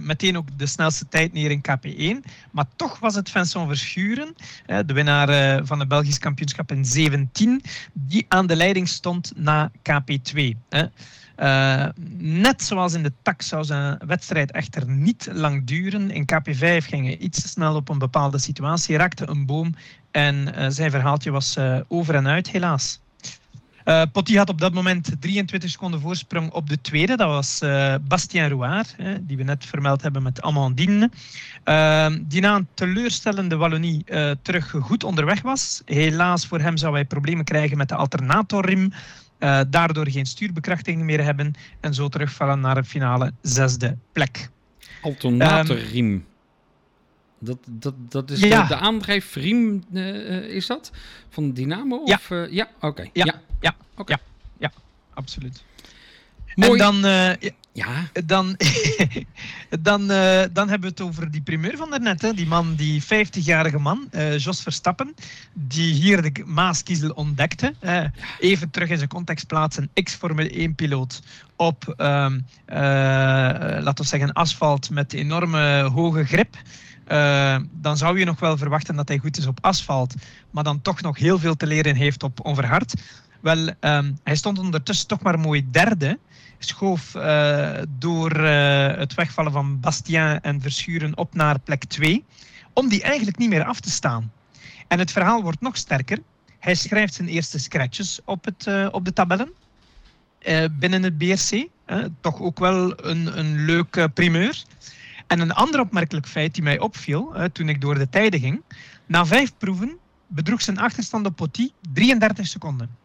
meteen 0.00 0.36
ook 0.36 0.58
de 0.58 0.66
snelste 0.66 1.08
tijd 1.08 1.32
neer 1.32 1.50
in 1.50 1.64
KP1. 1.68 2.30
Maar 2.52 2.64
toch 2.76 2.98
was 2.98 3.14
het 3.14 3.30
Vincent 3.30 3.66
Verschuren, 3.66 4.34
de 4.86 4.92
winnaar 4.92 5.66
van 5.66 5.78
het 5.78 5.88
Belgisch 5.88 6.18
kampioenschap 6.18 6.72
in 6.72 6.84
17, 6.84 7.62
die 7.92 8.26
aan 8.28 8.46
de 8.46 8.56
leiding 8.56 8.88
stond 8.88 9.32
na 9.36 9.70
KP2. 9.90 10.56
Net 12.18 12.62
zoals 12.62 12.92
in 12.92 13.02
de 13.02 13.12
tak 13.22 13.42
zou 13.42 13.64
zijn 13.64 13.98
wedstrijd 14.06 14.50
echter 14.50 14.88
niet 14.88 15.28
lang 15.32 15.66
duren. 15.66 16.10
In 16.10 16.28
KP5 16.32 16.84
ging 16.84 17.06
hij 17.06 17.16
iets 17.16 17.40
te 17.40 17.48
snel 17.48 17.74
op 17.74 17.88
een 17.88 17.98
bepaalde 17.98 18.38
situatie, 18.38 18.96
raakte 18.96 19.28
een 19.28 19.46
boom 19.46 19.74
en 20.10 20.54
zijn 20.72 20.90
verhaaltje 20.90 21.30
was 21.30 21.56
over 21.88 22.14
en 22.14 22.26
uit, 22.26 22.50
helaas. 22.50 23.00
Uh, 23.88 24.02
had 24.36 24.48
op 24.48 24.60
dat 24.60 24.72
moment 24.72 25.10
23 25.20 25.70
seconden 25.70 26.00
voorsprong 26.00 26.52
op 26.52 26.68
de 26.68 26.80
tweede. 26.80 27.16
Dat 27.16 27.28
was 27.28 27.60
uh, 27.62 27.94
Bastien 28.00 28.48
Rouard, 28.48 28.96
die 29.20 29.36
we 29.36 29.42
net 29.42 29.64
vermeld 29.64 30.02
hebben 30.02 30.22
met 30.22 30.42
Amandine. 30.42 31.10
Uh, 31.64 32.06
die 32.20 32.40
na 32.40 32.54
een 32.54 32.68
teleurstellende 32.74 33.56
Wallonie 33.56 34.02
uh, 34.06 34.30
terug 34.42 34.74
goed 34.80 35.04
onderweg 35.04 35.42
was. 35.42 35.82
Helaas 35.84 36.46
voor 36.46 36.60
hem 36.60 36.76
zou 36.76 36.94
hij 36.94 37.04
problemen 37.04 37.44
krijgen 37.44 37.76
met 37.76 37.88
de 37.88 37.94
alternatorriem. 37.94 38.92
Daardoor 39.70 40.08
geen 40.08 40.26
stuurbekrachtiging 40.26 41.02
meer 41.02 41.24
hebben. 41.24 41.54
En 41.80 41.94
zo 41.94 42.08
terugvallen 42.08 42.60
naar 42.60 42.74
de 42.74 42.84
finale 42.84 43.32
zesde 43.42 43.96
plek. 44.12 44.48
Alternatorriem. 45.02 46.12
Um, 46.12 46.26
dat, 47.38 47.58
dat, 47.66 47.94
dat 48.08 48.30
is 48.30 48.40
ja. 48.40 48.62
de, 48.62 48.68
de 48.68 48.76
aandrijfriem, 48.76 49.84
uh, 49.92 50.36
is 50.42 50.66
dat? 50.66 50.90
Van 51.28 51.52
Dynamo? 51.52 51.96
Of, 51.96 52.28
ja, 52.28 52.36
uh, 52.36 52.52
ja? 52.52 52.68
oké. 52.76 52.86
Okay. 52.86 53.10
Ja. 53.12 53.24
ja. 53.24 53.40
Ja, 53.60 53.76
okay. 53.96 54.16
ja, 54.16 54.22
ja, 54.58 54.72
absoluut. 55.14 55.64
Mooi. 56.58 56.72
En 56.72 56.78
dan, 56.78 57.10
uh, 57.10 57.50
ja. 57.72 58.08
dan, 58.24 58.56
dan, 59.80 60.00
uh, 60.10 60.42
dan 60.52 60.68
hebben 60.68 60.80
we 60.80 60.86
het 60.86 61.00
over 61.00 61.30
die 61.30 61.42
primeur 61.42 61.76
van 61.76 61.90
daarnet. 61.90 62.22
Hè. 62.22 62.34
Die 62.34 62.46
man, 62.46 62.74
die 62.74 63.02
50-jarige 63.02 63.78
man, 63.78 64.08
uh, 64.12 64.38
Jos 64.38 64.62
Verstappen, 64.62 65.14
die 65.52 65.94
hier 65.94 66.22
de 66.22 66.42
Maaskiezel 66.46 67.10
ontdekte. 67.10 67.74
even 68.38 68.70
terug 68.70 68.88
in 68.88 68.96
zijn 68.96 69.08
context 69.08 69.46
plaatsen. 69.46 69.90
X-Formule 69.94 70.68
1-piloot 70.68 71.22
op, 71.56 71.94
um, 71.96 72.46
laten 72.66 74.04
we 74.04 74.08
zeggen, 74.08 74.32
asfalt 74.32 74.90
met 74.90 75.12
enorme 75.12 75.82
hoge 75.82 76.24
grip. 76.24 76.56
Uh, 77.08 77.56
dan 77.70 77.96
zou 77.96 78.18
je 78.18 78.24
nog 78.24 78.40
wel 78.40 78.56
verwachten 78.56 78.96
dat 78.96 79.08
hij 79.08 79.18
goed 79.18 79.38
is 79.38 79.46
op 79.46 79.58
asfalt, 79.60 80.14
maar 80.50 80.64
dan 80.64 80.82
toch 80.82 81.00
nog 81.00 81.18
heel 81.18 81.38
veel 81.38 81.56
te 81.56 81.66
leren 81.66 81.94
heeft 81.94 82.22
op 82.22 82.44
onverhard. 82.44 82.94
Wel, 83.40 83.68
um, 83.80 84.18
hij 84.22 84.36
stond 84.36 84.58
ondertussen 84.58 85.06
toch 85.06 85.20
maar 85.20 85.38
mooi 85.38 85.70
derde. 85.70 86.18
Schoof 86.58 87.14
uh, 87.14 87.78
door 87.88 88.36
uh, 88.36 88.96
het 88.96 89.14
wegvallen 89.14 89.52
van 89.52 89.80
Bastien 89.80 90.40
en 90.40 90.60
Verschuren 90.60 91.16
op 91.16 91.34
naar 91.34 91.58
plek 91.60 91.84
2. 91.84 92.24
Om 92.72 92.88
die 92.88 93.02
eigenlijk 93.02 93.38
niet 93.38 93.48
meer 93.48 93.64
af 93.64 93.80
te 93.80 93.90
staan. 93.90 94.32
En 94.88 94.98
het 94.98 95.12
verhaal 95.12 95.42
wordt 95.42 95.60
nog 95.60 95.76
sterker. 95.76 96.18
Hij 96.58 96.74
schrijft 96.74 97.14
zijn 97.14 97.28
eerste 97.28 97.58
scratches 97.58 98.20
op, 98.24 98.44
het, 98.44 98.66
uh, 98.66 98.88
op 98.90 99.04
de 99.04 99.12
tabellen. 99.12 99.52
binnen 100.78 101.02
het 101.02 101.18
BRC. 101.18 101.68
toch 102.20 102.40
ook 102.40 102.58
wel 102.58 103.06
een, 103.06 103.38
een 103.38 103.64
leuke 103.64 104.08
primeur. 104.08 104.62
En 105.26 105.40
een 105.40 105.52
ander 105.52 105.80
opmerkelijk 105.80 106.26
feit 106.26 106.54
die 106.54 106.62
mij 106.62 106.78
opviel 106.78 107.34
toen 107.52 107.68
ik 107.68 107.80
door 107.80 107.98
de 107.98 108.08
tijden 108.08 108.40
ging. 108.40 108.62
Na 109.06 109.26
vijf 109.26 109.52
proeven 109.58 109.98
bedroeg 110.26 110.62
zijn 110.62 110.78
achterstand 110.78 111.26
op 111.26 111.36
Potti 111.36 111.72
33 111.92 112.46
seconden. 112.46 112.96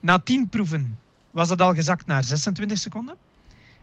Na 0.00 0.18
10 0.18 0.48
proeven 0.48 0.98
was 1.36 1.48
dat 1.48 1.60
al 1.60 1.74
gezakt 1.74 2.06
naar 2.06 2.24
26 2.24 2.78
seconden. 2.78 3.16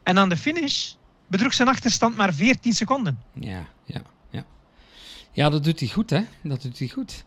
En 0.04 0.18
aan 0.18 0.30
de 0.30 0.38
finish 0.38 0.94
bedroeg 1.28 1.54
zijn 1.54 1.68
achterstand 1.68 2.16
maar 2.16 2.34
14 2.34 2.74
seconden. 2.74 3.20
Ja, 3.34 3.66
ja, 3.86 4.02
ja. 4.30 4.44
Ja, 5.32 5.50
dat 5.50 5.64
doet 5.64 5.80
hij 5.80 5.90
goed, 5.90 6.10
hè? 6.10 6.22
Dat 6.44 6.62
doet 6.62 6.80
hij 6.80 6.88
goed. 6.88 7.26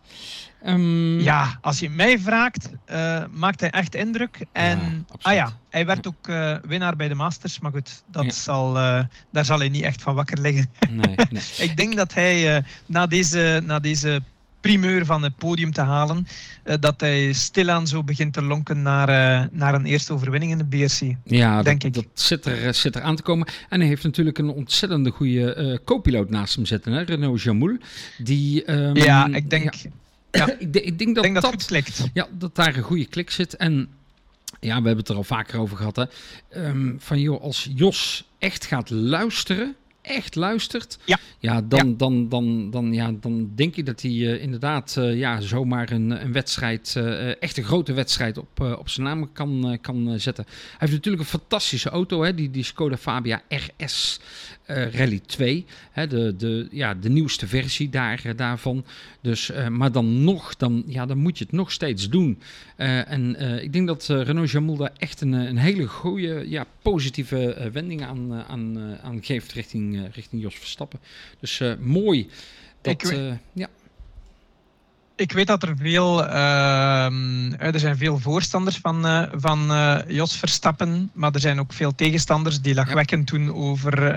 Um... 0.67 1.21
Ja, 1.21 1.59
als 1.61 1.79
je 1.79 1.91
mij 1.91 2.19
vraagt, 2.19 2.71
uh, 2.91 3.25
maakt 3.31 3.61
hij 3.61 3.71
echt 3.71 3.95
indruk. 3.95 4.47
En 4.53 4.79
ja, 4.79 5.17
ah 5.23 5.35
ja, 5.35 5.53
hij 5.71 5.87
werd 5.87 6.07
ook 6.07 6.29
uh, 6.29 6.57
winnaar 6.63 6.97
bij 6.97 7.09
de 7.09 7.15
Masters. 7.15 7.59
Maar 7.59 7.71
goed, 7.71 8.03
dat 8.07 8.25
ja. 8.25 8.31
zal, 8.31 8.77
uh, 8.77 9.05
daar 9.31 9.45
zal 9.45 9.59
hij 9.59 9.69
niet 9.69 9.83
echt 9.83 10.03
van 10.03 10.15
wakker 10.15 10.41
liggen. 10.41 10.71
Nee, 10.91 11.17
nee. 11.31 11.43
Ik 11.69 11.77
denk 11.77 11.97
dat 11.97 12.15
hij 12.15 12.65
na, 12.87 13.07
deze, 13.07 13.63
na 13.65 13.79
deze 13.79 14.23
primeur 14.67 15.05
van 15.05 15.23
het 15.23 15.37
podium 15.37 15.73
te 15.73 15.81
halen. 15.81 16.27
Uh, 16.65 16.75
dat 16.81 17.01
hij 17.01 17.33
stilaan 17.33 17.87
zo 17.87 18.03
begint 18.03 18.33
te 18.33 18.43
lonken 18.43 18.83
naar, 18.83 19.09
uh, 19.09 19.49
naar 19.51 19.75
een 19.75 19.85
eerste 19.85 20.13
overwinning 20.13 20.53
in 20.53 20.59
de 20.59 20.65
BRC. 20.65 21.17
Ja, 21.25 21.63
denk 21.63 21.81
dat, 21.81 21.89
ik. 21.89 21.95
dat 21.95 22.05
zit, 22.15 22.45
er, 22.45 22.75
zit 22.75 22.95
er 22.95 23.03
aan 23.03 23.17
te 23.17 23.23
komen. 23.23 23.47
En 23.69 23.81
hij 23.81 23.89
heeft 23.89 24.03
natuurlijk 24.03 24.39
een 24.39 24.51
ontzettende 24.51 25.11
goede 25.11 25.57
uh, 25.57 25.79
co-piloot 25.85 26.31
naast 26.31 26.55
hem 26.55 26.67
zitten, 26.67 26.93
hè? 26.93 27.03
Renault 27.03 27.43
Jamoul. 27.43 27.77
Die, 28.19 28.73
um, 28.73 28.97
ja, 28.97 29.27
ik 29.27 29.51
denk... 29.51 29.75
Ja. 29.75 29.91
Ja. 30.31 30.51
ik, 30.59 30.75
ik, 30.75 30.99
denk 30.99 31.15
dat 31.15 31.25
denk 31.25 31.35
dat, 31.41 31.69
dat. 31.69 32.09
Ja, 32.13 32.29
dat 32.33 32.55
daar 32.55 32.77
een 32.77 32.83
goede 32.83 33.07
klik 33.07 33.31
zit. 33.31 33.57
En 33.57 33.89
ja, 34.61 34.81
we 34.81 34.87
hebben 34.87 34.97
het 34.97 35.09
er 35.09 35.17
al 35.17 35.25
vaker 35.25 35.59
over 35.59 35.77
gehad. 35.77 35.97
Hè? 35.97 36.05
Um, 36.67 36.97
van 36.99 37.21
joh, 37.21 37.43
als 37.43 37.69
Jos 37.75 38.29
echt 38.39 38.67
gaat 38.67 38.91
luisteren 38.91 39.77
echt 40.07 40.35
luistert, 40.35 40.99
ja. 41.05 41.19
Ja, 41.39 41.63
dan, 41.63 41.89
ja. 41.89 41.95
Dan, 41.97 42.29
dan, 42.29 42.71
dan, 42.71 42.93
ja, 42.93 43.13
dan 43.21 43.51
denk 43.55 43.75
je 43.75 43.83
dat 43.83 44.03
hij 44.03 44.11
uh, 44.11 44.43
inderdaad 44.43 44.97
uh, 44.99 45.19
ja, 45.19 45.41
zomaar 45.41 45.91
een, 45.91 46.11
een 46.11 46.33
wedstrijd, 46.33 46.95
uh, 46.99 47.43
echt 47.43 47.57
een 47.57 47.65
grote 47.65 47.93
wedstrijd 47.93 48.39
op, 48.39 48.61
op 48.79 48.89
zijn 48.89 49.07
naam 49.07 49.33
kan, 49.33 49.79
kan 49.81 50.21
zetten. 50.21 50.45
Hij 50.45 50.75
heeft 50.79 50.93
natuurlijk 50.93 51.23
een 51.23 51.39
fantastische 51.39 51.91
auto, 51.91 52.23
hè, 52.23 52.35
die, 52.35 52.51
die 52.51 52.65
Skoda 52.65 52.97
Fabia 52.97 53.43
RS 53.49 54.21
Rally 54.67 55.21
2. 55.27 55.65
Hè, 55.91 56.07
de, 56.07 56.37
de, 56.37 56.69
ja, 56.71 56.95
de 56.95 57.09
nieuwste 57.09 57.47
versie 57.47 57.89
daar, 57.89 58.37
daarvan. 58.37 58.85
Dus, 59.21 59.51
maar 59.71 59.93
dan 59.93 60.25
nog, 60.25 60.57
dan, 60.57 60.83
ja, 60.87 61.07
dan 61.07 61.19
moet 61.19 61.39
je 61.39 61.45
het 61.45 61.53
nog 61.53 61.73
steeds 61.73 62.09
doen. 62.09 62.39
En 62.77 63.41
ik 63.63 63.73
denk 63.73 63.87
dat 63.87 64.07
Renault 64.07 64.51
Jamoul 64.51 64.77
daar 64.77 64.93
echt 64.97 65.21
een, 65.21 65.33
een 65.33 65.57
hele 65.57 65.87
goede, 65.87 66.45
ja, 66.49 66.67
positieve 66.83 67.71
wending 67.73 68.03
aan, 68.03 68.35
aan, 68.35 68.97
aan 69.03 69.25
geeft 69.25 69.53
richting, 69.53 70.09
richting 70.15 70.43
Jos 70.43 70.55
Verstappen. 70.55 70.99
Dus 71.41 71.61
uh, 71.61 71.73
mooi. 71.81 72.29
Dat, 72.81 72.93
ik, 72.93 73.13
uh, 73.13 73.33
ja. 73.53 73.69
Ik 75.17 75.33
weet 75.33 75.47
dat 75.47 75.63
er 75.63 75.75
veel, 75.77 76.25
uh, 76.25 77.63
er 77.63 77.81
zijn 77.81 77.97
veel 77.97 78.19
voorstanders 78.19 78.79
van, 78.79 79.07
uh, 79.07 79.23
van 79.33 79.73
Jos 80.09 80.37
Verstappen, 80.37 81.11
maar 81.15 81.35
er 81.35 81.41
zijn 81.41 81.61
ook 81.61 81.73
veel 81.73 81.95
tegenstanders 81.95 82.61
die 82.61 82.75
lachwekkend 82.75 83.29
doen 83.29 83.55
over, 83.55 84.15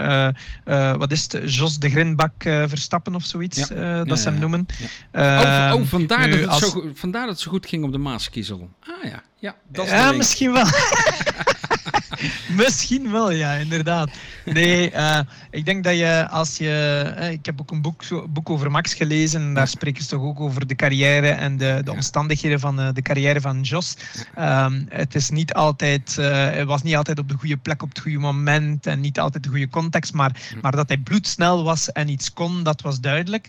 wat 0.98 1.12
is 1.12 1.22
het, 1.22 1.54
Jos 1.54 1.80
de 1.80 1.90
Grinbak 1.90 2.34
Verstappen 2.44 3.16
of 3.16 3.24
zoiets, 3.24 3.68
ja. 3.68 4.04
dat 4.04 4.20
ze 4.20 4.30
hem 4.30 4.40
noemen. 4.40 4.66
Oh, 5.14 5.72
oh, 5.74 5.82
vandaar, 5.84 6.28
nu, 6.28 6.32
dat 6.32 6.40
het 6.40 6.50
als... 6.50 6.72
zo, 6.72 6.92
vandaar 6.94 7.26
dat 7.26 7.32
het 7.32 7.40
zo 7.40 7.52
goed 7.52 7.66
ging 7.66 7.84
op 7.84 7.92
de 7.92 7.98
Maaskiezel. 7.98 8.70
Ah 8.80 9.10
ja, 9.12 9.24
ja, 9.40 9.56
dat 9.68 9.86
is 9.86 9.92
ja 9.92 10.12
misschien 10.12 10.52
wel. 10.52 10.66
Misschien 12.58 13.12
wel, 13.12 13.32
ja, 13.32 13.54
inderdaad. 13.54 14.10
Nee, 14.46 14.92
uh, 14.92 15.20
ik 15.52 15.66
denk 15.66 15.84
dat 15.84 15.98
je 15.98 16.28
als 16.30 16.58
je. 16.58 17.14
Uh, 17.18 17.32
ik 17.32 17.46
heb 17.46 17.62
ook 17.62 17.72
een 17.72 17.82
boek, 17.82 18.04
boek 18.30 18.50
over 18.50 18.72
Max 18.72 18.94
gelezen. 18.94 19.42
En 19.42 19.54
daar 19.54 19.68
spreken 19.68 20.04
ze 20.04 20.10
toch 20.10 20.22
ook 20.22 20.40
over 20.40 20.68
de 20.68 20.76
carrière 20.76 21.30
en 21.30 21.58
de, 21.58 21.82
de 21.84 21.92
omstandigheden 21.92 22.60
van 22.60 22.80
uh, 22.80 22.90
de 22.94 23.02
carrière 23.02 23.42
van 23.42 23.62
Jos. 23.62 23.96
Um, 24.40 24.86
het 24.90 25.16
is 25.16 25.30
niet 25.30 25.54
altijd. 25.54 26.16
hij 26.16 26.66
was 26.66 26.84
niet 26.84 26.96
altijd 26.96 27.20
op 27.20 27.30
de 27.30 27.36
goede 27.38 27.58
plek 27.58 27.82
op 27.82 27.90
het 27.90 28.00
goede 28.00 28.18
moment. 28.18 28.88
En 28.88 29.00
niet 29.00 29.20
altijd 29.20 29.44
de 29.44 29.50
goede 29.50 29.70
context. 29.70 30.14
Maar, 30.14 30.32
maar 30.62 30.72
dat 30.72 30.88
hij 30.88 30.98
bloedsnel 30.98 31.64
was 31.64 31.92
en 31.92 32.10
iets 32.10 32.34
kon, 32.34 32.64
dat 32.64 32.82
was 32.82 33.00
duidelijk. 33.00 33.48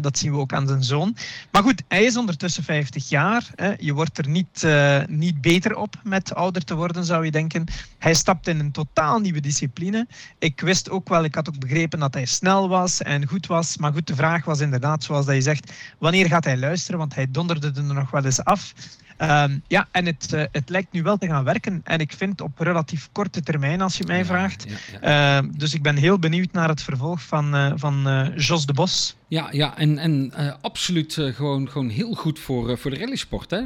dat 0.00 0.18
zien 0.18 0.32
we 0.32 0.38
ook 0.38 0.52
aan 0.52 0.68
zijn 0.68 0.82
zoon. 0.82 1.16
Maar 1.50 1.62
goed, 1.62 1.82
hij 1.88 2.04
is 2.04 2.16
ondertussen 2.16 2.64
50 2.64 3.08
jaar. 3.08 3.46
je 3.78 3.92
wordt 3.92 4.18
er 4.18 4.28
niet, 4.28 4.66
niet 5.08 5.40
beter 5.40 5.76
op 5.76 5.94
met 6.02 6.34
ouder 6.34 6.64
te 6.64 6.74
worden, 6.74 7.04
zou 7.04 7.24
je 7.24 7.30
denken. 7.30 7.64
Hij 7.98 8.11
stapt 8.14 8.48
in 8.48 8.58
een 8.58 8.72
totaal 8.72 9.18
nieuwe 9.18 9.40
discipline. 9.40 10.06
Ik 10.38 10.60
wist 10.60 10.90
ook 10.90 11.08
wel, 11.08 11.24
ik 11.24 11.34
had 11.34 11.48
ook 11.48 11.58
begrepen 11.58 11.98
dat 11.98 12.14
hij 12.14 12.24
snel 12.24 12.68
was 12.68 13.02
en 13.02 13.28
goed 13.28 13.46
was. 13.46 13.76
Maar 13.76 13.92
goed, 13.92 14.06
de 14.06 14.14
vraag 14.14 14.44
was 14.44 14.60
inderdaad, 14.60 15.04
zoals 15.04 15.26
dat 15.26 15.34
je 15.34 15.40
zegt, 15.40 15.72
wanneer 15.98 16.26
gaat 16.26 16.44
hij 16.44 16.56
luisteren? 16.56 16.98
Want 16.98 17.14
hij 17.14 17.30
donderde 17.30 17.72
er 17.74 17.82
nog 17.82 18.10
wel 18.10 18.24
eens 18.24 18.44
af. 18.44 18.72
Um, 19.18 19.62
ja, 19.66 19.88
en 19.90 20.06
het, 20.06 20.32
uh, 20.34 20.42
het 20.52 20.68
lijkt 20.68 20.92
nu 20.92 21.02
wel 21.02 21.16
te 21.16 21.26
gaan 21.26 21.44
werken. 21.44 21.80
En 21.84 21.98
ik 21.98 22.12
vind 22.12 22.40
op 22.40 22.58
relatief 22.58 23.08
korte 23.12 23.42
termijn, 23.42 23.80
als 23.80 23.96
je 23.96 24.04
mij 24.06 24.18
ja, 24.18 24.24
vraagt. 24.24 24.66
Ja. 25.02 25.40
Uh, 25.40 25.48
dus 25.56 25.74
ik 25.74 25.82
ben 25.82 25.96
heel 25.96 26.18
benieuwd 26.18 26.52
naar 26.52 26.68
het 26.68 26.82
vervolg 26.82 27.22
van, 27.22 27.54
uh, 27.54 27.72
van 27.74 28.32
Jos 28.36 28.66
de 28.66 28.72
Bos. 28.72 29.16
Ja, 29.28 29.48
ja 29.50 29.76
en, 29.76 29.98
en 29.98 30.32
absoluut 30.60 31.18
gewoon, 31.34 31.70
gewoon 31.70 31.88
heel 31.88 32.14
goed 32.14 32.38
voor, 32.38 32.78
voor 32.78 32.90
de 32.90 32.98
rallysport. 32.98 33.50
Hè? 33.50 33.62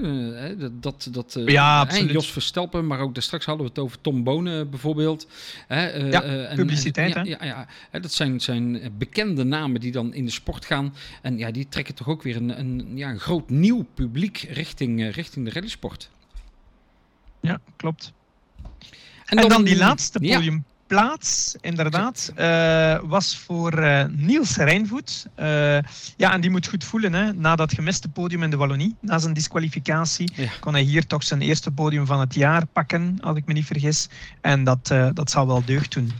dat, 0.80 1.08
dat, 1.10 1.40
ja, 1.44 1.80
absoluut. 1.80 2.10
Jos 2.10 2.32
Verstelpen, 2.32 2.86
maar 2.86 3.00
ook 3.00 3.14
daar 3.14 3.22
straks 3.22 3.44
hadden 3.44 3.64
we 3.64 3.70
het 3.70 3.80
over 3.80 4.00
Tom 4.00 4.24
Bonen 4.24 4.70
bijvoorbeeld. 4.70 5.26
ja, 5.68 5.90
en, 6.22 6.56
publiciteit. 6.56 7.14
En, 7.14 7.24
ja, 7.24 7.36
ja, 7.40 7.66
ja, 7.92 7.98
dat 7.98 8.12
zijn, 8.12 8.40
zijn 8.40 8.80
bekende 8.98 9.44
namen 9.44 9.80
die 9.80 9.92
dan 9.92 10.14
in 10.14 10.24
de 10.24 10.30
sport 10.30 10.64
gaan. 10.64 10.94
En 11.22 11.38
ja, 11.38 11.50
die 11.50 11.68
trekken 11.68 11.94
toch 11.94 12.08
ook 12.08 12.22
weer 12.22 12.36
een, 12.36 12.58
een, 12.58 12.92
ja, 12.94 13.10
een 13.10 13.20
groot 13.20 13.50
nieuw 13.50 13.86
publiek 13.94 14.46
richting, 14.50 15.14
richting 15.14 15.35
de 15.44 15.50
rallysport. 15.50 16.10
Ja, 17.40 17.60
klopt. 17.76 18.12
En 19.24 19.48
dan, 19.48 19.64
die 19.64 19.76
laatste 19.76 20.18
ja. 20.22 20.36
podiumplaats, 20.36 21.56
inderdaad, 21.60 22.32
eh, 22.34 22.98
was 23.02 23.38
voor 23.38 23.72
eh, 23.72 24.04
Niels 24.08 24.56
Rijnvoet. 24.56 25.26
Eh, 25.34 25.46
ja, 26.16 26.32
en 26.32 26.40
die 26.40 26.50
moet 26.50 26.68
goed 26.68 26.84
voelen, 26.84 27.12
hè, 27.12 27.32
na 27.32 27.56
dat 27.56 27.72
gemiste 27.72 28.08
podium 28.08 28.42
in 28.42 28.50
de 28.50 28.56
Wallonie, 28.56 28.96
na 29.00 29.18
zijn 29.18 29.32
disqualificatie, 29.34 30.32
Ja. 30.34 30.50
kon 30.60 30.72
hij 30.72 30.82
hier 30.82 31.06
toch 31.06 31.22
zijn 31.22 31.40
eerste 31.40 31.70
podium 31.70 32.06
van 32.06 32.20
het 32.20 32.34
jaar 32.34 32.66
pakken, 32.66 33.18
als 33.20 33.36
ik 33.36 33.46
me 33.46 33.52
niet 33.52 33.66
vergis. 33.66 34.08
En 34.40 34.64
dat, 34.64 34.86
dat 35.12 35.30
zal 35.30 35.46
wel 35.46 35.64
deugd 35.64 35.92
doen. 35.92 36.12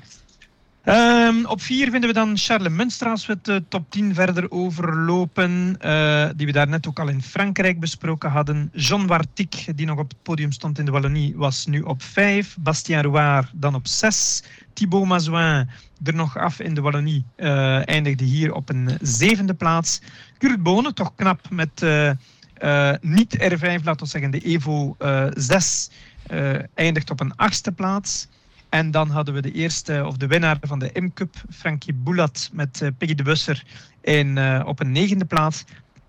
Ehm, 0.86 1.44
op 1.44 1.60
vier 1.62 1.90
vinden 1.90 2.08
we 2.08 2.14
dan 2.14 2.36
Charles 2.36 2.72
Munster 2.72 3.08
als 3.08 3.26
we 3.26 3.38
de 3.42 3.64
top 3.68 3.90
10 3.90 4.14
verder 4.14 4.50
overlopen. 4.50 5.76
eh, 5.80 6.28
die 6.36 6.46
we 6.46 6.52
daarnet 6.52 6.86
ook 6.88 6.98
al 6.98 7.08
in 7.08 7.22
Frankrijk 7.22 7.80
besproken 7.80 8.30
hadden. 8.30 8.70
John 8.72 9.06
Wartik, 9.06 9.66
die 9.76 9.86
nog 9.86 9.98
op 9.98 10.08
het 10.08 10.22
podium 10.22 10.52
stond 10.52 10.78
in 10.78 10.84
de 10.84 10.90
Wallonie, 10.90 11.36
was 11.36 11.66
nu 11.66 11.80
op 11.80 12.02
5. 12.02 12.56
Bastien 12.60 13.02
Rouard 13.02 13.50
dan 13.54 13.74
op 13.74 13.86
6. 13.86 14.42
Thibaut 14.72 15.06
Mazouin 15.06 15.68
er 16.04 16.14
nog 16.14 16.38
af 16.38 16.60
in 16.60 16.74
de 16.74 16.80
Wallonie. 16.80 17.24
eh, 17.36 17.88
eindigde 17.88 18.24
hier 18.24 18.52
op 18.54 18.68
een 18.68 18.98
zevende 19.00 19.54
plaats. 19.54 20.00
Kurt 20.38 20.62
Bonen, 20.62 20.94
toch 20.94 21.14
knap 21.14 21.50
met 21.50 21.82
eh, 21.82 22.10
eh, 22.54 22.94
niet 23.00 23.36
R5, 23.38 23.82
laten 23.84 23.96
we 24.04 24.06
zeggen 24.06 24.30
de 24.30 24.40
Evo 24.40 24.94
eh 24.98 25.26
6. 25.34 25.90
eh, 26.26 26.58
eindigt 26.74 27.10
op 27.10 27.20
een 27.20 27.36
achtste 27.36 27.72
plaats. 27.72 28.28
En 28.68 28.90
dan 28.90 29.10
hadden 29.10 29.34
we 29.34 29.43
de 29.43 29.52
eerste, 29.52 30.05
of 30.06 30.16
de 30.16 30.26
winnaar 30.26 30.59
van 30.60 30.78
de 30.78 30.90
M-Cup, 30.94 31.34
Frankie 31.51 31.94
Boulat 31.94 32.51
met 32.52 32.82
eh, 32.82 32.88
Peggy 32.98 33.14
de 33.14 33.22
Busser 33.22 33.64
in, 34.01 34.38
eh, 34.38 34.62
op 34.66 34.80
een 34.80 34.93
negende 34.93 35.24
plaats. 35.24 35.64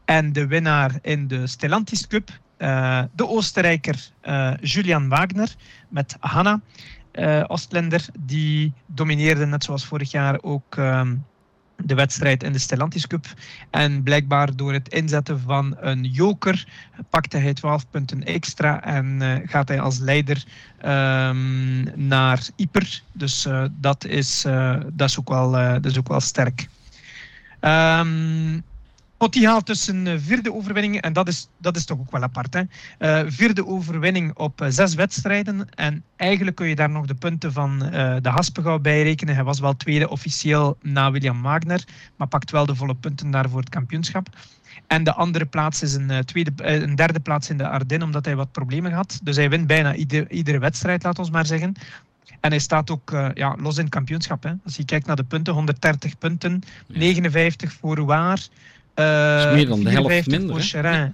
En 0.05 0.34
de 0.34 0.47
winnaar 0.47 0.99
in 1.01 1.27
de 1.27 1.47
Stellantis 1.47 2.07
Cup, 2.07 2.39
eh, 2.57 3.03
de 3.15 3.27
Oostenrijker 3.27 4.09
Julian 4.61 5.09
Wagner 5.09 5.55
met 5.89 6.15
Hanna 6.19 6.61
Oostländer. 7.47 8.05
Die 8.19 8.73
domineerde 8.85 9.45
net 9.45 9.63
zoals 9.63 9.85
vorig 9.85 10.11
jaar 10.11 10.41
ook 10.41 10.77
ehm, 10.77 11.15
de 11.83 11.95
wedstrijd 11.95 12.43
in 12.43 12.51
de 12.51 12.59
Stellantis 12.59 13.07
Cup. 13.07 13.25
En 13.69 14.03
blijkbaar 14.03 14.55
door 14.55 14.73
het 14.73 14.89
inzetten 14.89 15.39
van 15.39 15.77
een 15.79 16.03
joker 16.03 16.67
pakte 17.09 17.37
hij 17.37 17.53
12 17.53 17.89
punten 17.89 18.23
extra 18.23 18.83
en 18.83 19.21
eh, 19.21 19.49
gaat 19.49 19.67
hij 19.67 19.79
als 19.79 19.97
leider 19.97 20.43
ehm, 20.77 22.07
naar 22.07 22.47
Ieper. 22.55 23.01
Dus 23.11 23.45
eh, 23.45 23.63
dat, 23.71 24.05
is, 24.05 24.45
eh, 24.45 24.79
dat, 24.93 25.09
is 25.09 25.19
ook 25.19 25.29
wel, 25.29 25.51
dat 25.51 25.85
is 25.85 25.97
ook 25.97 26.07
wel 26.07 26.21
sterk. 26.21 26.67
Ehm 27.59 28.59
Potti 29.18 29.45
haalt 29.45 29.65
dus 29.65 29.88
een 29.88 30.07
eh, 30.07 30.14
vierde 30.18 30.53
overwinning 30.53 31.02
en 31.02 31.14
dat 31.14 31.27
is, 31.27 31.48
dat 31.57 31.76
is 31.76 31.85
toch 31.85 31.99
ook 31.99 32.11
wel 32.11 32.22
apart. 32.22 32.53
Hè? 32.53 32.61
Eh, 32.98 33.31
vierde 33.31 33.65
overwinning 33.65 34.35
op 34.35 34.61
eh, 34.61 34.68
zes 34.69 34.94
wedstrijden 34.94 35.69
en 35.69 36.03
eigenlijk 36.15 36.56
kun 36.56 36.68
je 36.68 36.76
daar 36.76 36.89
nog 36.89 37.06
de 37.06 37.15
punten 37.15 37.53
van 37.53 37.80
de 38.22 38.30
Haspengouw 38.30 38.80
bij 38.80 39.03
rekenen. 39.03 39.35
Hij 39.35 39.44
was 39.44 39.60
wel 39.60 39.77
tweede 39.77 40.10
officieel 40.10 40.77
na 40.81 41.11
William 41.11 41.41
Wagner, 41.41 41.84
maar 42.15 42.27
pakt 42.27 42.52
wel 42.52 42.65
de 42.65 42.76
volle 42.76 42.95
punten 42.95 43.31
daar 43.31 43.49
voor 43.49 43.60
het 43.60 43.69
kampioenschap. 43.69 44.27
En 44.88 45.03
de 45.03 45.14
andere 45.14 45.45
plaats 45.45 45.81
is 45.81 45.94
een, 45.94 46.26
tweede, 46.26 46.52
een 46.64 46.95
derde 46.95 47.19
plaats 47.19 47.49
in 47.49 47.57
de 47.57 47.68
Ardennen, 47.68 48.07
omdat 48.07 48.26
hij 48.26 48.35
wat 48.35 48.52
problemen 48.52 48.91
had. 48.91 49.19
Dus 49.23 49.35
hij 49.35 49.49
wint 49.49 49.68
bijna 49.68 49.95
ieder, 49.95 50.31
iedere 50.31 50.60
wedstrijd, 50.60 51.03
laat 51.03 51.19
ons 51.19 51.30
maar 51.30 51.45
zeggen. 51.45 51.73
En 52.39 52.49
hij 52.49 52.60
staat 52.60 52.89
ook 52.89 53.11
ja, 53.34 53.56
los 53.60 53.77
in 53.77 53.84
het 53.84 53.94
kampioenschap. 53.94 54.44
Hè. 54.44 54.52
Als 54.65 54.76
je 54.76 54.85
kijkt 54.85 55.06
naar 55.06 55.15
de 55.15 55.23
punten, 55.23 55.53
130 55.53 56.18
punten, 56.18 56.61
Ja. 56.88 56.98
59 56.98 57.73
voor 57.73 57.95
Rouard. 57.95 58.49
Eh, 58.98 59.45
is 59.48 59.53
meer 59.53 59.68
dan 59.68 59.84
de 59.84 59.90
helft 59.90 60.10
54 60.10 60.74
minder, 60.74 60.91
hè? 60.91 61.07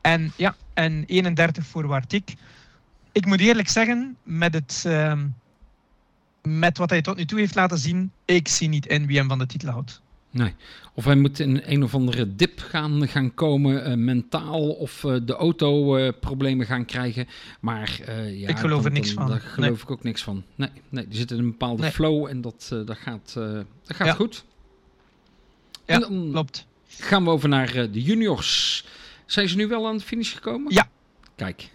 En, 0.00 0.32
ja, 0.36 0.56
en 0.74 1.04
31 1.06 1.66
voor 1.66 1.86
Wartik. 1.86 2.34
Ik 3.12 3.26
moet 3.26 3.40
eerlijk 3.40 3.68
zeggen, 3.68 4.16
met, 4.22 4.54
het, 4.54 4.82
ehm, 4.86 5.26
met 6.42 6.78
wat 6.78 6.90
hij 6.90 7.02
tot 7.02 7.16
nu 7.16 7.24
toe 7.24 7.38
heeft 7.38 7.54
laten 7.54 7.78
zien, 7.78 8.12
ik 8.24 8.48
zie 8.48 8.68
niet 8.68 8.86
in 8.86 9.06
wie 9.06 9.16
hem 9.18 9.28
van 9.28 9.38
de 9.38 9.46
titel 9.46 9.70
houdt. 9.70 10.00
Nee. 10.30 10.54
Of 10.94 11.04
hij 11.04 11.14
moet 11.16 11.38
in 11.38 11.62
een 11.64 11.82
of 11.82 11.94
andere 11.94 12.36
dip 12.36 12.58
gaan, 12.60 13.08
gaan 13.08 13.34
komen, 13.34 13.84
eh, 13.84 13.94
mentaal, 13.96 14.68
of 14.70 15.04
eh, 15.04 15.16
de 15.22 15.34
auto 15.34 16.10
problemen 16.12 16.66
gaan 16.66 16.84
krijgen. 16.84 17.26
Maar 17.60 18.00
ja, 18.30 18.48
Ik 18.48 18.58
geloof 18.58 18.84
er 18.84 18.90
niks 18.90 19.08
dan- 19.14 19.16
van. 19.16 19.26
Daar 19.30 19.40
geloof 19.40 19.82
ik 19.82 19.90
ook 19.90 20.02
niks 20.02 20.22
van. 20.22 20.42
Nee, 20.54 20.68
nee 20.88 21.08
die 21.08 21.18
zit 21.18 21.30
in 21.30 21.38
een 21.38 21.50
bepaalde 21.50 21.82
Nee. 21.82 21.90
flow 21.90 22.26
en 22.26 22.40
dat, 22.40 22.66
dat 22.68 22.96
gaat, 22.98 23.32
dat 23.34 23.96
gaat 23.96 24.06
Ja. 24.06 24.12
goed. 24.14 24.44
Ja, 25.86 25.94
en 25.94 26.00
dan 26.00 26.28
Klopt. 26.30 26.66
Gaan 27.02 27.24
we 27.24 27.30
over 27.30 27.48
naar 27.48 27.74
eh, 27.74 27.92
de 27.92 28.02
juniors. 28.02 28.84
Zijn 29.26 29.48
ze 29.48 29.56
nu 29.56 29.66
wel 29.66 29.86
aan 29.86 29.96
de 29.96 30.04
finish 30.04 30.32
gekomen? 30.32 30.74
Ja. 30.74 30.88
Kijk. 31.36 31.68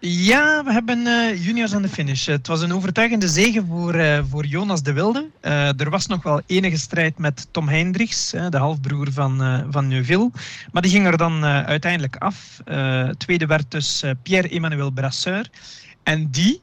Ja, 0.00 0.64
we 0.64 0.72
hebben 0.72 1.06
eh, 1.06 1.44
juniors 1.44 1.74
aan 1.74 1.82
de 1.82 1.88
finish. 1.88 2.26
Het 2.26 2.46
was 2.46 2.62
een 2.62 2.72
overtuigende 2.72 3.28
zege 3.28 3.64
voor, 3.68 3.94
eh, 3.94 4.20
voor 4.28 4.46
Jonas 4.46 4.82
de 4.82 4.92
Wilde. 4.92 5.30
Er 5.76 5.90
was 5.90 6.06
nog 6.06 6.22
wel 6.22 6.40
enige 6.46 6.76
strijd 6.76 7.18
met 7.18 7.48
Tom 7.50 7.68
Hendricks, 7.68 8.30
de 8.30 8.56
halfbroer 8.56 9.12
van, 9.12 9.64
van 9.70 9.88
Neuville. 9.88 10.30
Maar 10.72 10.82
die 10.82 10.90
ging 10.90 11.06
er 11.06 11.16
dan 11.16 11.44
uiteindelijk 11.44 12.16
af. 12.16 12.60
Tweede 13.16 13.46
werd 13.46 13.70
dus 13.70 14.04
Pierre-Emmanuel 14.22 14.90
Brasseur. 14.90 15.50
En 16.02 16.30
die, 16.30 16.60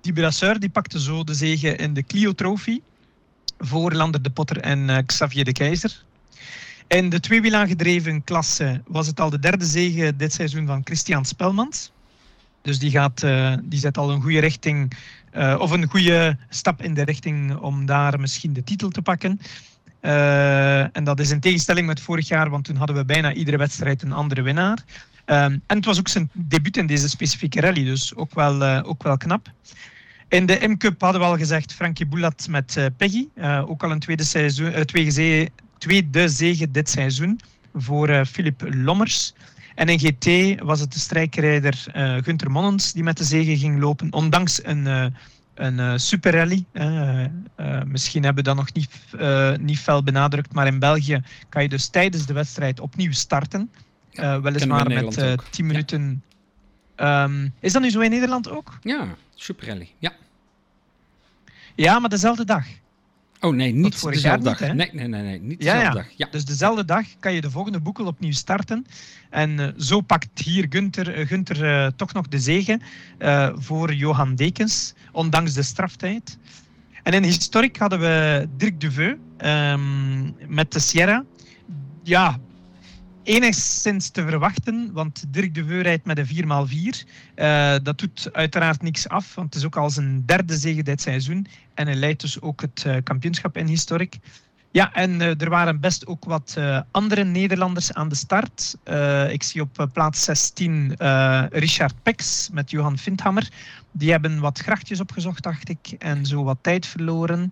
die 0.00 0.12
Brasseur, 0.12 0.58
die 0.58 0.70
pakte 0.70 1.00
zo 1.00 1.24
de 1.24 1.34
zege 1.34 1.76
in 1.76 1.94
de 1.94 2.02
Clio 2.02 2.32
Trophy 2.32 2.80
voor 3.58 3.92
Lander 3.92 4.22
de 4.22 4.30
Potter 4.30 4.60
en 4.60 5.06
Xavier 5.06 5.44
de 5.44 5.52
Keizer. 5.52 6.04
In 6.88 7.08
de 7.08 7.20
tweewielaangedreven 7.20 8.24
klasse 8.24 8.82
was 8.86 9.06
het 9.06 9.20
al 9.20 9.30
de 9.30 9.38
derde 9.38 9.64
zege 9.64 10.16
dit 10.16 10.32
seizoen 10.32 10.66
van 10.66 10.80
Christian 10.84 11.24
Spelmans. 11.24 11.92
Dus 12.62 12.78
die, 12.78 12.90
gaat, 12.90 13.22
eh, 13.22 13.54
die 13.62 13.78
zet 13.78 13.98
al 13.98 14.10
een 14.10 14.22
goede 14.22 14.38
richting, 14.38 14.92
eh, 15.30 15.56
of 15.58 15.70
een 15.70 15.86
goede 15.86 16.36
stap 16.48 16.82
in 16.82 16.94
de 16.94 17.02
richting 17.02 17.56
om 17.56 17.86
daar 17.86 18.20
misschien 18.20 18.52
de 18.52 18.64
titel 18.64 18.88
te 18.88 19.02
pakken. 19.02 19.40
Eh, 20.00 20.96
en 20.96 21.04
dat 21.04 21.20
is 21.20 21.30
in 21.30 21.40
tegenstelling 21.40 21.86
met 21.86 22.00
vorig 22.00 22.28
jaar, 22.28 22.50
want 22.50 22.64
toen 22.64 22.76
hadden 22.76 22.96
we 22.96 23.04
bijna 23.04 23.32
iedere 23.32 23.56
wedstrijd 23.56 24.02
een 24.02 24.12
andere 24.12 24.42
winnaar. 24.42 24.84
Ehm, 25.24 25.58
en 25.66 25.76
het 25.76 25.84
was 25.84 25.98
ook 25.98 26.08
zijn 26.08 26.30
debuut 26.32 26.76
in 26.76 26.86
deze 26.86 27.08
specifieke 27.08 27.60
rally, 27.60 27.84
dus 27.84 28.14
ook 28.14 28.34
wel, 28.34 28.82
ook 28.82 29.02
wel 29.02 29.16
knap. 29.16 29.50
In 30.28 30.46
de 30.46 30.58
M-Cup 30.68 31.00
hadden 31.00 31.20
we 31.20 31.26
al 31.26 31.36
gezegd 31.36 31.72
Frankie 31.72 32.06
Boulat 32.06 32.46
met 32.50 32.90
Peggy. 32.96 33.28
Ook 33.66 33.82
al 33.82 33.90
een 33.90 33.98
tweede, 33.98 34.24
seizoen, 34.24 34.72
eh, 34.72 34.82
tweede, 35.78 36.08
zege, 36.08 36.10
tweede 36.10 36.28
zege 36.28 36.70
dit 36.70 36.88
seizoen 36.90 37.40
voor 37.74 38.08
eh, 38.08 38.24
Philip 38.24 38.62
Lommers. 38.74 39.32
En 39.74 39.88
in 39.88 39.98
GT 39.98 40.60
was 40.62 40.80
het 40.80 40.92
de 40.92 40.98
strijkrijder 40.98 41.84
eh 41.92 42.16
Gunther 42.22 42.50
Monnens 42.50 42.92
die 42.92 43.02
met 43.02 43.16
de 43.16 43.24
zege 43.24 43.58
ging 43.58 43.80
lopen, 43.80 44.12
ondanks 44.12 44.64
een, 44.64 44.86
eh 44.86 45.06
een 45.54 46.00
superrally. 46.00 46.64
misschien 47.86 48.22
hebben 48.24 48.44
we 48.44 48.50
dat 48.50 48.56
nog 48.56 48.72
niet, 48.72 48.90
niet 49.60 49.78
fel 49.78 50.02
benadrukt, 50.02 50.52
maar 50.52 50.66
in 50.66 50.78
België 50.78 51.22
kan 51.48 51.62
je 51.62 51.68
dus 51.68 51.88
tijdens 51.88 52.26
de 52.26 52.32
wedstrijd 52.32 52.80
opnieuw 52.80 53.12
starten. 53.12 53.70
Weliswaar 54.42 54.78
met 54.78 54.88
Nederland 54.88 55.16
eh, 55.18 55.30
ook. 55.32 55.44
10 55.50 55.64
Ja. 55.64 55.70
minuten. 55.72 56.22
Ehm, 56.96 57.48
is 57.60 57.72
dat 57.72 57.82
nu 57.82 57.90
zo 57.90 58.00
in 58.00 58.10
Nederland 58.10 58.50
ook? 58.50 58.78
Ja, 58.82 59.06
Super 59.34 59.66
Rally. 59.66 59.88
Ja. 59.98 60.12
Ja, 61.74 61.98
maar 61.98 62.10
dezelfde 62.10 62.44
dag. 62.44 62.66
Oh 63.40 63.54
nee, 63.54 63.72
niet 63.72 63.94
vorig 63.94 64.14
dezelfde 64.14 64.44
dag. 64.44 64.60
niet, 64.60 64.74
nee, 64.74 64.90
nee, 64.92 65.08
nee, 65.08 65.22
nee, 65.22 65.40
niet 65.40 65.58
dezelfde 65.58 65.84
ja. 65.84 65.90
dag. 65.90 66.06
Ja. 66.16 66.28
Dus 66.30 66.44
dezelfde 66.44 66.84
dag 66.84 67.06
kan 67.18 67.32
je 67.32 67.40
de 67.40 67.50
volgende 67.50 67.80
boekel 67.80 68.06
opnieuw 68.06 68.32
starten. 68.32 68.86
En 69.30 69.60
eh, 69.60 69.68
zo 69.76 70.00
pakt 70.00 70.40
hier 70.40 70.66
Gunther, 70.68 71.14
eh, 71.14 71.26
Gunther 71.26 71.64
eh, 71.64 71.90
toch 71.96 72.12
nog 72.12 72.28
de 72.28 72.38
zege 72.38 72.80
eh, 73.18 73.50
voor 73.54 73.92
Johan 73.92 74.34
Dekens, 74.34 74.94
ondanks 75.12 75.52
de 75.52 75.62
straftijd. 75.62 76.38
En 77.02 77.12
in 77.12 77.22
historiek 77.22 77.76
hadden 77.76 78.00
we 78.00 78.48
Dirk 78.56 78.80
Duveu 78.80 79.18
ehm, 79.36 80.24
met 80.48 80.72
de 80.72 80.78
Sierra. 80.78 81.24
Ja, 82.02 82.38
enigszins 83.26 84.10
te 84.10 84.22
verwachten, 84.22 84.90
want 84.92 85.24
Dirk 85.28 85.54
Duveu 85.54 85.80
rijdt 85.80 86.04
met 86.04 86.18
een 86.18 86.26
4x4. 86.26 87.08
Eh, 87.34 87.74
dat 87.82 87.98
doet 87.98 88.28
uiteraard 88.32 88.82
niks 88.82 89.08
af, 89.08 89.34
want 89.34 89.54
het 89.54 89.62
is 89.62 89.66
ook 89.66 89.76
al 89.76 89.90
zijn 89.90 90.22
derde 90.26 90.56
zege 90.56 90.82
dit 90.82 91.00
seizoen. 91.00 91.46
En 91.74 91.86
hij 91.86 91.94
leidt 91.94 92.20
dus 92.20 92.40
ook 92.40 92.60
het 92.60 92.84
eh, 92.86 92.96
kampioenschap 93.02 93.56
in 93.56 93.66
historiek. 93.66 94.18
Ja, 94.70 94.92
en 94.92 95.20
eh, 95.20 95.40
er 95.40 95.50
waren 95.50 95.80
best 95.80 96.06
ook 96.06 96.24
wat 96.24 96.58
andere 96.90 97.24
Nederlanders 97.24 97.92
aan 97.92 98.08
de 98.08 98.14
start. 98.14 98.76
Ik 99.30 99.42
zie 99.42 99.60
op 99.60 99.88
plaats 99.92 100.24
16 100.24 100.94
eh, 100.96 101.44
Richard 101.50 101.94
Pex 102.02 102.48
met 102.52 102.70
Johan 102.70 102.98
Vindhammer. 102.98 103.48
Die 103.92 104.10
hebben 104.10 104.40
wat 104.40 104.58
grachtjes 104.58 105.00
opgezocht, 105.00 105.42
dacht 105.42 105.68
ik, 105.68 105.94
en 105.98 106.26
zo 106.26 106.44
wat 106.44 106.58
tijd 106.60 106.86
verloren. 106.86 107.50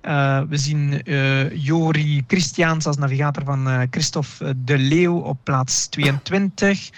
Eh, 0.00 0.40
we 0.48 0.56
zien 0.56 1.02
eh, 1.02 1.56
Jori 1.64 2.24
Christiaans 2.26 2.86
als 2.86 2.96
navigator 2.96 3.44
van 3.44 3.68
eh, 3.68 3.80
Christophe 3.90 4.54
de 4.64 4.78
Leeuw 4.78 5.18
op 5.18 5.38
plaats 5.42 5.86
22. 5.86 6.90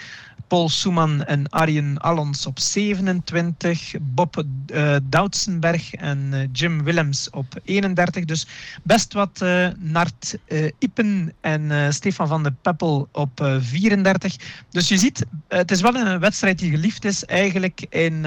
Paul 0.51 0.69
Soeman 0.69 1.23
en 1.23 1.49
Arjen 1.49 1.97
Allons 1.97 2.45
op 2.45 2.59
27. 2.59 3.93
Bob 4.01 4.43
uh, 4.73 4.95
Doutsenberg 5.03 5.93
en 5.93 6.49
Jim 6.51 6.83
Willems 6.83 7.29
op 7.29 7.59
31. 7.63 8.25
Dus 8.25 8.47
best 8.83 9.13
wat 9.13 9.45
Nart 9.77 10.37
Ippen 10.79 11.33
en 11.41 11.93
Stefan 11.93 12.27
van 12.27 12.43
de 12.43 12.53
Peppel 12.61 13.09
op 13.11 13.59
34. 13.59 14.35
Dus 14.69 14.87
je 14.87 14.97
ziet, 14.97 15.25
het 15.47 15.71
is 15.71 15.81
wel 15.81 15.95
een 15.95 16.19
wedstrijd 16.19 16.59
die 16.59 16.71
geliefd 16.71 17.05
is 17.05 17.25
eigenlijk 17.25 17.85
in, 17.89 18.21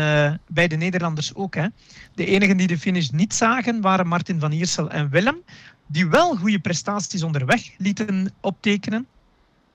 bij 0.49 0.69
de 0.69 0.77
Nederlanders 0.77 1.35
ook. 1.35 1.55
Hè. 1.55 1.67
De 2.15 2.27
enigen 2.27 2.57
die 2.57 2.67
de 2.67 2.79
finish 2.79 3.09
niet 3.09 3.35
zagen 3.35 3.81
waren 3.81 4.07
Martin 4.07 4.41
van 4.41 4.53
Iersel 4.53 4.91
en 4.91 5.11
Willem 5.11 5.37
die 5.87 6.07
wel 6.07 6.37
goede 6.37 6.59
prestaties 6.59 7.23
onderweg 7.23 7.71
lieten 7.79 8.33
optekenen. 8.41 9.07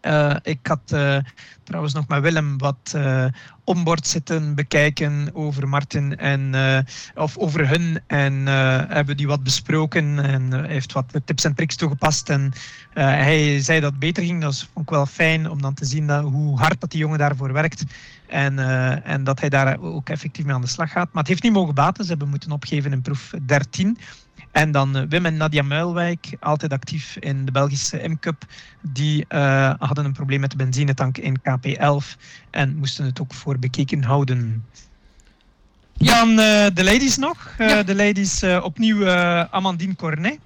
Uh, 0.01 0.35
ik 0.41 0.67
had 0.67 0.91
uh, 0.93 1.17
trouwens 1.63 1.93
nog 1.93 2.07
met 2.07 2.21
Willem 2.21 2.57
wat 2.57 2.93
uh, 2.95 3.25
zitten 4.01 4.55
bekijken 4.55 5.29
over 5.33 5.67
Martin 5.67 6.17
en, 6.17 6.55
of 7.15 7.37
over 7.37 7.69
hun. 7.69 8.01
En 8.07 8.45
hebben 8.87 9.17
die 9.17 9.27
wat 9.27 9.43
besproken 9.43 10.19
en 10.19 10.51
hij 10.51 10.69
heeft 10.69 10.91
wat 10.91 11.21
tips 11.25 11.43
en 11.43 11.55
tricks 11.55 11.75
toegepast. 11.75 12.29
En 12.29 12.53
hij 12.93 13.61
zei 13.61 13.79
dat 13.79 13.91
het 13.91 13.99
beter 13.99 14.23
ging. 14.23 14.41
Dat 14.41 14.67
vond 14.73 14.85
ik 14.85 14.91
wel 14.91 15.05
fijn 15.05 15.49
om 15.49 15.61
dan 15.61 15.73
te 15.73 15.85
zien 15.85 16.07
dat, 16.07 16.23
hoe 16.23 16.59
hard 16.59 16.81
dat 16.81 16.91
die 16.91 16.99
jongen 16.99 17.19
daarvoor 17.19 17.53
werkt. 17.53 17.83
En, 18.27 18.59
en 19.03 19.23
dat 19.23 19.39
hij 19.39 19.49
daar 19.49 19.79
ook 19.79 20.09
effectief 20.09 20.45
mee 20.45 20.55
aan 20.55 20.61
de 20.61 20.67
slag 20.67 20.91
gaat. 20.91 21.09
Maar 21.11 21.21
het 21.21 21.27
heeft 21.27 21.43
niet 21.43 21.53
mogen 21.53 21.75
baten. 21.75 22.03
Ze 22.03 22.09
hebben 22.09 22.29
moeten 22.29 22.51
opgeven 22.51 22.91
in 22.91 23.01
proef 23.01 23.31
13. 23.45 23.97
En 24.51 24.71
dan 24.71 24.95
eh, 24.95 25.03
Wim 25.09 25.25
en 25.25 25.37
Nadia 25.37 25.61
Muilwijk, 25.61 26.37
altijd 26.39 26.73
actief 26.73 27.17
in 27.19 27.45
de 27.45 27.51
Belgische 27.51 28.07
M-Cup. 28.07 28.43
Die 28.81 29.25
uh, 29.29 29.73
hadden 29.79 30.05
een 30.05 30.13
probleem 30.13 30.39
met 30.39 30.51
de 30.51 30.57
benzinetank 30.57 31.17
in 31.17 31.39
KP11 31.39 32.19
en 32.49 32.75
moesten 32.75 33.05
het 33.05 33.21
ook 33.21 33.33
voor 33.33 33.59
bekeken 33.59 34.03
houden. 34.03 34.65
Dan 35.93 36.29
uh, 36.29 36.35
de 36.73 36.83
ladies 36.83 37.17
nog. 37.17 37.55
Uh, 37.57 37.83
De 37.85 37.95
ladies 37.95 38.43
opnieuw 38.43 39.09
Amandine 39.49 39.95
Cornet. 39.95 40.39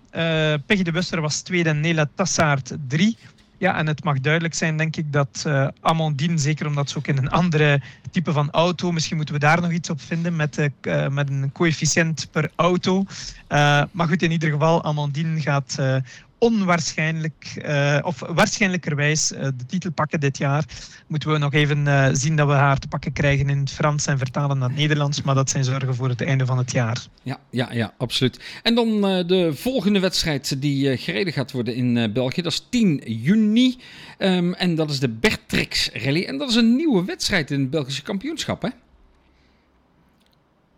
Peggy 0.66 0.84
de 0.84 0.92
Busser 0.92 1.22
was 1.22 1.42
tweede 1.42 1.70
en 1.70 1.80
Nela 1.80 2.10
Tassaert 2.16 2.76
drie. 2.88 3.18
Ja, 3.64 3.76
en 3.76 3.88
het 3.88 4.04
mag 4.04 4.20
duidelijk 4.20 4.54
zijn, 4.54 4.78
denk 4.78 4.96
ik, 4.96 5.14
dat 5.14 5.44
uh, 5.48 5.68
Amandine, 5.82 6.38
zeker 6.38 6.68
omdat 6.68 6.90
ze 6.90 6.98
ook 6.98 7.08
in 7.08 7.18
een 7.18 7.30
andere 7.30 7.82
type 8.12 8.32
van 8.32 8.52
auto, 8.52 8.92
misschien 8.92 9.16
moeten 9.16 9.36
we 9.36 9.42
daar 9.42 9.62
nog 9.62 9.72
iets 9.72 9.90
op 9.90 10.02
vinden 10.02 10.36
met, 10.36 10.70
uh, 10.82 11.08
met 11.08 11.30
een 11.30 11.52
coëfficiënt 11.52 12.28
per 12.32 12.52
auto. 12.56 13.04
Maar 13.92 14.08
goed, 14.08 14.22
in 14.22 14.32
ieder 14.32 14.52
geval, 14.52 14.84
Amandine 14.84 15.42
gaat 15.42 15.78
onwaarschijnlijk, 16.44 17.64
uh, 17.66 18.00
of 18.02 18.20
waarschijnlijkerwijs 18.20 19.32
uh, 19.32 19.40
de 19.40 19.66
titel 19.68 19.92
pakken 19.92 20.20
dit 20.20 20.38
jaar. 20.38 20.66
Moeten 21.08 21.32
we 21.32 21.38
nog 21.38 21.54
even 21.54 21.86
uh, 21.86 22.10
zien 22.12 22.36
dat 22.36 22.48
we 22.48 22.54
haar 22.54 22.80
te 22.80 22.88
pakken 22.88 23.14
krijgen 23.14 23.50
in 23.50 23.60
het 23.60 23.72
Frans 23.72 24.06
en 24.06 24.18
vertalen 24.18 24.58
naar 24.58 24.70
het 24.70 24.78
Nederlands. 24.78 25.22
Maar 25.22 25.36
dat 25.36 25.50
zijn 25.50 25.64
zorgen 25.64 25.96
voor 25.96 26.10
het 26.10 26.22
einde 26.22 26.46
van 26.46 26.58
het 26.58 26.72
jaar. 26.72 27.06
Ja, 27.24 27.40
ja, 27.50 27.74
ja 27.74 27.94
absoluut. 27.98 28.40
En 28.64 28.76
dan 28.76 29.02
de 29.02 29.52
volgende 29.54 30.00
wedstrijd 30.00 30.62
die 30.62 30.98
gereden 30.98 31.34
gaat 31.34 31.52
worden 31.52 31.76
in 31.76 32.14
België. 32.14 32.42
Dat 32.42 32.52
is 32.52 32.68
10 32.70 33.02
juni. 33.06 33.78
Um, 34.18 34.54
en 34.54 34.76
dat 34.76 34.90
is 34.90 35.00
de 35.00 35.10
Bertrix 35.10 35.90
Rally. 35.94 36.26
En 36.26 36.38
dat 36.38 36.50
is 36.50 36.56
een 36.56 36.76
nieuwe 36.76 37.06
wedstrijd 37.06 37.52
in 37.52 37.60
het 37.60 37.70
Belgische 37.70 38.04
kampioenschap, 38.04 38.62
hè? 38.62 38.70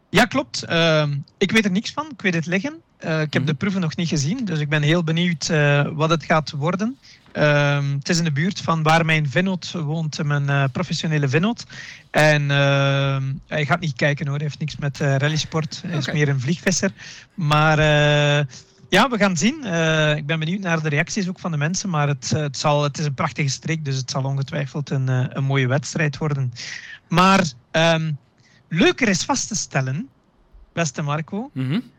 Ja, 0.09 0.25
klopt. 0.25 0.63
Ehm, 0.63 1.17
ik 1.37 1.51
weet 1.51 1.65
er 1.65 1.71
niks 1.71 1.91
van. 1.91 2.09
Ik 2.09 2.21
weet 2.21 2.33
het 2.33 2.45
liggen. 2.45 2.81
Uh, 3.05 3.21
ik 3.21 3.33
heb 3.33 3.41
mhm. 3.41 3.51
de 3.51 3.57
proeven 3.57 3.81
nog 3.81 3.95
niet 3.95 4.07
gezien, 4.07 4.45
dus 4.45 4.59
ik 4.59 4.69
ben 4.69 4.81
heel 4.81 5.03
benieuwd 5.03 5.49
uh, 5.51 5.87
wat 5.93 6.09
het 6.09 6.23
gaat 6.23 6.51
worden. 6.51 6.97
Uh, 7.33 7.89
het 7.97 8.09
is 8.09 8.17
in 8.17 8.23
de 8.23 8.31
buurt 8.31 8.61
van 8.61 8.83
waar 8.83 9.05
mijn 9.05 9.29
vennoot 9.29 9.71
woont, 9.71 10.23
mijn 10.23 10.43
uh, 10.43 10.63
professionele 10.71 11.29
vennoot. 11.29 11.65
En 12.11 12.51
ehm, 12.51 13.23
hij 13.47 13.65
gaat 13.65 13.79
niet 13.79 13.95
kijken 13.95 14.27
hoor, 14.27 14.35
hij 14.35 14.45
heeft 14.45 14.59
niks 14.59 14.75
met 14.75 14.97
rallysport. 14.97 15.81
Hij 15.87 15.97
is 15.97 16.11
meer 16.11 16.29
een 16.29 16.39
vliegvisser. 16.39 16.91
Maar 17.33 17.77
ja, 18.89 19.09
we 19.09 19.17
gaan 19.17 19.37
zien. 19.37 19.55
ik 20.17 20.25
ben 20.25 20.39
benieuwd 20.39 20.59
naar 20.59 20.81
de 20.81 20.89
reacties 20.89 21.29
ook 21.29 21.39
van 21.39 21.51
de 21.51 21.57
mensen. 21.57 21.89
Maar 21.89 22.07
het, 22.07 22.29
het, 22.29 22.57
zal, 22.57 22.83
het 22.83 22.97
is 22.97 23.05
een 23.05 23.13
prachtige 23.13 23.49
streek, 23.49 23.85
dus 23.85 23.97
het 23.97 24.11
zal 24.11 24.23
ongetwijfeld 24.23 24.89
een, 24.89 25.07
een 25.37 25.43
mooie 25.43 25.67
wedstrijd 25.67 26.17
worden. 26.17 26.53
Maar 27.07 27.43
um, 27.71 28.17
leuker 28.69 29.07
is 29.07 29.23
vast 29.23 29.47
te 29.47 29.55
stellen, 29.55 30.09
beste 30.73 31.01
Marco, 31.01 31.49
mm 31.53 31.93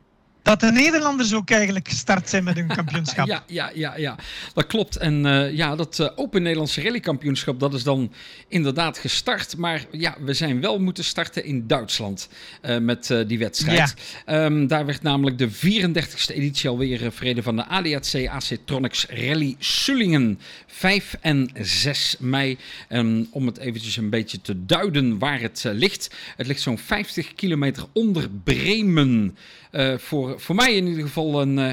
dat 0.47 0.61
de 0.61 0.73
Nederlanders 0.73 1.35
ook 1.35 1.51
eigenlijk 1.51 1.89
gestart 1.89 2.29
zijn 2.29 2.45
met 2.45 2.57
hun 2.57 2.67
kampioenschap. 2.67 3.27
ja, 3.35 3.45
ja, 3.47 3.71
ja, 3.75 3.97
ja, 3.97 4.17
dat 4.55 4.67
klopt. 4.67 4.97
En 4.97 5.25
uh, 5.25 5.53
ja, 5.53 5.77
dat 5.77 5.99
uh, 5.99 6.09
Open 6.15 6.43
Nederlandse 6.43 6.83
Rallykampioenschap, 6.83 7.61
dat 7.61 7.75
is 7.75 7.83
dan 7.83 8.13
inderdaad 8.49 8.99
gestart. 8.99 9.57
Maar 9.57 9.85
ja, 9.91 10.17
we 10.21 10.35
zijn 10.35 10.61
wel 10.61 10.79
moeten 10.79 11.05
starten 11.05 11.45
in 11.45 11.67
Duitsland 11.67 12.29
uh, 12.63 12.79
met 12.79 13.15
die 13.27 13.39
wedstrijd. 13.39 13.95
Ja. 14.27 14.45
Um, 14.45 14.67
daar 14.67 14.87
werd 14.87 15.03
namelijk 15.03 15.39
de 15.39 15.51
34e 15.51 16.35
editie 16.35 16.69
alweer 16.69 17.13
verreden 17.13 17.43
van 17.43 17.57
de 17.57 17.67
ADAC 17.67 18.29
AC 18.29 18.57
Tronics 18.65 19.07
Rally 19.09 19.57
Sullingen. 19.59 20.41
5 20.67 21.17
en 21.21 21.51
6 21.61 22.17
mei. 22.19 22.59
Um, 22.89 23.29
om 23.31 23.47
het 23.47 23.59
eventjes 23.59 23.97
een 23.97 24.11
beetje 24.11 24.41
te 24.41 24.65
duiden 24.67 25.19
waar 25.19 25.41
het 25.41 25.65
ligt. 25.73 26.15
Het 26.37 26.47
ligt 26.47 26.61
zo'n 26.61 26.79
50 26.79 27.35
kilometer 27.35 27.85
onder 27.93 28.31
Bremen. 28.45 29.37
Uh, 29.77 29.99
voor, 29.99 30.41
voor 30.41 30.55
mij 30.55 30.75
in 30.75 30.87
ieder 30.87 31.03
geval 31.03 31.41
een, 31.41 31.59
uh, 31.59 31.71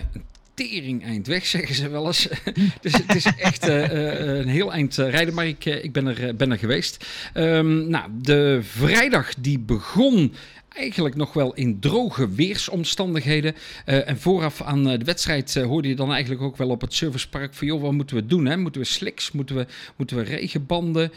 tering 0.53 1.03
eind 1.03 1.27
weg, 1.27 1.45
zeggen 1.55 1.75
ze 1.75 1.89
wel 1.89 2.05
eens. 2.05 2.27
dus 2.81 2.93
het 2.93 3.15
is 3.15 3.25
echt 3.37 3.67
uh, 3.67 3.91
een 4.39 4.47
heel 4.47 4.73
eind 4.73 4.95
rijden, 4.95 5.33
maar 5.33 5.47
ik, 5.47 5.65
ik 5.65 5.91
ben, 5.91 6.07
er, 6.07 6.35
ben 6.35 6.51
er 6.51 6.57
geweest. 6.57 7.05
Um, 7.33 7.89
nou, 7.89 8.09
de 8.21 8.59
vrijdag 8.61 9.33
die 9.33 9.59
begon 9.59 10.33
eigenlijk 10.73 11.15
nog 11.15 11.33
wel 11.33 11.53
in 11.53 11.79
droge 11.79 12.29
weersomstandigheden. 12.29 13.55
Uh, 13.85 14.09
en 14.09 14.19
vooraf 14.19 14.61
aan 14.61 14.83
de 14.83 14.97
wedstrijd 14.97 15.55
uh, 15.55 15.65
hoorde 15.65 15.87
je 15.87 15.95
dan 15.95 16.11
eigenlijk 16.11 16.41
ook 16.41 16.57
wel 16.57 16.69
op 16.69 16.81
het 16.81 16.93
servicepark 16.93 17.53
van... 17.53 17.67
joh, 17.67 17.81
wat 17.81 17.91
moeten 17.91 18.15
we 18.15 18.25
doen? 18.25 18.45
Hè? 18.45 18.57
Moeten 18.57 18.81
we 18.81 18.87
slicks? 18.87 19.31
Moeten 19.31 19.55
we, 19.55 19.65
moeten 19.95 20.17
we 20.17 20.23
regenbanden? 20.23 21.11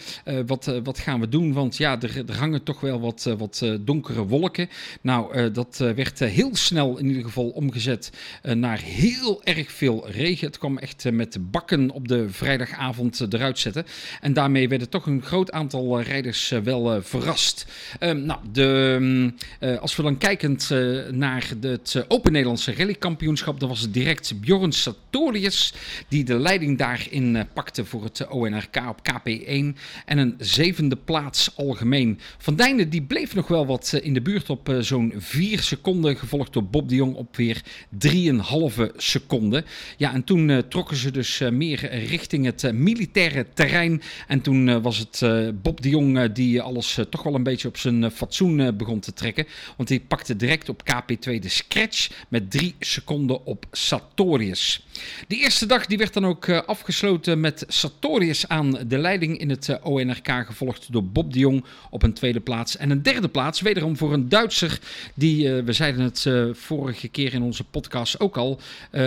Wat, 0.47 0.81
wat 0.83 0.99
gaan 0.99 1.20
we 1.20 1.28
doen? 1.28 1.53
Want 1.53 1.77
ja, 1.77 2.01
er, 2.01 2.28
er 2.28 2.37
hangen 2.37 2.62
toch 2.62 2.81
wel 2.81 3.01
wat, 3.01 3.35
wat 3.39 3.62
donkere 3.81 4.27
wolken. 4.27 4.69
Nou, 5.01 5.51
dat 5.51 5.77
werd 5.77 6.19
heel 6.19 6.57
snel 6.57 6.99
in 6.99 7.07
ieder 7.07 7.23
geval 7.23 7.49
omgezet 7.49 8.11
naar 8.43 8.81
heel 8.81 9.45
erg 9.45 9.73
veel 9.73 10.11
regen. 10.11 10.47
Het 10.47 10.59
kwam 10.59 10.78
echt 10.78 11.11
met 11.11 11.51
bakken 11.51 11.91
op 11.91 12.09
de 12.09 12.31
vrijdagavond 12.31 13.27
eruit 13.28 13.59
zetten. 13.59 13.87
En 14.20 14.33
daarmee 14.33 14.69
werden 14.69 14.89
toch 14.89 15.07
een 15.07 15.23
groot 15.23 15.53
aantal 15.53 16.01
rijders 16.01 16.49
wel 16.49 17.03
verrast. 17.03 17.66
Ehm, 17.99 18.24
nou, 18.24 18.41
de... 18.53 18.97
Um, 19.01 19.35
uh, 19.60 19.78
als 19.78 19.97
we 19.97 20.02
dan 20.02 20.18
kijkend 20.18 20.68
uh, 20.73 21.09
naar 21.09 21.51
het 21.60 21.94
uh, 21.97 22.02
Open 22.09 22.32
Nederlandse 22.32 22.74
rallykampioenschap, 22.74 23.60
dan 23.60 23.68
was 23.68 23.81
het 23.81 23.94
direct 23.94 24.40
Bjorn 24.40 24.73
Sartorius 24.73 25.74
die 26.09 26.24
de 26.24 26.39
leiding 26.39 26.78
daarin 26.78 27.47
pakte 27.55 27.85
voor 27.85 28.05
het 28.05 28.28
ONRK 28.28 28.77
op 28.89 29.01
KP1 29.10 29.78
en 30.05 30.18
een 30.18 30.35
zevende 30.39 30.97
plaats 30.97 31.56
algemeen. 31.56 32.18
Van 32.39 32.56
Dijnen 32.56 32.89
die 32.89 33.02
bleef 33.02 33.35
nog 33.35 33.48
wel 33.48 33.66
wat 33.66 33.93
in 34.02 34.14
de 34.14 34.20
buurt 34.20 34.51
op 34.51 34.77
zo'n 34.81 35.12
4 35.16 35.60
seconden, 35.60 36.16
gevolgd 36.16 36.52
door 36.52 36.64
Bob 36.64 36.89
de 36.89 36.94
Jong 36.94 37.14
op 37.14 37.36
weer 37.36 37.62
3,5 38.06 38.97
seconden. 38.97 39.64
Ja, 39.97 40.12
en 40.12 40.24
toen 40.24 40.62
trokken 40.68 40.97
ze 40.97 41.10
dus 41.10 41.43
meer 41.51 42.05
richting 42.05 42.44
het 42.44 42.73
militaire 42.73 43.47
terrein 43.55 44.02
en 44.27 44.40
toen 44.40 44.82
was 44.82 44.98
het 44.98 45.23
Bob 45.62 45.81
de 45.82 45.89
Jong 45.89 46.32
die 46.32 46.60
alles 46.60 46.98
toch 47.10 47.23
wel 47.23 47.35
een 47.35 47.43
beetje 47.43 47.68
op 47.68 47.77
zijn 47.77 48.10
fatsoen 48.10 48.77
begon 48.77 49.01
te 49.01 49.12
trekken. 49.12 49.36
Want 49.77 49.89
hij 49.89 50.01
pakte 50.01 50.37
direct 50.37 50.69
op 50.69 50.83
KP2 50.83 51.39
de 51.39 51.49
scratch 51.49 52.11
met 52.29 52.51
3 52.51 52.75
seconden 52.81 53.45
op 53.45 53.67
Sartorius. 53.73 54.87
De 55.29 55.37
eerste 55.37 55.67
dag 55.67 55.87
die 55.87 55.99
werd 55.99 56.13
dan 56.15 56.27
ook 56.27 56.47
uh, 56.47 56.63
afgesloten 56.63 57.41
met 57.41 57.65
Sartorius 57.69 58.49
aan 58.49 58.71
de 58.87 58.99
leiding 58.99 59.39
in 59.39 59.51
het 59.51 59.69
eh, 59.69 59.77
ONRK, 59.83 60.29
gevolgd 60.47 60.93
door 60.93 61.05
Bob 61.05 61.33
de 61.33 61.39
Jong 61.39 61.65
op 61.91 62.03
een 62.03 62.13
tweede 62.13 62.41
plaats. 62.41 62.77
En 62.77 62.91
een 62.91 63.03
derde 63.03 63.29
plaats, 63.29 63.61
wederom 63.61 63.97
voor 63.97 64.13
een 64.13 64.29
Duitser, 64.29 64.79
die, 65.15 65.47
uh, 65.47 65.65
we 65.65 65.73
zeiden 65.73 66.05
het 66.05 66.27
vorige 66.53 67.09
keer 67.09 67.35
in 67.35 67.43
onze 67.43 67.65
podcast 67.65 68.21
ook 68.21 68.37
al, 68.37 68.61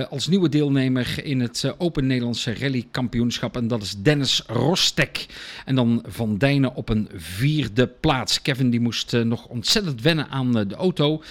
als 0.10 0.28
nieuwe 0.28 0.50
deelnemer 0.50 1.24
in 1.24 1.40
het 1.40 1.74
Open 1.78 2.08
Nederlandse 2.08 2.54
Rally 2.54 2.88
Kampioenschap. 2.92 3.56
En 3.56 3.68
dat 3.68 3.82
is 3.82 3.96
Dennis 3.98 4.44
Rostek. 4.48 5.26
En 5.66 5.76
dan 5.76 6.04
Van 6.08 6.38
Dijnen 6.38 6.76
op 6.76 6.90
een 6.90 7.10
vierde 7.16 7.88
plaats. 7.88 8.42
Kevin 8.42 8.70
die 8.70 8.80
moest 8.80 9.12
nog 9.12 9.46
ontzettend 9.46 10.02
wennen 10.02 10.19
aan 10.28 10.52
de 10.52 10.76
auto, 10.76 11.24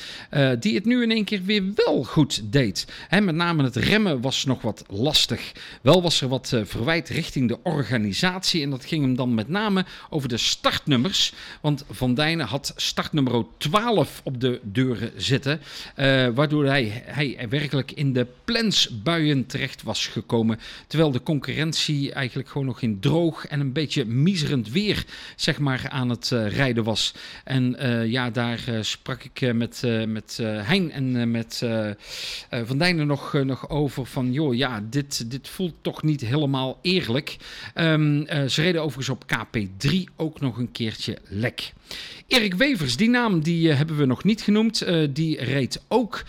die 0.58 0.74
het 0.74 0.84
nu 0.84 1.02
in 1.02 1.10
één 1.10 1.24
keer 1.24 1.42
weer 1.44 1.62
wel 1.74 2.04
goed 2.04 2.52
deed. 2.52 2.86
Hè, 3.08 3.20
met 3.20 3.34
name 3.34 3.62
het 3.62 3.76
remmen 3.76 4.20
was 4.20 4.44
nog 4.44 4.62
wat 4.62 4.84
lastig. 4.88 5.52
Wel 5.82 6.02
was 6.02 6.20
er 6.20 6.28
wat 6.28 6.56
verwijt 6.64 7.08
richting 7.08 7.48
de 7.48 7.62
organisatie 7.62 8.62
en 8.62 8.70
dat 8.70 8.84
ging 8.84 9.02
hem 9.02 9.16
dan 9.16 9.34
met 9.34 9.48
name 9.48 9.84
over 10.10 10.28
de 10.28 10.36
startnummers. 10.36 11.32
Want 11.60 11.84
Van 11.90 12.14
Dijnen 12.14 12.46
had 12.46 12.72
startnummer 12.76 13.44
12 13.58 14.20
op 14.24 14.40
de 14.40 14.60
deuren 14.62 15.12
zitten, 15.16 15.60
waardoor 16.34 16.64
hij, 16.64 17.02
hij 17.06 17.46
werkelijk 17.48 17.92
in 17.92 18.12
de 18.12 18.26
plensbuien 18.44 19.46
terecht 19.46 19.82
was 19.82 20.06
gekomen. 20.06 20.58
Terwijl 20.86 21.10
de 21.10 21.22
concurrentie 21.22 22.12
eigenlijk 22.12 22.48
gewoon 22.48 22.66
nog 22.66 22.82
in 22.82 23.00
droog 23.00 23.46
en 23.46 23.60
een 23.60 23.72
beetje 23.72 24.04
miserend 24.04 24.70
weer 24.70 25.04
zeg 25.36 25.58
maar, 25.58 25.88
aan 25.88 26.08
het 26.08 26.28
rijden 26.28 26.84
was. 26.84 27.14
En 27.44 27.76
ja, 28.10 28.30
daar 28.30 28.77
sprak 28.80 29.22
ik 29.24 29.54
met, 29.54 29.82
met 30.06 30.38
Hein 30.42 30.90
en 30.90 31.30
met 31.30 31.64
Van 32.50 32.78
Dijnen 32.78 33.06
nog, 33.06 33.32
nog 33.32 33.68
over 33.68 34.06
van... 34.06 34.32
joh, 34.32 34.54
ja, 34.54 34.82
dit, 34.90 35.30
dit 35.30 35.48
voelt 35.48 35.74
toch 35.80 36.02
niet 36.02 36.20
helemaal 36.20 36.78
eerlijk. 36.82 37.36
Um, 37.74 38.26
ze 38.48 38.62
reden 38.62 38.82
overigens 38.82 39.08
op 39.08 39.24
KP3 39.24 39.90
ook 40.16 40.40
nog 40.40 40.58
een 40.58 40.72
keertje 40.72 41.18
lek. 41.28 41.72
Erik 42.26 42.54
Wevers, 42.54 42.96
die 42.96 43.08
naam 43.08 43.42
die, 43.42 43.72
hebben 43.72 43.96
we 43.96 44.04
nog 44.04 44.24
niet 44.24 44.42
genoemd. 44.42 44.86
die 45.10 45.44
reed 45.44 45.82
ook 45.88 46.24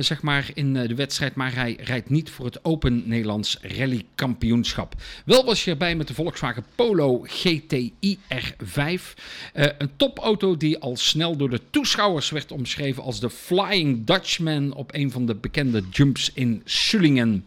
zeg 0.00 0.22
maar 0.22 0.50
in 0.54 0.72
de 0.72 0.94
wedstrijd, 0.94 1.34
maar 1.34 1.54
hij 1.54 1.76
rijdt 1.80 2.10
niet 2.10 2.30
voor 2.30 2.44
het 2.44 2.64
Open 2.64 3.02
Nederlands 3.06 3.58
Rally 3.62 4.04
Kampioenschap. 4.14 4.94
Wel 5.24 5.44
was 5.44 5.64
je 5.64 5.70
erbij 5.70 5.96
met 5.96 6.08
de 6.08 6.14
Volkswagen 6.14 6.64
Polo 6.74 7.20
GTI 7.22 8.18
R5. 8.34 8.74
Uh, 8.78 9.66
een 9.78 9.90
topauto 9.96 10.56
die 10.56 10.78
al 10.78 10.96
snel 10.96 11.36
door 11.36 11.50
de 11.50 11.60
toeschouwers 11.84 12.30
werd 12.30 12.52
omschreven 12.52 13.02
als 13.02 13.20
de 13.20 13.30
Flying 13.30 14.06
Dutchman 14.06 14.74
op 14.74 14.94
een 14.94 15.10
van 15.10 15.26
de 15.26 15.34
bekende 15.34 15.82
jumps 15.90 16.30
in 16.34 16.62
Sullingen. 16.64 17.46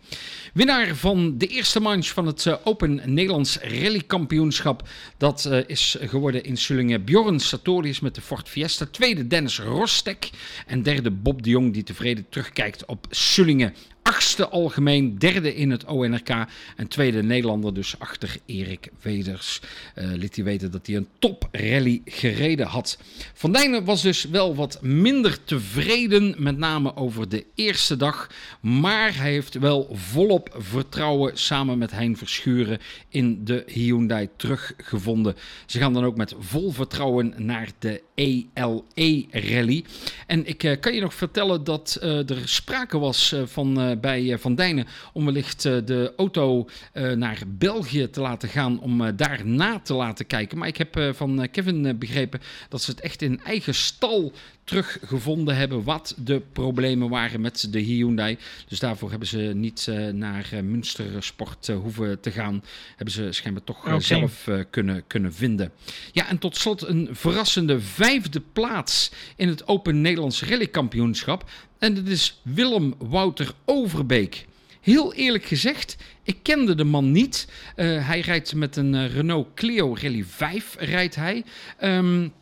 Winnaar 0.53 0.95
van 0.95 1.37
de 1.37 1.47
eerste 1.47 1.79
manche 1.79 2.13
van 2.13 2.25
het 2.25 2.45
uh, 2.45 2.55
Open 2.63 3.01
Nederlands 3.05 3.57
Rally 3.59 4.03
Kampioenschap. 4.07 4.87
Dat 5.17 5.45
uh, 5.47 5.59
is 5.67 5.97
geworden 5.99 6.43
in 6.43 6.57
Sullingen 6.57 7.03
Bjorn 7.03 7.39
Sartorius 7.39 7.99
met 7.99 8.15
de 8.15 8.21
Ford 8.21 8.49
Fiesta. 8.49 8.85
Tweede 8.85 9.27
Dennis 9.27 9.59
Rostek. 9.59 10.29
En 10.67 10.83
derde 10.83 11.11
Bob 11.11 11.43
de 11.43 11.49
Jong 11.49 11.73
die 11.73 11.83
tevreden 11.83 12.25
terugkijkt 12.29 12.85
op 12.85 13.07
Sullingen 13.09 13.73
achtste 14.07 14.49
algemeen, 14.49 15.17
derde 15.17 15.55
in 15.55 15.71
het 15.71 15.85
ONRK 15.85 16.29
en 16.75 16.87
tweede 16.87 17.23
Nederlander 17.23 17.73
dus 17.73 17.99
achter 17.99 18.37
Erik 18.45 18.89
Weders. 19.01 19.61
Uh, 19.95 20.05
liet 20.11 20.35
hij 20.35 20.45
weten 20.45 20.71
dat 20.71 20.87
hij 20.87 20.95
een 20.95 21.07
top 21.19 21.47
rally 21.51 22.01
gereden 22.05 22.67
had. 22.67 22.97
Van 23.33 23.51
Dijnen 23.51 23.83
was 23.83 24.01
dus 24.01 24.23
wel 24.23 24.55
wat 24.55 24.81
minder 24.81 25.43
tevreden, 25.43 26.35
met 26.37 26.57
name 26.57 26.95
over 26.95 27.29
de 27.29 27.45
eerste 27.55 27.97
dag. 27.97 28.29
Maar 28.61 29.17
hij 29.17 29.31
heeft 29.31 29.53
wel 29.53 29.89
volop 29.91 30.55
vertrouwen 30.57 31.37
samen 31.37 31.77
met 31.77 31.91
Hein 31.91 32.17
Verschuren 32.17 32.79
in 33.09 33.45
de 33.45 33.63
Hyundai 33.67 34.29
teruggevonden. 34.35 35.35
Ze 35.65 35.79
gaan 35.79 35.93
dan 35.93 36.05
ook 36.05 36.17
met 36.17 36.35
vol 36.39 36.71
vertrouwen 36.71 37.33
naar 37.37 37.69
de 37.79 38.01
ELE 38.15 39.25
Rally. 39.31 39.83
En 40.27 40.47
ik 40.47 40.63
uh, 40.63 40.79
kan 40.79 40.93
je 40.93 41.01
nog 41.01 41.13
vertellen 41.13 41.63
dat 41.63 41.99
uh, 42.03 42.29
er 42.29 42.41
sprake 42.45 42.99
was 42.99 43.35
van 43.45 43.96
bij 43.99 44.31
eh, 44.31 44.37
Van 44.39 44.55
Dijnen 44.55 44.87
om 45.13 45.25
wellicht 45.25 45.65
eh, 45.65 45.77
de 45.85 46.13
auto 46.17 46.67
eh, 46.91 47.11
naar 47.11 47.41
België 47.47 48.09
te 48.09 48.21
laten 48.21 48.49
gaan 48.49 48.79
om 48.79 49.15
daar 49.15 49.45
na 49.45 49.79
te 49.79 49.93
laten 49.93 50.27
kijken. 50.27 50.57
Maar 50.57 50.67
ik 50.67 50.77
heb 50.77 51.15
van 51.15 51.47
Kevin 51.51 51.97
begrepen 51.97 52.39
dat 52.69 52.81
ze 52.81 52.91
het 52.91 52.99
echt 52.99 53.21
in 53.21 53.41
eigen 53.43 53.73
stal 53.73 54.33
teruggevonden 54.67 55.55
hebben 55.55 55.83
wat 55.83 56.15
de 56.17 56.41
problemen 56.53 57.09
waren 57.09 57.41
met 57.41 57.67
de 57.71 57.79
Hyundai. 57.79 58.37
Dus 58.67 58.79
daarvoor 58.79 59.09
hebben 59.09 59.27
ze 59.27 59.37
niet 59.37 59.87
naar 60.13 60.49
Münster 60.63 61.23
Sport 61.23 61.67
hoeven 61.67 62.19
te 62.19 62.31
gaan. 62.31 62.63
Hebben 62.95 63.13
ze 63.13 63.31
schijnbaar 63.31 63.63
toch 63.63 63.85
okay. 63.85 63.99
zelf 63.99 64.49
kunnen, 64.69 65.03
kunnen 65.07 65.33
vinden. 65.33 65.71
Ja, 66.11 66.27
en 66.27 66.37
tot 66.37 66.57
slot 66.57 66.87
een 66.87 67.09
verrassende 67.11 67.79
vijfde 67.79 68.41
plaats 68.53 69.11
in 69.35 69.47
het 69.47 69.67
Open 69.67 70.01
Nederlands 70.01 70.43
Rally 70.43 70.67
Kampioenschap. 70.67 71.49
En 71.79 71.93
dat 71.93 72.07
is 72.07 72.41
Willem 72.43 72.93
Wouter 72.97 73.53
Overbeek. 73.65 74.45
Heel 74.81 75.13
eerlijk 75.13 75.45
gezegd, 75.45 75.97
ik 76.23 76.37
kende 76.41 76.75
de 76.75 76.83
man 76.83 77.11
niet. 77.11 77.47
Uh, 77.75 78.07
hij 78.07 78.19
rijdt 78.19 78.55
met 78.55 78.75
een 78.75 79.07
Renault 79.09 79.47
Clio 79.55 79.95
Rally 80.01 80.23
5, 80.23 80.75
rijdt 80.79 81.15
hij. 81.15 81.43
Um, 81.81 82.33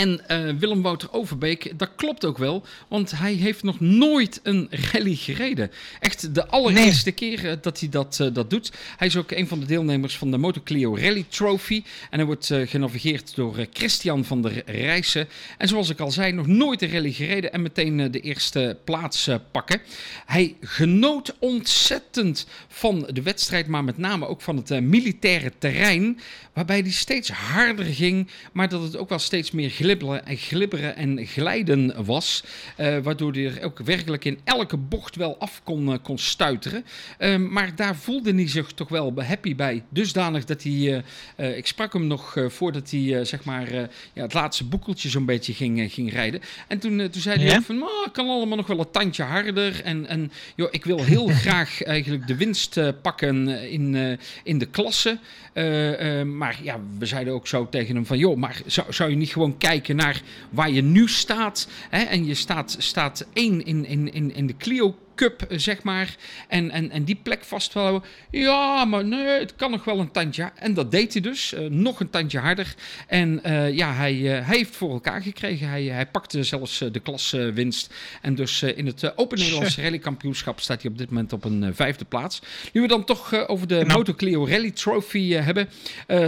en 0.00 0.20
uh, 0.30 0.58
Willem 0.58 0.82
Wouter 0.82 1.12
Overbeek, 1.12 1.78
dat 1.78 1.90
klopt 1.96 2.24
ook 2.24 2.38
wel, 2.38 2.64
want 2.88 3.10
hij 3.10 3.32
heeft 3.32 3.62
nog 3.62 3.80
nooit 3.80 4.40
een 4.42 4.68
rally 4.92 5.14
gereden. 5.14 5.70
Echt 6.00 6.34
de 6.34 6.46
allereerste 6.46 7.12
nee. 7.16 7.36
keer 7.36 7.60
dat 7.60 7.80
hij 7.80 7.88
dat, 7.88 8.18
uh, 8.20 8.28
dat 8.32 8.50
doet. 8.50 8.72
Hij 8.96 9.06
is 9.06 9.16
ook 9.16 9.30
een 9.30 9.48
van 9.48 9.60
de 9.60 9.66
deelnemers 9.66 10.16
van 10.16 10.30
de 10.30 10.36
Moto 10.36 10.60
Clio 10.64 10.96
Rally 10.96 11.24
Trophy. 11.28 11.82
En 12.10 12.18
hij 12.18 12.26
wordt 12.26 12.52
genavigeerd 12.64 13.34
door 13.34 13.66
Christian 13.72 14.24
van 14.24 14.42
der 14.42 14.62
Rijssen. 14.66 15.28
En 15.58 15.68
zoals 15.68 15.88
ik 15.88 16.00
al 16.00 16.10
zei, 16.10 16.32
nog 16.32 16.46
nooit 16.46 16.82
een 16.82 16.92
rally 16.92 17.12
gereden 17.12 17.52
en 17.52 17.62
meteen 17.62 18.10
de 18.10 18.20
eerste 18.20 18.78
plaats 18.84 19.28
pakken. 19.50 19.80
Hij 20.26 20.56
genoot 20.60 21.34
ontzettend 21.38 22.46
van 22.68 23.08
de 23.12 23.22
wedstrijd, 23.22 23.66
maar 23.66 23.84
met 23.84 23.98
name 23.98 24.26
ook 24.26 24.40
van 24.40 24.56
het 24.56 24.80
militaire 24.80 25.52
terrein. 25.58 26.20
Waarbij 26.52 26.80
hij 26.80 26.90
steeds 26.90 27.30
harder 27.30 27.84
ging, 27.84 28.28
maar 28.52 28.68
dat 28.68 28.82
het 28.82 28.96
ook 28.96 29.08
wel 29.08 29.18
steeds 29.18 29.50
meer 29.50 29.70
glibberen 29.90 30.26
en 30.26 30.36
glibberen 30.36 30.96
en 30.96 31.26
glijden 31.26 32.04
was. 32.04 32.44
Uh, 32.80 32.98
waardoor 32.98 33.32
hij 33.32 33.44
er 33.44 33.64
ook 33.64 33.78
werkelijk 33.78 34.24
in 34.24 34.38
elke 34.44 34.76
bocht 34.76 35.16
wel 35.16 35.38
af 35.38 35.60
kon, 35.64 35.88
uh, 35.88 35.94
kon 36.02 36.18
stuiteren. 36.18 36.84
Uh, 37.18 37.36
maar 37.36 37.74
daar 37.76 37.96
voelde 37.96 38.34
hij 38.34 38.48
zich 38.48 38.72
toch 38.72 38.88
wel 38.88 39.22
happy 39.22 39.54
bij. 39.54 39.82
Dusdanig 39.88 40.44
dat 40.44 40.62
hij, 40.62 41.04
eh, 41.36 41.56
ik 41.56 41.66
sprak 41.66 41.92
hem 41.92 42.06
nog 42.06 42.36
voordat 42.48 42.90
hij 42.90 43.24
zeg 43.24 43.44
maar 43.44 43.72
ja, 44.12 44.22
het 44.22 44.34
laatste 44.34 44.64
boekeltje 44.64 45.08
zo'n 45.08 45.24
beetje 45.24 45.54
ging, 45.54 45.92
ging 45.92 46.12
rijden. 46.12 46.40
En 46.68 46.78
toen, 46.78 47.10
toen 47.10 47.22
zei 47.22 47.38
hij 47.38 47.46
ja? 47.46 47.62
van, 47.62 47.82
oh, 47.82 48.12
kan 48.12 48.28
allemaal 48.28 48.56
nog 48.56 48.66
wel 48.66 48.78
een 48.78 48.90
tandje 48.90 49.22
harder. 49.22 49.82
En, 49.84 50.06
en 50.06 50.32
joh, 50.54 50.68
ik 50.70 50.84
wil 50.84 51.04
heel 51.04 51.26
graag 51.44 51.82
eigenlijk 51.82 52.26
de 52.26 52.36
winst 52.36 52.80
pakken 53.02 53.70
in, 53.70 54.18
in 54.42 54.58
de 54.58 54.66
klasse. 54.66 55.18
maar 56.24 56.58
ja, 56.62 56.80
we 56.98 57.06
zeiden 57.06 57.34
ook 57.34 57.46
zo 57.46 57.68
tegen 57.68 57.94
hem 57.94 58.06
van, 58.06 58.18
joh, 58.18 58.36
maar 58.36 58.60
zou, 58.66 58.92
zou 58.92 59.10
je 59.10 59.16
niet 59.16 59.32
gewoon 59.32 59.58
kijken 59.58 59.69
naar 59.94 60.22
waar 60.50 60.70
je 60.70 60.82
nu 60.82 61.08
staat. 61.08 61.68
Hè, 61.90 62.02
en 62.02 62.26
je 62.26 62.34
staat, 62.34 62.76
staat 62.78 63.26
één 63.32 63.64
in, 63.64 63.84
in, 63.84 64.12
in, 64.12 64.34
in 64.34 64.46
de 64.46 64.56
Clio 64.56 64.96
Cup, 65.20 65.46
zeg 65.48 65.82
maar. 65.82 66.16
En, 66.48 66.70
en, 66.70 66.90
en 66.90 67.04
die 67.04 67.20
plek 67.22 67.44
vasthouden. 67.44 68.08
Ja, 68.30 68.84
maar 68.84 69.04
nee, 69.04 69.26
het 69.26 69.56
kan 69.56 69.70
nog 69.70 69.84
wel 69.84 69.98
een 69.98 70.10
tandje. 70.10 70.50
En 70.54 70.74
dat 70.74 70.90
deed 70.90 71.12
hij 71.12 71.22
dus. 71.22 71.52
Uh, 71.52 71.60
nog 71.70 72.00
een 72.00 72.10
tandje 72.10 72.38
harder. 72.38 72.74
En 73.06 73.40
uh, 73.46 73.72
ja, 73.76 73.92
hij, 73.92 74.14
uh, 74.14 74.46
hij 74.46 74.56
heeft 74.56 74.76
voor 74.76 74.90
elkaar 74.92 75.22
gekregen. 75.22 75.68
Hij, 75.68 75.84
hij 75.84 76.06
pakte 76.06 76.42
zelfs 76.42 76.78
de 76.78 77.00
klaswinst. 77.00 77.94
en 78.22 78.34
dus 78.34 78.62
in 78.62 78.86
het 78.86 79.16
Open 79.16 79.38
Nederlands 79.38 79.78
Rally 79.78 79.98
Kampioenschap 79.98 80.60
staat 80.60 80.82
hij 80.82 80.90
op 80.90 80.98
dit 80.98 81.08
moment 81.08 81.32
op 81.32 81.44
een 81.44 81.74
vijfde 81.74 82.04
plaats. 82.04 82.40
Nu 82.72 82.80
we 82.80 82.88
dan 82.88 83.04
toch 83.04 83.48
over 83.48 83.66
de 83.66 83.74
nou. 83.74 83.98
Moto 83.98 84.14
Clio 84.14 84.46
Rally 84.46 84.70
Trophy 84.70 85.32
hebben. 85.32 85.68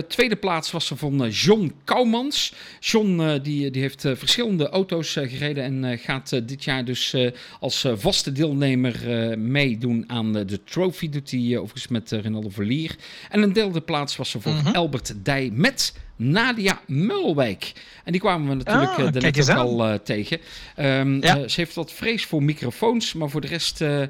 tweede 0.09 0.37
plaats 0.37 0.71
was 0.71 0.91
er 0.91 0.97
van 0.97 1.29
John 1.29 1.75
Kouwmans. 1.85 2.55
John 2.81 3.39
die, 3.43 3.71
die 3.71 3.83
heeft 3.83 4.01
verschillende 4.01 4.69
auto's 4.69 5.13
gereden. 5.13 5.65
En 5.65 5.99
gaat 5.99 6.49
dit 6.49 6.65
jaar 6.65 6.85
dus 6.85 7.17
als 7.61 7.87
vaste 7.95 8.33
deelnemer 8.33 8.82
uh, 8.87 9.37
meedoen 9.37 10.05
aan 10.07 10.33
de, 10.33 10.45
de 10.45 10.65
trophy. 10.65 11.09
Doet 11.09 11.31
hij 11.31 11.41
uh, 11.41 11.61
overigens 11.61 11.89
met 11.89 12.13
uh, 12.13 12.21
Renaldo 12.21 12.49
Verlier. 12.49 12.97
En 13.29 13.43
een 13.43 13.53
derde 13.53 13.81
plaats 13.81 14.17
was 14.17 14.35
er 14.35 14.41
voor 14.41 14.53
-hmm. 14.53 14.75
Albert 14.75 15.25
Dij 15.25 15.51
met 15.55 15.95
Nadia 16.31 16.81
Mulwijk. 16.87 17.73
En 18.05 18.13
die 18.13 18.21
kwamen 18.21 18.49
we 18.49 18.55
natuurlijk 18.55 18.85
Ah, 18.93 18.99
oh, 18.99 19.11
kijk 19.13 19.37
net 19.37 19.51
ook 19.51 19.57
al 19.57 19.89
uh, 19.89 19.95
tegen. 19.95 20.39
Um, 20.79 21.23
Ja. 21.23 21.37
uh, 21.39 21.49
ze 21.49 21.61
heeft 21.61 21.75
wat 21.75 21.93
vrees 21.93 22.25
voor 22.25 22.43
microfoons, 22.43 23.13
maar 23.13 23.31
voor 23.31 23.41
de 23.41 23.47
rest 23.47 23.81
uh, 23.81 24.03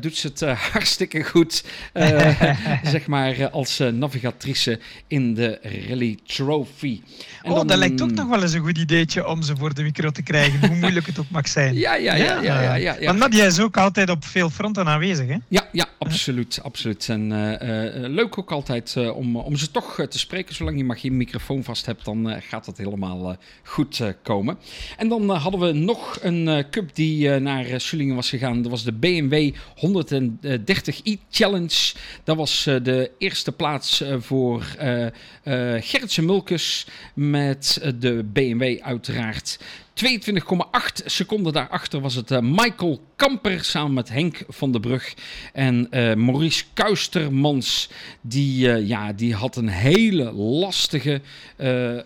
doet 0.00 0.16
ze 0.16 0.26
het 0.26 0.40
hartstikke 0.72 1.22
goed. 1.24 1.64
Zeg 2.82 3.06
maar 3.06 3.50
als 3.50 3.78
navigatrice 3.92 4.78
in 5.06 5.34
de 5.34 5.58
Rally 5.88 6.18
Trophy. 6.26 7.00
En 7.42 7.50
oh, 7.50 7.56
dan- 7.56 7.66
dat 7.66 7.78
lijkt 7.78 8.02
ook 8.02 8.10
nog 8.10 8.28
wel 8.28 8.42
eens 8.42 8.52
een 8.52 8.60
goed 8.60 8.78
ideetje 8.78 9.26
om 9.28 9.42
ze 9.42 9.56
voor 9.56 9.74
de 9.74 9.82
micro 9.82 10.10
te 10.10 10.22
krijgen, 10.22 10.68
hoe 10.68 10.76
moeilijk 10.76 11.06
het 11.06 11.18
ook 11.18 11.30
mag 11.30 11.48
zijn. 11.48 11.74
Ja, 11.80 11.94
ja, 11.94 12.14
ja, 12.14 12.24
ja, 12.42 12.62
ja, 12.62 12.74
ja, 12.74 12.96
ja. 13.00 13.06
Want 13.06 13.18
Nadia 13.18 13.44
is 13.44 13.60
ook 13.60 13.76
altijd 13.76 14.10
op 14.10 14.24
veel 14.24 14.50
fronten 14.50 14.86
aanwezig, 14.86 15.26
hè? 15.28 15.36
Ja, 15.48 15.68
ja, 15.72 15.86
absoluut, 15.98 16.60
absoluut. 16.62 17.08
En 17.08 17.32
eh, 17.32 18.04
eh, 18.04 18.10
leuk 18.10 18.38
ook 18.38 18.52
altijd 18.52 18.94
eh, 18.96 19.16
om, 19.16 19.36
om 19.36 19.56
ze 19.56 19.70
toch 19.70 19.98
eh, 19.98 20.06
te 20.06 20.18
spreken. 20.18 20.54
Zolang 20.54 20.76
je 20.76 20.84
maar 20.84 20.98
geen 20.98 21.16
microfoon 21.16 21.49
vast 21.58 21.86
hebt, 21.86 22.04
dan 22.04 22.30
eh, 22.30 22.42
gaat 22.48 22.64
dat 22.64 22.76
helemaal 22.76 23.30
eh, 23.30 23.36
goed 23.62 24.00
eh, 24.00 24.08
komen. 24.22 24.58
En 24.96 25.08
dan 25.08 25.30
hadden 25.30 25.60
we 25.60 25.72
nog 25.72 26.18
een 26.22 26.64
cup 26.70 26.94
die 26.94 27.28
naar 27.38 27.80
Sullingen 27.80 28.14
was 28.14 28.28
gegaan. 28.28 28.62
Dat 28.62 28.70
was 28.70 28.84
de 28.84 28.92
BMW 28.92 29.54
130i 29.76 31.28
Challenge. 31.30 31.94
Dat 32.24 32.36
was 32.36 32.62
de 32.64 33.10
eerste 33.18 33.52
plaats 33.52 34.04
voor 34.18 34.76
Gertse 35.80 36.22
Mulkus 36.22 36.86
met 37.14 37.92
de 37.98 38.24
BMW 38.32 38.80
uiteraard. 38.80 39.58
22,8 40.04 41.04
seconden 41.04 41.52
daarachter 41.52 42.00
was 42.00 42.14
het 42.14 42.40
Michael 42.40 43.00
Kamper 43.16 43.64
samen 43.64 43.92
met 43.92 44.08
Henk 44.08 44.44
van 44.48 44.72
der 44.72 44.80
Brug. 44.80 45.14
En 45.52 45.88
Maurice 46.24 46.64
Kuistermans, 46.74 47.88
die, 48.20 48.86
ja, 48.86 49.12
die 49.12 49.34
had 49.34 49.56
een 49.56 49.68
hele 49.68 50.32
lastige 50.32 51.20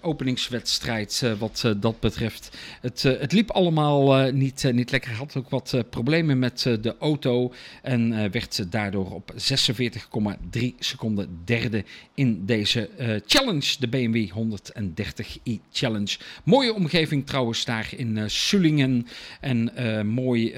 openingswedstrijd 0.00 1.24
wat 1.38 1.74
dat 1.76 2.00
betreft. 2.00 2.56
Het, 2.80 3.02
het 3.02 3.32
liep 3.32 3.50
allemaal 3.50 4.30
niet, 4.32 4.70
niet 4.72 4.90
lekker. 4.90 5.12
Had 5.12 5.36
ook 5.36 5.50
wat 5.50 5.76
problemen 5.90 6.38
met 6.38 6.60
de 6.80 6.94
auto 7.00 7.52
en 7.82 8.30
werd 8.30 8.72
daardoor 8.72 9.10
op 9.10 9.34
46,3 9.36 10.60
seconden 10.78 11.28
derde 11.44 11.84
in 12.14 12.46
deze 12.46 12.90
challenge, 13.26 13.76
de 13.78 13.88
BMW 13.88 14.30
130i 14.30 15.52
Challenge. 15.72 16.16
Mooie 16.44 16.74
omgeving 16.74 17.26
trouwens 17.26 17.64
daar 17.64 17.83
in 17.92 18.16
uh, 18.16 18.24
Sullingen. 18.26 19.06
En 19.40 19.70
uh, 19.78 20.02
mooi, 20.02 20.54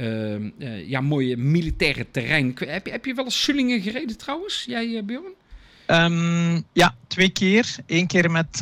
uh, 0.59 0.89
ja, 0.89 1.01
mooie 1.01 1.37
militaire 1.37 2.07
terrein. 2.11 2.57
Heb 2.59 2.87
je, 2.87 2.93
heb 2.93 3.05
je 3.05 3.15
wel 3.15 3.25
eens 3.25 3.43
Sullingen 3.43 3.81
gereden 3.81 4.19
trouwens, 4.19 4.65
jij 4.69 5.05
Bjorn? 5.05 5.35
Um, 5.87 6.65
ja, 6.73 6.95
twee 7.07 7.29
keer. 7.29 7.77
Eén 7.87 8.07
keer 8.07 8.31
met, 8.31 8.61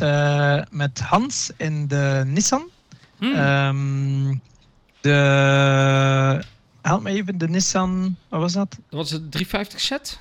met 0.71 0.99
Hans 0.99 1.51
in 1.57 1.87
de 1.87 2.23
Nissan. 2.27 2.69
Hmm. 3.17 3.35
Um, 3.35 4.41
de... 5.01 6.43
Help 6.81 7.01
me 7.01 7.09
even, 7.09 7.37
de 7.37 7.47
Nissan... 7.47 8.17
Wat 8.29 8.39
was 8.39 8.53
dat? 8.53 8.69
Dat 8.69 8.99
was 8.99 9.11
het 9.11 9.31
350 9.31 9.81
set? 9.81 10.19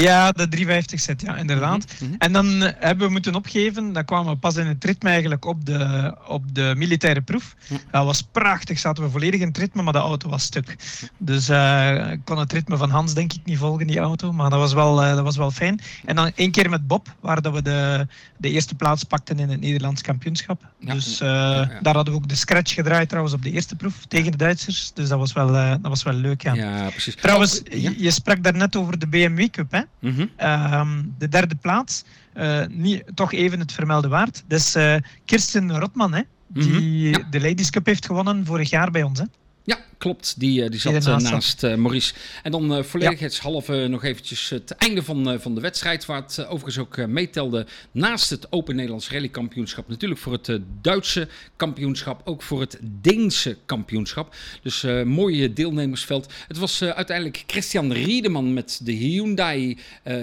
Ja, 0.00 0.32
de 0.32 0.48
350 0.48 1.00
set, 1.00 1.20
ja, 1.20 1.36
inderdaad. 1.36 1.84
Mhm, 1.92 2.04
mhm. 2.04 2.14
En 2.18 2.32
dan 2.32 2.62
eh, 2.62 2.72
hebben 2.78 3.06
we 3.06 3.12
moeten 3.12 3.34
opgeven. 3.34 3.92
Dan 3.92 4.04
kwamen 4.04 4.32
we 4.32 4.38
pas 4.38 4.56
in 4.56 4.66
het 4.66 4.84
ritme 4.84 5.10
eigenlijk 5.10 5.44
op 5.44 5.66
de, 5.66 6.14
op 6.26 6.54
de 6.54 6.72
militaire 6.76 7.20
proef. 7.20 7.54
Dat 7.90 8.04
was 8.04 8.22
prachtig. 8.22 8.78
Zaten 8.78 9.04
we 9.04 9.10
volledig 9.10 9.40
in 9.40 9.46
het 9.46 9.58
ritme, 9.58 9.82
maar 9.82 9.92
de 9.92 9.98
auto 9.98 10.28
was 10.28 10.42
stuk. 10.42 10.76
Dus 11.18 11.48
uh, 11.48 12.10
ik 12.10 12.20
kon 12.24 12.38
het 12.38 12.52
ritme 12.52 12.76
van 12.76 12.90
Hans 12.90 13.14
denk 13.14 13.32
ik 13.32 13.40
niet 13.44 13.58
volgen, 13.58 13.86
die 13.86 13.98
auto. 13.98 14.32
Maar 14.32 14.50
dat 14.50 14.58
was 14.58 14.72
wel, 14.72 15.04
uh, 15.04 15.14
dat 15.14 15.24
was 15.24 15.36
wel 15.36 15.50
fijn. 15.50 15.80
En 16.04 16.16
dan 16.16 16.32
één 16.34 16.50
keer 16.50 16.70
met 16.70 16.86
Bob, 16.86 17.14
waar 17.20 17.42
dat 17.42 17.52
we 17.52 17.62
de, 17.62 18.06
de 18.38 18.50
eerste 18.50 18.74
plaats 18.74 19.04
pakten 19.04 19.38
in 19.38 19.48
het 19.48 19.60
Nederlands 19.60 20.02
kampioenschap. 20.02 20.62
Dus 20.80 21.18
daar 21.18 21.94
hadden 21.94 22.04
we 22.04 22.20
ook 22.20 22.28
de 22.28 22.34
scratch 22.34 22.74
gedraaid 22.74 23.08
trouwens 23.08 23.34
op 23.34 23.42
de 23.42 23.50
eerste 23.50 23.76
proef 23.76 24.06
tegen 24.06 24.30
de 24.30 24.36
Duitsers. 24.36 24.90
Dus 24.94 25.08
dat 25.08 25.18
was 25.18 25.32
wel, 25.32 25.52
dat 25.52 25.78
was 25.82 26.02
wel 26.02 26.14
leuk, 26.14 26.42
ja. 26.42 26.54
Ja, 26.54 26.88
precies. 26.90 27.14
Trouwens, 27.14 27.62
je, 27.96 28.10
sprak 28.10 28.42
daarnet 28.42 28.76
over 28.76 28.98
de 28.98 29.06
BMW 29.06 29.48
Cup, 29.50 29.70
hè? 29.70 29.80
Mhm. 30.00 30.26
Ehm, 30.36 31.02
de 31.18 31.28
derde 31.28 31.54
plaats, 31.54 32.04
uh, 32.36 32.66
niet, 32.68 33.04
toch 33.14 33.32
even 33.32 33.58
het 33.58 33.72
vermelde 33.72 34.08
waard. 34.08 34.44
Dat 34.46 34.58
is 34.58 34.76
Kirsten 35.24 35.78
Rotman, 35.78 36.14
hè, 36.14 36.22
die 36.46 37.10
mhm. 37.10 37.30
de 37.30 37.40
Ladies 37.40 37.70
Cup 37.70 37.86
heeft 37.86 38.06
gewonnen 38.06 38.46
vorig 38.46 38.70
jaar 38.70 38.90
bij 38.90 39.02
ons. 39.02 39.18
Hè? 39.18 39.24
Ja, 39.68 39.78
klopt. 39.98 40.40
Die, 40.40 40.62
eh, 40.64 40.70
die 40.70 40.80
zat 40.80 40.92
naast, 40.92 41.30
naast 41.30 41.62
Maurice. 41.62 42.14
En 42.42 42.50
dan 42.50 42.76
uh, 42.76 42.82
volledigheidshalve 42.82 43.86
nog 43.88 44.04
eventjes 44.04 44.48
het 44.48 44.70
einde 44.70 45.02
van, 45.02 45.40
van 45.40 45.54
de 45.54 45.60
wedstrijd. 45.60 46.06
Waar 46.06 46.22
het 46.22 46.46
overigens 46.46 46.78
ook 46.78 47.06
meetelde 47.06 47.66
naast 47.92 48.30
het 48.30 48.52
Open 48.52 48.74
Nederlands 48.74 49.10
Rally 49.10 49.28
Kampioenschap. 49.28 49.88
Natuurlijk 49.88 50.20
voor 50.20 50.32
het 50.32 50.60
Duitse 50.82 51.28
kampioenschap. 51.56 52.20
Ook 52.24 52.42
voor 52.42 52.60
het 52.60 52.78
Deense 52.82 53.56
kampioenschap. 53.66 54.34
Dus 54.62 54.86
mooie 55.04 55.52
deelnemersveld. 55.52 56.32
Het 56.48 56.58
was 56.58 56.82
uiteindelijk 56.82 57.44
Christian 57.46 57.92
Riedeman 57.92 58.52
met 58.52 58.80
de 58.82 58.92
Hyundai. 58.92 59.78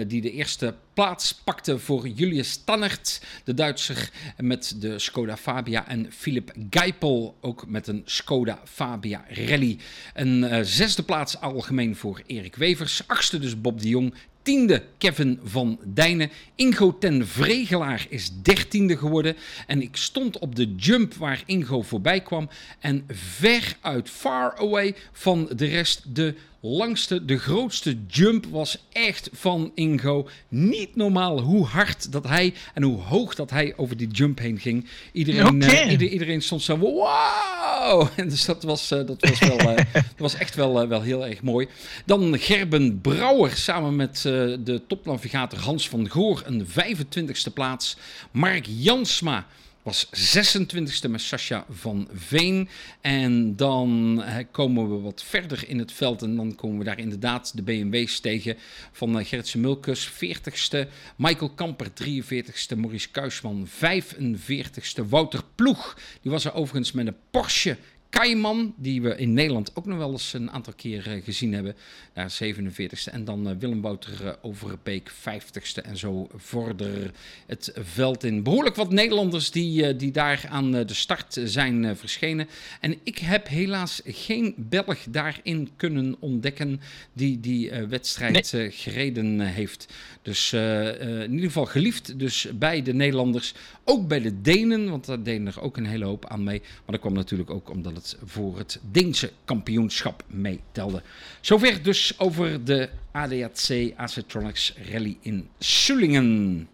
die 0.07 0.21
de 0.21 0.31
eerste 0.31 0.73
plaats 0.95 1.33
pakte 1.33 1.79
voor 1.79 2.07
Julius 2.07 2.61
Tannert, 2.63 3.21
de 3.43 3.53
Duitser, 3.53 4.09
met 4.37 4.75
de 4.79 4.99
Skoda 4.99 5.37
Fabia. 5.37 5.87
En 5.87 6.11
Philip 6.11 6.51
Geipel, 6.69 7.37
ook 7.41 7.67
met 7.67 7.87
een 7.87 8.01
Skoda 8.05 8.59
Fabia 8.63 9.25
Rally. 9.29 9.64
Een 10.13 10.43
uh, 10.43 10.59
zesde 10.61 11.03
plaats 11.03 11.39
algemeen 11.39 11.95
voor 11.95 12.21
Erik 12.25 12.55
Wevers. 12.55 13.01
Achtste 13.07 13.39
dus 13.39 13.61
Bob 13.61 13.81
de 13.81 13.89
Jong. 13.89 14.13
Tiende 14.41 14.83
Kevin 14.97 15.39
van 15.43 15.79
Dijnen. 15.83 16.31
Ingo 16.55 16.97
ten 16.97 17.27
Vregelaar 17.27 18.05
is 18.09 18.31
dertiende 18.41 18.97
geworden. 18.97 19.35
En 19.67 19.81
ik 19.81 19.95
stond 19.95 20.39
op 20.39 20.55
de 20.55 20.75
jump 20.75 21.13
waar 21.13 21.43
Ingo 21.45 21.81
voorbij 21.81 22.21
kwam. 22.21 22.49
En 22.79 23.03
ver 23.07 23.77
uit, 23.81 24.09
far 24.09 24.57
away 24.57 24.95
van 25.11 25.49
de 25.55 25.65
rest, 25.65 26.15
de 26.15 26.35
langste, 26.65 27.25
de 27.25 27.37
grootste 27.37 27.97
jump 28.07 28.45
was 28.45 28.77
echt 28.91 29.29
van 29.33 29.71
Ingo. 29.75 30.27
Niet 30.47 30.95
normaal 30.95 31.39
hoe 31.41 31.65
hard 31.65 32.11
dat 32.11 32.27
hij 32.27 32.53
en 32.73 32.83
hoe 32.83 33.01
hoog 33.01 33.35
dat 33.35 33.49
hij 33.49 33.73
over 33.77 33.97
die 33.97 34.07
jump 34.07 34.39
heen 34.39 34.59
ging. 34.59 34.87
Iedereen, 35.11 35.61
uh, 35.61 36.11
iedereen 36.11 36.41
stond 36.41 36.61
zo, 36.61 36.77
wow! 36.77 38.07
En 38.15 38.29
dus 38.29 38.45
dat 38.45 38.63
was, 38.63 38.91
uh, 38.91 39.05
dat 39.05 39.29
was, 39.29 39.39
wel, 39.39 39.59
uh, 39.59 39.75
dat 39.93 40.03
was 40.17 40.35
echt 40.35 40.55
wel, 40.55 40.87
wel 40.87 41.01
heel 41.01 41.25
erg 41.25 41.41
mooi. 41.41 41.67
Dan 42.05 42.39
Gerben 42.39 43.01
Brouwer 43.01 43.51
samen 43.51 43.95
met 43.95 44.21
de 44.21 44.81
topnavigator 44.87 45.59
Hans 45.59 45.89
van 45.89 46.09
Goor, 46.09 46.41
een 46.45 46.67
25ste 46.67 47.53
plaats. 47.53 47.97
Mark 48.31 48.65
Jansma 48.69 49.47
was 49.85 50.05
26e 50.05 51.09
met 51.09 51.21
Sascha 51.21 51.65
van 51.69 52.07
Veen. 52.13 52.69
En 53.01 53.55
dan 53.55 54.23
komen 54.51 54.89
we 54.89 55.01
wat 55.01 55.23
verder 55.23 55.63
in 55.67 55.79
het 55.79 55.91
veld. 55.91 56.21
En 56.21 56.35
dan 56.35 56.55
komen 56.55 56.77
we 56.77 56.83
daar 56.83 56.99
inderdaad 56.99 57.55
de 57.55 57.61
BMW's 57.61 58.19
tegen. 58.19 58.57
Van 58.91 59.19
uh, 59.19 59.25
Gertse 59.25 59.57
Mulkus, 59.57 60.09
40ste. 60.11 60.89
Michael 61.15 61.49
Kamper, 61.49 61.87
43ste. 61.89 62.77
Maurice 62.77 63.09
Kuisman, 63.11 63.67
45ste. 63.67 65.07
Wouter 65.09 65.41
Ploeg, 65.55 65.97
die 66.21 66.31
was 66.31 66.45
er 66.45 66.53
overigens 66.53 66.91
met 66.91 67.07
een 67.07 67.17
Porsche 67.31 67.77
Kaiman, 68.19 68.73
die 68.77 69.01
we 69.01 69.15
in 69.15 69.33
Nederland 69.33 69.71
ook 69.73 69.85
nog 69.85 69.97
wel 69.97 70.11
eens 70.11 70.33
een 70.33 70.51
aantal 70.51 70.73
keer 70.73 71.11
eh, 71.11 71.23
gezien 71.23 71.53
hebben. 71.53 71.75
Daar 72.13 72.37
47ste. 72.43 73.11
En 73.11 73.25
dan 73.25 73.49
uh, 73.49 73.55
Willem 73.59 73.81
Wouter 73.81 74.21
uh, 74.23 74.31
Overbeek 74.41 75.11
50ste. 75.11 75.83
En 75.83 75.97
zo 75.97 76.27
vorder 76.35 77.11
het 77.45 77.71
veld 77.75 78.23
in. 78.23 78.43
Behoorlijk 78.43 78.75
wat 78.75 78.91
Nederlanders 78.91 79.51
die, 79.51 79.95
die 79.95 80.11
daar 80.11 80.45
aan 80.49 80.71
de 80.71 80.93
start 80.93 81.41
zijn 81.43 81.97
verschenen. 81.97 82.47
En 82.81 82.95
ik 83.03 83.17
heb 83.17 83.47
helaas 83.47 84.01
geen 84.05 84.53
Belg 84.57 84.99
daarin 85.09 85.69
kunnen 85.75 86.15
ontdekken 86.19 86.81
die 87.13 87.39
die 87.39 87.71
wedstrijd 87.71 88.53
gereden 88.69 89.39
heeft. 89.39 89.93
Dus 90.21 90.53
in 90.53 91.31
ieder 91.31 91.45
geval 91.45 91.65
geliefd 91.65 92.19
dus 92.19 92.47
bij 92.53 92.81
de 92.81 92.93
Nederlanders. 92.93 93.53
Ook 93.83 94.07
bij 94.07 94.19
de 94.19 94.41
Denen, 94.41 94.89
want 94.89 95.05
daar 95.05 95.23
deden 95.23 95.47
er 95.47 95.61
ook 95.61 95.77
een 95.77 95.85
hele 95.85 96.05
hoop 96.05 96.25
aan 96.25 96.43
mee. 96.43 96.59
Maar 96.59 96.81
dat 96.85 96.99
kwam 96.99 97.13
natuurlijk 97.13 97.49
ook 97.49 97.69
omdat 97.69 97.95
het 97.95 98.04
voor 98.23 98.57
het 98.57 98.79
Deense 98.91 99.31
kampioenschap 99.45 100.23
meetelde. 100.27 101.01
Zover 101.41 101.83
dus 101.83 102.19
over 102.19 102.65
de 102.65 102.89
ADAC 103.11 103.93
Acetronics 103.95 104.73
Rally 104.91 105.17
in 105.21 105.49
Sullingen. 105.59 106.67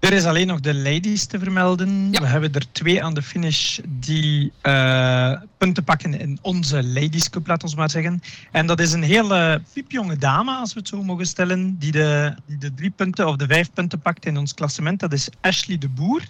Er 0.00 0.12
is 0.12 0.24
alleen 0.24 0.46
nog 0.46 0.60
de 0.60 0.74
ladies 0.74 1.26
te 1.26 1.38
vermelden. 1.38 2.10
We 2.10 2.26
hebben 2.26 2.52
er 2.52 2.72
twee 2.72 3.02
aan 3.02 3.14
de 3.14 3.22
finish 3.22 3.78
die 3.88 4.52
uh, 4.62 5.40
punten 5.58 5.84
pakken 5.84 6.20
in 6.20 6.38
onze 6.42 6.84
Ladies 6.84 7.30
Cup, 7.30 7.46
laat 7.46 7.62
ons 7.62 7.74
maar 7.74 7.90
zeggen. 7.90 8.22
En 8.50 8.66
dat 8.66 8.80
is 8.80 8.92
een 8.92 9.02
hele 9.02 9.62
piepjonge 9.72 10.16
dame, 10.16 10.52
als 10.52 10.72
we 10.72 10.78
het 10.78 10.88
zo 10.88 11.02
mogen 11.02 11.26
stellen, 11.26 11.78
die 11.78 11.92
de, 11.92 12.34
die 12.46 12.58
de 12.58 12.74
drie 12.74 12.90
punten 12.90 13.28
of 13.28 13.36
de 13.36 13.46
vijf 13.46 13.72
punten 13.72 14.00
pakt 14.00 14.26
in 14.26 14.36
ons 14.36 14.54
klassement. 14.54 15.00
Dat 15.00 15.12
is 15.12 15.28
Ashley 15.40 15.78
de 15.78 15.88
Boer. 15.88 16.22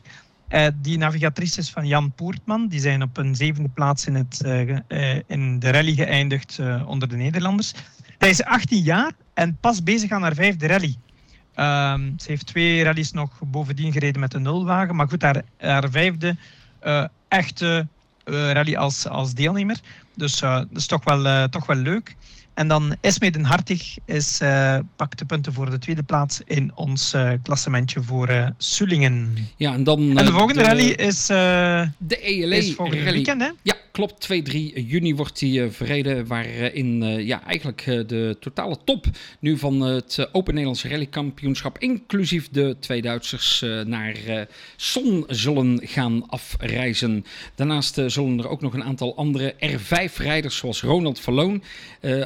Uh, 0.50 0.66
die 0.76 0.98
navigatrice 0.98 1.60
is 1.60 1.70
van 1.70 1.86
Jan 1.86 2.12
Poortman. 2.12 2.68
Die 2.68 2.80
zijn 2.80 3.02
op 3.02 3.16
een 3.16 3.34
zevende 3.34 3.68
plaats 3.68 4.06
in, 4.06 4.14
het, 4.14 4.42
uh, 4.44 4.68
uh, 4.68 5.20
in 5.26 5.58
de 5.58 5.70
rally 5.70 5.94
geëindigd 5.94 6.60
onder 6.86 7.08
de 7.08 7.16
Nederlanders. 7.16 7.72
Hij 8.18 8.30
is 8.30 8.44
18 8.44 8.82
jaar 8.82 9.12
en 9.34 9.56
pas 9.60 9.82
bezig 9.82 10.10
aan 10.10 10.22
haar 10.22 10.34
vijfde 10.34 10.66
rally. 10.66 10.94
Um, 11.56 12.14
ze 12.18 12.26
heeft 12.26 12.46
twee 12.46 12.82
rallies 12.82 13.12
nog 13.12 13.30
bovendien 13.46 13.92
gereden 13.92 14.20
met 14.20 14.34
een 14.34 14.42
nulwagen. 14.42 14.96
Maar 14.96 15.08
goed, 15.08 15.22
haar, 15.22 15.42
haar 15.58 15.90
vijfde 15.90 16.36
echte 17.28 17.86
rally 18.24 18.76
als, 18.76 19.08
als 19.08 19.34
deelnemer. 19.34 19.80
Dus 20.16 20.38
dat 20.38 20.66
is 20.72 20.86
toch 20.86 21.04
wel, 21.04 21.48
toch 21.48 21.66
wel 21.66 21.76
leuk. 21.76 22.16
En 22.60 22.68
dan 22.68 22.96
Esme 23.00 23.30
den 23.30 23.44
Hartig 23.44 23.96
is, 24.04 24.40
uh, 24.42 24.78
pakt 24.96 25.18
de 25.18 25.24
punten 25.24 25.52
voor 25.52 25.70
de 25.70 25.78
tweede 25.78 26.02
plaats 26.02 26.40
in 26.44 26.72
ons 26.74 27.14
uh, 27.14 27.32
klassementje 27.42 28.02
voor 28.02 28.54
uh. 28.58 29.36
Ja, 29.56 29.72
en, 29.72 29.84
dan, 29.84 30.18
en 30.18 30.24
de 30.24 30.32
volgende 30.32 30.62
rally 30.62 30.88
is, 30.88 31.26
de 31.26 32.18
ELE 32.20 32.56
is 32.56 32.74
volgende 32.74 33.02
rally. 33.02 33.14
weekend, 33.14 33.40
hè? 33.40 33.48
Ja, 33.62 33.74
klopt. 34.06 34.28
2-3 34.50 34.86
juni 34.86 35.14
wordt 35.14 35.38
die 35.38 35.70
verreden. 35.70 36.26
Waarin 36.26 37.02
ja, 37.02 37.44
eigenlijk 37.44 37.84
de 37.84 38.36
totale 38.40 38.76
top 38.84 39.06
nu 39.40 39.58
van 39.58 39.80
het 39.80 40.28
Open 40.32 40.52
Nederlandse 40.52 40.88
Rallykampioenschap, 40.88 41.78
inclusief 41.78 42.48
de 42.48 42.76
twee 42.80 43.02
Duitsers, 43.02 43.64
naar 43.84 44.46
Son 44.76 45.24
zullen 45.28 45.80
gaan 45.82 46.28
afreizen. 46.28 47.24
Daarnaast 47.54 48.00
zullen 48.06 48.38
er 48.38 48.48
ook 48.48 48.60
nog 48.60 48.74
een 48.74 48.84
aantal 48.84 49.16
andere 49.16 49.54
R5-rijders, 49.54 50.56
zoals 50.56 50.82
Ronald 50.82 51.20
Verloon, 51.20 51.62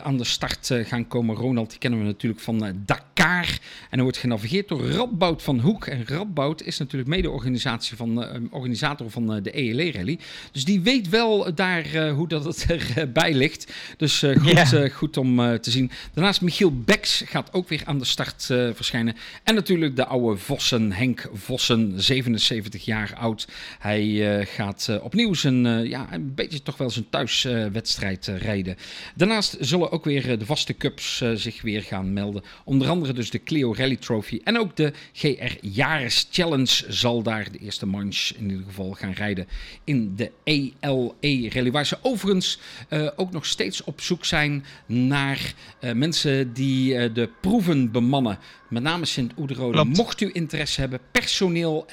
aan 0.02 0.16
de 0.16 0.24
start 0.24 0.70
gaan 0.84 1.09
komen. 1.09 1.36
Ronald, 1.36 1.70
die 1.70 1.78
kennen 1.78 2.01
we 2.01 2.06
natuurlijk 2.06 2.42
van 2.42 2.82
Dakar. 2.86 3.12
En 3.44 3.90
hij 3.90 4.02
wordt 4.02 4.18
genavigeerd 4.18 4.68
door 4.68 4.88
Radboud 4.88 5.42
van 5.42 5.60
Hoek. 5.60 5.86
En 5.86 6.05
Radboud 6.06 6.62
is 6.62 6.78
natuurlijk 6.78 7.10
mede-organisatie 7.10 7.96
van, 7.96 8.26
organisator 8.51 9.10
van 9.10 9.42
de 9.42 9.51
ELE 9.51 9.92
Rally. 9.92 10.18
Dus 10.52 10.64
die 10.64 10.80
weet 10.80 11.09
wel 11.09 11.55
uh, 11.73 12.12
hoe 12.12 12.28
dat 12.28 12.45
het 12.45 12.66
erbij 12.97 13.31
uh, 13.31 13.36
ligt. 13.36 13.73
Dus 13.97 14.23
uh, 14.23 14.36
goed, 14.36 14.70
yeah. 14.70 14.91
goed 14.93 15.16
om 15.16 15.61
te 15.61 15.70
zien. 15.70 15.91
Daarnaast 16.15 16.41
Michiel 16.41 16.81
Beks 16.81 17.23
gaat 17.27 17.53
ook 17.53 17.69
weer 17.69 17.82
aan 17.85 17.99
de 17.99 18.05
start 18.05 18.45
verschijnen. 18.47 19.16
En 19.45 19.55
natuurlijk 19.55 19.97
de 19.97 20.07
oude 20.07 20.36
Vossen, 20.36 20.93
Henk 20.93 21.28
Vossen, 21.32 21.93
77 21.97 22.85
jaar 22.85 23.15
oud. 23.15 23.49
Hij 23.78 24.47
gaat 24.47 24.99
opnieuw 25.03 25.35
zijn, 25.35 25.89
ja, 25.89 26.09
een 26.12 26.35
beetje 26.35 26.62
toch 26.62 26.77
wel 26.77 26.91
zijn 26.91 27.09
thuiswedstrijd 27.11 28.27
rijden. 28.27 28.77
Daarnaast 29.15 29.57
zullen 29.61 29.93
ook 29.93 30.05
weer 30.05 30.39
de 30.39 30.47
vaste 30.47 30.74
cups 30.74 31.23
zich 31.35 31.62
weer 31.62 31.82
gaan 31.82 32.12
melden. 32.12 32.43
Onder 32.65 32.89
andere 32.89 33.12
dus 33.12 33.31
de 33.31 33.43
Clio 33.43 33.74
Rally 33.74 33.97
Trophy 33.97 34.41
en 34.45 34.59
ook 34.59 34.77
de 34.77 34.93
GR 35.12 35.57
Jares 35.61 36.28
Challenge 36.31 36.85
zal 36.89 37.23
daar 37.23 37.53
de 37.53 37.59
eerste 37.59 37.86
manche 37.86 38.35
in 38.36 38.51
ieder 38.51 38.65
geval 38.66 38.93
gaan 38.93 39.12
rijden 39.12 39.47
in 39.85 40.16
de 40.16 40.31
ELE 40.45 41.44
Rally. 41.51 41.71
Waar 41.71 41.87
ze 41.87 41.99
overigens 42.03 42.59
uh, 42.91 43.09
ook 43.16 43.33
nog 43.33 43.47
steeds 43.47 43.85
op 43.85 44.01
zoek 44.01 44.25
zijn 44.25 44.65
naar 44.87 45.55
uh, 45.81 45.93
mensen 45.93 46.53
die 46.53 46.95
uh, 46.95 47.15
de 47.15 47.31
proeven 47.41 47.91
bemannen. 47.91 48.39
Met 48.69 48.83
name 48.83 49.05
Sint-Oederode. 49.05 49.85
Mocht 49.85 50.21
u 50.21 50.31
interesse 50.33 50.81
hebben, 50.81 51.01
personeel 51.12 51.87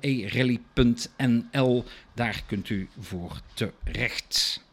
elerally.nl. 0.00 1.84
Daar 2.14 2.42
kunt 2.46 2.68
u 2.68 2.88
voor 3.00 3.40
terecht. 3.54 4.64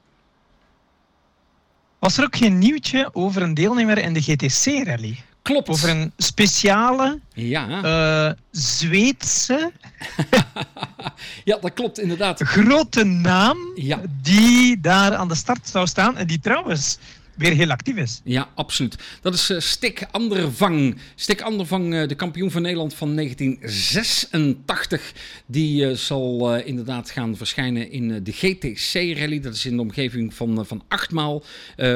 Was 1.99 2.17
er 2.17 2.23
ook 2.23 2.35
geen 2.35 2.57
nieuwtje 2.57 3.09
over 3.13 3.41
een 3.41 3.53
deelnemer 3.53 3.97
in 3.97 4.13
de 4.13 4.21
GTC-rally? 4.21 5.17
Klopt. 5.41 5.69
Over 5.69 5.89
een 5.89 6.11
speciale 6.17 7.19
ja. 7.33 8.35
Zweedse. 8.51 9.71
ja, 11.49 11.57
dat 11.61 11.73
klopt 11.73 11.99
inderdaad. 11.99 12.41
Grote 12.41 13.03
naam 13.03 13.57
ja. 13.75 14.01
die 14.21 14.79
daar 14.79 15.15
aan 15.15 15.27
de 15.27 15.35
start 15.35 15.67
zou 15.67 15.87
staan. 15.87 16.17
En 16.17 16.27
die 16.27 16.39
trouwens 16.39 16.97
weer 17.35 17.51
heel 17.51 17.69
actief 17.69 17.95
is. 17.95 18.21
Ja, 18.23 18.49
absoluut. 18.55 18.95
Dat 19.21 19.33
is 19.33 19.49
uh, 19.49 19.59
Stik 19.59 20.05
Andervang. 20.11 20.97
Stik 21.15 21.41
Andervang, 21.41 21.93
uh, 21.93 22.07
de 22.07 22.15
kampioen 22.15 22.51
van 22.51 22.61
Nederland 22.61 22.93
van 22.93 23.15
1986. 23.15 25.13
Die 25.45 25.85
uh, 25.85 25.95
zal 25.95 26.57
inderdaad 26.57 27.11
gaan 27.11 27.37
verschijnen 27.37 27.91
in 27.91 28.23
de 28.23 28.31
GTC-rally. 28.31 29.39
Dat 29.39 29.53
is 29.53 29.65
in 29.65 29.75
de 29.75 29.81
omgeving 29.81 30.33
van, 30.33 30.65
van 30.65 30.83
Achtmaal. 30.87 31.43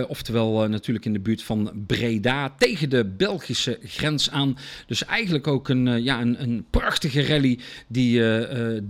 oftewel 0.08 0.70
natuurlijk 0.70 1.06
in 1.06 1.14
de 1.14 1.20
buurt 1.20 1.44
van 1.44 1.72
Breda. 1.88 2.50
Tegen 2.58 2.90
de 2.90 3.06
Belgische 3.06 3.80
grens 3.84 4.32
aan. 4.32 4.58
Dus 4.88 5.06
eigenlijk 5.06 5.48
ook 5.48 5.70
een, 5.70 6.04
ja, 6.04 6.22
een, 6.22 6.42
een 6.42 6.66
prachtige 6.70 7.26
rally 7.26 7.60
die 7.88 8.22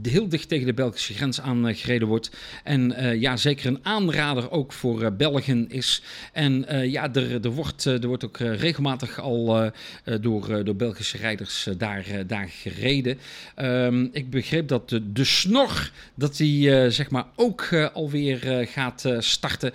heel 0.02 0.30
dicht 0.30 0.50
tegen 0.50 0.66
de 0.66 0.74
Belgische 0.74 1.14
grens 1.14 1.42
aan 1.42 1.76
gereden 1.76 2.08
wordt. 2.08 2.32
En 2.64 2.96
ja, 3.20 3.38
zeker 3.38 3.66
een 3.66 3.86
aanrader 3.86 4.52
ook 4.52 4.74
voor 4.74 5.14
Belgen 5.14 5.70
is. 5.70 6.02
En 6.38 6.66
uh, 6.72 6.92
ja, 6.92 7.14
er, 7.14 7.46
er, 7.46 7.52
wordt, 7.52 7.86
er 7.86 8.08
wordt 8.08 8.26
ook 8.26 8.38
regelmatig 8.38 9.20
al 9.20 9.72
door, 10.22 10.64
door 10.64 10.76
Belgische 10.76 11.18
rijders 11.18 11.68
daar, 11.78 12.06
daar 12.28 12.50
gereden. 12.50 13.20
Um, 13.56 14.10
ik 14.12 14.30
begreep 14.30 14.68
dat 14.68 14.90
de, 14.90 15.12
de 15.12 15.24
snor, 15.24 15.92
dat 16.16 16.38
die 16.38 16.92
zeg 16.92 17.10
maar 17.10 17.26
ook 17.36 17.74
alweer 17.94 18.68
gaat 18.68 19.06
starten. 19.20 19.74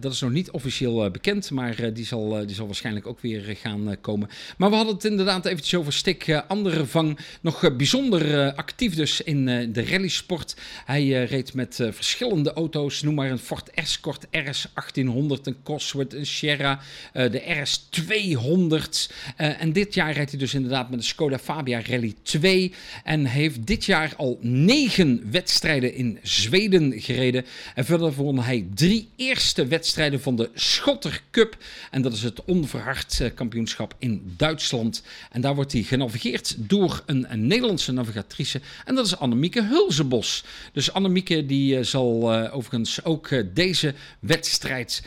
dat 0.00 0.12
is 0.12 0.20
nog 0.20 0.30
niet 0.30 0.50
officieel 0.50 1.10
bekend, 1.10 1.50
maar 1.50 1.92
die, 1.92 2.04
zal, 2.04 2.46
die 2.46 2.54
zal 2.54 2.66
waarschijnlijk 2.66 3.06
ook 3.06 3.20
weer 3.20 3.56
gaan 3.60 3.96
komen. 4.00 4.28
Maar 4.56 4.70
we 4.70 4.76
hadden 4.76 4.94
het 4.94 5.04
inderdaad 5.04 5.46
eventjes 5.46 5.80
over 5.80 5.92
Stik 5.92 6.42
Andere 6.48 6.86
Vang. 6.86 7.18
Nog 7.40 7.76
bijzonder 7.76 8.52
actief 8.52 8.94
dus 8.94 9.20
in 9.20 9.44
de 9.72 9.84
rallysport. 9.84 10.56
Hij 10.84 11.24
reed 11.24 11.54
met 11.54 11.74
verschillende 11.90 12.52
auto's, 12.52 13.02
noem 13.02 13.14
maar 13.14 13.30
een 13.30 13.38
Ford 13.38 13.70
Escort 13.70 14.26
RS 14.30 14.68
1800, 14.74 15.46
een 15.46 15.56
Cosworth 15.62 16.03
Sierra, 16.22 16.80
uh, 17.14 17.30
de 17.30 17.40
RS200. 17.40 19.12
Uh, 19.40 19.60
en 19.62 19.72
dit 19.72 19.94
jaar 19.94 20.12
rijdt 20.12 20.30
hij 20.30 20.38
dus 20.38 20.54
inderdaad 20.54 20.90
met 20.90 20.98
de 20.98 21.04
Skoda 21.04 21.38
Fabia 21.38 21.82
Rally 21.86 22.14
2. 22.22 22.72
En 23.04 23.24
heeft 23.24 23.66
dit 23.66 23.84
jaar 23.84 24.12
al 24.16 24.38
negen 24.40 25.30
wedstrijden 25.30 25.94
in 25.94 26.18
Zweden 26.22 27.00
gereden. 27.00 27.44
En 27.74 27.84
verder 27.84 28.12
won 28.12 28.38
hij 28.38 28.66
drie 28.74 29.08
eerste 29.16 29.66
wedstrijden 29.66 30.20
van 30.20 30.36
de 30.36 30.50
Schotter 30.54 31.22
Cup. 31.30 31.56
En 31.90 32.02
dat 32.02 32.12
is 32.12 32.22
het 32.22 32.44
onverhard 32.44 33.18
uh, 33.22 33.30
kampioenschap 33.34 33.94
in 33.98 34.34
Duitsland. 34.36 35.02
En 35.30 35.40
daar 35.40 35.54
wordt 35.54 35.72
hij 35.72 35.82
genavigeerd 35.82 36.54
door 36.58 37.02
een, 37.06 37.26
Nederlandse 37.46 37.92
navigatrice. 37.92 38.60
En 38.84 38.94
dat 38.94 39.06
is 39.06 39.16
Annemieke 39.16 39.62
Hulzebos. 39.62 40.44
Dus 40.72 40.92
Annemieke 40.92 41.46
die 41.46 41.84
zal 41.84 42.34
overigens 42.50 43.04
ook 43.04 43.54
deze 43.54 43.94
wedstrijd 44.20 45.02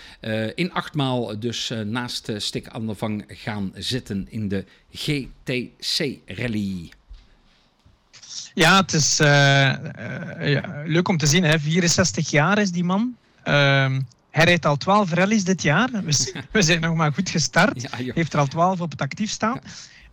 in 0.56 0.72
acht 0.72 0.87
maal 0.94 1.40
dus 1.40 1.72
uh, 1.72 1.80
naast 1.80 2.30
uh, 2.30 2.40
Stik 2.40 2.68
Andervang 2.68 3.26
gaan 3.28 3.72
zitten 3.76 4.28
in 4.30 4.48
de 4.48 4.66
GTC 4.92 6.18
Rally. 6.26 6.92
Ja, 8.54 8.82
het 8.82 8.94
is 8.94 9.20
uh, 9.20 9.28
ja, 9.28 10.84
leuk 10.86 11.08
om 11.08 11.18
te 11.18 11.28
zien. 11.28 11.44
Hè. 11.44 11.60
64 11.60 12.30
jaar 12.30 12.58
is 12.58 12.72
die 12.72 12.84
man. 12.84 13.16
Ehm, 13.44 14.02
hij 14.30 14.46
rijdt 14.46 14.66
al 14.66 14.78
12 14.78 15.14
rallies 15.14 15.44
dit 15.44 15.62
jaar. 15.62 15.90
We, 16.52 16.62
zijn 16.62 16.82
nog 16.82 16.96
maar 16.96 17.14
goed 17.14 17.30
gestart. 17.30 17.82
Ja, 17.82 18.14
Heeft 18.14 18.34
er 18.34 18.40
al 18.40 18.48
12 18.48 18.82
op 18.82 18.92
het 18.92 19.02
actief 19.02 19.30
staan. 19.30 19.60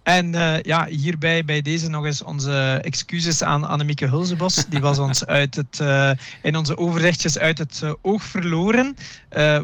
En 0.05 0.35
uh, 0.35 0.61
ja, 0.61 0.87
hierbij 0.87 1.45
bij 1.45 1.63
deze 1.63 1.89
nog 1.89 2.05
eens 2.05 2.23
onze 2.23 2.81
excuses 2.83 3.43
aan 3.43 3.65
Annemieke 3.65 4.07
Hulzebos. 4.07 4.67
Die 4.69 4.81
was 4.81 4.99
ons 4.99 5.27
uit 5.41 5.55
het, 5.55 5.79
uh, 5.83 6.11
in 6.43 6.57
onze 6.57 6.79
overzichtjes 6.79 7.39
uit 7.39 7.59
het 7.59 7.81
uh, 7.85 7.93
oog 8.03 8.23
verloren. 8.23 8.97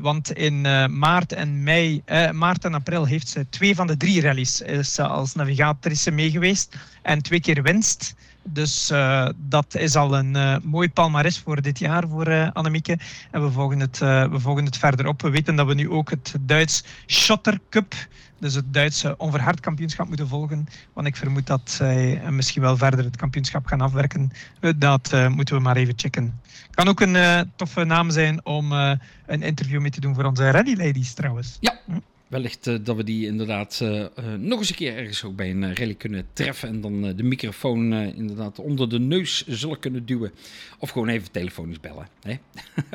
want 0.00 0.32
in 0.32 0.60
maart 0.98 1.32
en 1.32 1.62
mei, 1.62 2.02
maart 2.32 2.64
en 2.64 2.74
april 2.74 3.04
heeft 3.04 3.28
ze 3.28 3.46
twee 3.50 3.74
van 3.74 3.86
de 3.86 3.96
drie 3.96 4.20
rallies 4.20 4.60
is 4.60 4.98
als 4.98 5.34
navigatrice 5.34 6.10
meegeweest. 6.10 6.76
En 7.02 7.22
twee 7.22 7.40
keer 7.40 7.62
winst. 7.62 8.14
Dus 8.42 8.90
uh, 8.90 9.28
dat 9.36 9.74
is 9.74 9.96
al 9.96 10.16
een 10.16 10.36
uh, 10.36 10.56
mooi 10.62 10.90
palmares 10.90 11.38
voor 11.38 11.62
dit 11.62 11.78
jaar 11.78 12.08
voor 12.08 12.28
uh, 12.28 12.50
Annemieke. 12.52 12.98
En 13.30 13.44
we 13.44 13.50
volgen, 13.50 13.80
het, 13.80 13.98
we 13.98 14.36
volgen 14.38 14.64
het 14.64 14.76
verder 14.76 15.06
op. 15.06 15.22
We 15.22 15.30
weten 15.30 15.56
dat 15.56 15.66
we 15.66 15.74
nu 15.74 15.90
ook 15.90 16.10
het 16.10 16.34
Duits 16.40 16.84
Schotter 17.06 17.60
Cup, 17.70 17.94
dus 18.40 18.54
het 18.54 18.74
Duitse 18.74 19.14
onverhard 19.18 19.60
kampioenschap, 19.60 20.08
moeten 20.08 20.28
volgen. 20.28 20.68
Want 20.92 21.06
ik 21.06 21.16
vermoed 21.16 21.46
dat 21.46 21.70
zij 21.70 22.22
misschien 22.30 22.62
wel 22.62 22.76
verder 22.76 23.04
het 23.04 23.16
kampioenschap 23.16 23.66
gaan 23.66 23.80
afwerken. 23.80 24.30
Dat 24.76 25.14
moeten 25.28 25.54
we 25.54 25.60
maar 25.60 25.76
even 25.76 25.94
checken. 25.96 26.40
Kan 26.70 26.88
ook 26.88 27.00
een 27.00 27.50
toffe 27.56 27.84
naam 27.84 28.10
zijn 28.10 28.44
om 28.44 28.72
een 28.72 29.42
interview 29.42 29.80
mee 29.80 29.90
te 29.90 30.00
doen 30.00 30.14
voor 30.14 30.24
onze 30.24 30.50
Rally 30.50 30.76
Ladies 30.76 31.12
trouwens. 31.12 31.56
Ja. 31.60 31.78
Hm? 31.86 31.98
Wellicht 32.30 32.66
uh, 32.66 32.74
dat 32.82 32.96
we 32.96 33.04
die 33.04 33.26
inderdaad 33.26 33.80
uh, 33.82 33.90
uh, 33.90 34.06
nog 34.38 34.58
eens 34.58 34.68
een 34.68 34.74
keer 34.74 34.96
ergens 34.96 35.24
ook 35.24 35.36
bij 35.36 35.50
een 35.50 35.76
rally 35.76 35.94
kunnen 35.94 36.26
treffen. 36.32 36.68
En 36.68 36.80
dan 36.80 37.16
de 37.16 37.22
microfoon 37.22 37.92
inderdaad 37.92 38.58
onder 38.58 38.88
de 38.88 38.98
neus 38.98 39.46
zullen 39.46 39.78
kunnen 39.78 40.06
duwen. 40.06 40.32
Of 40.78 40.90
gewoon 40.90 41.08
even 41.08 41.30
telefonisch 41.30 41.80
bellen. 41.80 42.08
Hè? 42.22 42.34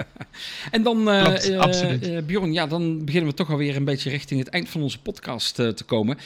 en 0.72 0.84
dan, 0.84 1.04
Klopt, 1.04 2.26
Bjorn, 2.26 2.54
ja, 2.54 2.68
dan 2.68 3.06
beginnen 3.06 3.30
we 3.30 3.36
toch 3.36 3.50
alweer 3.52 3.76
een 3.76 3.86
beetje 3.86 4.10
richting 4.10 4.40
het 4.40 4.50
eind 4.50 4.70
van 4.70 4.82
onze 4.82 5.02
podcast 5.02 5.56
te 5.56 5.84
komen. 5.86 6.18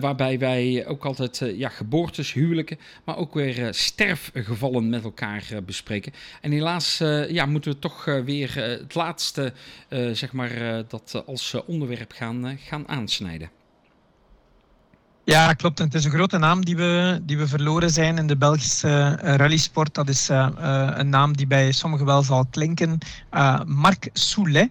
waarbij 0.00 0.38
wij 0.38 0.86
ook 0.86 1.04
altijd 1.04 1.42
ja, 1.56 1.68
geboortes, 1.68 2.32
huwelijken, 2.32 2.78
maar 3.04 3.16
ook 3.16 3.34
weer 3.34 3.68
sterfgevallen 3.70 4.88
met 4.88 5.04
elkaar 5.04 5.44
bespreken. 5.66 6.12
En 6.40 6.50
helaas 6.50 6.98
ja, 7.28 7.46
moeten 7.46 7.72
we 7.72 7.78
toch 7.78 8.04
weer 8.04 8.54
het 8.54 8.94
laatste, 8.94 9.52
zeg 10.12 10.32
maar, 10.32 10.84
dat 10.88 11.22
als 11.26 11.54
onderwerp 11.66 12.12
gaan 12.12 12.43
gaan 12.56 12.88
aansnijden. 12.88 13.50
Ja, 15.24 15.52
klopt. 15.52 15.78
het 15.78 15.94
is 15.94 16.04
een 16.04 16.10
grote 16.10 16.38
naam 16.38 16.64
die 16.64 16.76
we, 16.76 17.20
die 17.22 17.38
we 17.38 17.46
verloren 17.46 17.90
zijn 17.90 18.18
in 18.18 18.26
de 18.26 18.36
Belgische 18.36 19.18
uh, 19.22 19.34
rallysport. 19.34 19.94
Dat 19.94 20.08
is 20.08 20.30
uh, 20.30 20.48
uh, 20.58 20.90
een 20.94 21.08
naam 21.08 21.36
die 21.36 21.46
bij 21.46 21.72
sommigen 21.72 22.06
wel 22.06 22.22
zal 22.22 22.46
klinken. 22.50 22.98
Marc 23.66 24.08
Soulet. 24.12 24.70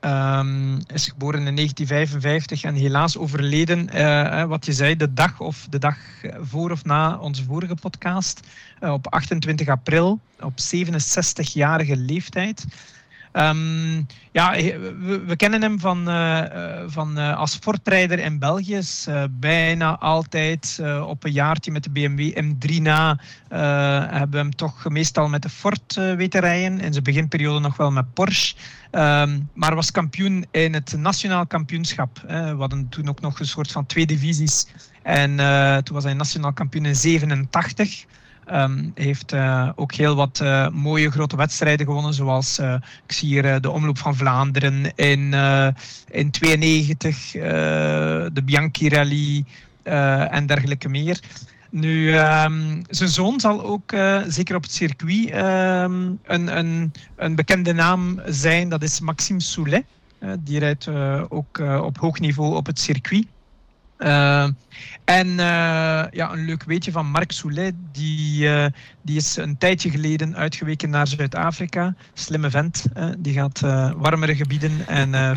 Um, 0.00 0.78
is 0.86 1.08
geboren 1.08 1.46
in 1.46 1.54
1955 1.54 2.62
en 2.62 2.74
helaas 2.74 3.16
overleden, 3.16 3.88
wat 4.48 4.66
je 4.66 4.72
zei, 4.72 4.96
de 4.96 5.12
dag 5.12 5.40
of 5.40 5.66
de 5.70 5.78
dag 5.78 5.96
voor 6.40 6.70
of 6.70 6.84
na 6.84 7.18
onze 7.18 7.44
vorige 7.44 7.74
podcast, 7.74 8.40
op 8.80 9.06
28 9.06 9.68
april, 9.68 10.20
op 10.40 10.52
67-jarige 10.52 11.96
leeftijd. 11.96 12.64
Ehm, 13.34 14.02
ja, 14.32 14.52
we, 15.26 15.34
kennen 15.36 15.62
hem 15.62 15.80
van, 15.80 16.08
uh, 16.08 16.42
van 16.86 17.18
uh, 17.18 17.36
als 17.36 17.52
sportrijder 17.52 18.18
in 18.18 18.38
België. 18.38 18.80
Bijna 19.30 19.98
altijd 19.98 20.82
op 21.06 21.24
een 21.24 21.32
jaartje 21.32 21.70
met 21.70 21.82
de 21.82 21.90
BMW 21.90 22.42
M3 22.42 22.82
na 22.82 23.18
hebben 23.48 24.30
we 24.30 24.36
hem 24.36 24.54
toch 24.56 24.88
meestal 24.88 25.28
met 25.28 25.42
de 25.42 25.48
Ford 25.48 25.94
weten 25.94 26.40
rijden. 26.40 26.80
In 26.80 26.92
zijn 26.92 27.04
beginperiode 27.04 27.60
nog 27.60 27.76
wel 27.76 27.90
met 27.90 28.14
Porsche. 28.14 28.54
Um, 28.90 29.48
maar 29.54 29.74
was 29.74 29.90
kampioen 29.90 30.46
in 30.50 30.74
het 30.74 30.94
nationaal 30.96 31.46
kampioenschap. 31.46 32.20
we 32.26 32.54
hadden 32.58 32.88
toen 32.88 33.08
ook 33.08 33.20
nog 33.20 33.40
een 33.40 33.46
soort 33.46 33.72
van 33.72 33.86
twee 33.86 34.06
divisies. 34.06 34.66
En 35.02 35.36
toen 35.82 35.94
was 35.94 36.04
hij 36.04 36.14
nationaal 36.14 36.52
kampioen 36.52 36.84
in 36.84 36.96
87. 36.96 38.04
Um, 38.52 38.92
heeft 38.94 39.32
uh, 39.32 39.68
ook 39.74 39.94
heel 39.94 40.14
wat 40.14 40.40
uh, 40.42 40.68
mooie 40.68 41.10
grote 41.10 41.36
wedstrijden 41.36 41.86
gewonnen, 41.86 42.14
zoals 42.14 42.58
uh, 42.58 42.74
ik 43.06 43.12
zie 43.12 43.28
hier 43.28 43.60
de 43.60 43.70
Omloop 43.70 43.98
van 43.98 44.16
Vlaanderen 44.16 44.92
in, 44.94 45.34
in 46.10 46.30
92, 46.30 47.30
de 47.32 48.42
Bianchi 48.44 48.88
Rally 48.88 49.44
en 50.30 50.46
dergelijke 50.46 50.88
meer. 50.88 51.20
Nu, 51.70 52.18
um, 52.18 52.82
zijn 52.88 53.08
zoon 53.08 53.40
zal 53.40 53.64
ook 53.64 53.92
zeker 54.28 54.56
op 54.56 54.62
het 54.62 54.72
circuit 54.72 55.34
um, 55.34 56.18
een, 56.24 56.58
een, 56.58 56.92
een 57.16 57.34
bekende 57.34 57.72
naam 57.72 58.20
zijn. 58.26 58.68
Dat 58.68 58.82
is 58.82 59.00
Maxime 59.00 59.40
Soulet. 59.40 59.84
die 60.38 60.58
rijdt 60.58 60.88
ook 61.28 61.58
op 61.82 61.98
hoog 61.98 62.20
niveau 62.20 62.54
op 62.54 62.66
het 62.66 62.80
circuit. 62.80 63.26
Uh, 63.98 64.48
en 65.04 65.28
uh, 65.28 65.36
ja, 66.10 66.32
een 66.32 66.44
leuk 66.44 66.64
weetje 66.64 66.92
van 66.92 67.06
Marc 67.06 67.32
Soulet, 67.32 67.74
die, 67.92 68.44
uh, 68.44 68.66
die 69.02 69.16
is 69.16 69.36
een 69.36 69.58
tijdje 69.58 69.90
geleden 69.90 70.36
uitgeweken 70.36 70.90
naar 70.90 71.06
Zuid-Afrika. 71.06 71.94
Slimme 72.12 72.50
vent, 72.50 72.84
die 73.18 73.32
gaat 73.32 73.60
warmere 73.96 74.36
gebieden 74.36 74.86
en 74.86 75.36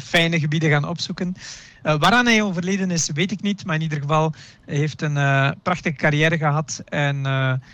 fijne 0.00 0.40
gebieden 0.40 0.70
gaan 0.70 0.88
opzoeken. 0.88 1.36
Waaraan 1.84 2.26
hij 2.26 2.42
overleden 2.42 2.90
is, 2.90 3.10
weet 3.14 3.30
ik 3.30 3.42
niet, 3.42 3.64
maar 3.64 3.74
in 3.74 3.82
ieder 3.82 4.00
geval 4.00 4.32
heeft 4.66 5.02
een 5.02 5.14
prachtige 5.62 5.96
carrière 5.96 6.38
gehad 6.38 6.82
en 6.88 7.26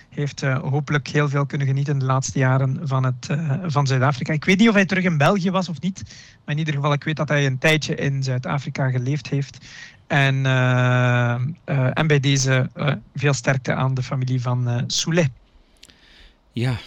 heeft 0.09 0.41
hopelijk 0.41 1.09
heel 1.09 1.29
veel 1.29 1.47
kunnen 1.47 1.67
genieten 1.67 1.99
de 1.99 2.05
laatste 2.05 2.39
jaren 2.39 2.81
van, 2.83 3.05
het, 3.05 3.27
van 3.67 3.87
Zuid-Afrika. 3.87 4.33
Ik 4.33 4.45
weet 4.45 4.59
niet 4.59 4.69
of 4.69 4.75
hij 4.75 4.87
terug 4.87 5.05
in 5.05 5.19
België 5.19 5.51
was 5.51 5.69
of 5.69 5.81
niet, 5.81 6.03
maar 6.45 6.55
in 6.55 6.59
ieder 6.59 6.75
geval, 6.75 6.93
ik 6.93 7.05
weet 7.05 7.17
dat 7.17 7.29
hij 7.29 7.47
een 7.47 7.59
tijdje 7.59 7.95
in 7.95 8.23
Zuid-Afrika 8.23 8.91
geleefd 8.91 9.29
heeft. 9.29 9.59
En, 10.07 10.35
uh, 10.35 11.41
uh, 11.67 11.91
en 11.93 12.07
bij 12.07 12.21
deze 12.21 12.71
uh, 12.77 12.93
veel 13.15 13.33
sterkte 13.33 13.75
aan 13.75 13.95
de 13.95 14.03
familie 14.03 14.41
van 14.41 14.85
Soulet. 14.87 15.29
Ja, 16.53 16.71
het 16.71 16.79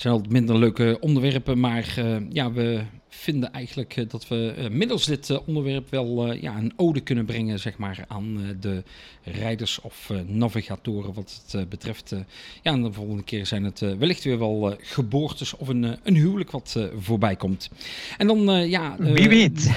zijn 0.00 0.14
al 0.14 0.24
minder 0.28 0.58
leuke 0.58 0.96
onderwerpen, 1.00 1.60
maar 1.60 1.94
ja, 2.28 2.52
we 2.52 2.82
vinden 3.14 3.52
eigenlijk 3.52 3.96
eh, 3.96 4.08
dat 4.08 4.28
we 4.28 4.54
uh, 4.58 4.68
middels 4.68 5.04
dit 5.04 5.28
uh, 5.28 5.38
onderwerp 5.46 5.90
wel 5.90 6.32
ja, 6.32 6.56
een 6.56 6.72
ode 6.76 7.00
kunnen 7.00 7.24
brengen 7.24 7.58
zeg 7.58 7.78
maar, 7.78 8.04
aan 8.08 8.56
de 8.60 8.82
rijders 9.24 9.80
of 9.80 10.10
navigatoren 10.26 11.14
wat 11.14 11.42
het 11.50 11.68
betreft. 11.68 12.14
ja, 12.62 12.72
en 12.72 12.82
de 12.82 12.92
volgende 12.92 13.22
keer 13.22 13.46
zijn 13.46 13.64
het 13.64 13.80
wellicht 13.80 14.24
weer 14.24 14.38
wel 14.38 14.76
geboortes 14.80 15.56
of 15.56 15.68
een, 15.68 15.96
een 16.02 16.14
huwelijk 16.14 16.50
wat 16.50 16.88
voorbij 16.98 17.36
komt. 17.36 17.70
En 18.18 18.26
dan, 18.26 18.68
ja... 18.68 18.96
Wie 18.98 19.28
weet. 19.28 19.70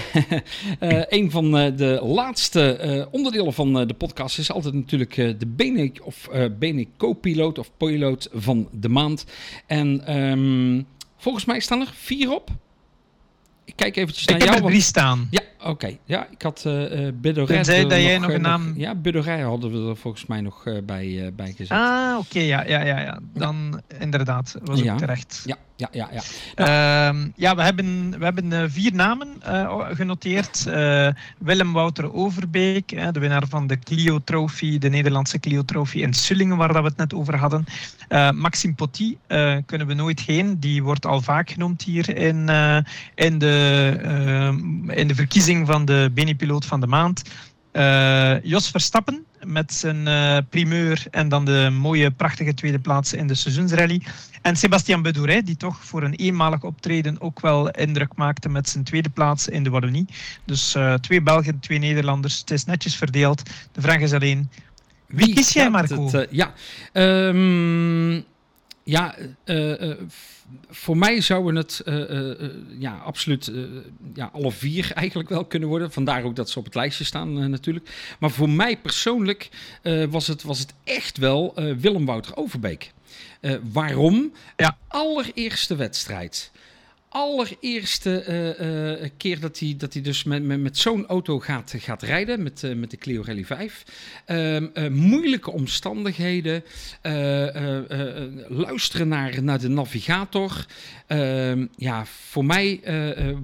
een 1.09 1.31
van 1.31 1.51
de 1.51 1.99
laatste 2.03 3.07
onderdelen 3.11 3.53
van 3.53 3.87
de 3.87 3.93
podcast 3.93 4.37
is 4.37 4.51
altijd 4.51 4.73
natuurlijk 4.73 5.15
de 5.15 5.47
Bene, 5.47 5.91
of 6.01 6.29
Bene 6.59 6.87
co-piloot 6.97 7.57
of 7.57 7.71
piloot 7.77 8.29
van 8.33 8.69
de 8.71 8.89
maand. 8.89 9.25
En 9.65 10.17
um, 10.17 10.85
volgens 11.17 11.45
mij 11.45 11.59
staan 11.59 11.81
er 11.81 11.93
vier 11.93 12.33
op 12.33 12.51
kijk 13.75 13.95
eventjes 13.95 14.25
naar 14.25 14.35
ik 14.35 14.43
jou. 14.43 14.55
Ik 14.55 14.61
heb 14.61 14.65
er 14.65 14.71
drie 14.75 14.85
staan. 14.85 15.27
Ja, 15.29 15.41
oké. 15.69 15.97
Ja, 16.05 16.27
ik 16.31 16.41
had 16.41 16.63
uh, 16.67 17.05
uh 17.05 17.11
Bedorij. 17.13 17.63
dat 17.63 17.91
jij 17.91 18.17
nog 18.17 18.31
een 18.31 18.41
naam... 18.41 18.73
ja, 18.75 18.95
Bedorij 18.95 19.41
hadden 19.41 19.71
we 19.71 19.89
er 19.89 19.97
volgens 19.97 20.25
mij 20.25 20.41
nog 20.41 20.65
uh, 20.65 20.77
bij, 20.83 21.05
uh, 21.05 21.27
bij 21.35 21.51
gezet. 21.51 21.77
Ah, 21.77 22.17
oké. 22.17 22.27
Okay, 22.27 22.45
ja, 22.45 22.63
ja, 22.65 22.83
ja, 22.83 22.99
ja. 22.99 23.19
Dan 23.33 23.81
ja. 23.87 23.95
inderdaad. 23.99 24.55
Was 24.63 24.79
ook 24.79 24.85
ja. 24.85 24.95
terecht. 24.95 25.41
Ja, 25.45 25.57
ja, 25.77 25.89
ja. 25.91 26.07
Ja, 26.11 26.21
nou. 26.55 27.15
uh, 27.15 27.31
ja 27.35 27.55
we 27.55 27.61
hebben, 27.61 28.19
we 28.19 28.23
hebben 28.23 28.71
vier 28.71 28.93
namen 28.93 29.27
genoteerd. 29.93 30.63
Willem 31.37 31.73
Wouter 31.73 32.13
Overbeek, 32.13 33.13
de 33.13 33.19
winnaar 33.19 33.47
van 33.49 33.67
de 33.67 33.79
Clio 33.79 34.19
Trophy, 34.23 34.77
de 34.77 34.89
Nederlandse 34.89 35.39
Clio 35.39 35.63
Trophy 35.63 35.97
in 35.97 36.13
Sullingen, 36.13 36.57
waar 36.57 36.73
dat 36.73 36.81
we 36.81 36.87
het 36.87 36.97
net 36.97 37.13
over 37.13 37.35
hadden. 37.35 37.65
Maxime 38.35 38.73
Potty 38.73 39.17
kunnen 39.65 39.87
we 39.87 39.93
nooit 39.93 40.19
heen. 40.19 40.59
Die 40.59 40.83
wordt 40.83 41.05
al 41.05 41.21
vaak 41.21 41.49
genoemd 41.49 41.81
hier 41.81 42.17
in, 42.17 42.49
in, 43.15 43.37
de, 43.37 44.85
in 44.87 45.07
de 45.07 45.15
verkiezing 45.56 45.68
van 45.68 45.86
de 45.86 46.11
Beni-piloot 46.14 46.65
van 46.65 46.80
de 46.80 46.88
maand. 46.88 47.22
Jos 48.44 48.69
Verstappen, 48.69 49.26
met 49.44 49.73
zijn 49.73 50.07
uh, 50.07 50.38
primeur 50.49 51.06
en 51.11 51.30
dan 51.30 51.45
de 51.45 51.69
mooie, 51.72 52.11
prachtige 52.11 52.53
tweede 52.53 52.80
plaats 52.80 53.14
in 53.14 53.27
de 53.27 53.36
seizoensrally. 53.36 54.02
En 54.41 54.56
Sebastian 54.56 55.02
Bedouret, 55.02 55.45
die 55.45 55.57
toch 55.57 55.86
voor 55.86 56.03
een 56.03 56.14
eenmalig 56.14 56.64
optreden 56.64 57.22
ook 57.22 57.41
wel 57.41 57.69
indruk 57.69 58.15
maakte 58.15 58.49
met 58.49 58.69
zijn 58.69 58.84
tweede 58.84 59.10
plaats 59.10 59.48
in 59.48 59.64
de 59.64 59.69
Wallonie. 59.69 60.06
Dus 60.45 60.76
uh, 60.76 60.94
twee 60.94 61.22
Belgen, 61.22 61.60
twee 61.60 61.80
Nederlanders. 61.80 62.40
Het 62.40 62.52
is 62.52 62.65
netjes 62.65 62.95
verdeeld. 62.95 63.44
De 63.72 63.82
vraag 63.82 63.99
is 63.99 64.14
alleen, 64.14 64.49
wie, 65.07 65.26
wie 65.26 65.36
kies 65.36 65.53
jij, 65.53 65.69
Marco? 65.69 66.11
Het, 66.11 66.27
ja, 66.32 66.53
um, 66.94 68.23
ja 68.85 69.15
voor 70.69 70.97
mij 70.97 71.21
zouden 71.21 71.55
het 71.55 71.81
uh, 71.85 72.09
uh, 72.09 72.49
ja, 72.79 72.97
absoluut 72.97 73.51
ja, 74.13 74.29
alle 74.33 74.51
vier 74.51 74.91
eigenlijk 74.95 75.29
wel 75.29 75.45
kunnen 75.45 75.69
worden. 75.69 75.91
Vandaar 75.91 76.23
ook 76.23 76.35
dat 76.35 76.49
ze 76.49 76.59
op 76.59 76.65
het 76.65 76.75
lijstje 76.75 77.03
staan 77.03 77.49
natuurlijk. 77.49 77.89
Maar 78.19 78.31
voor 78.31 78.49
mij 78.49 78.77
persoonlijk 78.77 79.49
was, 80.09 80.27
het, 80.27 80.43
was 80.43 80.59
het 80.59 80.73
echt 80.83 81.17
wel 81.17 81.53
Willem 81.77 82.05
Wouter 82.05 82.35
Overbeek. 82.35 82.91
waarom? 83.71 84.33
Ja. 84.55 84.77
Allereerste 84.87 85.75
wedstrijd 85.75 86.51
allereerste 87.15 88.25
uh, 88.27 89.01
uh, 89.01 89.09
keer 89.17 89.39
dat 89.39 89.59
hij, 89.59 89.75
dat 89.77 89.93
hij 89.93 90.01
dus 90.01 90.23
met, 90.23 90.43
met, 90.43 90.59
met 90.59 90.77
zo'n 90.77 91.05
auto 91.07 91.39
gaat, 91.39 91.73
gaat 91.77 92.03
rijden, 92.03 92.43
met, 92.43 92.63
uh, 92.63 92.75
met 92.75 92.91
de 92.91 92.97
Clio 92.97 93.21
Rally 93.25 93.45
5. 93.45 93.83
Ehm, 94.25 94.93
moeilijke 94.93 95.51
omstandigheden, 95.51 96.63
luisteren 98.47 99.07
naar, 99.07 99.43
naar 99.43 99.59
de 99.59 99.69
navigator. 99.69 100.65
Ehm, 101.07 101.65
ja, 101.75 102.05
voor 102.05 102.45
mij 102.45 102.79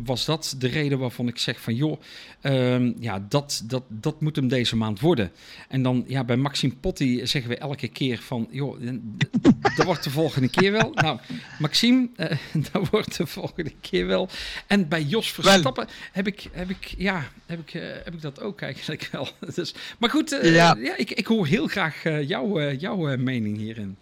was 0.04 0.26
dat 0.26 0.56
de 0.58 0.68
reden 0.68 1.00
waarvan 1.00 1.28
ik 1.28 1.38
zeg 1.38 1.62
van 1.62 1.76
joh, 1.76 2.02
um, 2.44 2.96
ja, 3.00 3.26
dat, 3.30 3.64
dat, 3.66 3.84
dat 3.88 4.22
moet 4.22 4.36
hem 4.36 4.48
deze 4.48 4.76
maand 4.76 5.00
worden. 5.00 5.32
En 5.68 5.82
dan 5.82 6.04
ja, 6.08 6.24
bij 6.24 6.38
Maxime 6.38 6.74
Potti 6.74 7.28
zeggen 7.28 7.52
we 7.52 7.58
elke 7.58 7.88
keer 7.88 8.20
van 8.20 8.48
joh, 8.52 8.80
dat 9.76 9.86
wordt 9.86 10.04
de 10.04 10.10
volgende 10.10 10.50
keer 10.50 10.72
wel. 10.72 10.92
Nou, 10.94 11.20
Maxime, 11.60 12.10
dat 12.72 12.90
wordt 12.90 13.18
de 13.18 13.28
volgende 13.28 13.61
volgende 13.62 13.90
keer 13.90 14.08
wel. 14.08 14.30
En 14.68 14.88
bij 14.88 15.04
Jos 15.04 15.32
Verstappen 15.32 15.88
heb 16.12 16.28
ik, 16.28 16.48
heb 16.52 16.70
ik, 16.70 16.94
ja, 16.98 17.24
heb 17.46 17.60
ik, 17.60 17.74
uh, 17.74 17.84
heb 18.04 18.14
ik 18.14 18.22
dat 18.22 18.42
ook 18.42 18.62
eigenlijk 18.62 19.10
wel. 19.12 19.30
dus, 19.56 19.74
maar 20.00 20.10
goed, 20.10 20.32
uh, 20.32 20.56
ja. 20.56 20.76
ja. 20.80 20.98
ik, 20.98 21.12
ik 21.12 21.28
hoor 21.28 21.48
heel 21.48 21.68
graag 21.68 22.06
uh, 22.06 22.28
jouw, 22.28 22.72
jouw 22.72 23.18
mening 23.18 23.58
hierin. 23.58 23.98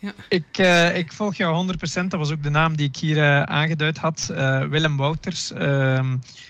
Ja. 0.00 0.12
Ik, 0.28 0.58
uh, 0.58 0.96
ik 0.96 1.12
volg 1.12 1.34
jou 1.34 1.76
100%. 1.76 2.06
Dat 2.08 2.10
was 2.10 2.30
ook 2.30 2.42
de 2.42 2.50
naam 2.50 2.76
die 2.76 2.88
ik 2.88 2.96
hier 2.96 3.16
uh, 3.16 3.42
aangeduid 3.42 3.98
had. 3.98 4.28
Uh, 4.30 4.64
Willem 4.64 4.96
Wouters. 4.96 5.52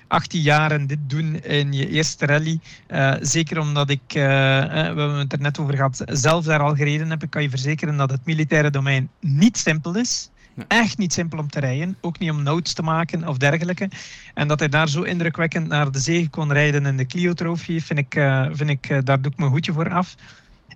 18 0.09 0.41
jaar 0.41 0.71
en 0.71 0.87
dit 0.87 0.99
doen 1.07 1.43
in 1.43 1.73
je 1.73 1.89
eerste 1.89 2.27
rally. 2.27 2.61
zeker 3.21 3.59
omdat 3.59 3.91
ik, 3.91 4.01
we 4.13 4.21
hebben 4.21 5.15
het 5.15 5.33
er 5.33 5.41
net 5.41 5.59
over 5.59 5.75
gehad, 5.75 6.03
zelf 6.07 6.45
daar 6.45 6.61
al 6.61 6.75
gereden 6.75 7.11
heb. 7.11 7.23
Ik 7.23 7.31
kan 7.31 7.43
je 7.43 7.51
verzekeren 7.51 7.97
dat 7.97 8.11
het 8.11 8.25
militaire 8.25 8.71
domein 8.71 9.11
niet 9.21 9.59
simpel 9.59 9.97
is. 9.97 10.31
Echt 10.69 10.99
niet 10.99 11.13
simpel 11.13 11.39
om 11.39 11.51
te 11.51 11.61
rijden. 11.61 11.97
Ook 12.01 12.19
niet 12.19 12.31
om 12.31 12.43
notes 12.43 12.73
te 12.73 12.83
maken 12.83 13.29
of 13.29 13.37
dergelijke. 13.37 13.91
En 14.35 14.49
dat 14.49 14.59
hij 14.59 14.69
daar 14.69 14.89
zo 14.89 15.03
indrukwekkend 15.03 15.69
naar 15.69 15.91
de 15.91 15.99
zege 15.99 16.29
kon 16.29 16.53
rijden 16.53 16.87
in 16.87 16.97
de 16.97 17.07
Clio 17.07 17.33
Trophy, 17.33 17.81
vind 17.81 17.99
ik, 17.99 18.15
uh, 18.15 18.47
vind 18.53 18.71
ik 18.71 18.91
uh, 18.91 18.99
daar 19.05 19.21
doe 19.21 19.33
ik 19.33 19.39
mijn 19.39 19.51
hoedje 19.51 19.73
voor 19.73 19.91
af. 19.91 20.15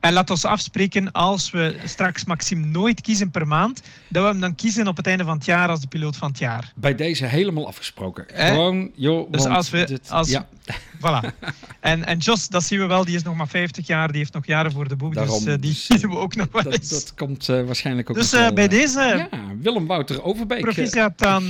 En 0.01 0.13
laat 0.13 0.31
ons 0.31 0.45
afspreken, 0.45 1.13
als 1.13 1.51
we 1.51 1.77
straks 1.85 2.25
Maxime 2.25 2.67
nooit 2.67 3.01
kiezen 3.01 3.31
per 3.31 3.47
maand, 3.47 3.83
dat 4.09 4.23
we 4.23 4.29
hem 4.29 4.41
dan 4.41 4.55
kiezen 4.55 4.89
op 4.89 4.97
het 4.97 5.07
einde 5.07 5.25
van 5.25 5.37
het 5.37 5.45
jaar 5.45 5.69
als 5.69 5.81
de 5.81 5.87
piloot 5.87 6.17
van 6.17 6.29
het 6.29 6.39
jaar. 6.39 6.73
Bij 6.75 6.95
deze 6.95 7.27
helemaal 7.27 7.67
afgesproken. 7.67 8.29
Eh? 8.29 8.49
Gewoon, 8.49 8.91
joh. 8.95 9.33
Dus 9.33 9.45
als 9.45 9.71
we, 9.71 9.85
dit, 9.85 10.11
als, 10.11 10.31
ja. 10.31 10.49
Voilà. 11.03 11.29
En, 11.81 12.05
en 12.05 12.19
Jos, 12.19 12.49
dat 12.49 12.65
zien 12.65 12.79
we 12.79 12.87
wel, 12.87 13.05
die 13.05 13.15
is 13.17 13.23
nog 13.23 13.37
maar 13.37 13.49
50 13.49 13.87
jaar, 13.87 14.09
die 14.09 14.17
heeft 14.19 14.33
nog 14.33 14.47
jaren 14.47 14.73
voor 14.73 14.89
de 14.89 14.97
boeg. 14.97 15.15
Daarom, 15.15 15.45
dus 15.45 15.55
eh, 15.55 15.61
die 15.61 15.73
zien 15.99 16.11
we 16.11 16.17
ook 16.17 16.35
nog 16.35 16.47
wel 16.53 16.63
Dat, 16.63 16.73
eens. 16.73 16.89
dat 16.89 17.15
komt 17.15 17.49
eh, 17.49 17.63
waarschijnlijk 17.65 18.11
ook 18.11 18.17
dus 18.17 18.33
eh, 18.33 18.41
wel, 18.41 18.53
bij 18.53 18.69
deze, 18.69 19.01
Ja, 19.01 19.29
Willem 19.61 19.87
Wouter 19.87 20.23
Overbeek. 20.23 20.61
proficiat 20.61 21.25
aan 21.25 21.49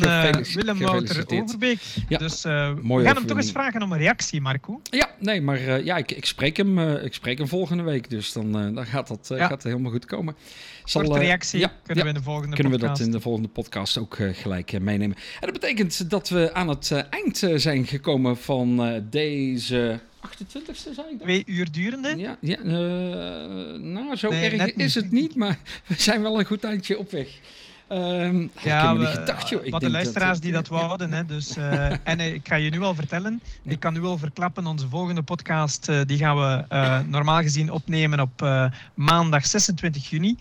Willem 0.55 0.79
Wouter. 0.79 1.25
Overbeek. 1.43 1.79
Ja, 2.09 2.19
Dus 2.19 2.43
we 2.43 3.01
gaan 3.05 3.17
hem 3.17 3.27
toch 3.27 3.37
eens 3.37 3.51
vragen 3.51 3.83
om 3.83 3.93
een 3.93 3.99
reactie, 3.99 4.41
Marco. 4.41 4.81
Ja, 4.91 5.11
nee, 5.19 5.41
maar 5.43 5.85
ja, 5.85 5.97
ik, 5.97 6.11
ik, 6.13 6.25
spreek 6.25 6.57
hem, 6.57 6.79
ik 6.99 7.15
spreek 7.15 7.39
hem 7.39 7.49
volgende 7.49 7.83
week. 7.83 8.11
Dus 8.11 8.33
dan, 8.33 8.53
dan 8.53 8.87
gaat 8.87 9.09
dat 9.09 9.27
Ja. 9.29 9.47
gaat 9.47 9.63
helemaal 9.63 9.91
goed 9.91 10.05
komen. 10.05 10.37
Zal, 10.85 11.17
eh, 11.17 11.23
reactie 11.23 11.61
ja, 11.61 11.73
kunnen 11.83 12.05
ja, 12.05 12.11
we 12.11 12.17
in 12.17 12.23
de 12.25 12.31
volgende 12.31 12.55
kunnen 12.55 12.73
we 12.73 12.79
podcast. 12.79 12.99
dat 12.99 13.07
in 13.07 13.13
de 13.13 13.21
volgende 13.21 13.49
podcast 13.49 13.99
ook 13.99 14.19
eh, 14.19 14.29
gelijk 14.33 14.73
eh, 14.73 14.81
meenemen. 14.81 15.17
En 15.17 15.51
dat 15.51 15.53
betekent 15.53 16.11
dat 16.11 16.29
we 16.29 16.55
aan 16.55 16.69
het 16.69 16.91
eind 17.11 17.49
zijn 17.55 17.87
gekomen 17.87 18.37
van 18.37 19.03
deze 19.11 20.01
28e, 20.27 20.73
zei 20.73 21.07
ik 21.11 21.19
dat? 21.19 21.21
Twee 21.21 21.43
uur 21.47 21.73
durende. 21.73 22.17
Ja, 22.17 22.37
ja 22.41 22.63
nou, 22.63 24.17
zo 24.17 24.31
Nee, 24.31 24.51
erg 24.51 24.73
is 24.73 24.95
het 24.95 25.11
niet, 25.11 25.35
maar 25.35 25.59
we 25.87 25.95
zijn 25.99 26.23
wel 26.23 26.39
een 26.39 26.45
goed 26.45 26.65
eindje 26.65 26.99
op 26.99 27.11
weg. 27.11 27.27
Ik 27.27 28.63
Ja, 28.63 28.97
we, 28.97 29.07
gedacht, 29.07 29.49
joh. 29.49 29.71
Wat 29.71 29.81
de 29.81 29.91
luisteraars 29.91 30.33
dat, 30.33 30.43
die 30.43 30.53
dat 30.53 30.69
wouden. 30.69 31.13
Hè, 31.13 31.25
dus, 31.25 31.57
en 32.05 32.21
ik 32.21 32.49
ga 32.49 32.55
je 32.55 32.71
nu 32.71 32.81
al 32.81 32.95
vertellen, 32.95 33.41
ik 33.65 33.81
kan 33.81 33.93
nu 33.93 34.03
al 34.03 34.19
verklappen, 34.19 34.67
onze 34.67 34.89
volgende 34.89 35.23
podcast 35.23 35.89
die 36.07 36.19
gaan 36.19 36.37
we 36.37 36.65
normaal 37.09 37.41
gezien 37.43 37.71
opnemen 37.71 38.21
op 38.21 38.71
maandag 38.95 39.47
26 39.47 40.11
juni. 40.11 40.37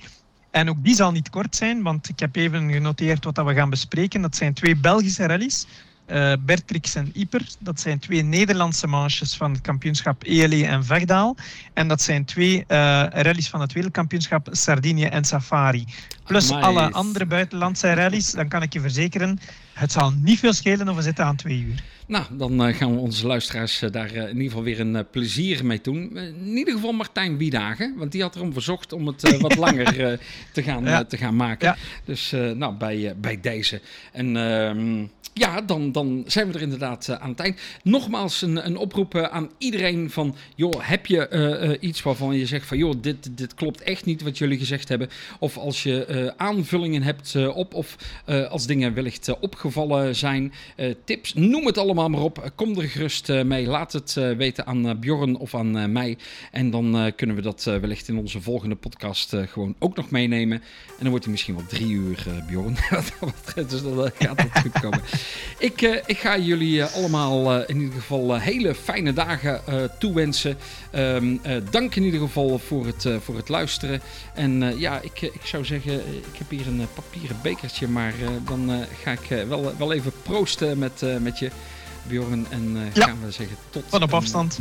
En 0.52 0.70
ook 0.70 0.84
die 0.84 0.96
zal 0.96 1.12
niet 1.12 1.30
kort 1.30 1.56
zijn, 1.56 1.82
want 1.82 2.10
ik 2.10 2.20
heb 2.20 2.36
even 2.36 2.72
genoteerd 2.72 3.24
wat 3.24 3.36
dat 3.36 3.46
we 3.46 3.54
gaan 3.54 3.70
bespreken. 3.70 4.22
Dat 4.22 4.36
zijn 4.36 4.54
twee 4.54 4.76
Belgische 4.76 5.26
rallies. 5.26 5.66
Eh 6.12 6.34
Bertrix 6.46 6.96
en 6.96 7.12
Ieper. 7.14 7.42
Dat 7.60 7.80
zijn 7.80 8.00
twee 8.00 8.22
Nederlandse 8.24 8.88
manches 8.88 9.36
van 9.36 9.52
het 9.52 9.62
kampioenschap 9.62 10.24
ELE 10.24 10.66
en 10.66 10.86
Vegdaal. 10.86 11.36
En 11.74 11.88
dat 11.88 12.02
zijn 12.02 12.26
twee 12.26 12.64
eh 12.68 13.04
rallies 13.10 13.50
van 13.50 13.62
het 13.62 13.74
wereldkampioenschap 13.74 14.48
Sardinië 14.52 15.06
en 15.06 15.24
Safari. 15.26 15.86
Plus 16.26 16.52
Amai. 16.52 16.64
alle 16.64 16.92
andere 16.92 17.26
buitenlandse 17.26 17.94
rallies, 17.94 18.32
dan 18.32 18.48
kan 18.48 18.62
ik 18.62 18.74
je 18.74 18.80
verzekeren, 18.80 19.40
het 19.74 19.92
zal 19.92 20.12
niet 20.12 20.40
veel 20.40 20.54
schelen 20.54 20.90
of 20.90 20.96
we 20.96 21.02
zitten 21.02 21.26
aan 21.26 21.36
twee 21.36 21.60
uur. 21.60 21.84
Nou, 22.08 22.26
dan 22.32 22.64
eh, 22.66 22.76
gaan 22.76 22.94
we 22.94 23.00
onze 23.00 23.28
luisteraars 23.28 23.80
daar 23.92 24.12
in 24.12 24.28
ieder 24.28 24.44
geval 24.44 24.64
weer 24.64 24.80
een 24.80 25.06
plezier 25.12 25.66
mee 25.66 25.80
doen. 25.82 26.18
In 26.18 26.58
ieder 26.58 26.74
geval 26.74 26.92
Martijn 26.92 27.38
Wiedagen, 27.38 27.94
want 27.98 28.12
die 28.12 28.22
had 28.22 28.36
erom 28.36 28.54
verzocht 28.54 28.94
om 28.94 29.08
het 29.08 29.38
wat 29.40 29.56
langer 29.66 30.20
te, 30.54 30.64
gaan, 30.64 30.84
Ja. 30.84 31.04
te 31.04 31.18
gaan 31.18 31.36
maken. 31.36 31.68
Ja. 31.68 31.78
Dus 32.06 32.32
nou, 32.56 32.74
bij, 32.74 33.14
bij 33.18 33.40
deze. 33.42 33.82
En 34.12 34.38
ehm, 34.38 35.06
ja, 35.34 35.62
dan, 35.62 35.92
dan 35.92 36.24
zijn 36.28 36.48
we 36.48 36.54
er 36.54 36.62
inderdaad 36.62 37.08
eh, 37.08 37.16
aan 37.16 37.30
het 37.30 37.40
eind. 37.40 37.60
Nogmaals 37.84 38.42
een, 38.42 38.66
een 38.66 38.78
oproep 38.78 39.16
eh, 39.16 39.24
aan 39.24 39.50
iedereen 39.58 40.10
van... 40.10 40.36
joh, 40.56 40.74
heb 40.80 41.06
je 41.06 41.28
eh, 41.28 41.90
iets 41.90 42.02
waarvan 42.02 42.36
je 42.36 42.46
zegt 42.46 42.68
van... 42.68 42.78
joh, 42.78 42.94
dit, 43.02 43.38
dit 43.38 43.54
klopt 43.54 43.82
echt 43.82 44.06
niet 44.06 44.22
wat 44.22 44.38
jullie 44.38 44.58
gezegd 44.58 44.90
hebben. 44.90 45.10
Of 45.40 45.58
als 45.58 45.84
je 45.84 46.34
aanvullingen 46.38 47.04
hebt 47.04 47.36
op... 47.54 47.74
of 47.74 47.96
als 48.50 48.66
dingen 48.66 48.94
wellicht 48.94 49.40
opgevallen 49.40 50.16
zijn... 50.16 50.54
tips, 51.04 51.34
noem 51.34 51.66
het 51.66 51.78
allemaal 51.78 52.10
maar 52.10 52.22
op. 52.22 52.52
Kom 52.56 52.80
er 52.80 52.90
gerust 52.90 53.28
mee. 53.44 53.68
Laat 53.68 53.94
het 53.94 54.14
weten 54.14 54.66
aan 54.66 55.00
Bjorn 55.00 55.38
of 55.38 55.56
aan 55.56 55.92
mij. 55.92 56.18
En 56.52 56.70
dan 56.70 57.12
kunnen 57.16 57.36
we 57.36 57.42
dat 57.42 57.64
wellicht 57.64 58.08
in 58.08 58.18
onze 58.18 58.42
volgende 58.42 58.76
podcast 58.76 59.36
gewoon 59.46 59.76
ook 59.80 59.96
nog 59.96 60.10
meenemen. 60.10 60.58
En 60.88 60.98
dan 61.00 61.10
wordt 61.10 61.24
hij 61.24 61.34
misschien 61.34 61.56
wel 61.56 61.66
drie 61.68 61.92
uur, 61.92 62.26
Bjorn. 62.48 62.76
Dus 63.70 63.84
dan 63.84 64.12
gaat 64.20 64.38
dat 64.38 64.60
goed 64.62 64.80
komen. 64.80 65.02
Ik, 65.58 65.82
eh, 65.82 65.96
ik 66.06 66.18
ga 66.18 66.38
jullie 66.38 66.82
eh, 66.82 66.96
allemaal 66.96 67.54
eh, 67.54 67.70
in 67.70 67.80
ieder 67.82 67.94
geval 68.00 68.40
hele 68.40 68.76
fijne 68.76 69.14
dagen 69.14 69.62
toewensen. 70.00 70.58
Ehm, 70.92 71.38
eh, 71.42 71.56
dank 71.70 71.96
in 71.96 72.04
ieder 72.04 72.20
geval 72.20 72.60
voor 72.60 72.86
het, 72.86 73.06
voor 73.24 73.36
het 73.36 73.50
luisteren. 73.50 74.02
En 74.34 74.80
ja, 74.80 75.00
ik, 75.02 75.22
ik 75.22 75.42
zou 75.44 75.66
zeggen, 75.66 75.94
ik 76.32 76.38
heb 76.38 76.50
hier 76.50 76.68
een 76.68 76.88
papieren 76.94 77.38
bekertje. 77.44 77.88
Maar 77.88 78.14
dan 78.46 78.86
ga 79.04 79.12
ik 79.12 79.46
wel, 79.48 79.74
wel 79.78 79.94
even 79.94 80.12
proosten 80.24 80.78
met, 80.80 81.02
met 81.20 81.40
je, 81.40 81.50
Bjorn. 82.08 82.46
En 82.50 82.78
Ja. 82.94 83.06
gaan 83.06 83.20
we 83.26 83.32
zeggen 83.32 83.58
tot... 83.70 83.84
Van 83.88 84.04
op 84.04 84.14
afstand. 84.14 84.60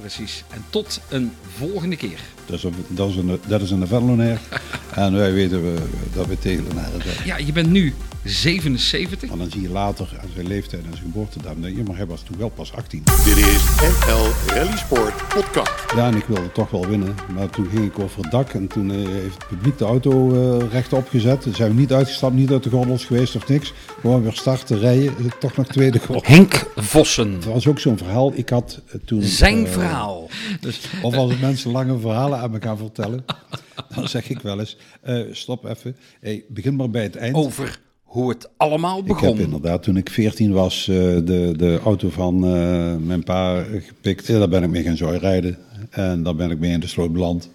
Precies. 0.00 0.44
En 0.50 0.64
tot 0.70 1.00
een 1.08 1.32
volgende 1.58 1.96
keer. 1.96 2.18
Dat 2.46 2.56
is, 2.56 2.64
een- 2.64 2.84
dat 2.88 3.08
is 3.08 3.16
een, 3.16 3.38
dat 3.46 3.60
is 3.60 3.70
een 3.70 3.86
Vellonair. 3.86 4.38
en 4.94 5.12
wij 5.16 5.32
weten 5.32 5.62
we, 5.62 5.78
dat 6.14 6.26
we 6.26 6.38
tegen 6.38 6.64
Lenaren 6.68 7.02
zijn. 7.02 7.16
Ja, 7.24 7.36
je 7.38 7.52
bent 7.52 7.70
nu 7.70 7.94
77. 8.24 9.28
Maar 9.28 9.38
dan 9.38 9.50
zie 9.50 9.60
je 9.62 9.70
later 9.70 10.06
aan 10.22 10.28
zijn 10.34 10.46
leeftijd 10.46 10.82
en 10.84 10.90
zijn 10.92 11.02
geboortedatum, 11.04 11.62
denk 11.62 11.76
je, 11.76 11.82
maar 11.82 11.96
hij 11.96 12.06
was 12.06 12.22
toen 12.22 12.38
wel 12.38 12.48
pas 12.48 12.72
18. 12.72 13.02
Dit 13.24 13.36
is 13.36 13.64
NL 14.06 14.54
Rally 14.54 14.76
Sport 14.76 15.28
Podcast. 15.34 15.72
Ja, 15.96 16.06
en 16.06 16.16
ik 16.16 16.24
wilde 16.24 16.52
toch 16.52 16.70
wel 16.70 16.86
winnen. 16.86 17.14
Maar 17.34 17.50
toen 17.50 17.66
ging 17.72 17.84
ik 17.84 17.98
over 17.98 18.22
het 18.22 18.30
dak 18.30 18.48
en 18.52 18.66
toen 18.66 18.90
eh, 18.90 18.96
heeft 18.96 19.34
het 19.34 19.46
publiek 19.48 19.78
de 19.78 19.84
auto 19.84 20.30
eh, 20.60 20.66
rechtop 20.72 21.08
gezet. 21.08 21.40
Toen 21.40 21.54
zijn 21.54 21.74
we 21.74 21.80
niet 21.80 21.92
uitgestapt, 21.92 22.34
niet 22.34 22.50
uit 22.50 22.62
de 22.62 22.70
gordels 22.70 23.04
geweest 23.04 23.36
of 23.36 23.48
niks. 23.48 23.72
Gewoon 24.00 24.22
weer 24.22 24.32
starten, 24.32 24.78
rijden, 24.78 25.14
eh, 25.18 25.24
toch 25.38 25.56
nog 25.56 25.66
tweede 25.66 25.98
geworden. 25.98 26.32
Henk 26.32 26.66
Vossen. 26.76 27.32
Het 27.32 27.44
was 27.44 27.66
ook 27.66 27.78
zo'n 27.78 27.98
verhaal. 27.98 28.32
Ik 28.34 28.48
had 28.48 28.80
toen... 29.04 29.22
Zijn 29.22 29.66
eh, 29.66 29.72
verhaal. 29.90 30.28
Dus 30.60 30.80
Of 31.02 31.16
als 31.16 31.38
mensen 31.38 31.70
lange 31.70 31.98
verhalen 31.98 32.38
aan 32.38 32.50
me 32.50 32.60
gaan 32.62 32.78
vertellen, 32.78 33.24
dan 33.94 34.08
zeg 34.08 34.30
ik 34.30 34.40
wel 34.40 34.58
eens, 34.58 34.76
eh, 35.02 35.20
stop 35.30 35.64
even. 35.64 35.96
Hey, 36.20 36.44
begin 36.48 36.76
maar 36.76 36.90
bij 36.90 37.02
het 37.02 37.16
eind. 37.16 37.36
over 37.36 37.80
hoe 38.02 38.28
het 38.28 38.48
allemaal 38.56 38.98
Ik 38.98 39.04
begon. 39.04 39.28
heb 39.28 39.38
inderdaad, 39.38 39.82
toen 39.82 39.96
ik 39.96 40.10
14 40.10 40.52
was, 40.52 40.88
eh, 40.88 40.94
de, 40.96 41.52
de 41.56 41.80
auto 41.84 42.08
van 42.10 42.44
eh, 42.44 42.96
mijn 42.96 43.22
pa 43.24 43.62
gepikt. 43.62 44.26
Ja, 44.26 44.38
daar 44.38 44.48
ben 44.48 44.62
ik 44.62 44.70
mee 44.70 44.82
gaan 44.82 45.16
rijden. 45.16 45.58
En 45.90 46.22
daar 46.22 46.34
ben 46.34 46.50
ik 46.50 46.58
mee 46.58 46.72
in 46.72 46.80
de 46.80 46.86
sloot 46.86 47.12
beland. 47.12 47.50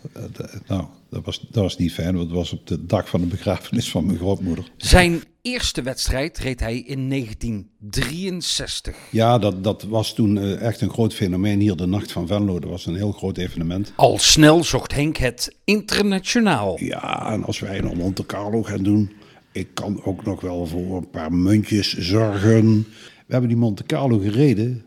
Nou, 0.67 0.83
dat 1.09 1.25
was, 1.25 1.39
dat 1.39 1.63
was 1.63 1.77
niet 1.77 1.93
fijn, 1.93 2.15
want 2.15 2.27
het 2.27 2.37
was 2.37 2.51
op 2.51 2.67
de 2.67 2.85
dag 2.85 3.09
van 3.09 3.21
de 3.21 3.27
begrafenis 3.27 3.89
van 3.89 4.05
mijn 4.05 4.17
grootmoeder. 4.17 4.71
Zijn 4.77 5.23
eerste 5.41 5.81
wedstrijd 5.81 6.37
reed 6.37 6.59
hij 6.59 6.77
in 6.77 7.09
1963. 7.09 8.95
Ja, 9.11 9.37
dat, 9.37 9.63
dat 9.63 9.83
was 9.83 10.13
toen 10.13 10.37
eh, 10.37 10.61
echt 10.61 10.81
een 10.81 10.89
groot 10.89 11.13
fenomeen 11.13 11.59
hier. 11.59 11.75
De 11.75 11.85
Nacht 11.85 12.11
van 12.11 12.27
Venlo, 12.27 12.59
dat 12.59 12.69
was 12.69 12.85
een 12.85 12.95
heel 12.95 13.11
groot 13.11 13.37
evenement. 13.37 13.93
Al 13.95 14.17
snel 14.17 14.63
zocht 14.63 14.93
Henk 14.93 15.17
het 15.17 15.55
internationaal. 15.63 16.83
Ja, 16.83 17.31
en 17.31 17.43
als 17.43 17.59
wij 17.59 17.79
een 17.79 17.97
Monte 17.97 18.25
Carlo 18.25 18.63
gaan 18.63 18.83
doen, 18.83 19.11
ik 19.51 19.67
kan 19.73 20.03
ook 20.03 20.25
nog 20.25 20.41
wel 20.41 20.65
voor 20.65 20.97
een 20.97 21.09
paar 21.09 21.33
muntjes 21.33 21.97
zorgen. 21.97 22.87
We 23.25 23.31
hebben 23.31 23.49
die 23.49 23.59
Monte 23.59 23.83
Carlo 23.83 24.19
gereden 24.19 24.85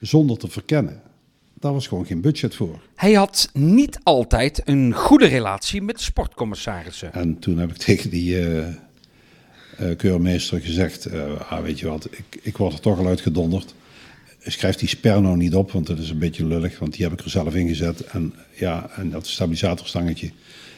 zonder 0.00 0.38
te 0.38 0.48
verkennen. 0.48 1.02
Daar 1.60 1.72
was 1.72 1.86
gewoon 1.86 2.06
geen 2.06 2.20
budget 2.20 2.54
voor. 2.54 2.80
Hij 2.94 3.12
had 3.12 3.50
niet 3.52 3.98
altijd 4.02 4.62
een 4.64 4.94
goede 4.94 5.26
relatie 5.26 5.82
met 5.82 5.96
de 5.96 6.02
sportcommissarissen. 6.02 7.12
En 7.12 7.38
toen 7.38 7.58
heb 7.58 7.70
ik 7.70 7.76
tegen 7.88 8.10
die 8.10 8.38
eh, 8.38 8.66
eh, 8.66 9.96
keurmeester 9.96 10.60
gezegd, 10.60 11.06
eh, 11.06 11.40
ah, 11.50 11.62
weet 11.62 11.78
je 11.78 11.88
wat, 11.88 12.08
ik, 12.10 12.38
ik 12.42 12.56
word 12.56 12.72
er 12.72 12.80
toch 12.80 12.98
al 12.98 13.06
uitgedonderd. 13.06 13.74
Schrijf 14.42 14.76
die 14.76 14.88
sperno 14.88 15.34
niet 15.34 15.54
op, 15.54 15.72
want 15.72 15.86
dat 15.86 15.98
is 15.98 16.10
een 16.10 16.18
beetje 16.18 16.46
lullig, 16.46 16.78
want 16.78 16.92
die 16.92 17.02
heb 17.02 17.12
ik 17.12 17.24
er 17.24 17.30
zelf 17.30 17.54
ingezet. 17.54 18.00
En 18.00 18.34
ja, 18.54 18.90
en 18.96 19.10
dat 19.10 19.26
stabilisatorstangetje, 19.26 20.30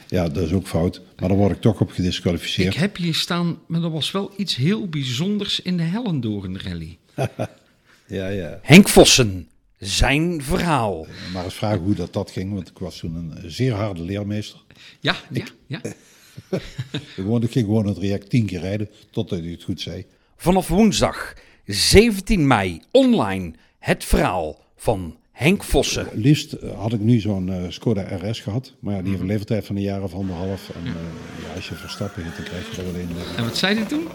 ja, 0.08 0.28
dat 0.28 0.44
is 0.44 0.52
ook 0.52 0.66
fout. 0.66 1.00
Maar 1.18 1.28
dan 1.28 1.38
word 1.38 1.52
ik 1.52 1.60
toch 1.60 1.80
op 1.80 1.90
gedisqualificeerd. 1.90 2.74
Ik 2.74 2.80
heb 2.80 2.96
hier 2.96 3.14
staan, 3.14 3.58
maar 3.66 3.82
er 3.82 3.90
was 3.90 4.10
wel 4.10 4.32
iets 4.36 4.56
heel 4.56 4.88
bijzonders 4.88 5.60
in 5.60 5.76
de 5.76 5.82
Hellendoorn 5.82 6.60
rally. 6.60 6.98
Ja, 8.06 8.28
ja. 8.28 8.58
Henk 8.62 8.88
Vossen, 8.88 9.48
zijn 9.84 10.42
verhaal. 10.42 11.06
Maar 11.32 11.44
eens 11.44 11.54
vragen 11.54 11.80
hoe 11.80 11.94
dat, 11.94 12.12
dat 12.12 12.30
ging, 12.30 12.52
want 12.52 12.68
ik 12.68 12.78
was 12.78 12.98
toen 12.98 13.14
een 13.14 13.50
zeer 13.50 13.72
harde 13.72 14.02
leermeester. 14.02 14.60
Ja, 15.00 15.16
ja, 15.30 15.44
ja. 15.66 15.80
Gewoon, 17.14 17.42
ik 17.42 17.50
ging 17.50 17.64
gewoon 17.64 17.86
het 17.86 17.94
traject 17.94 18.30
tien 18.30 18.46
keer 18.46 18.60
rijden, 18.60 18.88
totdat 19.10 19.38
hij 19.38 19.50
het 19.50 19.62
goed 19.62 19.80
zei. 19.80 20.06
Vanaf 20.36 20.68
woensdag 20.68 21.34
17 21.64 22.46
mei 22.46 22.80
online 22.90 23.52
het 23.78 24.04
verhaal 24.04 24.64
van 24.76 25.16
Henk 25.32 25.62
Vossen. 25.62 26.08
Liefst 26.12 26.52
eh, 26.52 26.78
had 26.78 26.92
ik 26.92 27.00
nu 27.00 27.20
zo'n 27.20 27.52
eh, 27.52 27.62
Skoda 27.68 28.02
RS 28.02 28.40
gehad, 28.40 28.74
maar 28.80 28.94
ja, 28.94 29.00
die 29.00 29.08
heeft 29.08 29.22
een 29.22 29.28
levertijd 29.28 29.66
van 29.66 29.76
een 29.76 29.82
jaar 29.82 30.02
of 30.02 30.14
anderhalf. 30.14 30.70
En 30.74 30.86
eh, 30.86 30.92
ja, 31.46 31.54
als 31.54 31.68
je 31.68 31.74
Verstappen 31.74 32.24
hit, 32.24 32.36
dan 32.36 32.44
krijg 32.44 32.76
je 32.76 32.82
er 32.82 32.88
alleen. 32.88 33.08
En 33.36 33.44
wat 33.44 33.56
zei 33.56 33.74
hij 33.76 33.84
toen? 33.84 34.08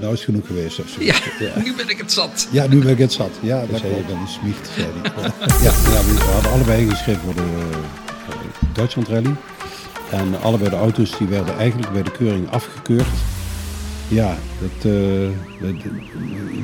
Nou 0.00 0.12
is 0.12 0.18
het 0.20 0.28
genoeg 0.28 0.46
geweest 0.46 0.80
of 0.80 0.88
zo. 0.88 1.02
Ja, 1.02 1.14
nu 1.64 1.74
ben 1.74 1.88
ik 1.88 1.98
het 1.98 2.12
zat. 2.12 2.48
Ja, 2.50 2.66
nu 2.66 2.78
ben 2.78 2.88
ik 2.90 2.98
het 2.98 3.12
zat. 3.12 3.30
Ja, 3.40 3.64
dat 3.70 3.80
zei 3.80 3.94
je 3.94 4.02
dan 4.08 4.28
smiegt, 4.28 4.70
zei 4.74 4.86
hij. 5.02 5.30
Ja, 5.62 5.72
ja, 5.92 6.02
we 6.04 6.30
hadden 6.32 6.52
allebei 6.52 6.82
ingeschreven 6.82 7.22
voor 7.22 7.34
de 7.34 7.42
eh, 7.70 7.76
Duitsland 8.72 9.08
Rally. 9.08 9.34
En 10.10 10.40
allebei 10.42 10.70
de 10.70 10.76
auto's 10.76 11.18
die 11.18 11.26
werden 11.26 11.56
eigenlijk 11.58 11.92
bij 11.92 12.02
de 12.02 12.10
keuring 12.10 12.50
afgekeurd. 12.50 13.06
Ja, 14.08 14.36
dat, 14.60 14.92
eh, 14.92 15.28
dat- 15.60 15.74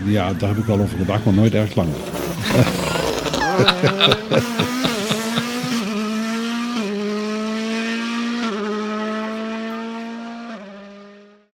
ja 0.05 0.33
daar 0.33 0.49
heb 0.49 0.59
ik 0.59 0.65
wel 0.65 0.81
over 0.81 0.99
gedacht, 0.99 1.25
maar 1.25 1.35
nooit 1.35 1.55
erg 1.55 1.75
lang. 1.75 1.89